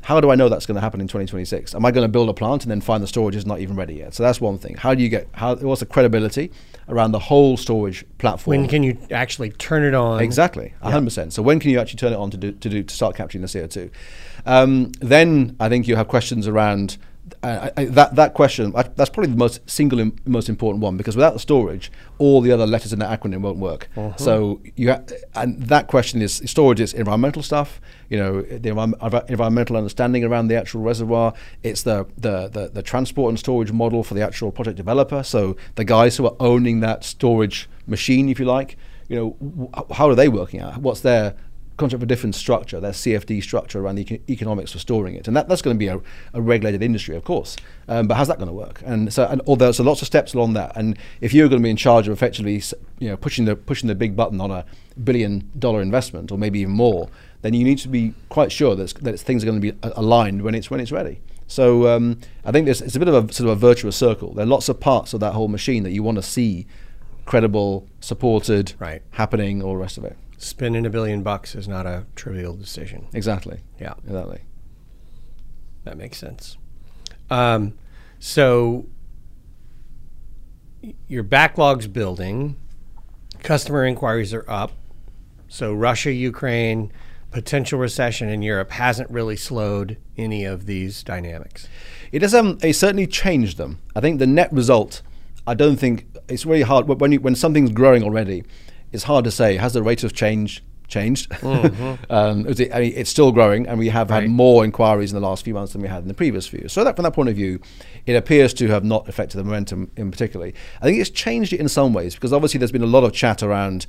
How 0.03 0.21
do 0.21 0.31
I 0.31 0.35
know 0.35 0.51
that's 0.51 0.67
going 0.67 0.75
to 0.75 0.83
happen 0.83 1.01
in 1.01 1.09
2026? 1.09 1.75
Am 1.75 1.87
I 1.87 1.91
going 1.91 2.05
to 2.05 2.13
build 2.13 2.29
a 2.29 2.35
plant 2.35 2.65
and 2.65 2.71
then 2.71 2.83
find 2.83 3.03
the 3.03 3.07
storage 3.07 3.35
is 3.35 3.47
not 3.47 3.61
even 3.61 3.77
ready 3.77 3.95
yet? 3.95 4.13
So 4.13 4.25
that's 4.25 4.39
one 4.39 4.59
thing. 4.59 4.77
How 4.77 4.95
do 4.95 5.03
you 5.03 5.09
get, 5.09 5.27
how, 5.33 5.57
what's 5.57 5.81
the 5.81 5.87
credibility 5.87 6.53
around 6.87 7.13
the 7.13 7.19
whole 7.19 7.57
storage 7.57 8.05
platform? 8.19 8.59
When 8.59 8.69
can 8.69 8.83
you 8.83 8.99
actually 9.11 9.53
turn 9.53 9.85
it 9.85 9.95
on? 9.95 10.21
Exactly, 10.21 10.75
hundred 10.83 11.07
percent. 11.07 11.33
So 11.33 11.41
when 11.41 11.59
can 11.59 11.71
you 11.71 11.81
actually 11.81 11.97
turn 11.97 12.13
it 12.13 12.17
on 12.17 12.31
to 12.31 12.37
do 12.37 12.53
to 12.53 12.69
do 12.69 12.83
to 12.83 12.95
start 12.95 13.17
capturing 13.17 13.41
the 13.41 13.49
CO 13.49 13.67
two? 13.67 13.91
Um, 14.45 14.93
then 15.01 15.57
I 15.59 15.71
think 15.71 15.89
you 15.89 15.97
have 15.97 16.09
questions 16.09 16.47
around. 16.47 16.99
I, 17.43 17.73
I, 17.77 17.85
that 17.87 18.15
that 18.15 18.35
question 18.35 18.73
I, 18.77 18.83
that's 18.85 19.11
probably 19.11 19.33
the 19.33 19.37
most 19.37 19.69
single 19.69 19.99
Im- 19.99 20.17
most 20.25 20.49
important 20.49 20.83
one 20.83 20.97
because 20.97 21.17
without 21.17 21.33
the 21.33 21.41
storage, 21.41 21.91
all 22.19 22.41
the 22.41 22.53
other 22.53 22.67
letters 22.67 22.93
in 22.93 23.01
that 23.01 23.21
acronym 23.21 23.41
won't 23.41 23.59
work. 23.59 23.89
Uh-huh. 23.97 24.17
So 24.17 24.61
you 24.77 24.93
ha- 24.93 25.03
and 25.35 25.61
that 25.65 25.89
question 25.89 26.23
is 26.23 26.41
storage 26.47 26.81
is 26.81 26.93
environmental 26.95 27.43
stuff. 27.43 27.81
You 28.09 28.19
know 28.19 28.43
the 28.43 28.71
envi- 28.71 29.29
environmental 29.29 29.77
understanding 29.77 30.23
around 30.25 30.49
the 30.49 30.57
actual 30.57 30.83
reservoir. 30.83 31.35
It's 31.65 31.83
the, 31.83 32.07
the 32.17 32.49
the 32.49 32.69
the 32.69 32.83
transport 32.83 33.31
and 33.31 33.39
storage 33.39 33.73
model 33.73 34.05
for 34.05 34.15
the 34.15 34.23
actual 34.23 34.53
project 34.53 34.77
developer. 34.77 35.23
So 35.25 35.57
the 35.75 35.85
guys 35.85 36.17
who 36.17 36.27
are 36.27 36.37
owning 36.39 36.81
that 36.81 37.03
storage 37.05 37.69
machine, 37.87 38.29
if 38.29 38.39
you 38.39 38.45
like, 38.47 38.77
you 39.09 39.17
know, 39.17 39.37
w- 39.41 39.71
how 39.95 40.09
are 40.09 40.15
they 40.15 40.29
working 40.29 40.61
out? 40.61 40.79
What's 40.79 41.01
their 41.01 41.35
contract 41.77 42.01
for 42.01 42.07
difference 42.07 42.37
structure, 42.37 42.81
their 42.81 42.93
CFD 42.93 43.43
structure 43.43 43.81
around 43.81 43.97
the 43.97 44.03
eco- 44.03 44.23
economics 44.31 44.73
for 44.73 44.79
storing 44.79 45.15
it, 45.15 45.27
and 45.29 45.37
that, 45.37 45.49
that's 45.49 45.63
going 45.63 45.75
to 45.75 45.79
be 45.79 45.89
a, 45.89 46.01
a 46.35 46.41
regulated 46.41 46.83
industry, 46.83 47.15
of 47.17 47.25
course. 47.25 47.57
Um, 47.89 48.09
but 48.09 48.17
how's 48.17 48.29
that 48.29 48.39
going 48.39 48.49
to 48.49 48.55
work? 48.55 48.81
And 48.85 49.13
so, 49.13 49.27
and 49.27 49.43
although 49.47 49.73
so 49.73 49.83
lots 49.85 50.01
of 50.03 50.07
steps 50.07 50.35
along 50.35 50.55
that, 50.55 50.73
and 50.77 50.99
if 51.21 51.33
you're 51.35 51.49
going 51.49 51.61
to 51.61 51.65
be 51.65 51.71
in 51.71 51.77
charge 51.77 52.09
of 52.09 52.13
effectively, 52.13 52.63
you 52.99 53.09
know, 53.09 53.17
pushing 53.17 53.45
the 53.45 53.57
pushing 53.57 53.89
the 53.89 53.95
big 53.95 54.17
button 54.17 54.41
on 54.41 54.51
a 54.51 54.65
billion 55.05 55.51
dollar 55.59 55.83
investment 55.83 56.33
or 56.33 56.39
maybe 56.39 56.61
even 56.61 56.73
more, 56.75 57.09
then 57.43 57.53
you 57.55 57.65
need 57.65 57.79
to 57.79 57.89
be 57.89 58.15
quite 58.29 58.51
sure 58.51 58.75
that, 58.75 58.95
that 58.95 59.09
it's- 59.09 59.23
things 59.23 59.43
are 59.43 59.47
going 59.47 59.61
to 59.61 59.73
be 59.73 59.79
a- 59.83 59.93
aligned 59.97 60.43
when 60.43 60.55
it's 60.55 60.71
when 60.71 60.81
it's 60.81 60.91
ready. 60.93 61.21
So 61.49 61.87
um, 61.87 62.19
I 62.45 62.51
think 62.51 62.65
there's, 62.65 62.81
it's 62.83 62.97
a 62.97 62.99
bit 62.99 63.07
of 63.07 63.31
a 63.31 63.33
sort 63.33 63.49
of 63.49 63.57
a 63.57 63.61
virtuous 63.61 63.95
circle. 63.97 64.33
There 64.35 64.43
are 64.43 64.49
lots 64.49 64.69
of 64.69 64.81
parts 64.81 65.15
of 65.15 65.21
that 65.21 65.33
whole 65.35 65.47
machine 65.47 65.85
that 65.85 65.93
you 65.93 66.03
want 66.03 66.17
to 66.17 66.23
see 66.23 66.67
credible, 67.25 67.87
supported, 68.01 68.75
Right. 68.79 69.03
happening, 69.13 69.63
all 69.63 69.73
the 69.73 69.79
rest 69.79 69.99
of 69.99 70.05
it. 70.05 70.17
Spending 70.39 70.85
a 70.85 70.91
billion 70.91 71.23
bucks 71.23 71.55
is 71.55 71.67
not 71.67 71.87
a 71.87 72.07
trivial 72.15 72.55
decision. 72.55 73.07
Exactly. 73.15 73.61
Yeah. 73.81 73.95
Exactly. 74.05 74.41
That 75.85 75.97
makes 75.97 76.19
sense. 76.19 76.59
Um, 77.31 77.75
so 78.19 78.87
your 81.09 81.23
backlog's 81.23 81.87
building, 81.87 82.57
customer 83.43 83.85
inquiries 83.85 84.35
are 84.35 84.45
up. 84.49 84.73
So 85.49 85.73
Russia, 85.73 86.13
Ukraine, 86.13 86.93
potential 87.31 87.79
recession 87.79 88.29
in 88.29 88.43
Europe 88.43 88.71
hasn't 88.73 89.11
really 89.11 89.37
slowed 89.37 89.97
any 90.17 90.45
of 90.45 90.67
these 90.67 91.03
dynamics. 91.03 91.69
It 92.13 92.23
has 92.23 92.35
um, 92.35 92.59
it 92.63 92.75
certainly 92.75 93.07
changed 93.07 93.59
them. 93.59 93.81
I 93.95 94.01
think 94.01 94.19
the 94.19 94.27
net 94.27 94.53
result, 94.53 95.03
I 95.47 95.55
don't 95.55 95.77
think 95.77 96.07
it's 96.29 96.47
really 96.47 96.63
hard 96.63 96.89
when 96.89 97.13
you, 97.13 97.21
when 97.21 97.35
something's 97.35 97.73
growing 97.73 98.03
already. 98.03 98.45
It's 98.93 99.05
hard 99.05 99.25
to 99.25 99.31
say 99.31 99.57
has 99.57 99.73
the 99.73 99.83
rate 99.83 100.05
of 100.05 100.13
change 100.13 100.63
changed. 100.89 101.33
um, 102.11 102.47
is 102.47 102.61
it- 102.61 102.73
I 102.75 102.81
mean, 102.81 102.93
it's 102.95 103.11
still 103.11 103.33
growing, 103.33 103.67
and 103.67 103.79
we 103.79 103.89
have 103.89 104.09
Right. 104.11 104.23
had 104.23 104.31
more 104.31 104.65
inquiries 104.65 105.13
in 105.13 105.21
the 105.21 105.27
last 105.27 105.45
few 105.45 105.53
months 105.55 105.73
than 105.73 105.83
we 105.83 105.89
had 105.89 106.03
in 106.03 106.09
the 106.09 106.15
previous 106.15 106.47
few. 106.47 106.69
So 106.69 106.85
that 106.85 106.95
from 106.97 107.03
that 107.03 107.13
point 107.13 107.29
of 107.29 107.35
view, 107.35 107.61
it 108.07 108.15
appears 108.15 108.55
to 108.55 108.69
have 108.69 108.85
not 108.85 109.09
affected 109.09 109.37
the 109.39 109.45
momentum 109.45 109.91
in 109.97 110.11
particularly. 110.13 110.55
I 110.81 110.85
think 110.85 111.01
it's 111.01 111.11
changed 111.11 111.53
it 111.53 111.59
in 111.61 111.69
some 111.69 111.93
ways 111.93 112.15
because 112.15 112.33
obviously 112.33 112.59
there's 112.59 112.71
been 112.73 112.83
a 112.85 112.87
lot 112.87 113.03
of 113.03 113.13
chat 113.13 113.43
around 113.43 113.87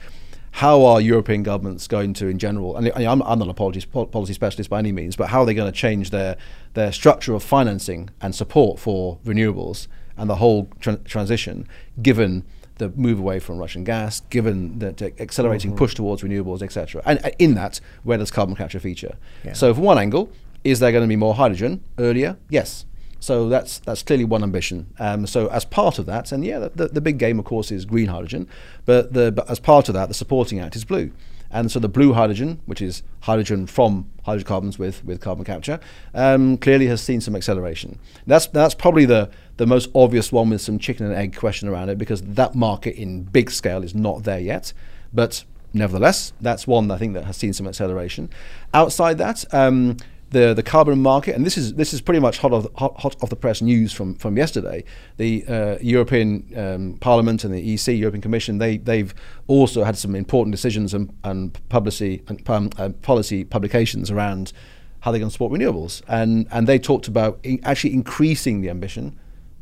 how 0.51 0.83
are 0.85 0.99
European 0.99 1.43
governments 1.43 1.87
going 1.87 2.13
to, 2.15 2.27
in 2.27 2.39
general, 2.39 2.75
and 2.77 2.87
I'm, 2.95 3.21
I'm 3.21 3.37
not 3.37 3.47
a 3.49 3.53
policy, 3.53 3.85
policy 3.85 4.33
specialist 4.33 4.69
by 4.71 4.79
any 4.79 4.91
means, 4.91 5.15
but 5.15 5.27
how 5.29 5.41
are 5.41 5.45
they 5.45 5.53
going 5.53 5.71
to 5.71 5.77
change 5.77 6.09
their, 6.09 6.35
their 6.73 6.91
structure 6.91 7.35
of 7.35 7.43
financing 7.43 8.09
and 8.21 8.33
support 8.33 8.79
for 8.79 9.19
renewables 9.23 9.87
and 10.17 10.27
the 10.27 10.35
whole 10.37 10.65
tran 10.79 11.03
transition, 11.03 11.67
given 12.01 12.43
the 12.78 12.89
move 12.89 13.19
away 13.19 13.39
from 13.39 13.57
Russian 13.57 13.84
gas, 13.84 14.21
given 14.30 14.80
the 14.80 14.93
t- 14.93 15.13
accelerating 15.19 15.75
push 15.75 15.95
towards 15.95 16.21
renewables, 16.21 16.61
etc. 16.61 17.01
And 17.05 17.19
uh, 17.23 17.32
in 17.39 17.55
that, 17.55 17.80
where 18.03 18.17
does 18.17 18.32
carbon 18.32 18.55
capture 18.55 18.80
feature? 18.80 19.17
Yeah. 19.43 19.53
So, 19.53 19.73
from 19.73 19.84
one 19.84 19.97
angle, 19.97 20.32
is 20.63 20.80
there 20.80 20.91
going 20.91 21.03
to 21.03 21.07
be 21.07 21.15
more 21.15 21.36
hydrogen 21.36 21.84
earlier? 21.97 22.38
Yes. 22.49 22.86
So 23.19 23.49
that's 23.49 23.80
that's 23.80 24.03
clearly 24.03 24.25
one 24.25 24.43
ambition. 24.43 24.93
Um, 24.99 25.25
so 25.25 25.47
as 25.47 25.65
part 25.65 25.97
of 25.97 26.05
that, 26.05 26.32
and 26.32 26.45
yeah, 26.45 26.59
the, 26.59 26.69
the, 26.69 26.88
the 26.89 27.01
big 27.01 27.17
game, 27.17 27.39
of 27.39 27.45
course, 27.45 27.71
is 27.71 27.84
green 27.84 28.07
hydrogen, 28.07 28.47
but 28.86 29.13
the 29.13 29.32
but 29.32 29.49
as 29.49 29.59
part 29.59 29.89
of 29.89 29.93
that, 29.95 30.07
the 30.07 30.13
supporting 30.13 30.59
act 30.59 30.75
is 30.75 30.86
blue. 30.86 31.11
And 31.49 31.71
so 31.71 31.80
the 31.80 31.89
blue 31.89 32.13
hydrogen, 32.13 32.59
which 32.65 32.82
is 32.82 33.03
hydrogen 33.21 33.67
from 33.67 34.09
hydrocarbons 34.23 34.78
with, 34.78 35.03
with 35.05 35.21
carbon 35.21 35.45
capture, 35.45 35.80
um, 36.13 36.57
clearly 36.57 36.88
has 36.88 37.01
seen 37.01 37.21
some 37.21 37.36
acceleration. 37.36 37.99
That's 38.25 38.47
that's 38.47 38.73
probably 38.73 39.05
the 39.05 39.30
the 39.58 39.66
most 39.66 39.89
obvious 39.93 40.32
one 40.32 40.49
with 40.49 40.62
some 40.62 40.80
chicken 40.80 41.05
and 41.05 41.16
egg 41.16 41.36
question 41.36 41.68
around 41.68 41.89
it 41.89 41.97
because 41.97 42.22
that 42.22 42.55
market 42.55 42.95
in 42.95 43.24
big 43.24 43.51
scale 43.51 43.84
is 43.84 43.93
not 43.93 44.24
there 44.24 44.39
yet. 44.39 44.72
But 45.14 45.43
nevertheless, 45.74 46.34
that's 46.39 46.68
one 46.68 46.89
I 46.91 46.97
think 46.97 47.14
that 47.16 47.26
has 47.26 47.38
seen 47.38 47.53
some 47.53 47.68
acceleration. 47.68 48.30
Outside 48.74 49.18
that, 49.18 49.45
um, 49.53 49.97
the 50.30 50.53
the 50.53 50.64
carbon 50.64 51.01
market, 51.01 51.36
and 51.36 51.45
this 51.45 51.58
is 51.58 51.76
this 51.76 51.93
is 51.93 52.01
pretty 52.01 52.20
much 52.20 52.38
hot 52.39 52.51
off 52.51 52.68
hot, 52.76 52.99
hot 52.99 53.16
off 53.24 53.30
the 53.30 53.36
press 53.36 53.62
news 53.62 53.93
from 53.93 54.16
from 54.16 54.38
yesterday. 54.38 54.84
The 55.16 55.45
uh, 55.47 55.78
European 55.82 56.51
um, 56.55 56.97
Parliament 56.99 57.43
and 57.43 57.53
the 57.53 57.74
EC 57.74 57.88
European 57.99 58.22
Commission 58.22 58.58
they 58.58 58.78
they've 58.78 59.14
also 59.47 59.84
had 59.84 59.97
some 59.97 60.16
important 60.16 60.51
decisions 60.51 60.93
and 60.93 61.14
and 61.24 61.58
publicity 61.70 62.24
and 62.28 62.49
um, 62.49 62.70
uh, 62.78 62.89
policy 63.01 63.45
publications 63.45 64.12
around 64.12 64.51
how 64.99 65.12
they're 65.12 65.20
going 65.20 65.30
to 65.30 65.34
support 65.34 65.53
renewables, 65.53 66.01
and 66.10 66.47
and 66.51 66.68
they 66.68 66.78
talked 66.78 67.08
about 67.08 67.39
in 67.43 67.60
actually 67.64 67.93
increasing 67.93 68.62
the 68.62 68.70
ambition 68.70 69.18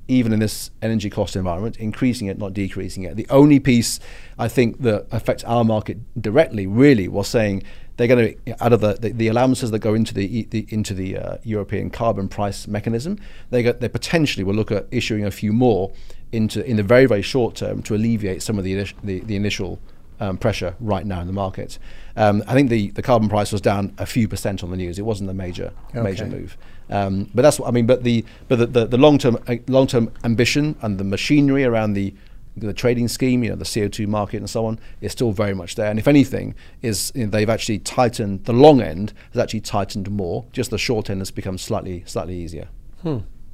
even 0.08 0.34
in 0.34 0.40
this 0.40 0.72
energy 0.82 1.10
cost 1.10 1.36
environment, 1.36 1.78
increasing 1.78 2.28
it, 2.28 2.38
not 2.38 2.54
decreasing 2.54 3.04
it. 3.04 3.16
The 3.16 3.28
only 3.30 3.60
piece 3.60 4.00
I 4.38 4.48
think 4.48 4.82
that 4.82 5.08
affects 5.12 5.44
our 5.46 5.64
market 5.64 5.98
directly 6.22 6.68
really 6.68 7.08
was 7.08 7.28
saying 7.28 7.64
they're 7.98 8.08
going 8.08 8.36
to 8.46 8.64
out 8.64 8.74
of 8.74 8.82
the, 8.82 8.94
the, 8.94 9.10
the 9.10 9.28
allowances 9.28 9.72
that 9.72 9.80
go 9.80 9.94
into 9.94 10.14
the, 10.14 10.44
the 10.50 10.66
into 10.70 10.94
the 10.94 11.18
uh, 11.18 11.38
European 11.44 11.90
carbon 11.90 12.28
price 12.28 12.68
mechanism, 12.68 13.18
they 13.50 13.64
got, 13.64 13.80
they 13.80 13.90
potentially 13.90 14.44
will 14.44 14.54
look 14.54 14.72
at 14.72 14.86
issuing 14.92 15.26
a 15.26 15.32
few 15.32 15.54
more 15.54 15.92
into 16.32 16.64
in 16.66 16.78
the 16.78 16.84
very 16.84 17.06
very 17.06 17.22
short 17.22 17.56
term 17.56 17.82
to 17.84 17.96
alleviate 17.96 18.44
some 18.44 18.58
of 18.58 18.64
the 18.64 18.86
the, 19.04 19.22
the 19.22 19.36
initial 19.36 19.80
um, 20.20 20.38
pressure 20.38 20.76
right 20.80 21.06
now 21.06 21.22
in 21.22 21.28
the 21.28 21.34
market. 21.34 21.78
Um, 22.16 22.44
I 22.48 22.54
think 22.54 22.70
the, 22.70 22.92
the 22.92 23.02
carbon 23.02 23.28
price 23.28 23.52
was 23.52 23.62
down 23.62 23.94
a 23.98 24.06
few 24.06 24.28
percent 24.28 24.64
on 24.64 24.72
the 24.72 24.78
news. 24.78 25.00
It 25.00 25.04
wasn't 25.04 25.30
a 25.30 25.34
major 25.34 25.72
major 25.94 26.26
move. 26.26 26.58
Um, 26.90 27.30
but 27.34 27.42
that's 27.42 27.60
what 27.60 27.68
I 27.68 27.72
mean. 27.72 27.86
But 27.86 28.04
the 28.04 28.26
but 28.48 28.60
the, 28.60 28.66
the, 28.68 28.86
the 28.86 28.98
long 28.98 29.18
term 29.18 29.38
uh, 29.48 29.56
long 29.68 29.88
term 29.88 30.12
ambition 30.24 30.76
and 30.82 30.98
the 30.98 31.04
machinery 31.04 31.64
around 31.64 31.94
the 31.94 32.14
the 32.58 32.74
trading 32.74 33.08
scheme, 33.08 33.44
you 33.44 33.50
know, 33.50 33.56
the 33.56 33.66
CO 33.66 33.88
two 33.88 34.08
market 34.08 34.38
and 34.38 34.50
so 34.50 34.66
on, 34.66 34.80
is 35.02 35.12
still 35.12 35.32
very 35.32 35.54
much 35.54 35.76
there. 35.76 35.90
And 35.90 36.00
if 36.00 36.08
anything, 36.08 36.56
is 36.82 37.12
you 37.16 37.26
know, 37.26 37.32
they've 37.32 37.50
actually 37.50 37.80
tightened 37.80 38.46
the 38.46 38.54
long 38.54 38.82
end 38.82 39.14
has 39.34 39.42
actually 39.42 39.62
tightened 39.62 40.10
more. 40.10 40.46
Just 40.52 40.72
the 40.72 40.78
short 40.78 41.10
end 41.10 41.22
has 41.22 41.32
become 41.32 41.58
slightly 41.58 42.04
slightly 42.06 42.38
easier. 42.38 42.70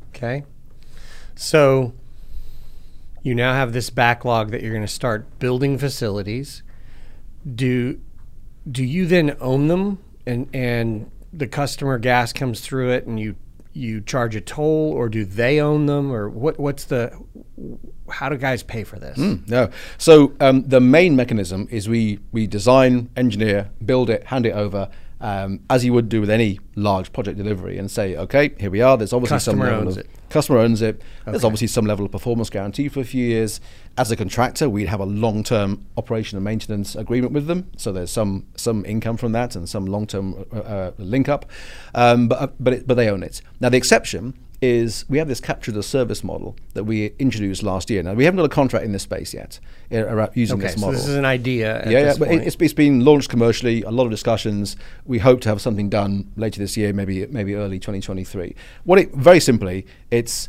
Okay. 0.10 0.44
So 1.36 1.94
you 3.24 3.36
now 3.36 3.54
have 3.54 3.74
this 3.74 3.90
backlog 3.90 4.52
that 4.52 4.62
you're 4.62 4.74
going 4.74 4.86
to 4.86 4.88
start 4.88 5.40
building 5.40 5.78
facilities. 5.78 6.64
Do 7.56 8.00
do 8.70 8.84
you 8.84 9.06
then 9.06 9.36
own 9.40 9.68
them 9.68 10.00
and 10.26 10.48
and 10.54 11.10
the 11.34 11.48
customer 11.48 11.98
gas 11.98 12.34
comes 12.34 12.62
through 12.62 12.92
it 12.92 13.06
and 13.06 13.20
you 13.20 13.36
you 13.74 14.02
charge 14.02 14.36
a 14.36 14.42
toll 14.42 14.92
or 14.92 15.08
do 15.08 15.24
they 15.24 15.62
own 15.62 15.86
them 15.86 16.12
or 16.12 16.30
what 16.30 16.60
what's 16.60 16.86
the 16.86 17.18
how 18.10 18.28
do 18.28 18.38
guys 18.38 18.64
pay 18.64 18.84
for 18.84 19.00
this? 19.00 19.18
No. 19.18 19.70
So 19.98 20.34
um, 20.42 20.68
the 20.68 20.82
main 20.82 21.16
mechanism 21.16 21.68
is 21.72 21.88
we 21.88 22.20
we 22.32 22.48
design, 22.48 23.10
engineer, 23.16 23.70
build 23.84 24.10
it, 24.10 24.26
hand 24.26 24.46
it 24.46 24.52
over. 24.52 24.90
Um, 25.22 25.60
as 25.70 25.86
you 25.86 25.94
would 25.94 26.10
do 26.10 26.20
with 26.20 26.32
any 26.32 26.60
large 26.76 27.14
project 27.14 27.38
delivery, 27.38 27.78
and 27.78 27.92
say, 27.92 28.16
okay, 28.18 28.56
here 28.60 28.72
we 28.72 28.82
are. 28.82 28.98
There's 28.98 29.14
obviously 29.14 29.36
Customer 29.36 29.66
some 29.66 29.72
level 29.72 29.88
owns 29.88 29.98
of 29.98 30.04
it. 30.06 30.10
customer 30.30 30.58
owns 30.60 30.82
it. 30.82 31.02
There's 31.26 31.44
obviously 31.44 31.68
some 31.68 31.86
level 31.86 32.06
of 32.06 32.12
performance 32.12 32.50
guarantee 32.50 32.90
for 32.90 33.02
a 33.02 33.04
few 33.04 33.24
years. 33.26 33.62
As 33.98 34.12
a 34.12 34.16
contractor, 34.16 34.68
we'd 34.68 34.88
have 34.88 35.00
a 35.00 35.06
long-term 35.06 35.86
operation 35.96 36.38
and 36.38 36.44
maintenance 36.44 36.96
agreement 36.96 37.34
with 37.34 37.46
them, 37.46 37.70
so 37.78 37.92
there's 37.92 38.10
some 38.12 38.48
some 38.56 38.84
income 38.86 39.18
from 39.18 39.32
that 39.34 39.56
and 39.56 39.70
some 39.70 39.86
long-term 39.86 40.46
uh, 40.52 40.58
uh, 40.58 40.92
link 40.98 41.30
up. 41.30 41.46
Um, 41.94 42.28
but 42.28 42.42
uh, 42.42 42.48
but 42.60 42.74
it, 42.74 42.88
but 42.88 42.96
they 42.96 43.08
own 43.10 43.22
it. 43.22 43.42
Now 43.60 43.70
the 43.70 43.78
exception 43.78 44.34
is 44.62 45.06
we 45.10 45.18
have 45.18 45.28
this 45.28 45.40
capture 45.40 45.72
the 45.72 45.82
service 45.82 46.24
model 46.24 46.56
that 46.76 46.84
we 46.84 47.14
introduced 47.18 47.64
last 47.64 47.90
year. 47.90 48.04
Now 48.04 48.14
we 48.14 48.26
haven't 48.26 48.38
got 48.38 48.46
a 48.46 48.50
contract 48.50 48.86
in 48.86 48.92
this 48.92 49.04
space 49.04 49.34
yet 49.34 49.60
uh, 49.92 50.06
around 50.06 50.32
using 50.36 50.58
Okay, 50.58 50.68
this 50.68 50.76
so 50.76 50.82
model. 50.82 50.94
this 50.94 51.08
is 51.08 51.16
an 51.16 51.26
idea. 51.26 51.84
Yeah, 51.90 52.00
yeah, 52.00 52.14
but 52.18 52.32
it, 52.32 52.44
it's, 52.46 52.56
it's 52.60 52.74
been 52.74 53.04
launched 53.04 53.30
commercially. 53.30 53.82
A 53.82 53.92
lot 53.92 54.06
of 54.06 54.12
discussions. 54.12 54.76
We 55.06 55.18
hope 55.20 55.42
to 55.42 55.50
have 55.50 55.62
something 55.62 55.90
done 55.90 56.32
later 56.36 56.60
this 56.60 56.78
year, 56.78 56.94
maybe 56.94 57.26
maybe 57.28 57.56
early 57.56 57.80
2023. 57.80 58.56
What 58.84 59.00
it 59.00 59.14
very 59.16 59.40
simply, 59.40 59.88
it's 60.12 60.48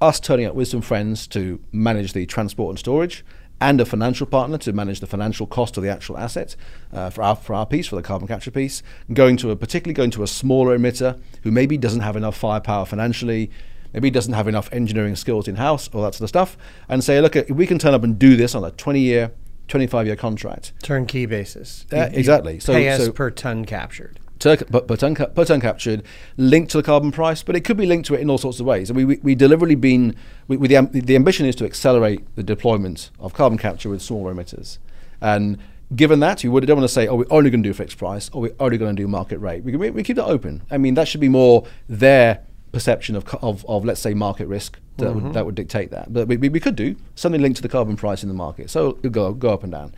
us 0.00 0.18
turning 0.18 0.46
up 0.46 0.54
with 0.54 0.68
some 0.68 0.82
friends 0.82 1.26
to 1.28 1.60
manage 1.70 2.12
the 2.12 2.26
transport 2.26 2.70
and 2.70 2.78
storage, 2.78 3.24
and 3.60 3.80
a 3.80 3.84
financial 3.84 4.26
partner 4.26 4.58
to 4.58 4.72
manage 4.72 5.00
the 5.00 5.06
financial 5.06 5.46
cost 5.46 5.76
of 5.76 5.82
the 5.82 5.88
actual 5.88 6.18
asset 6.18 6.56
uh, 6.92 7.10
for 7.10 7.22
our 7.22 7.36
for 7.36 7.54
our 7.54 7.66
piece 7.66 7.88
for 7.88 7.96
the 7.96 8.02
carbon 8.02 8.28
capture 8.28 8.50
piece. 8.50 8.82
Going 9.12 9.36
to 9.38 9.50
a 9.50 9.56
particularly 9.56 9.94
going 9.94 10.10
to 10.12 10.22
a 10.22 10.26
smaller 10.26 10.76
emitter 10.76 11.20
who 11.42 11.50
maybe 11.50 11.76
doesn't 11.76 12.00
have 12.00 12.16
enough 12.16 12.36
firepower 12.36 12.86
financially. 12.86 13.50
Maybe 13.92 14.10
doesn't 14.10 14.32
have 14.32 14.48
enough 14.48 14.68
engineering 14.72 15.14
skills 15.14 15.46
in 15.46 15.54
house, 15.54 15.88
all 15.92 16.02
that 16.02 16.14
sort 16.14 16.22
of 16.22 16.28
stuff, 16.28 16.56
and 16.88 17.04
say, 17.04 17.20
look, 17.20 17.36
we 17.48 17.64
can 17.64 17.78
turn 17.78 17.94
up 17.94 18.02
and 18.02 18.18
do 18.18 18.34
this 18.34 18.56
on 18.56 18.64
a 18.64 18.72
20 18.72 18.98
year 18.98 19.30
25 19.68 20.06
year 20.06 20.16
contract. 20.16 20.72
Turnkey 20.82 21.26
basis. 21.26 21.86
Yeah, 21.92 22.10
exactly. 22.12 22.58
So, 22.60 22.72
pay 22.72 22.88
us 22.88 23.04
so 23.04 23.12
per 23.12 23.30
ton 23.30 23.64
captured. 23.64 24.18
Per, 24.40 24.56
per, 24.56 24.96
ton, 24.96 25.14
per 25.14 25.44
ton 25.44 25.60
captured, 25.60 26.02
linked 26.36 26.70
to 26.72 26.76
the 26.76 26.82
carbon 26.82 27.12
price, 27.12 27.42
but 27.42 27.56
it 27.56 27.60
could 27.60 27.76
be 27.76 27.86
linked 27.86 28.06
to 28.08 28.14
it 28.14 28.20
in 28.20 28.28
all 28.28 28.36
sorts 28.36 28.60
of 28.60 28.66
ways. 28.66 28.90
And 28.90 28.96
we, 28.96 29.04
we, 29.04 29.16
we 29.22 29.34
deliberately 29.34 29.76
been, 29.76 30.16
we, 30.48 30.56
we 30.56 30.68
the, 30.68 30.82
the 30.92 31.14
ambition 31.14 31.46
is 31.46 31.54
to 31.56 31.64
accelerate 31.64 32.20
the 32.36 32.42
deployment 32.42 33.10
of 33.18 33.32
carbon 33.32 33.58
capture 33.58 33.88
with 33.88 34.02
smaller 34.02 34.34
emitters. 34.34 34.78
And 35.20 35.58
given 35.94 36.20
that, 36.20 36.44
you 36.44 36.50
would, 36.50 36.66
don't 36.66 36.76
want 36.76 36.88
to 36.88 36.92
say, 36.92 37.06
oh, 37.06 37.14
we're 37.14 37.26
only 37.30 37.48
going 37.48 37.62
to 37.62 37.68
do 37.68 37.72
fixed 37.72 37.96
price 37.96 38.28
or 38.32 38.42
we're 38.42 38.54
only 38.60 38.76
going 38.76 38.94
to 38.94 39.02
do 39.02 39.08
market 39.08 39.38
rate. 39.38 39.64
We, 39.64 39.76
we, 39.76 39.90
we 39.90 40.02
keep 40.02 40.16
that 40.16 40.26
open. 40.26 40.62
I 40.70 40.78
mean, 40.78 40.94
that 40.94 41.08
should 41.08 41.20
be 41.20 41.28
more 41.28 41.66
their 41.88 42.40
perception 42.72 43.14
of, 43.14 43.32
of, 43.36 43.64
of 43.66 43.84
let's 43.84 44.00
say, 44.00 44.14
market 44.14 44.48
risk 44.48 44.78
that, 44.96 45.06
mm-hmm. 45.06 45.26
would, 45.26 45.32
that 45.34 45.46
would 45.46 45.54
dictate 45.54 45.92
that. 45.92 46.12
But 46.12 46.26
we, 46.26 46.36
we 46.36 46.60
could 46.60 46.76
do 46.76 46.96
something 47.14 47.40
linked 47.40 47.56
to 47.56 47.62
the 47.62 47.68
carbon 47.68 47.96
price 47.96 48.22
in 48.22 48.28
the 48.28 48.34
market. 48.34 48.68
So 48.68 48.90
it 48.90 49.04
would 49.04 49.12
go, 49.12 49.32
go 49.32 49.50
up 49.50 49.62
and 49.62 49.70
down. 49.70 49.94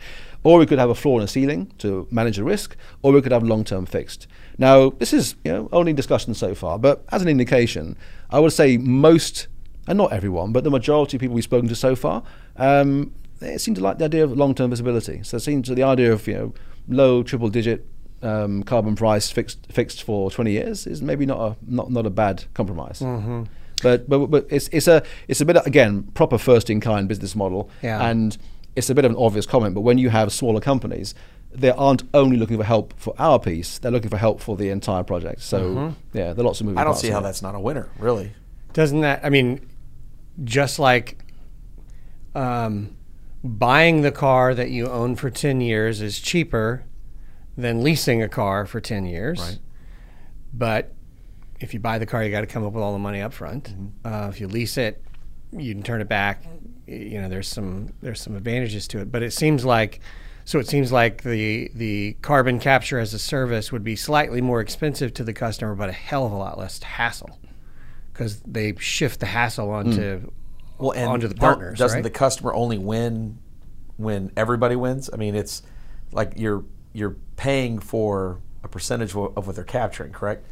Or 0.47 0.59
we 0.59 0.65
could 0.65 0.79
have 0.79 0.89
a 0.89 0.95
floor 0.95 1.19
and 1.19 1.27
a 1.27 1.27
ceiling 1.27 1.73
to 1.79 2.07
manage 2.09 2.37
the 2.37 2.43
risk, 2.45 2.77
or 3.01 3.11
we 3.11 3.21
could 3.21 3.33
have 3.33 3.43
long 3.43 3.65
term 3.65 3.85
fixed. 3.85 4.27
Now, 4.57 4.91
this 4.91 5.11
is 5.11 5.35
you 5.43 5.51
know, 5.51 5.67
only 5.73 5.91
discussion 5.91 6.33
so 6.33 6.55
far, 6.55 6.79
but 6.79 7.03
as 7.09 7.21
an 7.21 7.27
indication, 7.27 7.97
I 8.29 8.39
would 8.39 8.53
say 8.53 8.77
most, 8.77 9.47
and 9.89 9.97
not 9.97 10.13
everyone, 10.13 10.53
but 10.53 10.63
the 10.63 10.71
majority 10.71 11.17
of 11.17 11.21
people 11.21 11.35
we've 11.35 11.43
spoken 11.43 11.67
to 11.67 11.75
so 11.75 11.97
far, 11.97 12.23
um, 12.55 13.11
they 13.39 13.57
seem 13.57 13.75
to 13.75 13.81
like 13.81 13.97
the 13.97 14.05
idea 14.05 14.23
of 14.23 14.37
long 14.37 14.55
term 14.55 14.69
visibility. 14.69 15.21
So 15.21 15.35
it 15.35 15.41
seems 15.41 15.67
to 15.67 15.75
the 15.75 15.83
idea 15.83 16.13
of 16.13 16.25
you 16.29 16.33
know 16.35 16.53
low 16.87 17.23
triple 17.23 17.49
digit 17.49 17.85
um, 18.21 18.63
carbon 18.63 18.95
price 18.95 19.29
fixed 19.29 19.67
fixed 19.69 20.01
for 20.01 20.31
20 20.31 20.49
years 20.49 20.87
is 20.87 21.01
maybe 21.01 21.25
not 21.25 21.39
a 21.39 21.57
not, 21.67 21.91
not 21.91 22.05
a 22.05 22.09
bad 22.09 22.45
compromise. 22.53 23.01
Mm-hmm. 23.01 23.43
But, 23.83 24.07
but 24.07 24.27
but 24.27 24.47
it's 24.49 24.69
it's 24.69 24.87
a 24.87 25.03
it's 25.27 25.41
a 25.41 25.45
bit 25.45 25.57
again 25.67 26.03
proper 26.13 26.37
first 26.37 26.69
in 26.69 26.79
kind 26.79 27.09
business 27.09 27.35
model 27.35 27.69
yeah. 27.83 28.07
and 28.09 28.37
it's 28.77 28.89
a 28.89 28.95
bit 28.95 29.03
of 29.03 29.11
an 29.11 29.17
obvious 29.17 29.45
comment 29.45 29.73
but 29.73 29.81
when 29.81 29.97
you 29.97 30.09
have 30.09 30.31
smaller 30.31 30.61
companies 30.61 31.13
they 31.51 31.71
aren't 31.71 32.03
only 32.13 32.37
looking 32.37 32.57
for 32.57 32.63
help 32.63 32.93
for 32.97 33.13
our 33.17 33.39
piece 33.39 33.79
they're 33.79 33.91
looking 33.91 34.09
for 34.09 34.17
help 34.17 34.39
for 34.39 34.55
the 34.55 34.69
entire 34.69 35.03
project 35.03 35.41
so 35.41 35.61
mm-hmm. 35.61 36.17
yeah 36.17 36.33
there 36.33 36.43
are 36.43 36.47
lots 36.47 36.59
of 36.61 36.65
moving 36.65 36.77
I 36.77 36.83
don't 36.83 36.95
see 36.95 37.09
how 37.09 37.19
that's 37.19 37.41
not 37.41 37.55
a 37.55 37.59
winner 37.59 37.89
really 37.99 38.33
doesn't 38.73 39.01
that 39.01 39.25
I 39.25 39.29
mean 39.29 39.67
just 40.43 40.79
like 40.79 41.17
um, 42.35 42.95
buying 43.43 44.01
the 44.01 44.11
car 44.11 44.53
that 44.53 44.69
you 44.69 44.87
own 44.87 45.15
for 45.15 45.29
10 45.29 45.61
years 45.61 46.01
is 46.01 46.19
cheaper 46.19 46.83
than 47.57 47.83
leasing 47.83 48.21
a 48.21 48.29
car 48.29 48.65
for 48.65 48.79
10 48.79 49.05
years. 49.05 49.39
Right. 49.39 49.59
But 50.53 50.93
if 51.59 51.73
you 51.73 51.79
buy 51.79 51.97
the 51.97 52.05
car, 52.05 52.23
you 52.23 52.29
got 52.29 52.41
to 52.41 52.47
come 52.47 52.63
up 52.63 52.73
with 52.73 52.83
all 52.83 52.93
the 52.93 52.99
money 52.99 53.21
up 53.21 53.33
front. 53.33 53.65
Mm-hmm. 53.65 54.13
Uh, 54.13 54.29
if 54.29 54.39
you 54.39 54.47
lease 54.47 54.77
it, 54.77 55.01
you 55.51 55.73
can 55.73 55.83
turn 55.83 56.01
it 56.01 56.07
back. 56.07 56.43
You 56.87 57.21
know, 57.21 57.29
there's 57.29 57.47
some 57.47 57.93
there's 58.01 58.21
some 58.21 58.35
advantages 58.35 58.87
to 58.89 58.99
it. 58.99 59.11
But 59.11 59.23
it 59.23 59.31
seems 59.31 59.65
like 59.65 59.99
so 60.45 60.59
it 60.59 60.67
seems 60.67 60.91
like 60.91 61.23
the 61.23 61.69
the 61.73 62.15
carbon 62.21 62.59
capture 62.59 62.99
as 62.99 63.13
a 63.13 63.19
service 63.19 63.71
would 63.71 63.83
be 63.83 63.97
slightly 63.97 64.41
more 64.41 64.61
expensive 64.61 65.13
to 65.15 65.23
the 65.25 65.33
customer, 65.33 65.75
but 65.75 65.89
a 65.89 65.93
hell 65.93 66.25
of 66.25 66.31
a 66.31 66.37
lot 66.37 66.57
less 66.57 66.81
hassle 66.81 67.37
because 68.13 68.39
they 68.41 68.73
shift 68.77 69.19
the 69.19 69.25
hassle 69.25 69.69
onto 69.69 70.21
mm. 70.21 70.31
well, 70.77 70.91
and 70.91 71.09
onto 71.09 71.27
the 71.27 71.35
partners. 71.35 71.77
Doesn't 71.77 71.97
right? 71.97 72.03
the 72.03 72.09
customer 72.09 72.53
only 72.53 72.77
win 72.77 73.39
when 73.97 74.31
everybody 74.37 74.75
wins? 74.75 75.09
I 75.11 75.17
mean, 75.17 75.35
it's 75.35 75.63
like 76.13 76.33
you're 76.37 76.63
you're 76.93 77.17
paying 77.35 77.79
for 77.79 78.39
a 78.63 78.67
percentage 78.67 79.15
of 79.15 79.47
what 79.47 79.55
they're 79.55 79.63
capturing, 79.63 80.13
correct? 80.13 80.45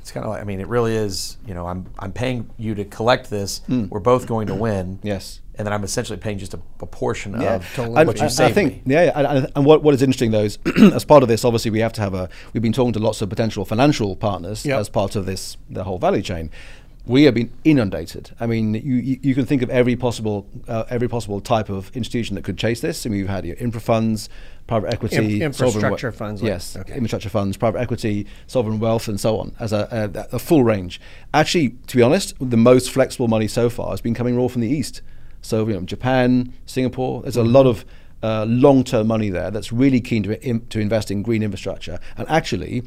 It's 0.00 0.10
kind 0.10 0.24
of 0.24 0.30
like 0.30 0.40
I 0.40 0.44
mean, 0.44 0.60
it 0.60 0.68
really 0.68 0.96
is. 0.96 1.36
You 1.46 1.54
know, 1.54 1.66
I'm 1.66 1.86
I'm 1.98 2.12
paying 2.12 2.50
you 2.56 2.74
to 2.76 2.84
collect 2.84 3.30
this. 3.30 3.60
Mm. 3.68 3.90
We're 3.90 4.00
both 4.00 4.26
going 4.26 4.46
to 4.46 4.54
win. 4.54 5.00
Yes. 5.02 5.40
And 5.56 5.66
then 5.66 5.72
I'm 5.72 5.84
essentially 5.84 6.18
paying 6.18 6.38
just 6.38 6.54
a, 6.54 6.60
a 6.80 6.86
portion 6.86 7.40
yeah, 7.40 7.56
of 7.56 7.74
totally. 7.74 8.04
what 8.04 8.20
you 8.20 8.28
saved 8.28 8.50
I 8.50 8.52
think, 8.52 8.86
me. 8.86 8.94
Yeah, 8.94 9.12
and, 9.14 9.50
and 9.54 9.64
what, 9.64 9.82
what 9.82 9.94
is 9.94 10.02
interesting 10.02 10.30
though 10.30 10.44
is, 10.44 10.58
as 10.92 11.04
part 11.04 11.22
of 11.22 11.28
this, 11.28 11.44
obviously 11.44 11.70
we 11.70 11.80
have 11.80 11.92
to 11.94 12.00
have 12.00 12.14
a. 12.14 12.28
We've 12.52 12.62
been 12.62 12.72
talking 12.72 12.92
to 12.94 12.98
lots 12.98 13.22
of 13.22 13.28
potential 13.28 13.64
financial 13.64 14.16
partners 14.16 14.66
yep. 14.66 14.80
as 14.80 14.88
part 14.88 15.16
of 15.16 15.26
this, 15.26 15.56
the 15.70 15.84
whole 15.84 15.98
value 15.98 16.22
chain 16.22 16.50
we 17.06 17.24
have 17.24 17.34
been 17.34 17.52
inundated. 17.64 18.30
I 18.40 18.46
mean, 18.46 18.74
you, 18.74 19.18
you 19.22 19.34
can 19.34 19.44
think 19.44 19.62
of 19.62 19.68
every 19.68 19.94
possible 19.94 20.46
uh, 20.66 20.84
every 20.88 21.08
possible 21.08 21.40
type 21.40 21.68
of 21.68 21.94
institution 21.94 22.34
that 22.36 22.44
could 22.44 22.56
chase 22.56 22.80
this. 22.80 23.04
I 23.04 23.10
mean, 23.10 23.20
you've 23.20 23.28
had 23.28 23.44
your 23.44 23.56
infra 23.56 23.80
funds, 23.80 24.30
private 24.66 24.92
equity, 24.92 25.42
infrastructure 25.42 26.12
funds. 26.12 26.42
Like, 26.42 26.48
yes, 26.48 26.76
okay. 26.76 26.94
infrastructure 26.94 27.28
funds, 27.28 27.56
private 27.56 27.80
equity, 27.80 28.26
sovereign 28.46 28.80
wealth, 28.80 29.08
and 29.08 29.20
so 29.20 29.38
on, 29.38 29.54
as 29.60 29.72
a, 29.72 30.10
a, 30.32 30.36
a, 30.36 30.38
full 30.38 30.64
range. 30.64 31.00
Actually, 31.34 31.70
to 31.88 31.96
be 31.96 32.02
honest, 32.02 32.34
the 32.40 32.56
most 32.56 32.90
flexible 32.90 33.28
money 33.28 33.48
so 33.48 33.68
far 33.68 33.90
has 33.90 34.00
been 34.00 34.14
coming 34.14 34.36
raw 34.36 34.48
from 34.48 34.62
the 34.62 34.68
east. 34.68 35.02
So, 35.44 35.66
you 35.68 35.74
know, 35.74 35.80
Japan, 35.82 36.54
Singapore. 36.66 37.22
There's 37.22 37.36
mm-hmm. 37.36 37.46
a 37.46 37.50
lot 37.50 37.66
of 37.66 37.84
uh, 38.22 38.46
long-term 38.46 39.06
money 39.06 39.28
there 39.28 39.50
that's 39.50 39.70
really 39.70 40.00
keen 40.00 40.22
to 40.22 40.42
in, 40.46 40.66
to 40.68 40.80
invest 40.80 41.10
in 41.10 41.22
green 41.22 41.42
infrastructure. 41.42 42.00
And 42.16 42.28
actually, 42.28 42.82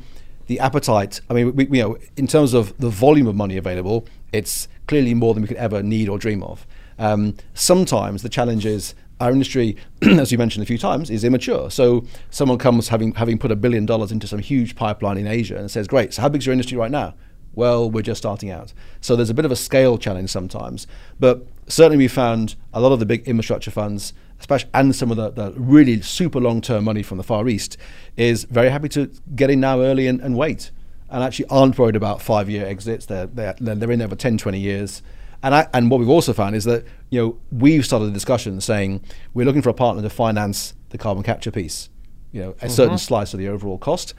the 0.48 0.60
appetite. 0.60 1.22
I 1.30 1.34
mean, 1.34 1.56
we, 1.56 1.66
you 1.66 1.84
know, 1.84 1.98
in 2.16 2.26
terms 2.26 2.54
of 2.54 2.76
the 2.80 2.90
volume 2.90 3.28
of 3.28 3.36
money 3.36 3.58
available, 3.58 4.08
it's 4.34 4.68
clearly 4.88 5.14
more 5.14 5.34
than 5.34 5.44
we 5.44 5.48
could 5.48 5.58
ever 5.58 5.84
need 5.84 6.10
or 6.10 6.18
dream 6.18 6.42
of. 6.42 6.66
Um, 6.98 7.36
sometimes 7.54 8.24
the 8.24 8.30
challenge 8.30 8.66
is 8.66 8.96
our 9.20 9.32
industry, 9.32 9.78
as 10.02 10.32
you 10.32 10.38
mentioned 10.38 10.64
a 10.64 10.66
few 10.66 10.78
times, 10.78 11.10
is 11.10 11.24
immature. 11.24 11.70
So 11.70 12.06
someone 12.32 12.58
comes 12.58 12.88
having 12.88 13.14
having 13.14 13.38
put 13.38 13.52
a 13.52 13.56
billion 13.56 13.86
dollars 13.86 14.12
into 14.12 14.26
some 14.26 14.40
huge 14.40 14.76
pipeline 14.76 15.18
in 15.18 15.28
Asia 15.28 15.58
and 15.58 15.70
says, 15.70 15.88
"Great, 15.88 16.14
so 16.14 16.24
how 16.24 16.30
big 16.30 16.42
is 16.42 16.48
your 16.48 16.54
industry 16.54 16.78
right 16.78 16.92
now?" 16.92 17.14
Well, 17.58 17.90
we're 17.90 18.04
just 18.04 18.20
starting 18.20 18.52
out. 18.52 18.72
So 19.02 19.16
there's 19.16 19.32
a 19.32 19.34
bit 19.34 19.44
of 19.44 19.52
a 19.52 19.56
scale 19.56 19.98
challenge 19.98 20.30
sometimes, 20.30 20.86
but 21.20 21.48
certainly 21.68 21.98
we 21.98 22.08
found 22.08 22.56
a 22.72 22.80
lot 22.80 22.92
of 22.92 23.00
the 23.00 23.06
big 23.08 23.28
infrastructure 23.28 23.72
funds, 23.72 24.14
especially 24.40 24.70
and 24.76 24.96
some 24.96 25.10
of 25.10 25.18
the, 25.18 25.32
the 25.32 25.52
really 25.60 26.00
super 26.02 26.40
long-term 26.40 26.84
money 26.84 27.02
from 27.02 27.18
the 27.18 27.24
Far 27.24 27.48
East, 27.48 27.76
is 28.16 28.44
very 28.44 28.70
happy 28.70 28.90
to 28.90 29.10
get 29.36 29.50
in 29.50 29.60
now 29.60 29.82
early 29.82 30.06
and, 30.06 30.22
and 30.22 30.38
wait, 30.38 30.70
and 31.10 31.24
actually 31.24 31.48
aren't 31.50 31.80
worried 31.80 31.96
about 31.96 32.22
five-year 32.22 32.64
exits. 32.64 33.08
They're, 33.08 33.26
they're 33.26 33.56
they're 33.60 33.92
in 33.92 33.98
there 33.98 34.08
for 34.08 34.16
10, 34.16 34.38
20 34.38 34.60
years 34.60 35.02
and, 35.44 35.56
I, 35.56 35.68
and 35.74 35.90
what 35.90 36.00
we've 36.00 36.10
also 36.10 36.34
found 36.34 36.56
is 36.56 36.64
that 36.66 36.86
you 37.10 37.22
know 37.22 37.38
we've 37.52 37.86
started 37.86 38.10
a 38.10 38.12
discussion 38.12 38.60
saying 38.62 39.02
we're 39.34 39.46
looking 39.46 39.62
for 39.62 39.70
a 39.70 39.74
partner 39.74 40.02
to 40.02 40.10
finance 40.10 40.74
the 40.90 40.98
carbon 40.98 41.24
capture 41.24 41.52
piece, 41.52 41.90
you 42.32 42.42
know, 42.42 42.50
a 42.50 42.54
mm-hmm. 42.54 42.70
certain 42.70 42.98
slice 42.98 43.34
of 43.34 43.40
the 43.40 43.48
overall 43.48 43.78
cost. 43.78 44.14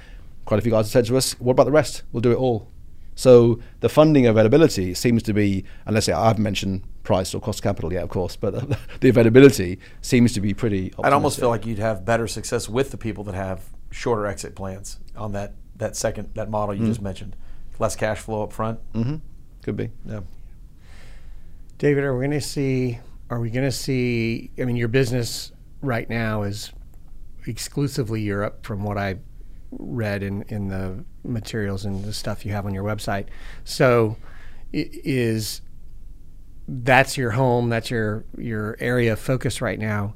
Quite 0.44 0.58
a 0.58 0.62
few 0.62 0.72
guys 0.72 0.86
have 0.86 0.92
said 0.92 1.06
to 1.06 1.16
us, 1.16 1.32
"What 1.40 1.52
about 1.52 1.64
the 1.64 1.72
rest? 1.72 2.02
We'll 2.12 2.20
do 2.20 2.32
it 2.32 2.36
all." 2.36 2.68
So 3.18 3.58
the 3.80 3.88
funding 3.88 4.28
availability 4.28 4.94
seems 4.94 5.24
to 5.24 5.32
be, 5.32 5.64
unless 5.86 6.08
I 6.08 6.28
haven't 6.28 6.44
mentioned 6.44 6.84
price 7.02 7.34
or 7.34 7.40
cost 7.40 7.64
capital 7.64 7.92
yet, 7.92 8.04
of 8.04 8.10
course, 8.10 8.36
but 8.36 8.54
the 9.00 9.08
availability 9.08 9.80
seems 10.00 10.32
to 10.34 10.40
be 10.40 10.54
pretty. 10.54 10.94
I'd 11.02 11.12
almost 11.12 11.40
feel 11.40 11.48
like 11.48 11.66
you'd 11.66 11.80
have 11.80 12.04
better 12.04 12.28
success 12.28 12.68
with 12.68 12.92
the 12.92 12.96
people 12.96 13.24
that 13.24 13.34
have 13.34 13.64
shorter 13.90 14.24
exit 14.28 14.54
plans 14.54 15.00
on 15.16 15.32
that 15.32 15.54
that 15.78 15.96
second 15.96 16.30
that 16.34 16.48
model 16.48 16.76
you 16.76 16.82
mm-hmm. 16.82 16.90
just 16.90 17.02
mentioned, 17.02 17.34
less 17.80 17.96
cash 17.96 18.18
flow 18.18 18.44
up 18.44 18.52
front. 18.52 18.78
Mm-hmm. 18.92 19.16
Could 19.62 19.76
be. 19.76 19.90
Yeah. 20.04 20.20
David, 21.78 22.04
are 22.04 22.16
we 22.16 22.24
going 22.24 22.38
to 22.38 22.46
see? 22.46 23.00
Are 23.30 23.40
we 23.40 23.50
going 23.50 23.66
to 23.66 23.72
see? 23.72 24.52
I 24.60 24.64
mean, 24.64 24.76
your 24.76 24.86
business 24.86 25.50
right 25.82 26.08
now 26.08 26.44
is 26.44 26.72
exclusively 27.48 28.22
Europe, 28.22 28.64
from 28.64 28.84
what 28.84 28.96
I 28.96 29.16
read 29.70 30.22
in 30.22 30.42
in 30.48 30.68
the 30.68 31.04
materials 31.24 31.84
and 31.84 32.04
the 32.04 32.12
stuff 32.12 32.44
you 32.44 32.52
have 32.52 32.66
on 32.66 32.74
your 32.74 32.84
website. 32.84 33.26
So, 33.64 34.16
is 34.72 35.60
that's 36.66 37.16
your 37.16 37.32
home? 37.32 37.68
That's 37.68 37.90
your 37.90 38.24
your 38.36 38.76
area 38.80 39.12
of 39.12 39.18
focus 39.18 39.60
right 39.60 39.78
now. 39.78 40.14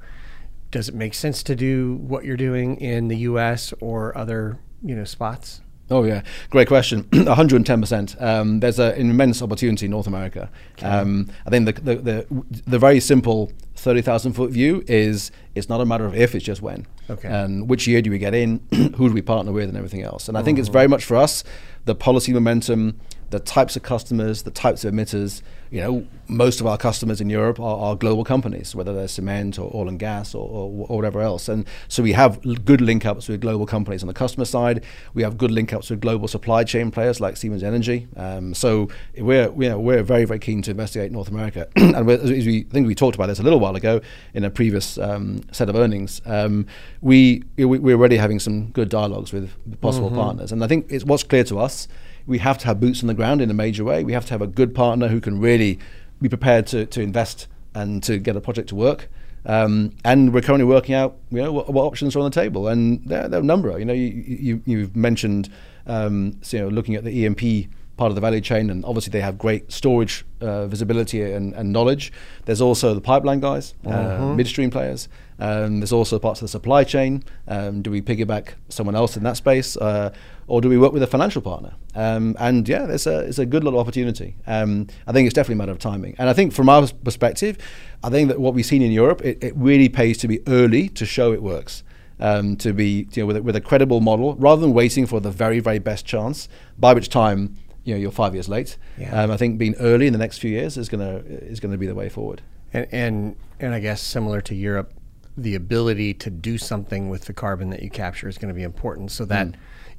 Does 0.70 0.88
it 0.88 0.94
make 0.94 1.14
sense 1.14 1.42
to 1.44 1.55
do 1.55 1.96
what 1.96 2.24
you're 2.24 2.36
doing 2.36 2.76
in 2.80 3.09
the 3.09 3.18
U.S. 3.18 3.74
or 3.80 4.16
other 4.16 4.59
you 4.82 4.94
know 4.94 5.05
spots? 5.05 5.61
Oh 5.90 6.05
yeah, 6.05 6.22
great 6.50 6.68
question. 6.68 7.07
110 7.12 7.80
percent. 7.80 8.16
Um, 8.20 8.61
there's 8.61 8.78
an 8.78 8.94
immense 8.98 9.42
opportunity 9.42 9.86
in 9.86 9.90
North 9.90 10.07
America. 10.07 10.50
Okay. 10.78 10.86
Um, 10.86 11.30
I 11.46 11.50
think 11.50 11.66
the, 11.66 11.72
the, 11.72 11.96
the 11.96 12.26
the 12.66 12.78
very 12.78 13.00
simple 13.00 13.53
30,000 13.82 14.32
foot 14.32 14.53
view 14.53 14.84
is 14.86 15.32
it's 15.55 15.68
not 15.68 15.80
a 15.80 15.84
matter 15.84 16.07
of 16.07 16.14
if, 16.14 16.34
it's 16.34 16.44
just 16.44 16.62
when. 16.62 16.86
Okay. 17.11 17.28
And 17.28 17.68
which 17.68 17.86
year 17.86 18.00
do 18.03 18.11
we 18.11 18.18
get 18.18 18.34
in? 18.34 18.66
who 18.96 19.09
do 19.09 19.12
we 19.12 19.22
partner 19.22 19.53
with, 19.53 19.68
and 19.68 19.76
everything 19.76 20.03
else. 20.03 20.28
And 20.28 20.38
I 20.38 20.42
think 20.42 20.59
it's 20.59 20.68
very 20.68 20.86
oh. 20.86 20.88
much 20.88 21.05
for 21.05 21.16
us 21.16 21.44
the 21.84 21.94
policy 21.94 22.32
momentum, 22.32 23.00
the 23.33 23.41
types 23.41 23.76
of 23.76 23.83
customers, 23.83 24.43
the 24.43 24.51
types 24.51 24.85
of 24.85 24.95
emitters. 24.95 25.43
You 25.70 25.80
know, 25.80 26.07
most 26.28 26.61
of 26.61 26.66
our 26.66 26.76
customers 26.76 27.22
in 27.22 27.30
Europe 27.30 27.59
are, 27.59 27.78
are 27.78 27.97
global 27.97 28.24
companies, 28.24 28.74
whether 28.74 28.93
they're 28.95 29.09
cement 29.09 29.59
or 29.59 29.70
oil 29.74 29.89
and 29.89 29.99
gas 29.99 30.35
or, 30.35 30.47
or, 30.47 30.87
or 30.87 30.97
whatever 30.99 31.22
else. 31.22 31.49
And 31.49 31.66
so 31.89 32.03
we 32.03 32.12
have 32.12 32.43
good 32.66 32.83
link 32.83 33.07
ups 33.07 33.26
with 33.26 33.41
global 33.41 33.64
companies 33.64 34.03
on 34.03 34.07
the 34.07 34.12
customer 34.12 34.45
side. 34.45 34.85
We 35.14 35.22
have 35.22 35.39
good 35.39 35.51
link 35.51 35.72
ups 35.72 35.89
with 35.89 36.03
global 36.03 36.28
supply 36.28 36.64
chain 36.64 36.91
players 36.91 37.22
like 37.22 37.39
Siemens 37.39 37.62
Energy. 37.62 38.07
Um, 38.18 38.53
so 38.53 38.89
we're, 39.16 39.51
we're, 39.51 39.78
we're 39.78 40.03
very, 40.03 40.26
very 40.26 40.39
keen 40.39 40.61
to 40.61 40.70
investigate 40.72 41.11
North 41.11 41.28
America. 41.28 41.66
and 41.76 42.07
we're- 42.07 42.20
as 42.22 42.28
we 42.47 42.66
I 42.68 42.72
think 42.74 42.87
we 42.87 42.95
talked 42.95 43.14
about 43.14 43.28
this 43.28 43.39
a 43.41 43.43
little 43.43 43.59
while 43.59 43.74
ago 43.74 44.03
in 44.35 44.45
a 44.45 44.51
previous 44.51 44.99
um, 44.99 45.41
set 45.53 45.70
of 45.70 45.74
earnings. 45.76 46.20
Um, 46.26 46.66
we, 47.01 47.45
we, 47.57 47.64
we're 47.64 47.97
already 47.97 48.18
having 48.18 48.41
some 48.41 48.68
good 48.72 48.91
dialogues 48.91 49.33
with 49.33 49.51
possible 49.80 50.11
partners. 50.11 50.53
And 50.53 50.62
I 50.62 50.66
think 50.68 50.87
it's 50.91 51.05
what's 51.07 51.22
clear 51.22 51.45
to 51.45 51.59
us 51.59 51.89
we 52.27 52.39
have 52.39 52.59
to 52.59 52.66
have 52.66 52.81
boots 52.81 53.03
on 53.03 53.07
the 53.07 53.14
ground 53.14 53.41
in 53.41 53.51
a 53.51 53.55
major 53.55 53.85
way. 53.85 54.05
We 54.05 54.12
have 54.12 54.27
to 54.27 54.35
have 54.35 54.43
a 54.43 54.47
good 54.47 54.75
partner 54.75 55.09
who 55.09 55.20
can 55.20 55.41
really 55.41 55.79
be 56.20 56.29
prepared 56.29 56.66
to, 56.68 56.87
to 56.87 57.01
invest 57.01 57.49
and 57.75 58.03
to 58.05 58.18
get 58.18 58.37
a 58.37 58.41
project 58.41 58.68
to 58.70 58.75
work. 58.75 59.09
Um, 59.45 59.97
and 60.05 60.33
we're 60.33 60.43
currently 60.43 60.66
working 60.66 60.95
out, 60.95 61.16
you 61.31 61.39
know, 61.43 61.53
what, 61.53 61.73
what 61.73 61.83
options 61.83 62.14
are 62.14 62.20
on 62.20 62.27
the 62.27 62.31
table, 62.31 62.68
and 62.68 63.03
there, 63.05 63.29
there 63.29 63.41
are 63.41 63.43
a 63.43 63.47
number. 63.47 63.77
You 63.79 63.85
know, 63.85 63.93
you, 63.93 64.07
you, 64.25 64.62
you've 64.66 64.95
mentioned, 64.95 65.51
um, 65.87 66.39
so, 66.43 66.57
you 66.57 66.62
know, 66.62 66.68
looking 66.68 66.95
at 66.95 67.03
the 67.03 67.11
E&P 67.11 67.68
part 67.97 68.11
of 68.11 68.14
the 68.14 68.20
value 68.20 68.41
chain, 68.41 68.70
and 68.70 68.85
obviously 68.85 69.11
they 69.11 69.20
have 69.20 69.39
great 69.39 69.70
storage 69.70 70.25
uh, 70.41 70.66
visibility 70.66 71.23
and, 71.23 71.55
and 71.55 71.73
knowledge. 71.73 72.12
There's 72.45 72.61
also 72.61 72.95
the 72.95 73.01
pipeline 73.01 73.41
guys, 73.41 73.75
uh, 73.85 74.33
midstream 74.35 74.70
players. 74.70 75.09
Um, 75.39 75.81
there's 75.81 75.93
also 75.93 76.18
parts 76.18 76.41
of 76.41 76.45
the 76.45 76.49
supply 76.49 76.85
chain. 76.85 77.25
Um, 77.49 77.83
do 77.83 77.91
we 77.91 78.01
piggyback 78.01 78.55
someone 78.68 78.95
else 78.95 79.16
in 79.16 79.25
that 79.25 79.37
space, 79.37 79.77
uh, 79.77 80.12
or 80.47 80.61
do 80.61 80.68
we 80.68 80.78
work 80.78 80.93
with 80.93 81.03
a 81.03 81.07
financial 81.07 81.43
partner? 81.43 81.74
Um, 81.95 82.36
and 82.38 82.68
yeah, 82.68 82.86
it's 82.86 83.07
a 83.07 83.20
it's 83.20 83.38
a 83.38 83.47
good 83.47 83.64
little 83.64 83.78
opportunity. 83.78 84.36
Um, 84.47 84.88
I 85.07 85.12
think 85.12 85.26
it's 85.26 85.34
definitely 85.34 85.55
a 85.55 85.59
matter 85.59 85.72
of 85.72 85.78
timing. 85.78 86.14
And 86.18 86.28
I 86.28 86.32
think 86.32 86.53
from 86.53 86.68
our 86.68 86.86
perspective, 87.05 87.59
I 88.03 88.11
think 88.11 88.28
that 88.28 88.40
what 88.40 88.55
we've 88.55 88.66
seen 88.66 88.82
in 88.82 88.93
Europe, 88.93 89.20
it, 89.22 89.43
it 89.43 89.55
really 89.57 89.88
pays 89.88 90.18
to 90.18 90.28
be 90.28 90.40
early 90.47 90.88
to 90.90 91.07
show 91.07 91.32
it 91.32 91.43
works. 91.43 91.82
Um, 92.20 92.55
to 92.59 92.72
be 92.72 93.09
you 93.14 93.22
know, 93.22 93.26
with, 93.26 93.36
a, 93.38 93.43
with 93.43 93.57
a 93.57 93.61
credible 93.61 94.01
model 94.01 94.36
rather 94.36 94.61
than 94.61 94.72
waiting 94.72 95.07
for 95.07 95.18
the 95.18 95.30
very 95.30 95.59
very 95.59 95.80
best 95.80 96.07
chance, 96.07 96.49
by 96.78 96.95
which 96.95 97.09
time 97.09 97.57
you 97.82 97.95
know 97.95 98.01
you're 98.01 98.12
five 98.12 98.34
years 98.34 98.49
late. 98.49 98.76
Yeah. 98.97 99.22
Um, 99.22 99.32
I 99.32 99.36
think 99.36 99.59
being 99.59 99.74
early 99.80 100.07
in 100.07 100.12
the 100.12 100.20
next 100.20 100.38
few 100.38 100.51
years 100.51 100.76
is 100.76 100.88
gonna 100.88 101.22
is 101.26 101.59
gonna 101.59 101.78
be 101.78 101.86
the 101.86 101.97
way 101.97 102.09
forward. 102.09 102.43
And, 102.72 102.86
and 102.93 103.36
and 103.59 103.74
I 103.74 103.80
guess 103.80 104.01
similar 104.01 104.40
to 104.43 104.55
Europe, 104.55 104.93
the 105.36 105.55
ability 105.55 106.14
to 106.14 106.30
do 106.30 106.59
something 106.59 107.09
with 107.09 107.24
the 107.24 107.32
carbon 107.32 107.70
that 107.70 107.82
you 107.82 107.90
capture 107.90 108.28
is 108.28 108.38
going 108.38 108.49
to 108.49 108.55
be 108.55 108.62
important. 108.62 109.11
So 109.11 109.24
that 109.26 109.49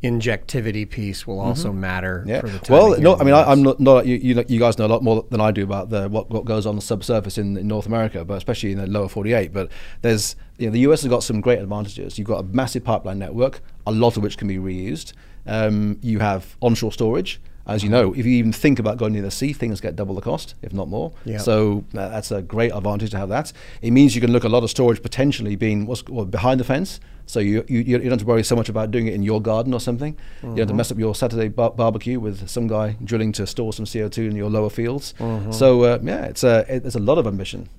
injectivity 0.03 0.87
piece 0.89 1.25
will 1.25 1.39
also 1.39 1.71
matter 1.71 2.23
Mm. 2.25 2.29
Yeah. 2.29 2.41
for 2.41 2.47
the 2.49 2.59
time. 2.59 2.77
Well, 2.77 2.99
no, 2.99 3.15
I 3.17 3.23
mean, 3.23 3.33
I, 3.33 3.43
I'm 3.51 3.63
not, 3.63 3.79
not 3.79 4.05
you, 4.05 4.17
you. 4.17 4.33
know- 4.35 4.43
You 4.47 4.59
guys 4.59 4.77
know 4.77 4.85
a 4.85 4.87
lot 4.95 5.01
more 5.03 5.25
than 5.29 5.39
I 5.41 5.51
do 5.51 5.63
about 5.63 5.89
the 5.89 6.09
what, 6.09 6.29
what 6.29 6.45
goes 6.45 6.65
on 6.65 6.75
the 6.75 6.81
subsurface 6.81 7.37
in, 7.37 7.57
in 7.57 7.67
North 7.67 7.85
America, 7.85 8.23
but 8.25 8.35
especially 8.35 8.71
in 8.73 8.77
the 8.77 8.87
lower 8.87 9.07
48. 9.07 9.53
But 9.53 9.69
there's, 10.01 10.35
you 10.57 10.67
know, 10.67 10.73
the 10.73 10.79
US 10.81 11.01
has 11.01 11.09
got 11.09 11.23
some 11.23 11.41
great 11.41 11.59
advantages. 11.59 12.17
You've 12.19 12.27
got 12.27 12.39
a 12.39 12.43
massive 12.43 12.83
pipeline 12.83 13.19
network, 13.19 13.61
a 13.87 13.91
lot 13.91 14.17
of 14.17 14.23
which 14.23 14.37
can 14.37 14.47
be 14.47 14.57
reused. 14.57 15.13
Um, 15.47 15.97
you 16.01 16.19
have 16.19 16.55
onshore 16.61 16.91
storage. 16.91 17.39
As 17.65 17.81
you 17.81 17.89
know, 17.89 18.11
if 18.13 18.25
you 18.25 18.33
even 18.33 18.51
think 18.51 18.77
about 18.77 18.97
going 18.97 19.13
near 19.13 19.21
the 19.21 19.31
sea, 19.31 19.53
things 19.53 19.79
get 19.79 19.95
double 19.95 20.15
the 20.15 20.21
cost, 20.21 20.53
if 20.61 20.73
not 20.73 20.89
more. 20.89 21.13
Yeah. 21.23 21.37
So 21.37 21.85
uh, 21.97 22.09
that's 22.09 22.29
a 22.29 22.41
great 22.41 22.73
advantage 22.73 23.11
to 23.11 23.17
have 23.17 23.29
that. 23.29 23.53
It 23.81 23.91
means 23.91 24.15
you 24.15 24.19
can 24.21 24.33
look 24.33 24.43
at 24.43 24.49
a 24.49 24.53
lot 24.53 24.65
of 24.65 24.69
storage 24.69 25.01
potentially 25.01 25.55
being 25.55 25.85
what's 25.85 26.03
well, 26.09 26.25
behind 26.25 26.59
the 26.59 26.65
fence. 26.65 26.99
So 27.25 27.39
you, 27.39 27.63
you 27.67 27.79
you 27.79 27.97
don't 27.97 28.11
have 28.11 28.19
to 28.19 28.25
worry 28.25 28.43
so 28.43 28.55
much 28.55 28.69
about 28.69 28.91
doing 28.91 29.07
it 29.07 29.13
in 29.13 29.23
your 29.23 29.41
garden 29.41 29.73
or 29.73 29.79
something. 29.79 30.17
You 30.41 30.49
don't 30.49 30.49
have 30.49 30.55
to 30.57 30.71
mm-hmm. 30.71 30.77
mess 30.77 30.91
up 30.91 30.97
your 30.97 31.15
Saturday 31.15 31.47
bar- 31.47 31.71
barbecue 31.71 32.19
with 32.19 32.49
some 32.49 32.67
guy 32.67 32.97
drilling 33.03 33.31
to 33.33 33.47
store 33.47 33.73
some 33.73 33.85
CO 33.85 34.09
two 34.09 34.23
in 34.23 34.35
your 34.35 34.49
lower 34.49 34.69
fields. 34.69 35.13
Mm-hmm. 35.19 35.51
So 35.51 35.83
uh, 35.83 35.99
yeah, 36.03 36.25
it's 36.25 36.43
a 36.43 36.65
it, 36.67 36.81
there's 36.81 36.95
a 36.95 36.99
lot 36.99 37.17
of 37.17 37.25
ambition. 37.25 37.69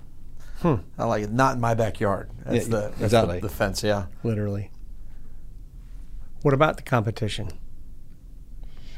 Hmm. 0.61 0.76
I 0.99 1.05
like 1.05 1.24
it. 1.24 1.30
Not 1.30 1.57
in 1.57 1.61
my 1.61 1.74
backyard. 1.74 2.30
That's 2.45 2.66
Yeah, 2.66 2.70
the 2.70 2.80
that's 2.80 2.99
the- 2.99 3.05
exactly. 3.05 3.40
the, 3.40 3.49
fence. 3.51 3.82
Yeah. 3.82 4.07
literally. 4.22 4.70
What 6.42 6.55
about 6.55 6.76
the 6.76 6.82
competition? 6.82 7.51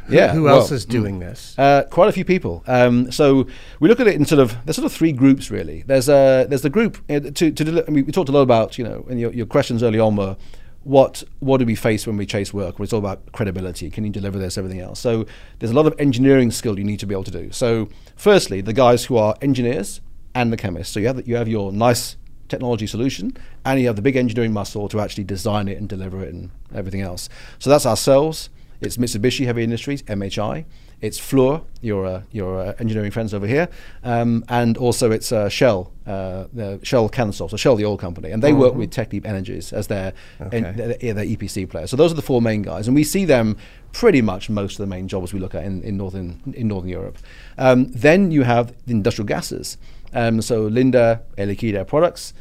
Yeah, 0.09 0.32
Who 0.32 0.44
well, 0.44 0.57
else 0.57 0.72
is 0.72 0.84
doing 0.84 1.18
this? 1.18 1.59
Uh, 1.59 1.84
quite 1.90 2.09
a 2.09 2.12
few 2.12 2.24
people. 2.24 2.62
Um, 2.66 3.11
so 3.11 3.46
we 3.80 3.88
look 3.88 4.00
at 4.00 4.07
it 4.07 4.14
in 4.14 4.24
sort 4.24 4.40
of 4.40 4.57
there's 4.64 4.76
sort 4.76 4.86
of 4.86 4.92
three 4.92 5.12
groups 5.12 5.50
really. 5.50 5.82
There's 5.86 6.09
uh, 6.09 6.46
there's 6.48 6.62
the 6.62 6.70
group 6.70 6.98
uh, 7.09 7.20
to 7.20 7.50
to 7.50 7.64
deli- 7.64 7.84
I 7.86 7.90
mean, 7.90 8.07
we 8.07 8.12
talked 8.12 8.28
a 8.28 8.32
lot 8.32 8.42
about 8.42 8.78
you 8.78 8.84
know 8.84 9.07
and 9.09 9.18
your, 9.18 9.32
your 9.32 9.46
questions 9.46 9.82
early 9.82 9.98
on 9.98 10.16
were 10.16 10.36
what 10.84 11.24
what 11.40 11.59
do 11.59 11.64
we 11.64 11.74
face 11.74 12.07
when 12.07 12.16
we 12.16 12.26
chase 12.26 12.54
work? 12.54 12.78
Well, 12.78 12.84
it's 12.84 12.92
all 12.92 13.00
about 13.00 13.32
credibility. 13.32 13.90
Can 13.90 14.04
you 14.04 14.11
deliver 14.11 14.38
this? 14.38 14.57
Everything 14.57 14.80
else. 14.80 15.00
So 15.00 15.26
there's 15.59 15.72
a 15.72 15.74
lot 15.74 15.86
of 15.86 15.94
engineering 15.98 16.50
skill 16.50 16.78
you 16.78 16.84
need 16.84 17.00
to 17.00 17.07
be 17.07 17.14
able 17.14 17.24
to 17.24 17.30
do. 17.30 17.50
So 17.50 17.88
firstly, 18.14 18.61
the 18.61 18.72
guys 18.72 19.07
who 19.07 19.16
are 19.16 19.34
engineers 19.42 20.00
and 20.34 20.52
the 20.52 20.57
chemists. 20.57 20.92
So 20.94 21.00
you 21.00 21.09
have 21.09 21.26
you 21.26 21.36
have 21.36 21.48
your 21.48 21.72
nice 21.72 22.16
technology 22.48 22.86
solution 22.86 23.36
and 23.64 23.80
you 23.80 23.86
have 23.88 23.96
the 23.96 24.02
big 24.02 24.14
engineering 24.14 24.52
muscle 24.52 24.88
to 24.88 25.00
actually 25.00 25.24
design 25.24 25.66
it 25.66 25.78
and 25.78 25.88
deliver 25.88 26.22
it 26.22 26.32
and 26.32 26.50
everything 26.72 27.00
else. 27.00 27.28
So 27.59 27.70
that's 27.70 27.86
ourselves. 27.86 28.50
It's 28.80 28.98
Mitsubishi 28.98 29.46
Heavy 29.46 29.64
Industries, 29.64 30.02
MHI. 30.02 30.64
It's 31.00 31.18
Fluor, 31.18 31.62
your 31.82 32.06
uh, 32.06 32.22
your 32.30 32.58
uh, 32.58 32.74
engineering 32.78 33.10
friends 33.10 33.34
over 33.34 33.46
here, 33.46 33.68
um, 34.02 34.44
and 34.48 34.78
also 34.78 35.10
it's 35.10 35.30
uh, 35.30 35.48
Shell, 35.48 35.92
uh, 36.06 36.46
the 36.52 36.80
Shell 36.82 37.10
Cansolv, 37.10 37.50
so 37.50 37.56
Shell, 37.56 37.76
the 37.76 37.84
oil 37.84 37.98
company, 37.98 38.30
and 38.30 38.42
they 38.42 38.54
work 38.54 38.74
with 38.74 38.90
Technip 38.90 39.26
Energies 39.26 39.74
as 39.74 39.88
their, 39.88 40.14
en- 40.52 40.74
their, 40.76 40.96
their 40.96 41.24
EPC 41.24 41.68
player. 41.68 41.86
So 41.86 41.96
those 41.96 42.12
are 42.12 42.14
the 42.14 42.22
four 42.22 42.40
main 42.40 42.62
guys, 42.62 42.88
and 42.88 42.94
we 42.94 43.04
see 43.04 43.26
them 43.26 43.58
pretty 43.92 44.22
much 44.22 44.48
most 44.48 44.74
of 44.74 44.78
the 44.78 44.86
main 44.86 45.06
jobs 45.06 45.34
we 45.34 45.40
look 45.40 45.54
at 45.54 45.64
in, 45.64 45.82
in 45.82 45.98
northern 45.98 46.40
in 46.54 46.68
northern 46.68 46.88
Europe. 46.88 47.18
Um, 47.58 47.88
then 47.88 48.30
you 48.30 48.42
have 48.42 48.74
the 48.86 48.92
industrial 48.92 49.26
gases. 49.26 49.76
Um, 50.14 50.40
so 50.40 50.68
Linde, 50.68 51.20
Air 51.36 51.46
Liquide 51.46 51.74
Air 51.74 51.84
Products, 51.84 52.32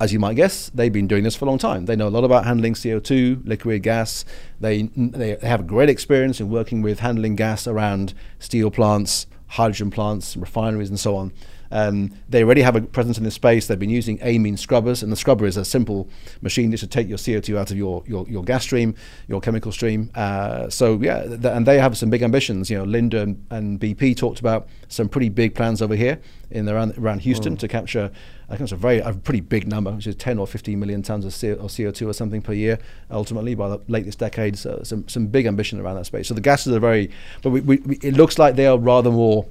as 0.00 0.12
you 0.12 0.18
might 0.18 0.34
guess, 0.34 0.70
they've 0.70 0.92
been 0.92 1.08
doing 1.08 1.24
this 1.24 1.34
for 1.34 1.44
a 1.44 1.48
long 1.48 1.58
time. 1.58 1.86
They 1.86 1.96
know 1.96 2.06
a 2.06 2.10
lot 2.10 2.24
about 2.24 2.44
handling 2.44 2.74
CO2, 2.74 3.46
liquid 3.46 3.82
gas. 3.82 4.24
They, 4.60 4.82
they 4.94 5.36
have 5.42 5.66
great 5.66 5.88
experience 5.88 6.40
in 6.40 6.50
working 6.50 6.82
with 6.82 7.00
handling 7.00 7.34
gas 7.34 7.66
around 7.66 8.14
steel 8.38 8.70
plants, 8.70 9.26
hydrogen 9.48 9.90
plants, 9.90 10.36
refineries, 10.36 10.88
and 10.88 11.00
so 11.00 11.16
on. 11.16 11.32
Um, 11.70 12.12
they 12.28 12.42
already 12.42 12.62
have 12.62 12.76
a 12.76 12.80
presence 12.80 13.18
in 13.18 13.24
this 13.24 13.34
space. 13.34 13.66
They've 13.66 13.78
been 13.78 13.90
using 13.90 14.18
amine 14.22 14.56
scrubbers, 14.56 15.02
and 15.02 15.12
the 15.12 15.16
scrubber 15.16 15.46
is 15.46 15.56
a 15.56 15.64
simple 15.64 16.08
machine 16.40 16.70
that 16.70 16.78
should 16.78 16.90
take 16.90 17.08
your 17.08 17.18
CO2 17.18 17.58
out 17.58 17.70
of 17.70 17.76
your, 17.76 18.02
your, 18.06 18.26
your 18.28 18.42
gas 18.42 18.62
stream, 18.62 18.94
your 19.26 19.40
chemical 19.40 19.72
stream. 19.72 20.10
Uh, 20.14 20.70
so 20.70 20.98
yeah, 21.02 21.24
th- 21.24 21.44
and 21.44 21.66
they 21.66 21.78
have 21.78 21.98
some 21.98 22.10
big 22.10 22.22
ambitions. 22.22 22.70
You 22.70 22.78
know, 22.78 22.84
Linde 22.84 23.14
and, 23.14 23.46
and 23.50 23.80
BP 23.80 24.16
talked 24.16 24.40
about 24.40 24.68
some 24.88 25.08
pretty 25.08 25.28
big 25.28 25.54
plans 25.54 25.82
over 25.82 25.94
here 25.94 26.20
in 26.50 26.68
around 26.68 26.96
around 26.96 27.20
Houston 27.20 27.56
to 27.58 27.68
capture. 27.68 28.10
I 28.48 28.52
think 28.52 28.62
it's 28.62 28.72
a 28.72 28.76
very 28.76 28.98
a 29.00 29.12
pretty 29.12 29.40
big 29.40 29.68
number, 29.68 29.92
which 29.92 30.06
is 30.06 30.16
10 30.16 30.38
or 30.38 30.46
15 30.46 30.80
million 30.80 31.02
tons 31.02 31.26
of, 31.26 31.32
CO, 31.38 31.66
CO2 31.66 32.08
or 32.08 32.12
something 32.14 32.40
per 32.40 32.54
year. 32.54 32.78
Ultimately, 33.10 33.54
by 33.54 33.68
the 33.68 33.80
late 33.88 34.06
this 34.06 34.16
decade, 34.16 34.56
so 34.56 34.80
some 34.84 35.06
some 35.06 35.26
big 35.26 35.44
ambition 35.46 35.78
around 35.80 35.96
that 35.96 36.06
space. 36.06 36.28
So 36.28 36.34
the 36.34 36.40
gases 36.40 36.74
are 36.74 36.80
very, 36.80 37.10
but 37.42 37.50
we, 37.50 37.60
we, 37.60 37.98
it 38.02 38.14
looks 38.14 38.38
like 38.38 38.56
they 38.56 38.66
are 38.66 38.78
rather 38.78 39.10
more 39.10 39.46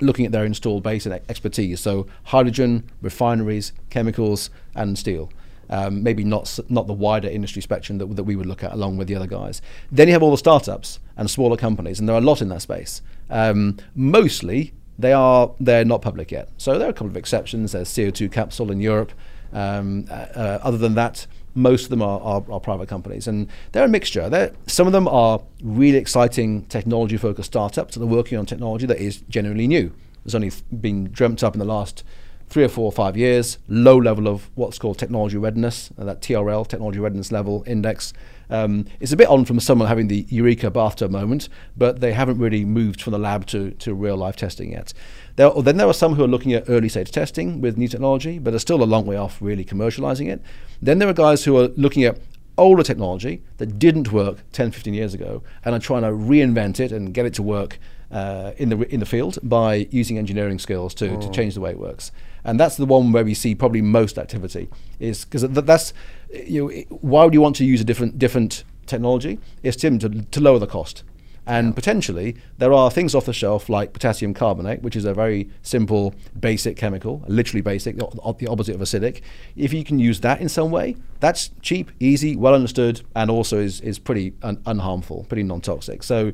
looking 0.00 0.24
at 0.24 0.32
their 0.32 0.44
installed 0.44 0.82
base 0.82 1.06
and 1.06 1.14
expertise. 1.28 1.80
So 1.80 2.06
hydrogen, 2.24 2.88
refineries, 3.02 3.72
chemicals, 3.90 4.50
and 4.74 4.96
steel. 4.96 5.32
Um, 5.68 6.04
maybe 6.04 6.22
not 6.22 6.60
not 6.68 6.86
the 6.86 6.92
wider 6.92 7.28
industry 7.28 7.60
spectrum 7.60 7.98
that, 7.98 8.14
that 8.14 8.22
we 8.22 8.36
would 8.36 8.46
look 8.46 8.62
at 8.62 8.72
along 8.72 8.98
with 8.98 9.08
the 9.08 9.16
other 9.16 9.26
guys. 9.26 9.60
Then 9.90 10.06
you 10.06 10.12
have 10.12 10.22
all 10.22 10.30
the 10.30 10.38
startups 10.38 11.00
and 11.16 11.28
smaller 11.28 11.56
companies, 11.56 11.98
and 11.98 12.08
there 12.08 12.14
are 12.14 12.20
a 12.20 12.24
lot 12.24 12.40
in 12.40 12.50
that 12.50 12.62
space. 12.62 13.02
Um, 13.30 13.78
mostly 13.96 14.74
they 14.98 15.12
are 15.12 15.52
they're 15.60 15.84
not 15.84 16.02
public 16.02 16.30
yet. 16.30 16.48
So 16.56 16.78
there 16.78 16.88
are 16.88 16.90
a 16.90 16.94
couple 16.94 17.08
of 17.08 17.16
exceptions. 17.16 17.72
There's 17.72 17.88
CO2 17.88 18.30
Capsol 18.30 18.70
in 18.70 18.80
Europe. 18.80 19.12
Um, 19.52 20.06
uh, 20.10 20.14
uh, 20.14 20.58
other 20.62 20.78
than 20.78 20.94
that, 20.96 21.26
most 21.54 21.84
of 21.84 21.90
them 21.90 22.02
are, 22.02 22.20
are, 22.20 22.44
are 22.50 22.60
private 22.60 22.88
companies, 22.88 23.26
and 23.26 23.48
they're 23.72 23.84
a 23.84 23.88
mixture. 23.88 24.28
They're, 24.28 24.52
some 24.66 24.86
of 24.86 24.92
them 24.92 25.08
are 25.08 25.40
really 25.62 25.98
exciting 25.98 26.64
technology-focused 26.66 27.46
startups 27.46 27.94
that 27.94 28.02
are 28.02 28.06
working 28.06 28.36
on 28.38 28.44
technology 28.44 28.86
that 28.86 28.98
is 28.98 29.22
genuinely 29.28 29.66
new. 29.66 29.92
It's 30.24 30.34
only 30.34 30.52
been 30.80 31.10
dreamt 31.10 31.42
up 31.42 31.54
in 31.54 31.58
the 31.58 31.64
last 31.64 32.04
three 32.48 32.64
or 32.64 32.68
four 32.68 32.84
or 32.84 32.92
five 32.92 33.16
years. 33.16 33.58
Low 33.68 33.96
level 33.96 34.28
of 34.28 34.50
what's 34.54 34.78
called 34.78 34.98
technology 34.98 35.36
readiness, 35.36 35.90
uh, 35.98 36.04
that 36.04 36.20
TRL, 36.20 36.66
technology 36.68 36.98
readiness 36.98 37.32
level 37.32 37.64
index. 37.66 38.12
Um, 38.50 38.86
it's 39.00 39.12
a 39.12 39.16
bit 39.16 39.28
on 39.28 39.44
from 39.44 39.60
someone 39.60 39.88
having 39.88 40.08
the 40.08 40.26
eureka 40.28 40.70
bathtub 40.70 41.10
moment, 41.10 41.48
but 41.76 42.00
they 42.00 42.12
haven't 42.12 42.38
really 42.38 42.64
moved 42.64 43.02
from 43.02 43.12
the 43.12 43.18
lab 43.18 43.46
to, 43.46 43.72
to 43.72 43.94
real 43.94 44.16
life 44.16 44.36
testing 44.36 44.72
yet. 44.72 44.92
There, 45.36 45.50
then 45.50 45.76
there 45.76 45.88
are 45.88 45.94
some 45.94 46.14
who 46.14 46.24
are 46.24 46.28
looking 46.28 46.52
at 46.52 46.64
early 46.68 46.88
stage 46.88 47.10
testing 47.10 47.60
with 47.60 47.76
new 47.76 47.88
technology, 47.88 48.38
but 48.38 48.54
are 48.54 48.58
still 48.58 48.82
a 48.82 48.84
long 48.84 49.06
way 49.06 49.16
off 49.16 49.40
really 49.40 49.64
commercializing 49.64 50.30
it. 50.30 50.42
Then 50.80 50.98
there 50.98 51.08
are 51.08 51.14
guys 51.14 51.44
who 51.44 51.56
are 51.58 51.68
looking 51.76 52.04
at 52.04 52.18
older 52.58 52.82
technology 52.82 53.42
that 53.58 53.78
didn't 53.78 54.12
work 54.12 54.38
10, 54.52 54.70
15 54.70 54.94
years 54.94 55.14
ago 55.14 55.42
and 55.64 55.74
are 55.74 55.78
trying 55.78 56.02
to 56.02 56.08
reinvent 56.08 56.80
it 56.80 56.92
and 56.92 57.12
get 57.12 57.26
it 57.26 57.34
to 57.34 57.42
work 57.42 57.78
uh, 58.10 58.52
in 58.56 58.68
the 58.68 58.94
in 58.94 59.00
the 59.00 59.06
field 59.06 59.38
by 59.42 59.88
using 59.90 60.16
engineering 60.16 60.58
skills 60.58 60.94
to, 60.94 61.18
to 61.18 61.30
change 61.30 61.54
the 61.54 61.60
way 61.60 61.70
it 61.70 61.78
works. 61.78 62.12
And 62.44 62.60
that's 62.60 62.76
the 62.76 62.86
one 62.86 63.10
where 63.10 63.24
we 63.24 63.34
see 63.34 63.56
probably 63.56 63.82
most 63.82 64.18
activity 64.18 64.68
is 65.00 65.24
because 65.24 65.42
th- 65.42 65.66
that's 65.66 65.92
you 66.32 66.68
know, 66.68 66.96
why 67.00 67.24
would 67.24 67.34
you 67.34 67.40
want 67.40 67.56
to 67.56 67.64
use 67.64 67.80
a 67.80 67.84
different 67.84 68.18
different 68.18 68.64
technology? 68.86 69.38
It's 69.62 69.76
to, 69.76 69.98
to 69.98 70.40
lower 70.40 70.58
the 70.58 70.66
cost. 70.66 71.02
And 71.48 71.76
potentially, 71.76 72.36
there 72.58 72.72
are 72.72 72.90
things 72.90 73.14
off 73.14 73.24
the 73.24 73.32
shelf 73.32 73.68
like 73.68 73.92
potassium 73.92 74.34
carbonate, 74.34 74.82
which 74.82 74.96
is 74.96 75.04
a 75.04 75.14
very 75.14 75.48
simple, 75.62 76.12
basic 76.38 76.76
chemical, 76.76 77.22
literally 77.28 77.60
basic, 77.60 77.96
the 77.96 78.08
the 78.38 78.48
opposite 78.48 78.74
of 78.74 78.80
acidic. 78.80 79.20
If 79.54 79.72
you 79.72 79.84
can 79.84 80.00
use 80.00 80.20
that 80.20 80.40
in 80.40 80.48
some 80.48 80.72
way, 80.72 80.96
that's 81.20 81.50
cheap, 81.62 81.92
easy, 82.00 82.34
well 82.34 82.52
understood, 82.52 83.02
and 83.14 83.30
also 83.30 83.58
is, 83.60 83.80
is 83.82 84.00
pretty 84.00 84.34
un- 84.42 84.56
unharmful, 84.66 85.28
pretty 85.28 85.44
non 85.44 85.60
toxic. 85.60 86.02
So, 86.02 86.32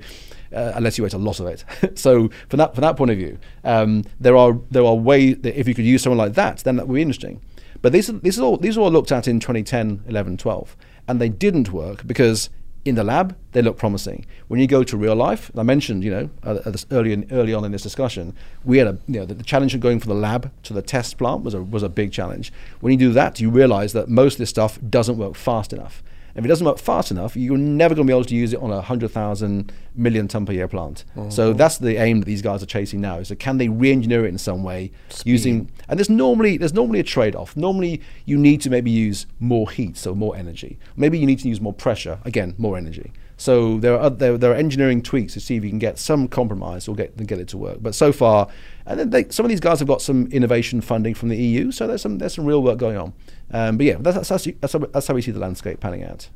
uh, 0.54 0.72
unless 0.74 0.96
you 0.96 1.04
ate 1.04 1.12
a 1.12 1.18
lot 1.18 1.40
of 1.40 1.46
it. 1.46 1.64
so, 1.98 2.30
from 2.48 2.56
that, 2.56 2.74
from 2.74 2.80
that 2.80 2.96
point 2.96 3.10
of 3.10 3.18
view, 3.18 3.38
um, 3.64 4.04
there, 4.18 4.36
are, 4.36 4.58
there 4.70 4.84
are 4.84 4.94
ways 4.94 5.36
that 5.42 5.58
if 5.58 5.68
you 5.68 5.74
could 5.74 5.84
use 5.84 6.02
someone 6.02 6.18
like 6.18 6.34
that, 6.34 6.58
then 6.64 6.76
that 6.76 6.88
would 6.88 6.94
be 6.94 7.02
interesting. 7.02 7.42
But 7.82 7.92
these, 7.92 8.08
are- 8.08 8.18
these, 8.18 8.38
are 8.38 8.42
all, 8.44 8.56
these 8.56 8.76
are 8.78 8.80
all 8.80 8.90
looked 8.90 9.12
at 9.12 9.28
in 9.28 9.40
2010, 9.40 10.04
11, 10.08 10.36
12. 10.36 10.76
And 11.08 11.20
they 11.20 11.28
didn't 11.28 11.72
work 11.72 12.06
because 12.06 12.48
in 12.84 12.94
the 12.96 13.04
lab, 13.04 13.36
they 13.52 13.62
look 13.62 13.76
promising. 13.76 14.26
When 14.48 14.58
you 14.58 14.66
go 14.66 14.82
to 14.82 14.96
real 14.96 15.14
life, 15.14 15.50
I 15.56 15.62
mentioned, 15.62 16.02
you 16.02 16.10
know, 16.10 16.30
uh, 16.42 16.72
early, 16.90 17.12
in, 17.12 17.28
early 17.30 17.54
on 17.54 17.64
in 17.64 17.70
this 17.72 17.82
discussion, 17.82 18.34
we 18.64 18.78
had 18.78 18.86
a, 18.88 18.98
you 19.06 19.20
know, 19.20 19.26
the, 19.26 19.34
the 19.34 19.44
challenge 19.44 19.74
of 19.74 19.80
going 19.80 20.00
from 20.00 20.08
the 20.08 20.16
lab 20.20 20.50
to 20.64 20.72
the 20.72 20.82
test 20.82 21.18
plant 21.18 21.42
was 21.42 21.54
a, 21.54 21.62
was 21.62 21.82
a 21.82 21.88
big 21.88 22.12
challenge. 22.12 22.52
When 22.80 22.92
you 22.92 22.98
do 22.98 23.12
that, 23.12 23.40
you 23.40 23.50
realize 23.50 23.92
that 23.92 24.08
most 24.08 24.34
of 24.34 24.38
this 24.38 24.50
stuff 24.50 24.78
doesn't 24.88 25.16
work 25.16 25.36
fast 25.36 25.72
enough. 25.72 26.02
If 26.34 26.44
it 26.44 26.48
doesn't 26.48 26.66
work 26.66 26.78
fast 26.78 27.10
enough, 27.10 27.36
you're 27.36 27.58
never 27.58 27.94
going 27.94 28.06
to 28.06 28.10
be 28.10 28.16
able 28.16 28.24
to 28.24 28.34
use 28.34 28.52
it 28.52 28.60
on 28.60 28.70
a 28.70 28.76
100,000 28.76 29.72
million 29.94 30.28
ton 30.28 30.46
per 30.46 30.52
year 30.52 30.68
plant. 30.68 31.04
So 31.28 31.50
oh. 31.50 31.52
that's 31.52 31.78
the 31.78 31.96
aim 31.96 32.20
that 32.20 32.26
these 32.26 32.42
guys 32.42 32.62
are 32.62 32.66
chasing 32.66 33.00
now. 33.00 33.18
Is 33.18 33.28
that 33.28 33.36
can 33.36 33.58
they 33.58 33.68
re-engineer 33.68 34.24
it 34.24 34.28
in 34.28 34.38
some 34.38 34.62
way 34.62 34.92
using? 35.24 35.70
And 35.88 35.98
there's 35.98 36.10
normally 36.10 36.56
there's 36.56 36.74
normally 36.74 37.00
a 37.00 37.04
trade-off. 37.04 37.56
Normally 37.56 38.00
you 38.24 38.38
need 38.38 38.60
to 38.62 38.70
maybe 38.70 38.90
use 38.90 39.26
more 39.40 39.70
heat, 39.70 39.96
so 39.96 40.14
more 40.14 40.36
energy. 40.36 40.78
Maybe 40.96 41.18
you 41.18 41.26
need 41.26 41.40
to 41.40 41.48
use 41.48 41.60
more 41.60 41.72
pressure, 41.72 42.18
again 42.24 42.54
more 42.58 42.76
energy. 42.76 43.12
So 43.42 43.78
there 43.78 43.98
are 43.98 44.08
there, 44.08 44.38
there 44.38 44.52
are 44.52 44.54
engineering 44.54 45.02
tweaks 45.02 45.32
to 45.34 45.40
see 45.40 45.56
if 45.56 45.64
you 45.64 45.70
can 45.70 45.80
get 45.80 45.98
some 45.98 46.28
compromise 46.28 46.86
or 46.86 46.94
get 46.94 47.16
get 47.26 47.40
it 47.40 47.48
to 47.48 47.58
work. 47.58 47.78
But 47.80 47.94
so 47.94 48.12
far, 48.12 48.48
and 48.86 48.98
then 48.98 49.10
they, 49.10 49.28
some 49.28 49.44
of 49.46 49.50
these 49.50 49.60
guys 49.60 49.78
have 49.78 49.88
got 49.88 50.02
some 50.02 50.26
innovation 50.28 50.80
funding 50.80 51.14
from 51.14 51.28
the 51.28 51.36
EU, 51.36 51.70
so 51.70 51.86
there's 51.86 52.02
some 52.02 52.18
there's 52.18 52.34
some 52.34 52.44
real 52.44 52.62
work 52.62 52.78
going 52.78 52.96
on. 52.96 53.12
Um, 53.50 53.76
but 53.76 53.86
yeah, 53.86 53.96
that's 54.00 54.28
that's, 54.28 54.46
that's, 54.60 54.72
how, 54.72 54.78
that's 54.80 55.06
how 55.06 55.14
we 55.14 55.22
see 55.22 55.30
the 55.30 55.38
landscape 55.40 55.80
panning 55.80 56.04
out. 56.04 56.28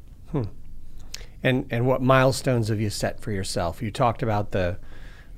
And 1.43 1.66
and 1.70 1.86
what 1.86 2.02
milestones 2.02 2.68
have 2.68 2.81
you 2.81 2.90
set 2.90 3.20
for 3.20 3.31
yourself? 3.31 3.82
You 3.82 3.90
talked 3.90 4.23
about 4.23 4.51
the 4.52 4.78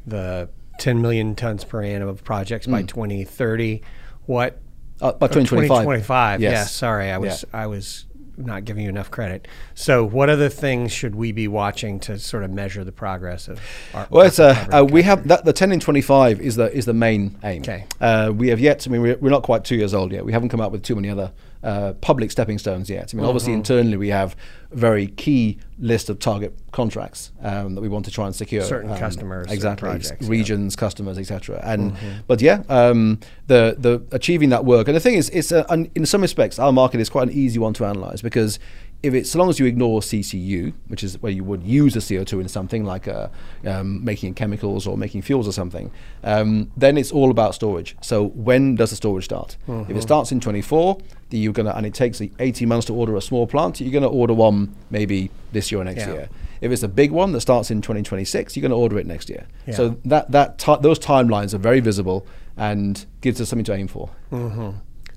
the 0.07 0.49
10 0.79 1.03
million 1.03 1.35
tons 1.35 1.65
per 1.65 1.83
annum 1.83 2.09
of 2.09 2.25
projects 2.25 2.67
by 2.67 2.83
2030. 2.83 3.83
What 4.27 4.61
Uh, 5.01 5.13
by 5.13 5.27
2025. 5.27 5.69
2025. 5.69 6.41
Yes. 6.41 6.53
Yeah, 6.53 6.65
sorry, 6.65 7.11
I 7.11 7.19
was 7.19 7.45
Yeah. 7.53 7.61
I 7.61 7.67
was 7.67 8.07
not 8.39 8.65
giving 8.65 8.85
you 8.85 8.89
enough 8.89 9.11
credit. 9.11 9.49
So, 9.75 10.05
what 10.05 10.31
other 10.31 10.49
things 10.49 10.93
should 10.93 11.15
we 11.15 11.33
be 11.33 11.49
watching 11.49 12.01
to 12.01 12.19
sort 12.19 12.45
of 12.45 12.51
measure 12.51 12.85
the 12.85 12.93
progress 12.93 13.49
of 13.49 13.61
our? 13.95 14.07
Well, 14.11 14.27
it's 14.27 14.39
our 14.39 14.51
uh, 14.51 14.81
uh, 14.81 14.85
we 14.85 15.03
have 15.03 15.29
that 15.29 15.45
the 15.45 15.53
ten 15.53 15.73
in 15.73 15.81
twenty 15.81 16.01
five 16.01 16.41
is 16.41 16.57
the 16.57 16.73
is 16.73 16.85
the 16.85 16.95
main 16.95 17.37
aim. 17.45 17.63
Okay. 17.63 17.85
Uh, 18.01 18.33
we 18.35 18.49
have 18.49 18.61
yet. 18.61 18.87
I 18.87 18.91
mean, 18.91 19.03
we're, 19.03 19.17
we're 19.19 19.31
not 19.31 19.43
quite 19.43 19.65
two 19.65 19.77
years 19.77 19.95
old 19.95 20.13
yet. 20.13 20.25
We 20.25 20.33
haven't 20.33 20.49
come 20.49 20.61
up 20.61 20.73
with 20.73 20.83
too 20.83 20.95
many 20.95 21.11
other 21.11 21.33
uh, 21.63 21.93
public 22.01 22.31
stepping 22.31 22.59
stones 22.59 22.89
yet. 22.89 23.13
I 23.13 23.17
mean, 23.17 23.27
obviously 23.27 23.53
Mm-hmm. 23.53 23.59
internally 23.59 23.97
we 23.97 24.09
have 24.09 24.37
a 24.71 24.77
very 24.77 25.07
key 25.09 25.59
list 25.79 26.09
of 26.11 26.19
target 26.19 26.53
contracts 26.73 27.33
um, 27.43 27.75
that 27.75 27.81
we 27.81 27.89
want 27.89 28.05
to 28.05 28.11
try 28.11 28.27
and 28.27 28.35
secure. 28.35 28.63
Certain 28.63 28.91
um, 28.91 28.99
customers 28.99 29.51
exactly, 29.51 29.87
projects, 29.89 30.11
yeah. 30.11 30.17
Mm-hmm. 30.17 30.31
regions, 30.31 30.77
customers, 30.77 31.19
etc. 31.19 31.61
And 31.65 31.95
but 32.27 32.41
yeah, 32.41 32.63
um, 32.69 33.19
the 33.47 33.77
the 33.79 34.03
achieving 34.13 34.51
that 34.51 34.65
work. 34.65 34.89
And 34.89 34.97
the 34.97 35.01
thing 35.01 35.15
is, 35.15 35.31
it's 35.31 35.51
a, 35.53 35.65
an, 35.69 35.91
in 35.95 36.07
some 36.07 36.21
respects 36.21 36.59
our 36.59 36.73
market 36.73 37.01
is 37.01 37.09
quite 37.09 37.29
an 37.29 37.35
easy 37.35 37.59
one 37.59 37.73
to 37.75 37.85
analyze 37.85 38.23
because 38.23 38.59
if 39.03 39.15
it's 39.15 39.31
so 39.31 39.39
long 39.39 39.49
as 39.49 39.61
you 39.61 39.67
ignore 39.67 40.01
CCU, 40.01 40.73
which 40.89 41.05
is 41.05 41.21
where 41.23 41.31
you 41.31 41.45
would 41.45 41.63
use 41.63 41.95
the 41.95 42.01
CO2 42.01 42.41
in 42.41 42.49
something 42.49 42.85
like 42.85 43.07
uh, 43.07 43.29
um, 43.65 44.05
making 44.05 44.35
chemicals 44.35 44.87
or 44.89 44.99
making 44.99 45.23
fuels 45.23 45.47
or 45.47 45.53
something, 45.53 45.91
um, 46.25 46.71
then 46.77 46.99
it's 46.99 47.13
all 47.13 47.31
about 47.31 47.55
storage. 47.55 47.97
So 48.01 48.27
when 48.29 48.75
does 48.75 48.91
the 48.91 48.97
storage 48.97 49.25
start? 49.27 49.57
If 49.69 49.91
it 49.97 50.03
starts 50.03 50.33
in 50.33 50.41
24, 50.41 50.99
then 51.31 51.41
you're 51.41 51.53
gonna, 51.53 51.71
and 51.77 51.87
it 51.87 51.95
takes 51.95 52.21
18 52.21 52.67
months 52.67 52.87
to 52.87 52.95
order 52.95 53.15
a 53.17 53.21
small 53.21 53.47
plant, 53.47 53.81
you're 53.81 53.93
gonna 53.93 54.09
order 54.09 54.35
one 54.35 54.75
maybe 54.91 55.31
this 55.53 55.71
year 55.71 55.81
or 55.81 55.85
next 55.85 56.01
Yeah. 56.01 56.13
year. 56.13 56.29
If 56.61 56.73
it's 56.73 56.83
a 56.83 56.89
big 56.89 57.13
one 57.13 57.31
that 57.33 57.41
starts 57.41 57.71
in 57.71 57.81
2026, 57.83 58.57
you're 58.57 58.63
going 58.63 58.73
to 58.73 58.77
order 58.77 58.99
it 58.99 59.07
next 59.07 59.31
year. 59.31 59.47
Yeah. 59.65 59.75
So 59.75 59.97
that 60.05 60.33
that 60.33 60.59
ti 60.59 60.75
those 60.81 60.99
timelines 60.99 61.55
are 61.55 61.59
very 61.59 61.79
visible 61.79 62.27
and 62.57 63.07
gives 63.21 63.41
us 63.41 63.49
something 63.49 63.65
to 63.67 63.75
aim 63.75 63.87
for. 63.87 64.11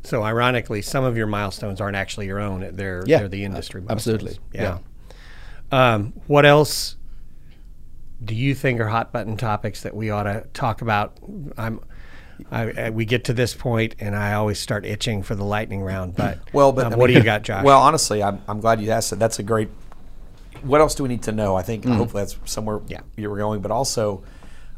So, 0.03 0.23
ironically, 0.23 0.82
some 0.82 1.03
of 1.03 1.15
your 1.15 1.28
milestones 1.28 1.80
aren't 1.80 1.95
actually 1.95 2.26
your 2.28 2.40
own; 2.40 2.69
they're 2.76 3.03
Yeah, 3.06 3.19
they're 3.19 3.28
the 3.28 3.44
industry. 3.44 3.84
uh, 3.88 3.91
absolutely, 3.91 4.38
milestones. 4.53 4.84
Yeah. 5.72 5.94
Um, 5.94 6.14
what 6.28 6.45
else 6.45 6.95
do 8.23 8.36
you 8.36 8.53
think 8.53 8.80
are 8.80 8.88
hot 8.88 9.11
button 9.11 9.38
topics 9.38 9.84
that 9.84 9.95
we 9.95 10.10
ought 10.10 10.23
to 10.23 10.45
talk 10.53 10.82
about? 10.82 11.18
I'm. 11.57 11.80
I, 12.52 12.72
I, 12.86 12.90
we 12.90 13.06
get 13.06 13.26
to 13.26 13.34
this 13.34 13.53
point, 13.53 13.95
and 13.99 14.15
I 14.15 14.34
always 14.34 14.57
start 14.57 14.84
itching 14.84 15.22
for 15.22 15.36
the 15.36 15.44
lightning 15.44 15.84
round. 15.84 16.15
But 16.15 16.40
Well, 16.52 16.72
but 16.72 16.91
um, 16.91 16.98
what 16.99 17.06
do 17.07 17.14
you 17.14 17.22
got, 17.22 17.44
Josh? 17.44 17.64
Well, 17.64 17.80
honestly, 17.80 18.23
I'm, 18.23 18.41
I'm 18.48 18.60
glad 18.60 18.82
you 18.82 18.90
asked 18.90 19.11
that. 19.11 19.19
That's 19.19 19.38
a 19.38 19.44
great. 19.44 19.69
What 20.64 20.82
else 20.82 20.95
do 20.95 21.03
we 21.03 21.10
need 21.10 21.22
to 21.23 21.32
know? 21.32 21.56
I 21.56 21.61
think 21.61 21.84
Mm. 21.86 21.98
hopefully 21.98 22.23
that's 22.23 22.38
somewhere 22.52 22.80
Yeah. 22.88 23.02
you 23.15 23.30
were 23.30 23.38
going. 23.38 23.61
But 23.61 23.69
also, 23.69 24.23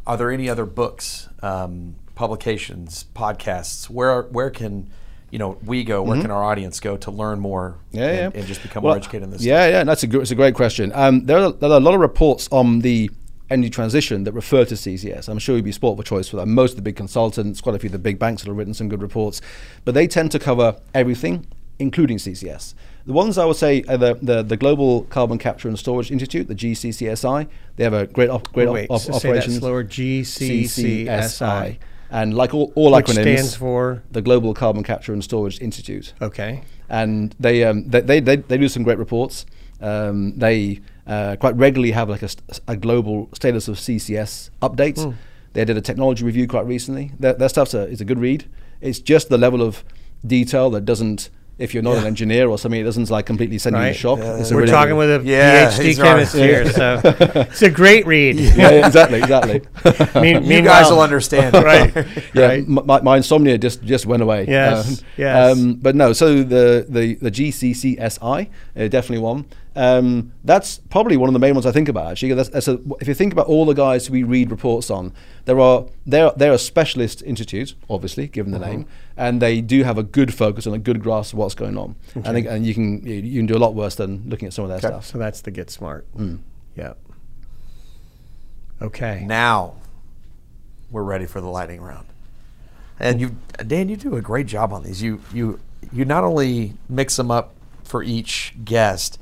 are 0.06 0.18
there 0.18 0.30
any 0.30 0.50
other 0.50 0.66
books, 0.66 1.30
um, 1.41 1.95
publications, 2.16 3.06
podcasts? 3.16 3.90
Where 3.90 4.24
where 4.24 4.50
can 4.50 4.90
you 5.34 5.40
know 5.40 5.58
we 5.66 5.84
go? 5.84 6.04
Where 6.04 6.22
can 6.22 6.30
our 6.30 6.44
audience 6.44 6.80
go 6.80 6.96
to 6.96 7.10
learn 7.10 7.40
more? 7.40 7.72
Mm-hmm. 7.88 7.98
Yeah, 7.98 8.08
and, 8.08 8.34
yeah. 8.36 8.40
and 8.40 8.48
just 8.48 8.62
become 8.62 8.84
Well, 8.84 8.94
more 8.94 8.98
educated 9.00 9.24
in 9.24 9.32
this. 9.32 9.44
Yeah, 9.44 9.68
yeah, 9.68 9.84
that's 9.84 10.04
a 10.04 10.08
gr- 10.08 10.22
it's 10.22 10.30
a 10.30 10.36
great 10.36 10.54
question. 10.54 10.92
Um, 10.94 11.26
there, 11.26 11.40
are, 11.40 11.52
there 11.52 11.72
are 11.72 11.78
a 11.78 11.80
lot 11.80 11.96
of 11.96 12.02
reports 12.02 12.48
on 12.52 12.82
the 12.82 13.10
energy 13.50 13.72
transition 13.72 14.26
that 14.26 14.32
refer 14.34 14.64
to 14.66 14.76
CCS. 14.76 15.28
I'm 15.28 15.40
sure 15.40 15.56
you'd 15.56 15.66
be 15.66 15.72
sport 15.72 15.98
for 15.98 16.04
choice 16.04 16.30
for 16.30 16.36
that. 16.38 16.46
Most 16.46 16.72
of 16.74 16.76
the 16.76 16.84
big 16.84 16.96
consultants, 16.96 17.62
quite 17.62 17.74
a 17.76 17.80
few 17.80 17.88
of 17.88 17.94
the 17.94 17.98
big 18.00 18.20
banks 18.20 18.44
that 18.44 18.48
have 18.48 18.56
written 18.56 18.76
some 18.76 18.90
good 18.90 19.02
reports, 19.02 19.42
but 19.86 19.96
they 19.96 20.06
tend 20.06 20.32
to 20.34 20.40
cover 20.40 20.80
everything, 20.94 21.48
including 21.80 22.18
CCS. 22.20 22.76
The 23.08 23.14
ones 23.14 23.40
I 23.40 23.46
would 23.46 23.58
say 23.58 23.84
are 23.90 23.98
the, 23.98 24.14
the, 24.22 24.44
the 24.44 24.56
Global 24.56 25.02
Carbon 25.06 25.40
Capture 25.40 25.68
and 25.68 25.80
Storage 25.80 26.12
Institute, 26.12 26.48
the 26.48 26.54
GCCSI. 26.56 27.48
They 27.78 27.84
have 27.84 27.94
a 27.94 28.06
great 28.06 28.30
op- 28.30 28.54
great 28.54 28.68
op- 28.68 28.74
Wait, 28.76 28.90
op- 28.92 29.02
so 29.02 29.14
say 29.14 29.34
that 29.34 29.50
slower. 29.50 29.84
GCCSI. 29.84 31.80
And 32.14 32.34
like 32.35 32.53
all, 32.53 32.72
all 32.76 32.91
Which 32.94 33.07
acronyms, 33.07 33.22
stands 33.22 33.56
for 33.56 34.03
the 34.11 34.22
Global 34.22 34.53
Carbon 34.53 34.84
Capture 34.84 35.14
and 35.14 35.23
Storage 35.23 35.60
Institute 35.60 36.14
okay. 36.22 36.61
and 36.88 37.35
they 37.40 37.64
um, 37.64 37.90
they, 37.90 38.02
they, 38.02 38.19
they 38.19 38.35
they 38.35 38.57
do 38.57 38.69
some 38.69 38.84
great 38.84 38.99
reports. 38.99 39.45
Um, 39.81 40.38
they 40.38 40.80
uh, 41.06 41.35
quite 41.40 41.56
regularly 41.57 41.91
have 41.91 42.10
like 42.10 42.22
a, 42.22 42.30
st- 42.30 42.60
a 42.68 42.77
global 42.77 43.30
status 43.34 43.68
of 43.68 43.77
CCS 43.77 44.49
updates. 44.61 45.14
They 45.53 45.65
did 45.65 45.77
a 45.77 45.81
technology 45.81 46.23
review 46.23 46.48
quite 46.48 46.65
recently. 46.65 47.11
Their, 47.19 47.34
their 47.34 47.49
stuff's 47.49 47.73
a, 47.73 47.88
is 47.88 48.02
a 48.02 48.06
good 48.06 48.19
read. 48.19 48.49
It's 48.81 48.99
just 48.99 49.30
the 49.30 49.38
level 49.38 49.61
of 49.61 49.84
detail 50.26 50.69
that 50.72 50.85
doesn't, 50.85 51.30
if 51.60 51.74
you're 51.74 51.84
not 51.84 51.98
an 51.98 52.06
engineer 52.06 52.50
or 52.50 52.58
something, 52.58 52.82
it 52.82 52.84
doesn't 52.84 53.10
like 53.12 53.26
completely 53.28 53.58
send 53.60 53.76
you 53.76 53.82
Right. 53.82 53.90
in 53.90 53.94
shock. 53.94 54.20
Yeah, 54.20 54.38
It's 54.38 54.52
We're 54.52 54.62
really- 54.62 54.72
talking 54.72 54.96
with 54.98 55.10
a 55.10 55.22
Yeah, 55.24 55.70
PhD 55.70 55.84
he's 55.84 56.00
right. 56.00 56.08
chemist 56.08 56.36
here, 56.36 56.70
so 56.72 57.00
it's 57.06 57.62
a 57.62 57.70
great 57.70 58.08
read. 58.08 58.38
yeah, 58.40 58.56
yeah, 58.72 58.88
exactly, 58.88 59.20
exactly. 59.20 59.62
Mean- 60.22 60.44
You 60.46 60.62
guys 60.64 60.90
will 60.90 61.02
understand, 61.02 61.54
right? 61.64 61.94
yeah, 62.34 62.46
right. 62.48 62.68
my, 62.68 63.02
my 63.02 63.18
insomnia 63.18 63.58
just, 63.58 63.84
just 63.84 64.06
went 64.06 64.24
away. 64.24 64.46
Yes, 64.48 64.88
Um, 65.02 65.06
yes. 65.18 65.58
Um, 65.58 65.74
but 65.76 65.96
no, 65.96 66.12
so 66.14 66.42
the 66.44 66.86
the 66.90 67.16
the 67.22 67.30
GCCSI, 67.32 68.48
uh, 68.76 68.88
definitely 68.88 69.20
one. 69.20 69.46
Um, 69.76 70.34
that's 70.44 70.78
probably 70.78 71.18
one 71.18 71.30
of 71.30 71.34
the 71.34 71.40
main 71.40 71.56
ones 71.56 71.66
I 71.66 71.72
think 71.72 71.90
about. 71.90 72.12
Actually, 72.12 72.34
that's, 72.34 72.50
that's 72.50 72.68
a, 72.68 72.80
if 73.02 73.08
you 73.08 73.14
think 73.16 73.34
about 73.34 73.48
all 73.48 73.66
the 73.66 73.74
guys 73.74 74.10
we 74.10 74.22
read 74.22 74.52
reports 74.52 74.91
on, 74.91 75.14
there 75.45 75.60
are 75.60 75.88
they're 76.06 76.32
they're 76.36 76.54
a 76.54 76.60
specialist 76.60 77.24
institute, 77.24 77.74
obviously, 77.90 78.28
given 78.28 78.52
the 78.52 78.60
name, 78.60 78.86
and 79.18 79.41
they 79.41 79.62
do 79.62 79.84
have 79.84 79.98
a 79.98 80.04
good 80.04 80.34
focus 80.34 80.66
and 80.68 80.76
a 80.76 80.80
good 80.80 81.02
grasp 81.02 81.34
of 81.34 81.40
what's 81.40 81.56
going 81.56 81.78
on. 81.78 81.95
I 82.24 82.32
think, 82.34 82.45
and 82.48 82.66
you 82.66 82.74
can 82.76 83.06
you, 83.06 83.16
you 83.16 83.40
can 83.40 83.48
do 83.48 83.56
a 83.56 83.58
lot 83.58 83.74
worse 83.74 83.95
than 83.95 84.30
looking 84.30 84.48
at 84.48 84.54
some 84.54 84.64
of 84.64 84.70
their 84.70 84.80
stuff. 84.80 85.06
So 85.06 85.18
that's 85.18 85.41
the 85.41 85.52
get 85.52 85.72
smart. 85.72 86.06
Mm. 86.16 86.40
Yep. 86.76 86.98
Okay. 88.82 89.24
Now 89.26 89.76
we're 90.91 91.04
ready 91.04 91.26
for 91.26 91.41
the 91.41 91.48
lightning 91.48 91.82
round. 91.82 92.08
And 93.00 93.20
you, 93.20 93.36
Dan, 93.66 93.90
you 93.90 93.98
do 93.98 94.16
a 94.16 94.22
great 94.22 94.45
job 94.45 94.72
on 94.72 94.84
these. 94.84 95.02
You 95.02 95.20
you 95.34 95.60
you 95.91 96.06
not 96.06 96.24
only 96.24 96.76
mix 96.88 97.16
them 97.16 97.32
up 97.32 97.56
for 97.84 98.04
each 98.04 98.54
guest, 98.64 99.20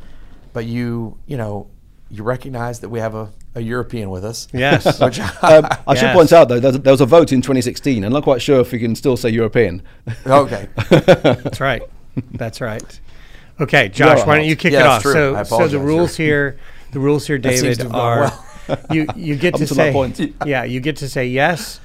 but 0.53 0.65
you 0.65 1.17
you 1.25 1.37
know 1.37 1.67
you 2.11 2.23
recognize 2.23 2.81
that 2.81 2.89
we 2.89 2.99
have 2.99 3.15
a, 3.15 3.29
a 3.55 3.61
European 3.61 4.09
with 4.09 4.25
us. 4.25 4.47
Yes. 4.51 4.99
Which 5.01 5.19
Um, 5.41 5.67
I 5.87 5.95
should 5.95 6.13
point 6.13 6.33
out 6.33 6.49
though, 6.49 6.59
there 6.59 6.71
was, 6.71 6.81
there 6.81 6.93
was 6.93 7.01
a 7.01 7.05
vote 7.05 7.31
in 7.31 7.41
2016, 7.41 7.97
and 7.97 8.05
I'm 8.05 8.11
not 8.11 8.23
quite 8.23 8.41
sure 8.41 8.59
if 8.59 8.71
we 8.71 8.79
can 8.79 8.95
still 8.95 9.15
say 9.15 9.29
European. 9.29 9.81
okay. 10.25 10.67
That's 10.89 11.61
right. 11.61 11.81
That's 12.33 12.59
right. 12.59 12.99
Okay, 13.59 13.89
Josh, 13.89 14.19
are 14.19 14.27
why 14.27 14.37
don't 14.37 14.45
you 14.45 14.55
kick 14.55 14.73
Yeah, 14.73 14.81
it 14.81 14.85
off? 14.87 15.01
true. 15.01 15.13
So, 15.13 15.43
so 15.43 15.67
the 15.67 15.79
rules 15.79 16.17
here, 16.17 16.59
the 16.91 16.99
rules 16.99 17.27
here, 17.27 17.37
David, 17.37 17.75
to 17.75 17.83
have 17.83 17.91
gone 17.91 18.01
are 18.01 18.19
well. 18.67 18.79
you 18.91 19.07
you 19.15 19.35
get 19.35 19.55
to 19.55 19.65
to 19.65 19.73
say 19.73 19.91
point. 19.93 20.19
yeah, 20.45 20.63
you 20.63 20.79
get 20.79 20.97
to 20.97 21.09
say 21.09 21.27
yes 21.27 21.79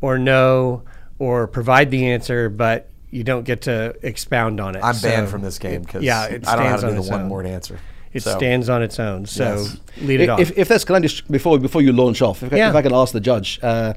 or 0.00 0.18
no 0.18 0.82
or 1.18 1.46
provide 1.46 1.90
the 1.90 2.06
answer, 2.10 2.48
but 2.48 2.90
you 3.10 3.24
don't 3.24 3.44
get 3.44 3.62
to 3.62 3.96
expound 4.02 4.60
on 4.60 4.76
it. 4.76 4.84
I'm 4.84 4.98
banned 5.00 5.28
from 5.28 5.42
this 5.42 5.58
game 5.58 5.82
because 5.82 6.02
yeah, 6.02 6.20
I 6.22 6.28
don't 6.30 6.42
know 6.42 6.68
how 6.68 6.76
to 6.76 6.88
do 6.88 6.94
the 6.94 7.02
one 7.02 7.28
word 7.28 7.46
answer. 7.46 7.78
It 8.14 8.22
So- 8.22 8.36
stands 8.38 8.68
on 8.68 8.82
its 8.82 8.98
own. 8.98 9.26
So 9.26 9.44
Yes. 9.56 9.76
lead 10.00 10.20
it 10.20 10.24
if, 10.24 10.30
off. 10.30 10.40
If, 10.40 10.58
if 10.58 10.68
that's 10.68 10.84
can 10.84 10.94
I 10.96 11.00
just 11.00 11.30
before 11.30 11.58
before 11.58 11.82
you 11.82 11.92
launch 11.92 12.22
off, 12.22 12.42
if, 12.42 12.52
I- 12.52 12.56
Yeah. 12.56 12.70
if 12.70 12.74
I 12.76 12.80
can 12.82 12.94
ask 12.94 13.12
the 13.12 13.20
judge, 13.20 13.58
uh, 13.62 13.92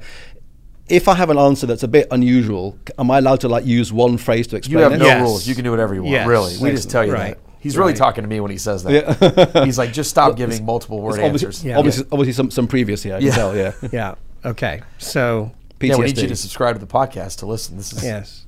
if 0.88 1.06
I 1.08 1.14
have 1.14 1.30
an 1.30 1.38
answer 1.38 1.66
that's 1.66 1.82
a 1.82 1.88
bit 1.88 2.08
unusual, 2.10 2.76
am 2.98 3.10
I 3.10 3.18
allowed 3.18 3.40
to 3.40 3.48
like 3.48 3.64
use 3.64 3.92
one 3.92 4.18
phrase 4.18 4.46
to 4.48 4.56
explain? 4.56 4.78
You 4.80 4.84
explain 4.86 5.00
have 5.00 5.00
it? 5.00 5.04
no 5.04 5.20
Yes. 5.20 5.22
rules. 5.28 5.46
You 5.46 5.54
can 5.54 5.64
do 5.64 5.70
whatever 5.70 5.94
you 5.94 6.02
want. 6.02 6.12
Yes. 6.12 6.26
Really, 6.26 6.56
we 6.60 6.70
just 6.70 6.90
tell 6.90 7.04
you 7.06 7.12
Right. 7.12 7.34
that. 7.36 7.38
He's 7.60 7.76
really 7.76 7.92
Right. 7.92 7.98
talking 7.98 8.22
to 8.22 8.28
me 8.28 8.38
when 8.40 8.50
he 8.52 8.56
says 8.58 8.84
that. 8.84 9.62
He's 9.64 9.78
like, 9.78 9.92
just 9.92 10.10
stop 10.10 10.36
giving 10.36 10.64
multiple 10.64 11.00
word 11.00 11.14
There's 11.16 11.24
obviously, 11.24 11.46
answers. 11.48 11.64
Yeah. 11.64 11.76
obviously, 11.78 12.04
obviously 12.12 12.32
some, 12.32 12.50
some 12.52 12.68
previous 12.68 13.02
here. 13.02 13.16
I 13.16 13.18
can 13.18 13.26
Yeah. 13.26 13.34
tell. 13.34 13.56
Yeah. 13.56 13.72
yeah. 13.92 14.14
Okay. 14.44 14.80
So 14.98 15.50
Yeah, 15.80 15.96
we 15.96 16.06
need 16.06 16.18
you 16.18 16.28
to 16.28 16.36
subscribe 16.36 16.76
to 16.76 16.80
the 16.80 16.86
podcast 16.86 17.38
to 17.38 17.46
listen. 17.46 17.76
This 17.76 17.92
is. 17.92 18.02
yes. 18.04 18.44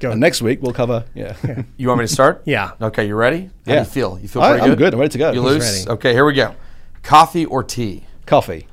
Go. 0.00 0.10
And 0.12 0.20
next 0.20 0.40
week 0.42 0.60
we'll 0.62 0.72
cover. 0.72 1.04
Yeah. 1.14 1.36
You 1.76 1.88
want 1.88 2.00
me 2.00 2.06
to 2.06 2.12
start? 2.12 2.42
Yeah. 2.46 2.72
Okay, 2.80 3.06
you 3.06 3.14
ready? 3.14 3.42
How 3.42 3.48
do 3.66 3.72
Yeah. 3.72 3.78
you 3.80 3.84
feel? 3.84 4.18
You 4.20 4.28
feel 4.28 4.42
I- 4.42 4.50
pretty 4.52 4.62
I'm 4.64 4.68
good? 4.70 4.78
good. 4.78 4.94
I'm 4.94 5.00
ready 5.00 5.12
to 5.12 5.18
go. 5.18 5.32
You 5.32 5.42
He's 5.42 5.50
loose? 5.52 5.78
ready. 5.86 5.90
Okay, 5.98 6.12
here 6.14 6.24
we 6.24 6.32
go. 6.32 6.54
Coffee 7.02 7.44
or 7.44 7.62
tea? 7.62 8.04
Coffee. 8.26 8.66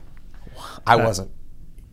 I 0.85 0.95
wasn't. 0.95 1.31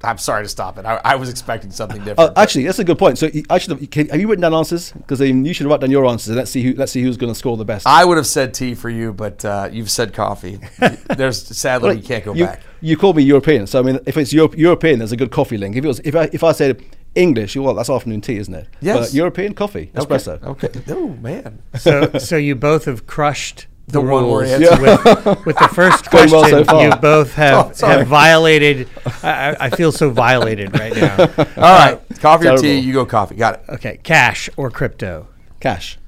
I'm 0.05 0.19
sorry 0.19 0.45
to 0.45 0.49
stop 0.51 0.77
it. 0.79 0.85
I, 0.85 1.01
I 1.03 1.15
was 1.17 1.31
expecting 1.31 1.71
something 1.71 2.03
Uh, 2.03 2.05
different. 2.05 2.37
actually, 2.39 2.65
that's 2.67 2.79
a 2.79 2.85
good 2.85 2.99
point. 2.99 3.17
So 3.19 3.27
you- 3.27 3.43
I 3.49 3.57
should 3.59 3.71
have. 3.79 3.91
Can, 3.91 4.09
have 4.11 4.21
you 4.21 4.29
written 4.29 4.43
down 4.43 4.53
answers? 4.55 4.93
Because 4.93 5.19
you 5.21 5.53
should 5.55 5.67
write 5.67 5.81
down 5.81 5.91
your 5.91 6.05
answers 6.07 6.29
and 6.29 6.37
let's 6.37 6.51
see 6.51 6.63
who 6.63 6.75
let's 6.75 6.93
see 6.93 7.03
who's 7.03 7.17
going 7.17 7.33
to 7.33 7.39
score 7.39 7.57
the 7.57 7.65
best. 7.65 7.87
I 7.87 8.05
would 8.05 8.19
have 8.19 8.27
said 8.27 8.53
tea 8.55 8.75
for 8.75 8.91
you, 8.91 9.13
but 9.15 9.45
uh, 9.45 9.69
you've 9.73 9.91
said 9.91 10.13
coffee. 10.13 10.61
There's 11.17 11.43
sadly 11.57 11.89
Well, 11.89 11.97
you 11.97 12.03
can't 12.03 12.25
go 12.25 12.35
you, 12.35 12.45
back. 12.45 12.61
You 12.83 12.97
called 12.99 13.17
me 13.17 13.23
European, 13.23 13.67
so 13.67 13.81
I 13.81 13.83
mean, 13.83 13.99
if 14.07 14.17
it's 14.19 14.33
Europe, 14.33 14.57
European, 14.59 14.99
there's 14.99 15.13
a 15.13 15.17
good 15.17 15.31
coffee 15.31 15.57
link. 15.57 15.75
If 15.75 15.85
it 15.85 15.89
was, 15.89 16.01
if 16.01 16.15
I, 16.15 16.29
if 16.33 16.45
I 16.45 16.53
said 16.53 16.83
English, 17.15 17.55
you 17.55 17.63
well, 17.63 17.75
that's 17.75 17.91
afternoon 17.91 18.21
tea, 18.21 18.37
isn't 18.39 18.55
it? 18.55 18.69
Yes. 18.81 18.99
But 19.11 19.15
European 19.15 19.55
coffee, 19.55 19.91
espresso. 19.95 20.43
Okay. 20.43 20.67
okay. 20.69 20.83
Oh 20.91 21.09
man. 21.21 21.63
So 21.77 22.11
so 22.19 22.37
you 22.37 22.55
both 22.57 22.87
have 22.87 23.07
crushed 23.07 23.67
the, 23.87 23.93
The 23.93 24.01
one 24.01 24.25
word 24.29 24.49
rules 24.49 24.51
answer. 24.51 24.81
with, 24.81 25.47
with 25.47 25.57
the 25.59 25.69
first 25.69 26.09
question. 26.11 26.33
well 26.33 26.49
so 26.49 26.65
far. 26.65 26.85
You 26.85 26.97
both 26.97 27.35
have, 27.45 27.79
Oh, 27.83 27.87
have 27.87 28.07
violated. 28.09 28.89
I, 29.23 29.29
I- 29.51 29.57
I 29.67 29.71
feel 29.71 29.93
so 29.93 30.11
violated 30.11 30.73
right 30.79 30.95
now. 30.97 31.17
All 31.57 31.79
right. 31.79 32.01
Coffee 32.21 32.49
or 32.49 32.57
tea? 32.57 32.79
You 32.79 32.93
go 32.95 33.05
coffee. 33.07 33.35
Got 33.37 33.55
it. 33.57 33.61
Okay, 33.75 33.99
cash 34.03 34.49
or 34.57 34.71
crypto? 34.71 35.29
Cash. 35.61 35.99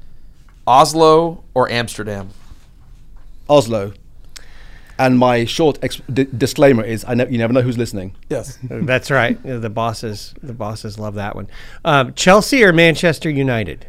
Oslo 0.66 1.44
or 1.54 1.70
Amsterdam? 1.70 2.30
Oslo. 3.48 3.92
And 4.98 5.18
my 5.18 5.44
short 5.44 5.78
ex- 5.82 6.00
di- 6.12 6.24
disclaimer 6.24 6.82
is: 6.82 7.04
I 7.06 7.14
ne- 7.14 7.28
you 7.30 7.38
never 7.38 7.52
know 7.52 7.60
who's 7.62 7.76
listening. 7.78 8.16
Yes. 8.30 8.58
That's 8.62 9.10
right. 9.10 9.40
The 9.42 9.68
bosses, 9.70 10.34
the 10.42 10.54
bosses 10.54 10.98
love 10.98 11.14
that 11.14 11.36
one. 11.36 11.48
Um, 11.84 12.14
Chelsea 12.14 12.64
or 12.64 12.72
Manchester 12.72 13.28
United? 13.28 13.86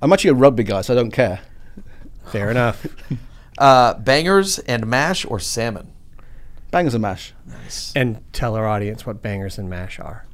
I'm 0.00 0.12
actually 0.12 0.30
a 0.30 0.34
rugby 0.34 0.62
guy, 0.64 0.80
so 0.80 0.94
I 0.94 0.96
don't 0.96 1.10
care. 1.10 1.40
Fair 2.26 2.50
enough. 2.50 2.86
Uh, 3.58 3.94
bangers 3.94 4.60
and 4.60 4.86
mash 4.86 5.24
or 5.24 5.40
salmon? 5.40 5.90
Bangers 6.70 6.94
and 6.94 7.02
mash. 7.02 7.32
Nice. 7.44 7.92
And 7.96 8.20
tell 8.32 8.54
our 8.54 8.68
audience 8.68 9.04
what 9.04 9.20
bangers 9.20 9.58
and 9.58 9.68
mash 9.68 9.98
are. 9.98 10.24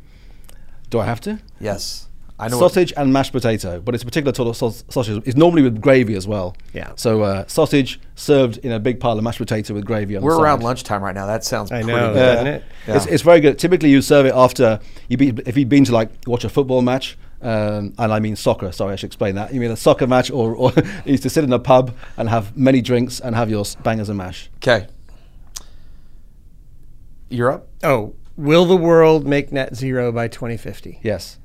Do 0.91 1.01
I 1.01 1.07
have 1.07 1.23
to? 1.23 1.39
Yes. 1.59 2.09
I 2.39 2.49
know. 2.49 2.59
what- 2.59 2.73
Sausage 2.73 2.93
and 2.97 3.13
mashed 3.13 3.33
potato, 3.33 3.81
but 3.81 3.95
it's 3.95 4.03
a 4.03 4.07
particular 4.07 4.35
sort 4.35 4.49
of 4.49 4.57
sau- 4.57 4.85
sausage. 4.89 5.23
It's 5.25 5.37
normally 5.37 5.63
with 5.63 5.81
gravy 5.81 6.15
as 6.17 6.27
well. 6.27 6.57
Yeah. 6.73 6.93
So 6.97 7.23
uh, 7.23 7.47
sausage 7.47 8.01
served 8.17 8.59
in 8.59 8.73
a 8.73 8.81
big 8.81 8.99
pile 8.99 9.17
of 9.17 9.23
mashed 9.23 9.39
potato 9.39 9.73
with 9.75 9.85
gravy 9.85 10.17
on 10.17 10.21
the 10.23 10.27
we're 10.27 10.35
side. 10.37 10.43
around 10.43 10.63
lunchtime 10.65 11.03
right 11.03 11.15
now. 11.15 11.27
That 11.27 11.45
sounds 11.45 11.71
I 11.71 11.83
pretty 11.83 11.97
know, 11.97 12.13
good. 12.13 12.19
doesn't 12.19 12.47
it? 12.49 12.65
It's, 12.89 13.07
Yeah. 13.07 13.13
it's 13.15 13.23
very 13.23 13.41
good. 13.41 13.59
Typically, 13.59 13.91
you 13.91 14.03
serve 14.03 14.27
it 14.27 14.35
after 14.35 14.81
you 15.09 15.17
be, 15.17 15.29
if 15.47 15.57
you've 15.57 15.69
been 15.69 15.85
to 15.85 15.93
like 15.93 16.11
watch 16.27 16.43
a 16.45 16.49
football 16.49 16.83
match, 16.83 17.17
um, 17.41 17.93
and 17.99 18.13
I 18.13 18.19
mean 18.21 18.35
soccer. 18.37 18.73
Sorry, 18.73 18.95
I 18.95 18.97
should 18.97 19.07
explain 19.07 19.35
that. 19.37 19.55
You 19.55 19.61
mean 19.61 19.71
a 19.71 19.77
soccer 19.77 20.07
match, 20.09 20.31
or, 20.31 20.55
or 20.57 20.73
you 21.05 21.13
used 21.13 21.23
to 21.25 21.31
sit 21.31 21.45
in 21.45 21.53
a 21.53 21.59
pub 21.61 21.95
and 22.17 22.29
have 22.29 22.57
many 22.57 22.81
drinks 22.81 23.21
and 23.21 23.37
have 23.37 23.49
your 23.51 23.65
bangers 23.85 24.09
and 24.09 24.19
mash. 24.19 24.51
Okay. 24.57 24.87
You're 27.31 27.53
up. 27.53 27.69
Oh, 27.83 28.15
will 28.37 28.65
the 28.65 28.77
world 28.77 29.27
make 29.27 29.53
net 29.53 29.75
zero 29.75 30.13
by 30.13 30.29
2050? 30.29 31.01
Yes, 31.03 31.39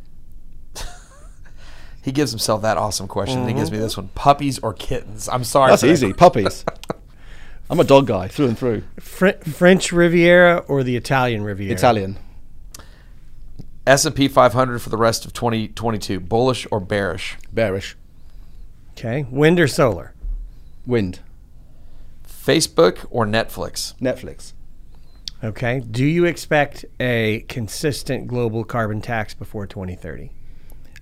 He 2.01 2.11
gives 2.11 2.31
himself 2.31 2.61
that 2.61 2.77
awesome 2.77 3.07
question. 3.07 3.39
and 3.39 3.49
He 3.49 3.53
gives 3.53 3.71
me 3.71 3.77
mm-hmm. 3.77 3.83
this 3.83 3.97
one: 3.97 4.09
puppies 4.09 4.59
or 4.59 4.73
kittens? 4.73 5.27
I'm 5.27 5.43
sorry. 5.43 5.71
that's 5.71 5.81
for 5.81 5.87
that. 5.87 5.93
easy. 5.93 6.13
Puppies. 6.13 6.65
I'm 7.69 7.79
a 7.79 7.83
dog 7.83 8.07
guy 8.07 8.27
through 8.27 8.47
and 8.47 8.57
through. 8.57 8.83
Fr- 8.99 9.43
French 9.43 9.91
Riviera 9.91 10.57
or 10.67 10.83
the 10.83 10.95
Italian 10.95 11.43
Riviera? 11.43 11.73
Italian. 11.75 12.17
S&P 13.85 14.27
500 14.27 14.79
for 14.79 14.89
the 14.89 14.97
rest 14.97 15.25
of 15.25 15.33
2022. 15.33 16.19
Bullish 16.19 16.67
or 16.71 16.79
bearish? 16.79 17.37
Bearish. 17.53 17.95
Okay. 18.91 19.25
Wind 19.29 19.59
or 19.59 19.67
solar? 19.67 20.13
Wind. 20.85 21.19
Facebook 22.27 23.05
or 23.09 23.25
Netflix? 23.25 23.95
Netflix. 23.99 24.53
Okay. 25.43 25.79
Do 25.79 26.05
you 26.05 26.25
expect 26.25 26.85
a 26.99 27.45
consistent 27.47 28.27
global 28.27 28.63
carbon 28.63 28.99
tax 29.01 29.33
before 29.33 29.67
2030? 29.67 30.31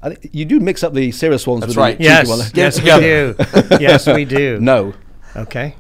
I 0.01 0.09
think 0.13 0.33
you 0.33 0.45
do 0.45 0.59
mix 0.59 0.83
up 0.83 0.93
the 0.93 1.11
serious 1.11 1.47
ones 1.47 1.61
That's 1.61 1.69
with 1.71 1.77
right. 1.77 1.97
the 1.97 2.03
Yes. 2.03 2.27
cheeky 2.27 2.29
ones. 2.29 2.51
Get 2.51 2.77
it 2.77 2.83
yes, 2.85 3.35
we 3.67 3.75
do. 3.75 3.77
yes, 3.83 4.07
we 4.07 4.25
do. 4.25 4.59
No. 4.59 4.93
Okay. 5.35 5.75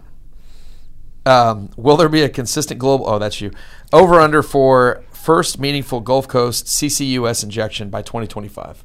Um, 1.25 1.69
will 1.75 1.97
there 1.97 2.09
be 2.09 2.21
a 2.23 2.29
consistent 2.29 2.79
global? 2.79 3.07
Oh, 3.09 3.19
that's 3.19 3.41
you. 3.41 3.51
Over 3.91 4.19
under 4.19 4.41
for 4.41 5.03
first 5.11 5.59
meaningful 5.59 5.99
Gulf 5.99 6.27
Coast 6.27 6.65
CCUS 6.67 7.43
injection 7.43 7.89
by 7.89 8.01
2025. 8.01 8.83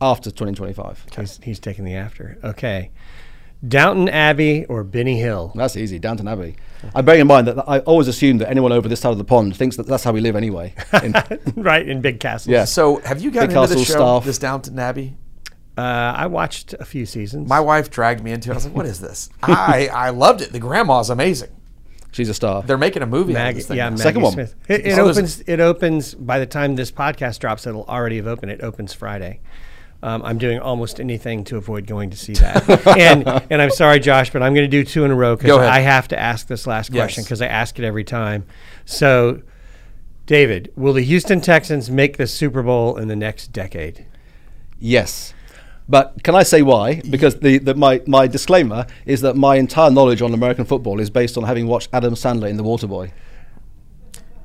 After 0.00 0.30
2025. 0.30 1.06
He's, 1.16 1.40
he's 1.42 1.58
taking 1.58 1.84
the 1.84 1.94
after. 1.94 2.36
Okay. 2.42 2.90
Downton 3.66 4.08
Abbey 4.08 4.64
or 4.66 4.84
Benny 4.84 5.18
Hill? 5.18 5.52
That's 5.54 5.76
easy. 5.76 5.98
Downton 5.98 6.28
Abbey. 6.28 6.56
I'm 6.94 7.04
bearing 7.04 7.22
in 7.22 7.26
mind 7.26 7.46
that 7.48 7.68
I 7.68 7.80
always 7.80 8.06
assume 8.06 8.38
that 8.38 8.48
anyone 8.50 8.70
over 8.72 8.88
this 8.88 9.00
side 9.00 9.12
of 9.12 9.18
the 9.18 9.24
pond 9.24 9.56
thinks 9.56 9.76
that 9.76 9.86
that's 9.86 10.04
how 10.04 10.12
we 10.12 10.20
live 10.20 10.36
anyway. 10.36 10.74
In- 11.02 11.14
right, 11.56 11.86
in 11.88 12.00
Big 12.00 12.20
Castle. 12.20 12.52
Yeah. 12.52 12.64
So, 12.64 12.96
have 13.00 13.20
you 13.20 13.30
gotten 13.30 13.48
Big 13.50 13.56
into 13.58 13.74
the 13.74 13.84
show, 13.84 13.92
staff. 13.94 14.24
this 14.24 14.38
Downton 14.38 14.78
Abbey? 14.78 15.16
Uh, 15.76 15.80
I 16.16 16.26
watched 16.26 16.74
a 16.74 16.84
few 16.84 17.04
seasons. 17.06 17.48
My 17.48 17.60
wife 17.60 17.90
dragged 17.90 18.22
me 18.22 18.30
into 18.32 18.50
it. 18.50 18.52
I 18.52 18.56
was 18.56 18.64
like, 18.66 18.74
"What 18.74 18.86
is 18.86 19.00
this?" 19.00 19.28
I 19.42 19.88
I 19.92 20.10
loved 20.10 20.40
it. 20.42 20.52
The 20.52 20.58
grandma's 20.58 21.10
amazing. 21.10 21.50
She's 22.12 22.30
a 22.30 22.34
star. 22.34 22.62
They're 22.62 22.78
making 22.78 23.02
a 23.02 23.06
movie 23.06 23.34
Maggie, 23.34 23.58
this 23.58 23.66
thing. 23.68 23.76
yeah. 23.76 23.90
Maggie 23.90 24.02
Second 24.02 24.22
one. 24.22 24.32
Smith. 24.32 24.54
It, 24.68 24.86
it 24.86 24.98
Oh, 24.98 25.08
opens. 25.10 25.40
It 25.40 25.60
opens 25.60 26.14
by 26.14 26.38
the 26.38 26.46
time 26.46 26.76
this 26.76 26.90
podcast 26.90 27.40
drops. 27.40 27.66
It'll 27.66 27.84
already 27.84 28.16
have 28.16 28.26
opened. 28.26 28.52
It 28.52 28.62
opens 28.62 28.94
Friday. 28.94 29.40
Um, 30.06 30.22
I'm 30.22 30.38
doing 30.38 30.60
almost 30.60 31.00
anything 31.00 31.42
to 31.46 31.56
avoid 31.56 31.84
going 31.84 32.10
to 32.10 32.16
see 32.16 32.34
that. 32.34 32.86
and 32.96 33.26
and 33.50 33.60
I'm 33.60 33.70
sorry, 33.70 33.98
Josh, 33.98 34.30
but 34.30 34.40
I'm 34.40 34.54
going 34.54 34.64
to 34.64 34.70
do 34.70 34.84
two 34.84 35.04
in 35.04 35.10
a 35.10 35.16
row 35.16 35.34
because. 35.34 35.58
I 35.58 35.80
have 35.80 36.06
to 36.08 36.18
ask 36.18 36.46
this 36.46 36.64
last 36.64 36.92
Yes. 36.92 37.02
question 37.02 37.24
because 37.24 37.42
I 37.42 37.46
ask 37.46 37.76
it 37.80 37.84
every 37.84 38.04
time. 38.04 38.46
So, 38.84 39.42
David, 40.26 40.72
will 40.76 40.92
the 40.92 41.02
Houston 41.02 41.40
Texans 41.40 41.90
make 41.90 42.18
the 42.18 42.28
Super 42.28 42.62
Bowl 42.62 42.96
in 42.98 43.08
the 43.08 43.16
next 43.16 43.48
decade? 43.48 44.06
Yes. 44.78 45.34
But 45.88 46.22
can 46.22 46.36
I 46.36 46.44
say 46.44 46.62
why? 46.62 47.00
Because 47.10 47.40
the, 47.40 47.58
the 47.58 47.74
my, 47.74 48.00
my 48.06 48.28
disclaimer 48.28 48.86
is 49.06 49.22
that 49.22 49.34
my 49.34 49.56
entire 49.56 49.90
knowledge 49.90 50.22
on 50.22 50.32
American 50.32 50.66
football 50.66 51.00
is 51.00 51.10
based 51.10 51.36
on 51.36 51.42
having 51.42 51.66
watched 51.66 51.88
Adam 51.92 52.14
Sandler 52.14 52.48
in 52.48 52.56
The 52.56 52.62
Waterboy. 52.62 53.10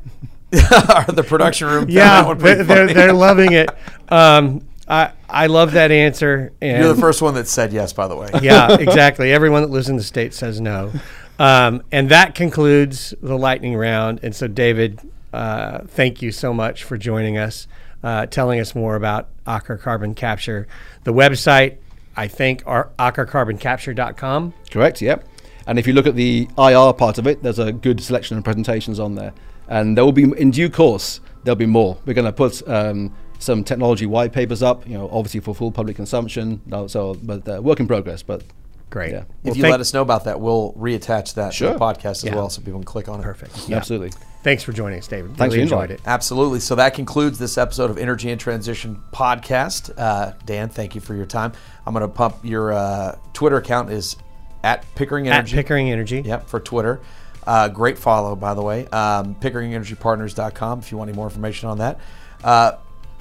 the 0.52 1.24
production 1.28 1.68
room. 1.68 1.86
Yeah, 1.88 2.34
they're, 2.34 2.64
they're, 2.64 2.88
they're 2.92 3.14
loving 3.14 3.54
it. 3.54 3.70
Um, 4.10 4.68
I 4.90 5.14
I 5.32 5.48
love 5.48 5.72
that 5.74 5.92
answer. 5.92 6.52
And 6.62 6.84
You're 6.84 6.94
the 6.94 7.02
first 7.02 7.22
one 7.22 7.34
that 7.36 7.48
said 7.48 7.74
yes, 7.74 7.94
by 7.94 8.08
the 8.08 8.16
way. 8.16 8.30
yeah, 8.42 8.74
exactly. 8.80 9.32
Everyone 9.32 9.62
that 9.62 9.70
lives 9.70 9.90
in 9.90 9.98
the 9.98 10.04
state 10.04 10.34
says 10.34 10.60
no. 10.62 10.92
Um, 11.40 11.82
and 11.92 12.10
that 12.10 12.36
concludes 12.36 13.14
the 13.22 13.38
lightning 13.38 13.76
round. 13.76 14.20
And 14.24 14.36
so, 14.36 14.48
David, 14.48 15.00
uh, 15.34 15.80
thank 15.88 16.22
you 16.22 16.32
so 16.32 16.54
much 16.54 16.84
for 16.84 16.98
joining 16.98 17.38
us, 17.38 17.68
uh, 18.04 18.28
telling 18.28 18.60
us 18.60 18.76
more 18.76 18.96
about 18.96 19.30
Aker 19.48 19.80
Carbon 19.80 20.14
Capture. 20.14 20.68
The 21.04 21.14
website, 21.14 21.78
I 22.16 22.28
think, 22.28 22.64
are 22.66 22.90
akercarboncapture.com. 23.00 24.54
Correct, 24.70 25.02
yep. 25.02 25.26
And 25.68 25.80
if 25.80 25.88
you 25.88 25.94
look 25.94 26.08
at 26.08 26.16
the 26.16 26.48
IR 26.58 26.94
part 26.94 27.18
of 27.18 27.28
it, 27.28 27.42
there's 27.44 27.60
a 27.60 27.72
good 27.72 28.02
selection 28.02 28.38
of 28.38 28.44
presentations 28.44 29.00
on 29.00 29.16
there. 29.16 29.34
And 29.68 29.96
there 29.96 30.04
will 30.04 30.12
be, 30.12 30.24
in 30.24 30.52
due 30.52 30.70
course, 30.70 31.22
there'll 31.44 31.56
be 31.56 31.66
more. 31.66 31.98
We're 32.06 32.14
going 32.14 32.26
to 32.26 32.34
put 32.34 32.68
um, 32.68 33.16
some 33.42 33.64
technology 33.64 34.06
white 34.06 34.32
papers 34.34 34.62
up, 34.64 34.88
you 34.88 34.98
know, 34.98 35.10
obviously 35.12 35.40
for 35.40 35.54
full 35.56 35.72
public 35.72 35.96
consumption. 35.96 36.62
So, 36.88 37.16
but 37.22 37.48
uh, 37.50 37.62
work 37.62 37.80
in 37.80 37.88
progress. 37.88 38.24
But 38.24 38.44
Great. 38.90 39.14
Yeah. 39.14 39.20
If 39.20 39.26
Well, 39.46 39.56
you 39.56 39.64
let 39.64 39.80
us 39.80 39.94
know 39.94 40.02
about 40.02 40.26
that, 40.26 40.42
we'll 40.42 40.74
reattach 40.74 41.36
that 41.36 41.54
to 41.54 41.64
the 41.68 41.74
podcast 41.80 42.06
as 42.06 42.24
Yeah. 42.26 42.36
well, 42.36 42.50
so 42.50 42.62
people 42.62 42.80
can 42.82 42.84
click 42.86 43.08
on 43.08 43.22
it. 43.22 43.24
Perfect. 43.24 43.70
Yeah. 43.70 43.78
absolutely. 43.78 44.12
Thanks 44.44 44.64
for 44.64 44.74
joining 44.74 45.00
us, 45.00 45.08
David. 45.08 45.38
Thanks 45.38 45.56
really 45.56 45.66
for 45.66 45.76
the 45.76 45.82
enjoyed 45.82 45.92
invite. 45.92 46.06
it. 46.06 46.10
Absolutely. 46.10 46.60
So 46.60 46.76
that 46.76 46.94
concludes 46.94 47.40
this 47.40 47.58
episode 47.58 47.90
of 47.90 47.98
Energy 47.98 48.32
in 48.32 48.38
Transition 48.38 49.00
podcast. 49.14 49.92
Uh, 49.98 50.34
Dan, 50.46 50.68
thank 50.68 50.94
you 50.94 51.00
for 51.00 51.16
your 51.16 51.26
time. 51.26 51.54
I'm 51.86 51.94
going 51.94 52.02
to 52.02 52.14
pump 52.14 52.38
your 52.44 52.74
uh, 52.74 53.18
Twitter 53.32 53.56
account 53.58 53.92
is 53.92 54.18
at 54.62 54.84
Pickering 54.96 55.28
Energy. 55.28 55.36
At 55.36 55.40
Energy. 55.40 55.56
Pickering 55.56 55.90
Energy. 55.92 56.22
Yep, 56.26 56.48
for 56.50 56.60
Twitter. 56.60 57.00
Uh, 57.48 57.70
great 57.70 57.98
follow, 57.98 58.36
by 58.36 58.54
the 58.56 58.62
way. 58.62 58.88
Um, 58.88 59.36
PickeringEnergyPartners.com 59.36 60.80
if 60.80 60.92
you 60.92 60.98
want 60.98 61.10
any 61.10 61.16
more 61.16 61.28
information 61.28 61.70
on 61.70 61.78
that. 61.78 62.00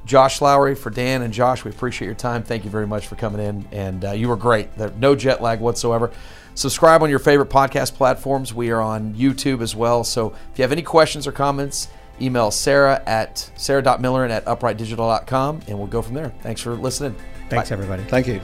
Josh 0.05 0.41
Lowry 0.41 0.75
for 0.75 0.91
Dan 0.91 1.23
and 1.23 1.33
Josh, 1.33 1.65
we 1.65 1.71
appreciate 1.71 2.07
your 2.07 2.15
time. 2.15 2.43
Thank 2.43 2.65
you 2.65 2.71
very 2.71 2.87
much 2.87 3.07
for 3.07 3.17
coming 3.17 3.41
in, 3.41 3.69
and 3.71 4.05
uh, 4.05 4.13
you 4.13 4.29
were 4.29 4.37
great. 4.37 4.77
There, 4.77 4.91
no 4.99 5.15
jet 5.15 5.43
lag 5.43 5.61
whatsoever. 5.61 6.11
Subscribe 6.55 7.03
on 7.03 7.11
your 7.11 7.19
favorite 7.19 7.49
podcast 7.49 7.95
platforms. 7.95 8.53
We 8.53 8.71
are 8.71 8.81
on 8.81 9.15
YouTube 9.15 9.63
as 9.63 9.77
well. 9.77 10.05
So 10.05 10.35
if 10.53 10.59
you 10.59 10.63
have 10.63 10.73
any 10.73 10.83
questions 10.83 11.27
or 11.27 11.33
comments, 11.33 11.89
email 12.21 12.51
Sarah 12.51 13.03
at 13.07 13.51
sarah.millern 13.57 14.31
at 14.31 14.45
uprightdigital.com 14.45 15.61
and 15.69 15.79
we'll 15.79 15.87
go 15.87 16.03
from 16.03 16.15
there. 16.15 16.33
Thanks 16.43 16.61
for 16.61 16.75
listening. 16.75 17.15
Thanks, 17.49 17.71
Bye. 17.71 17.75
everybody. 17.75 18.03
Thank 18.05 18.27
you. 18.27 18.41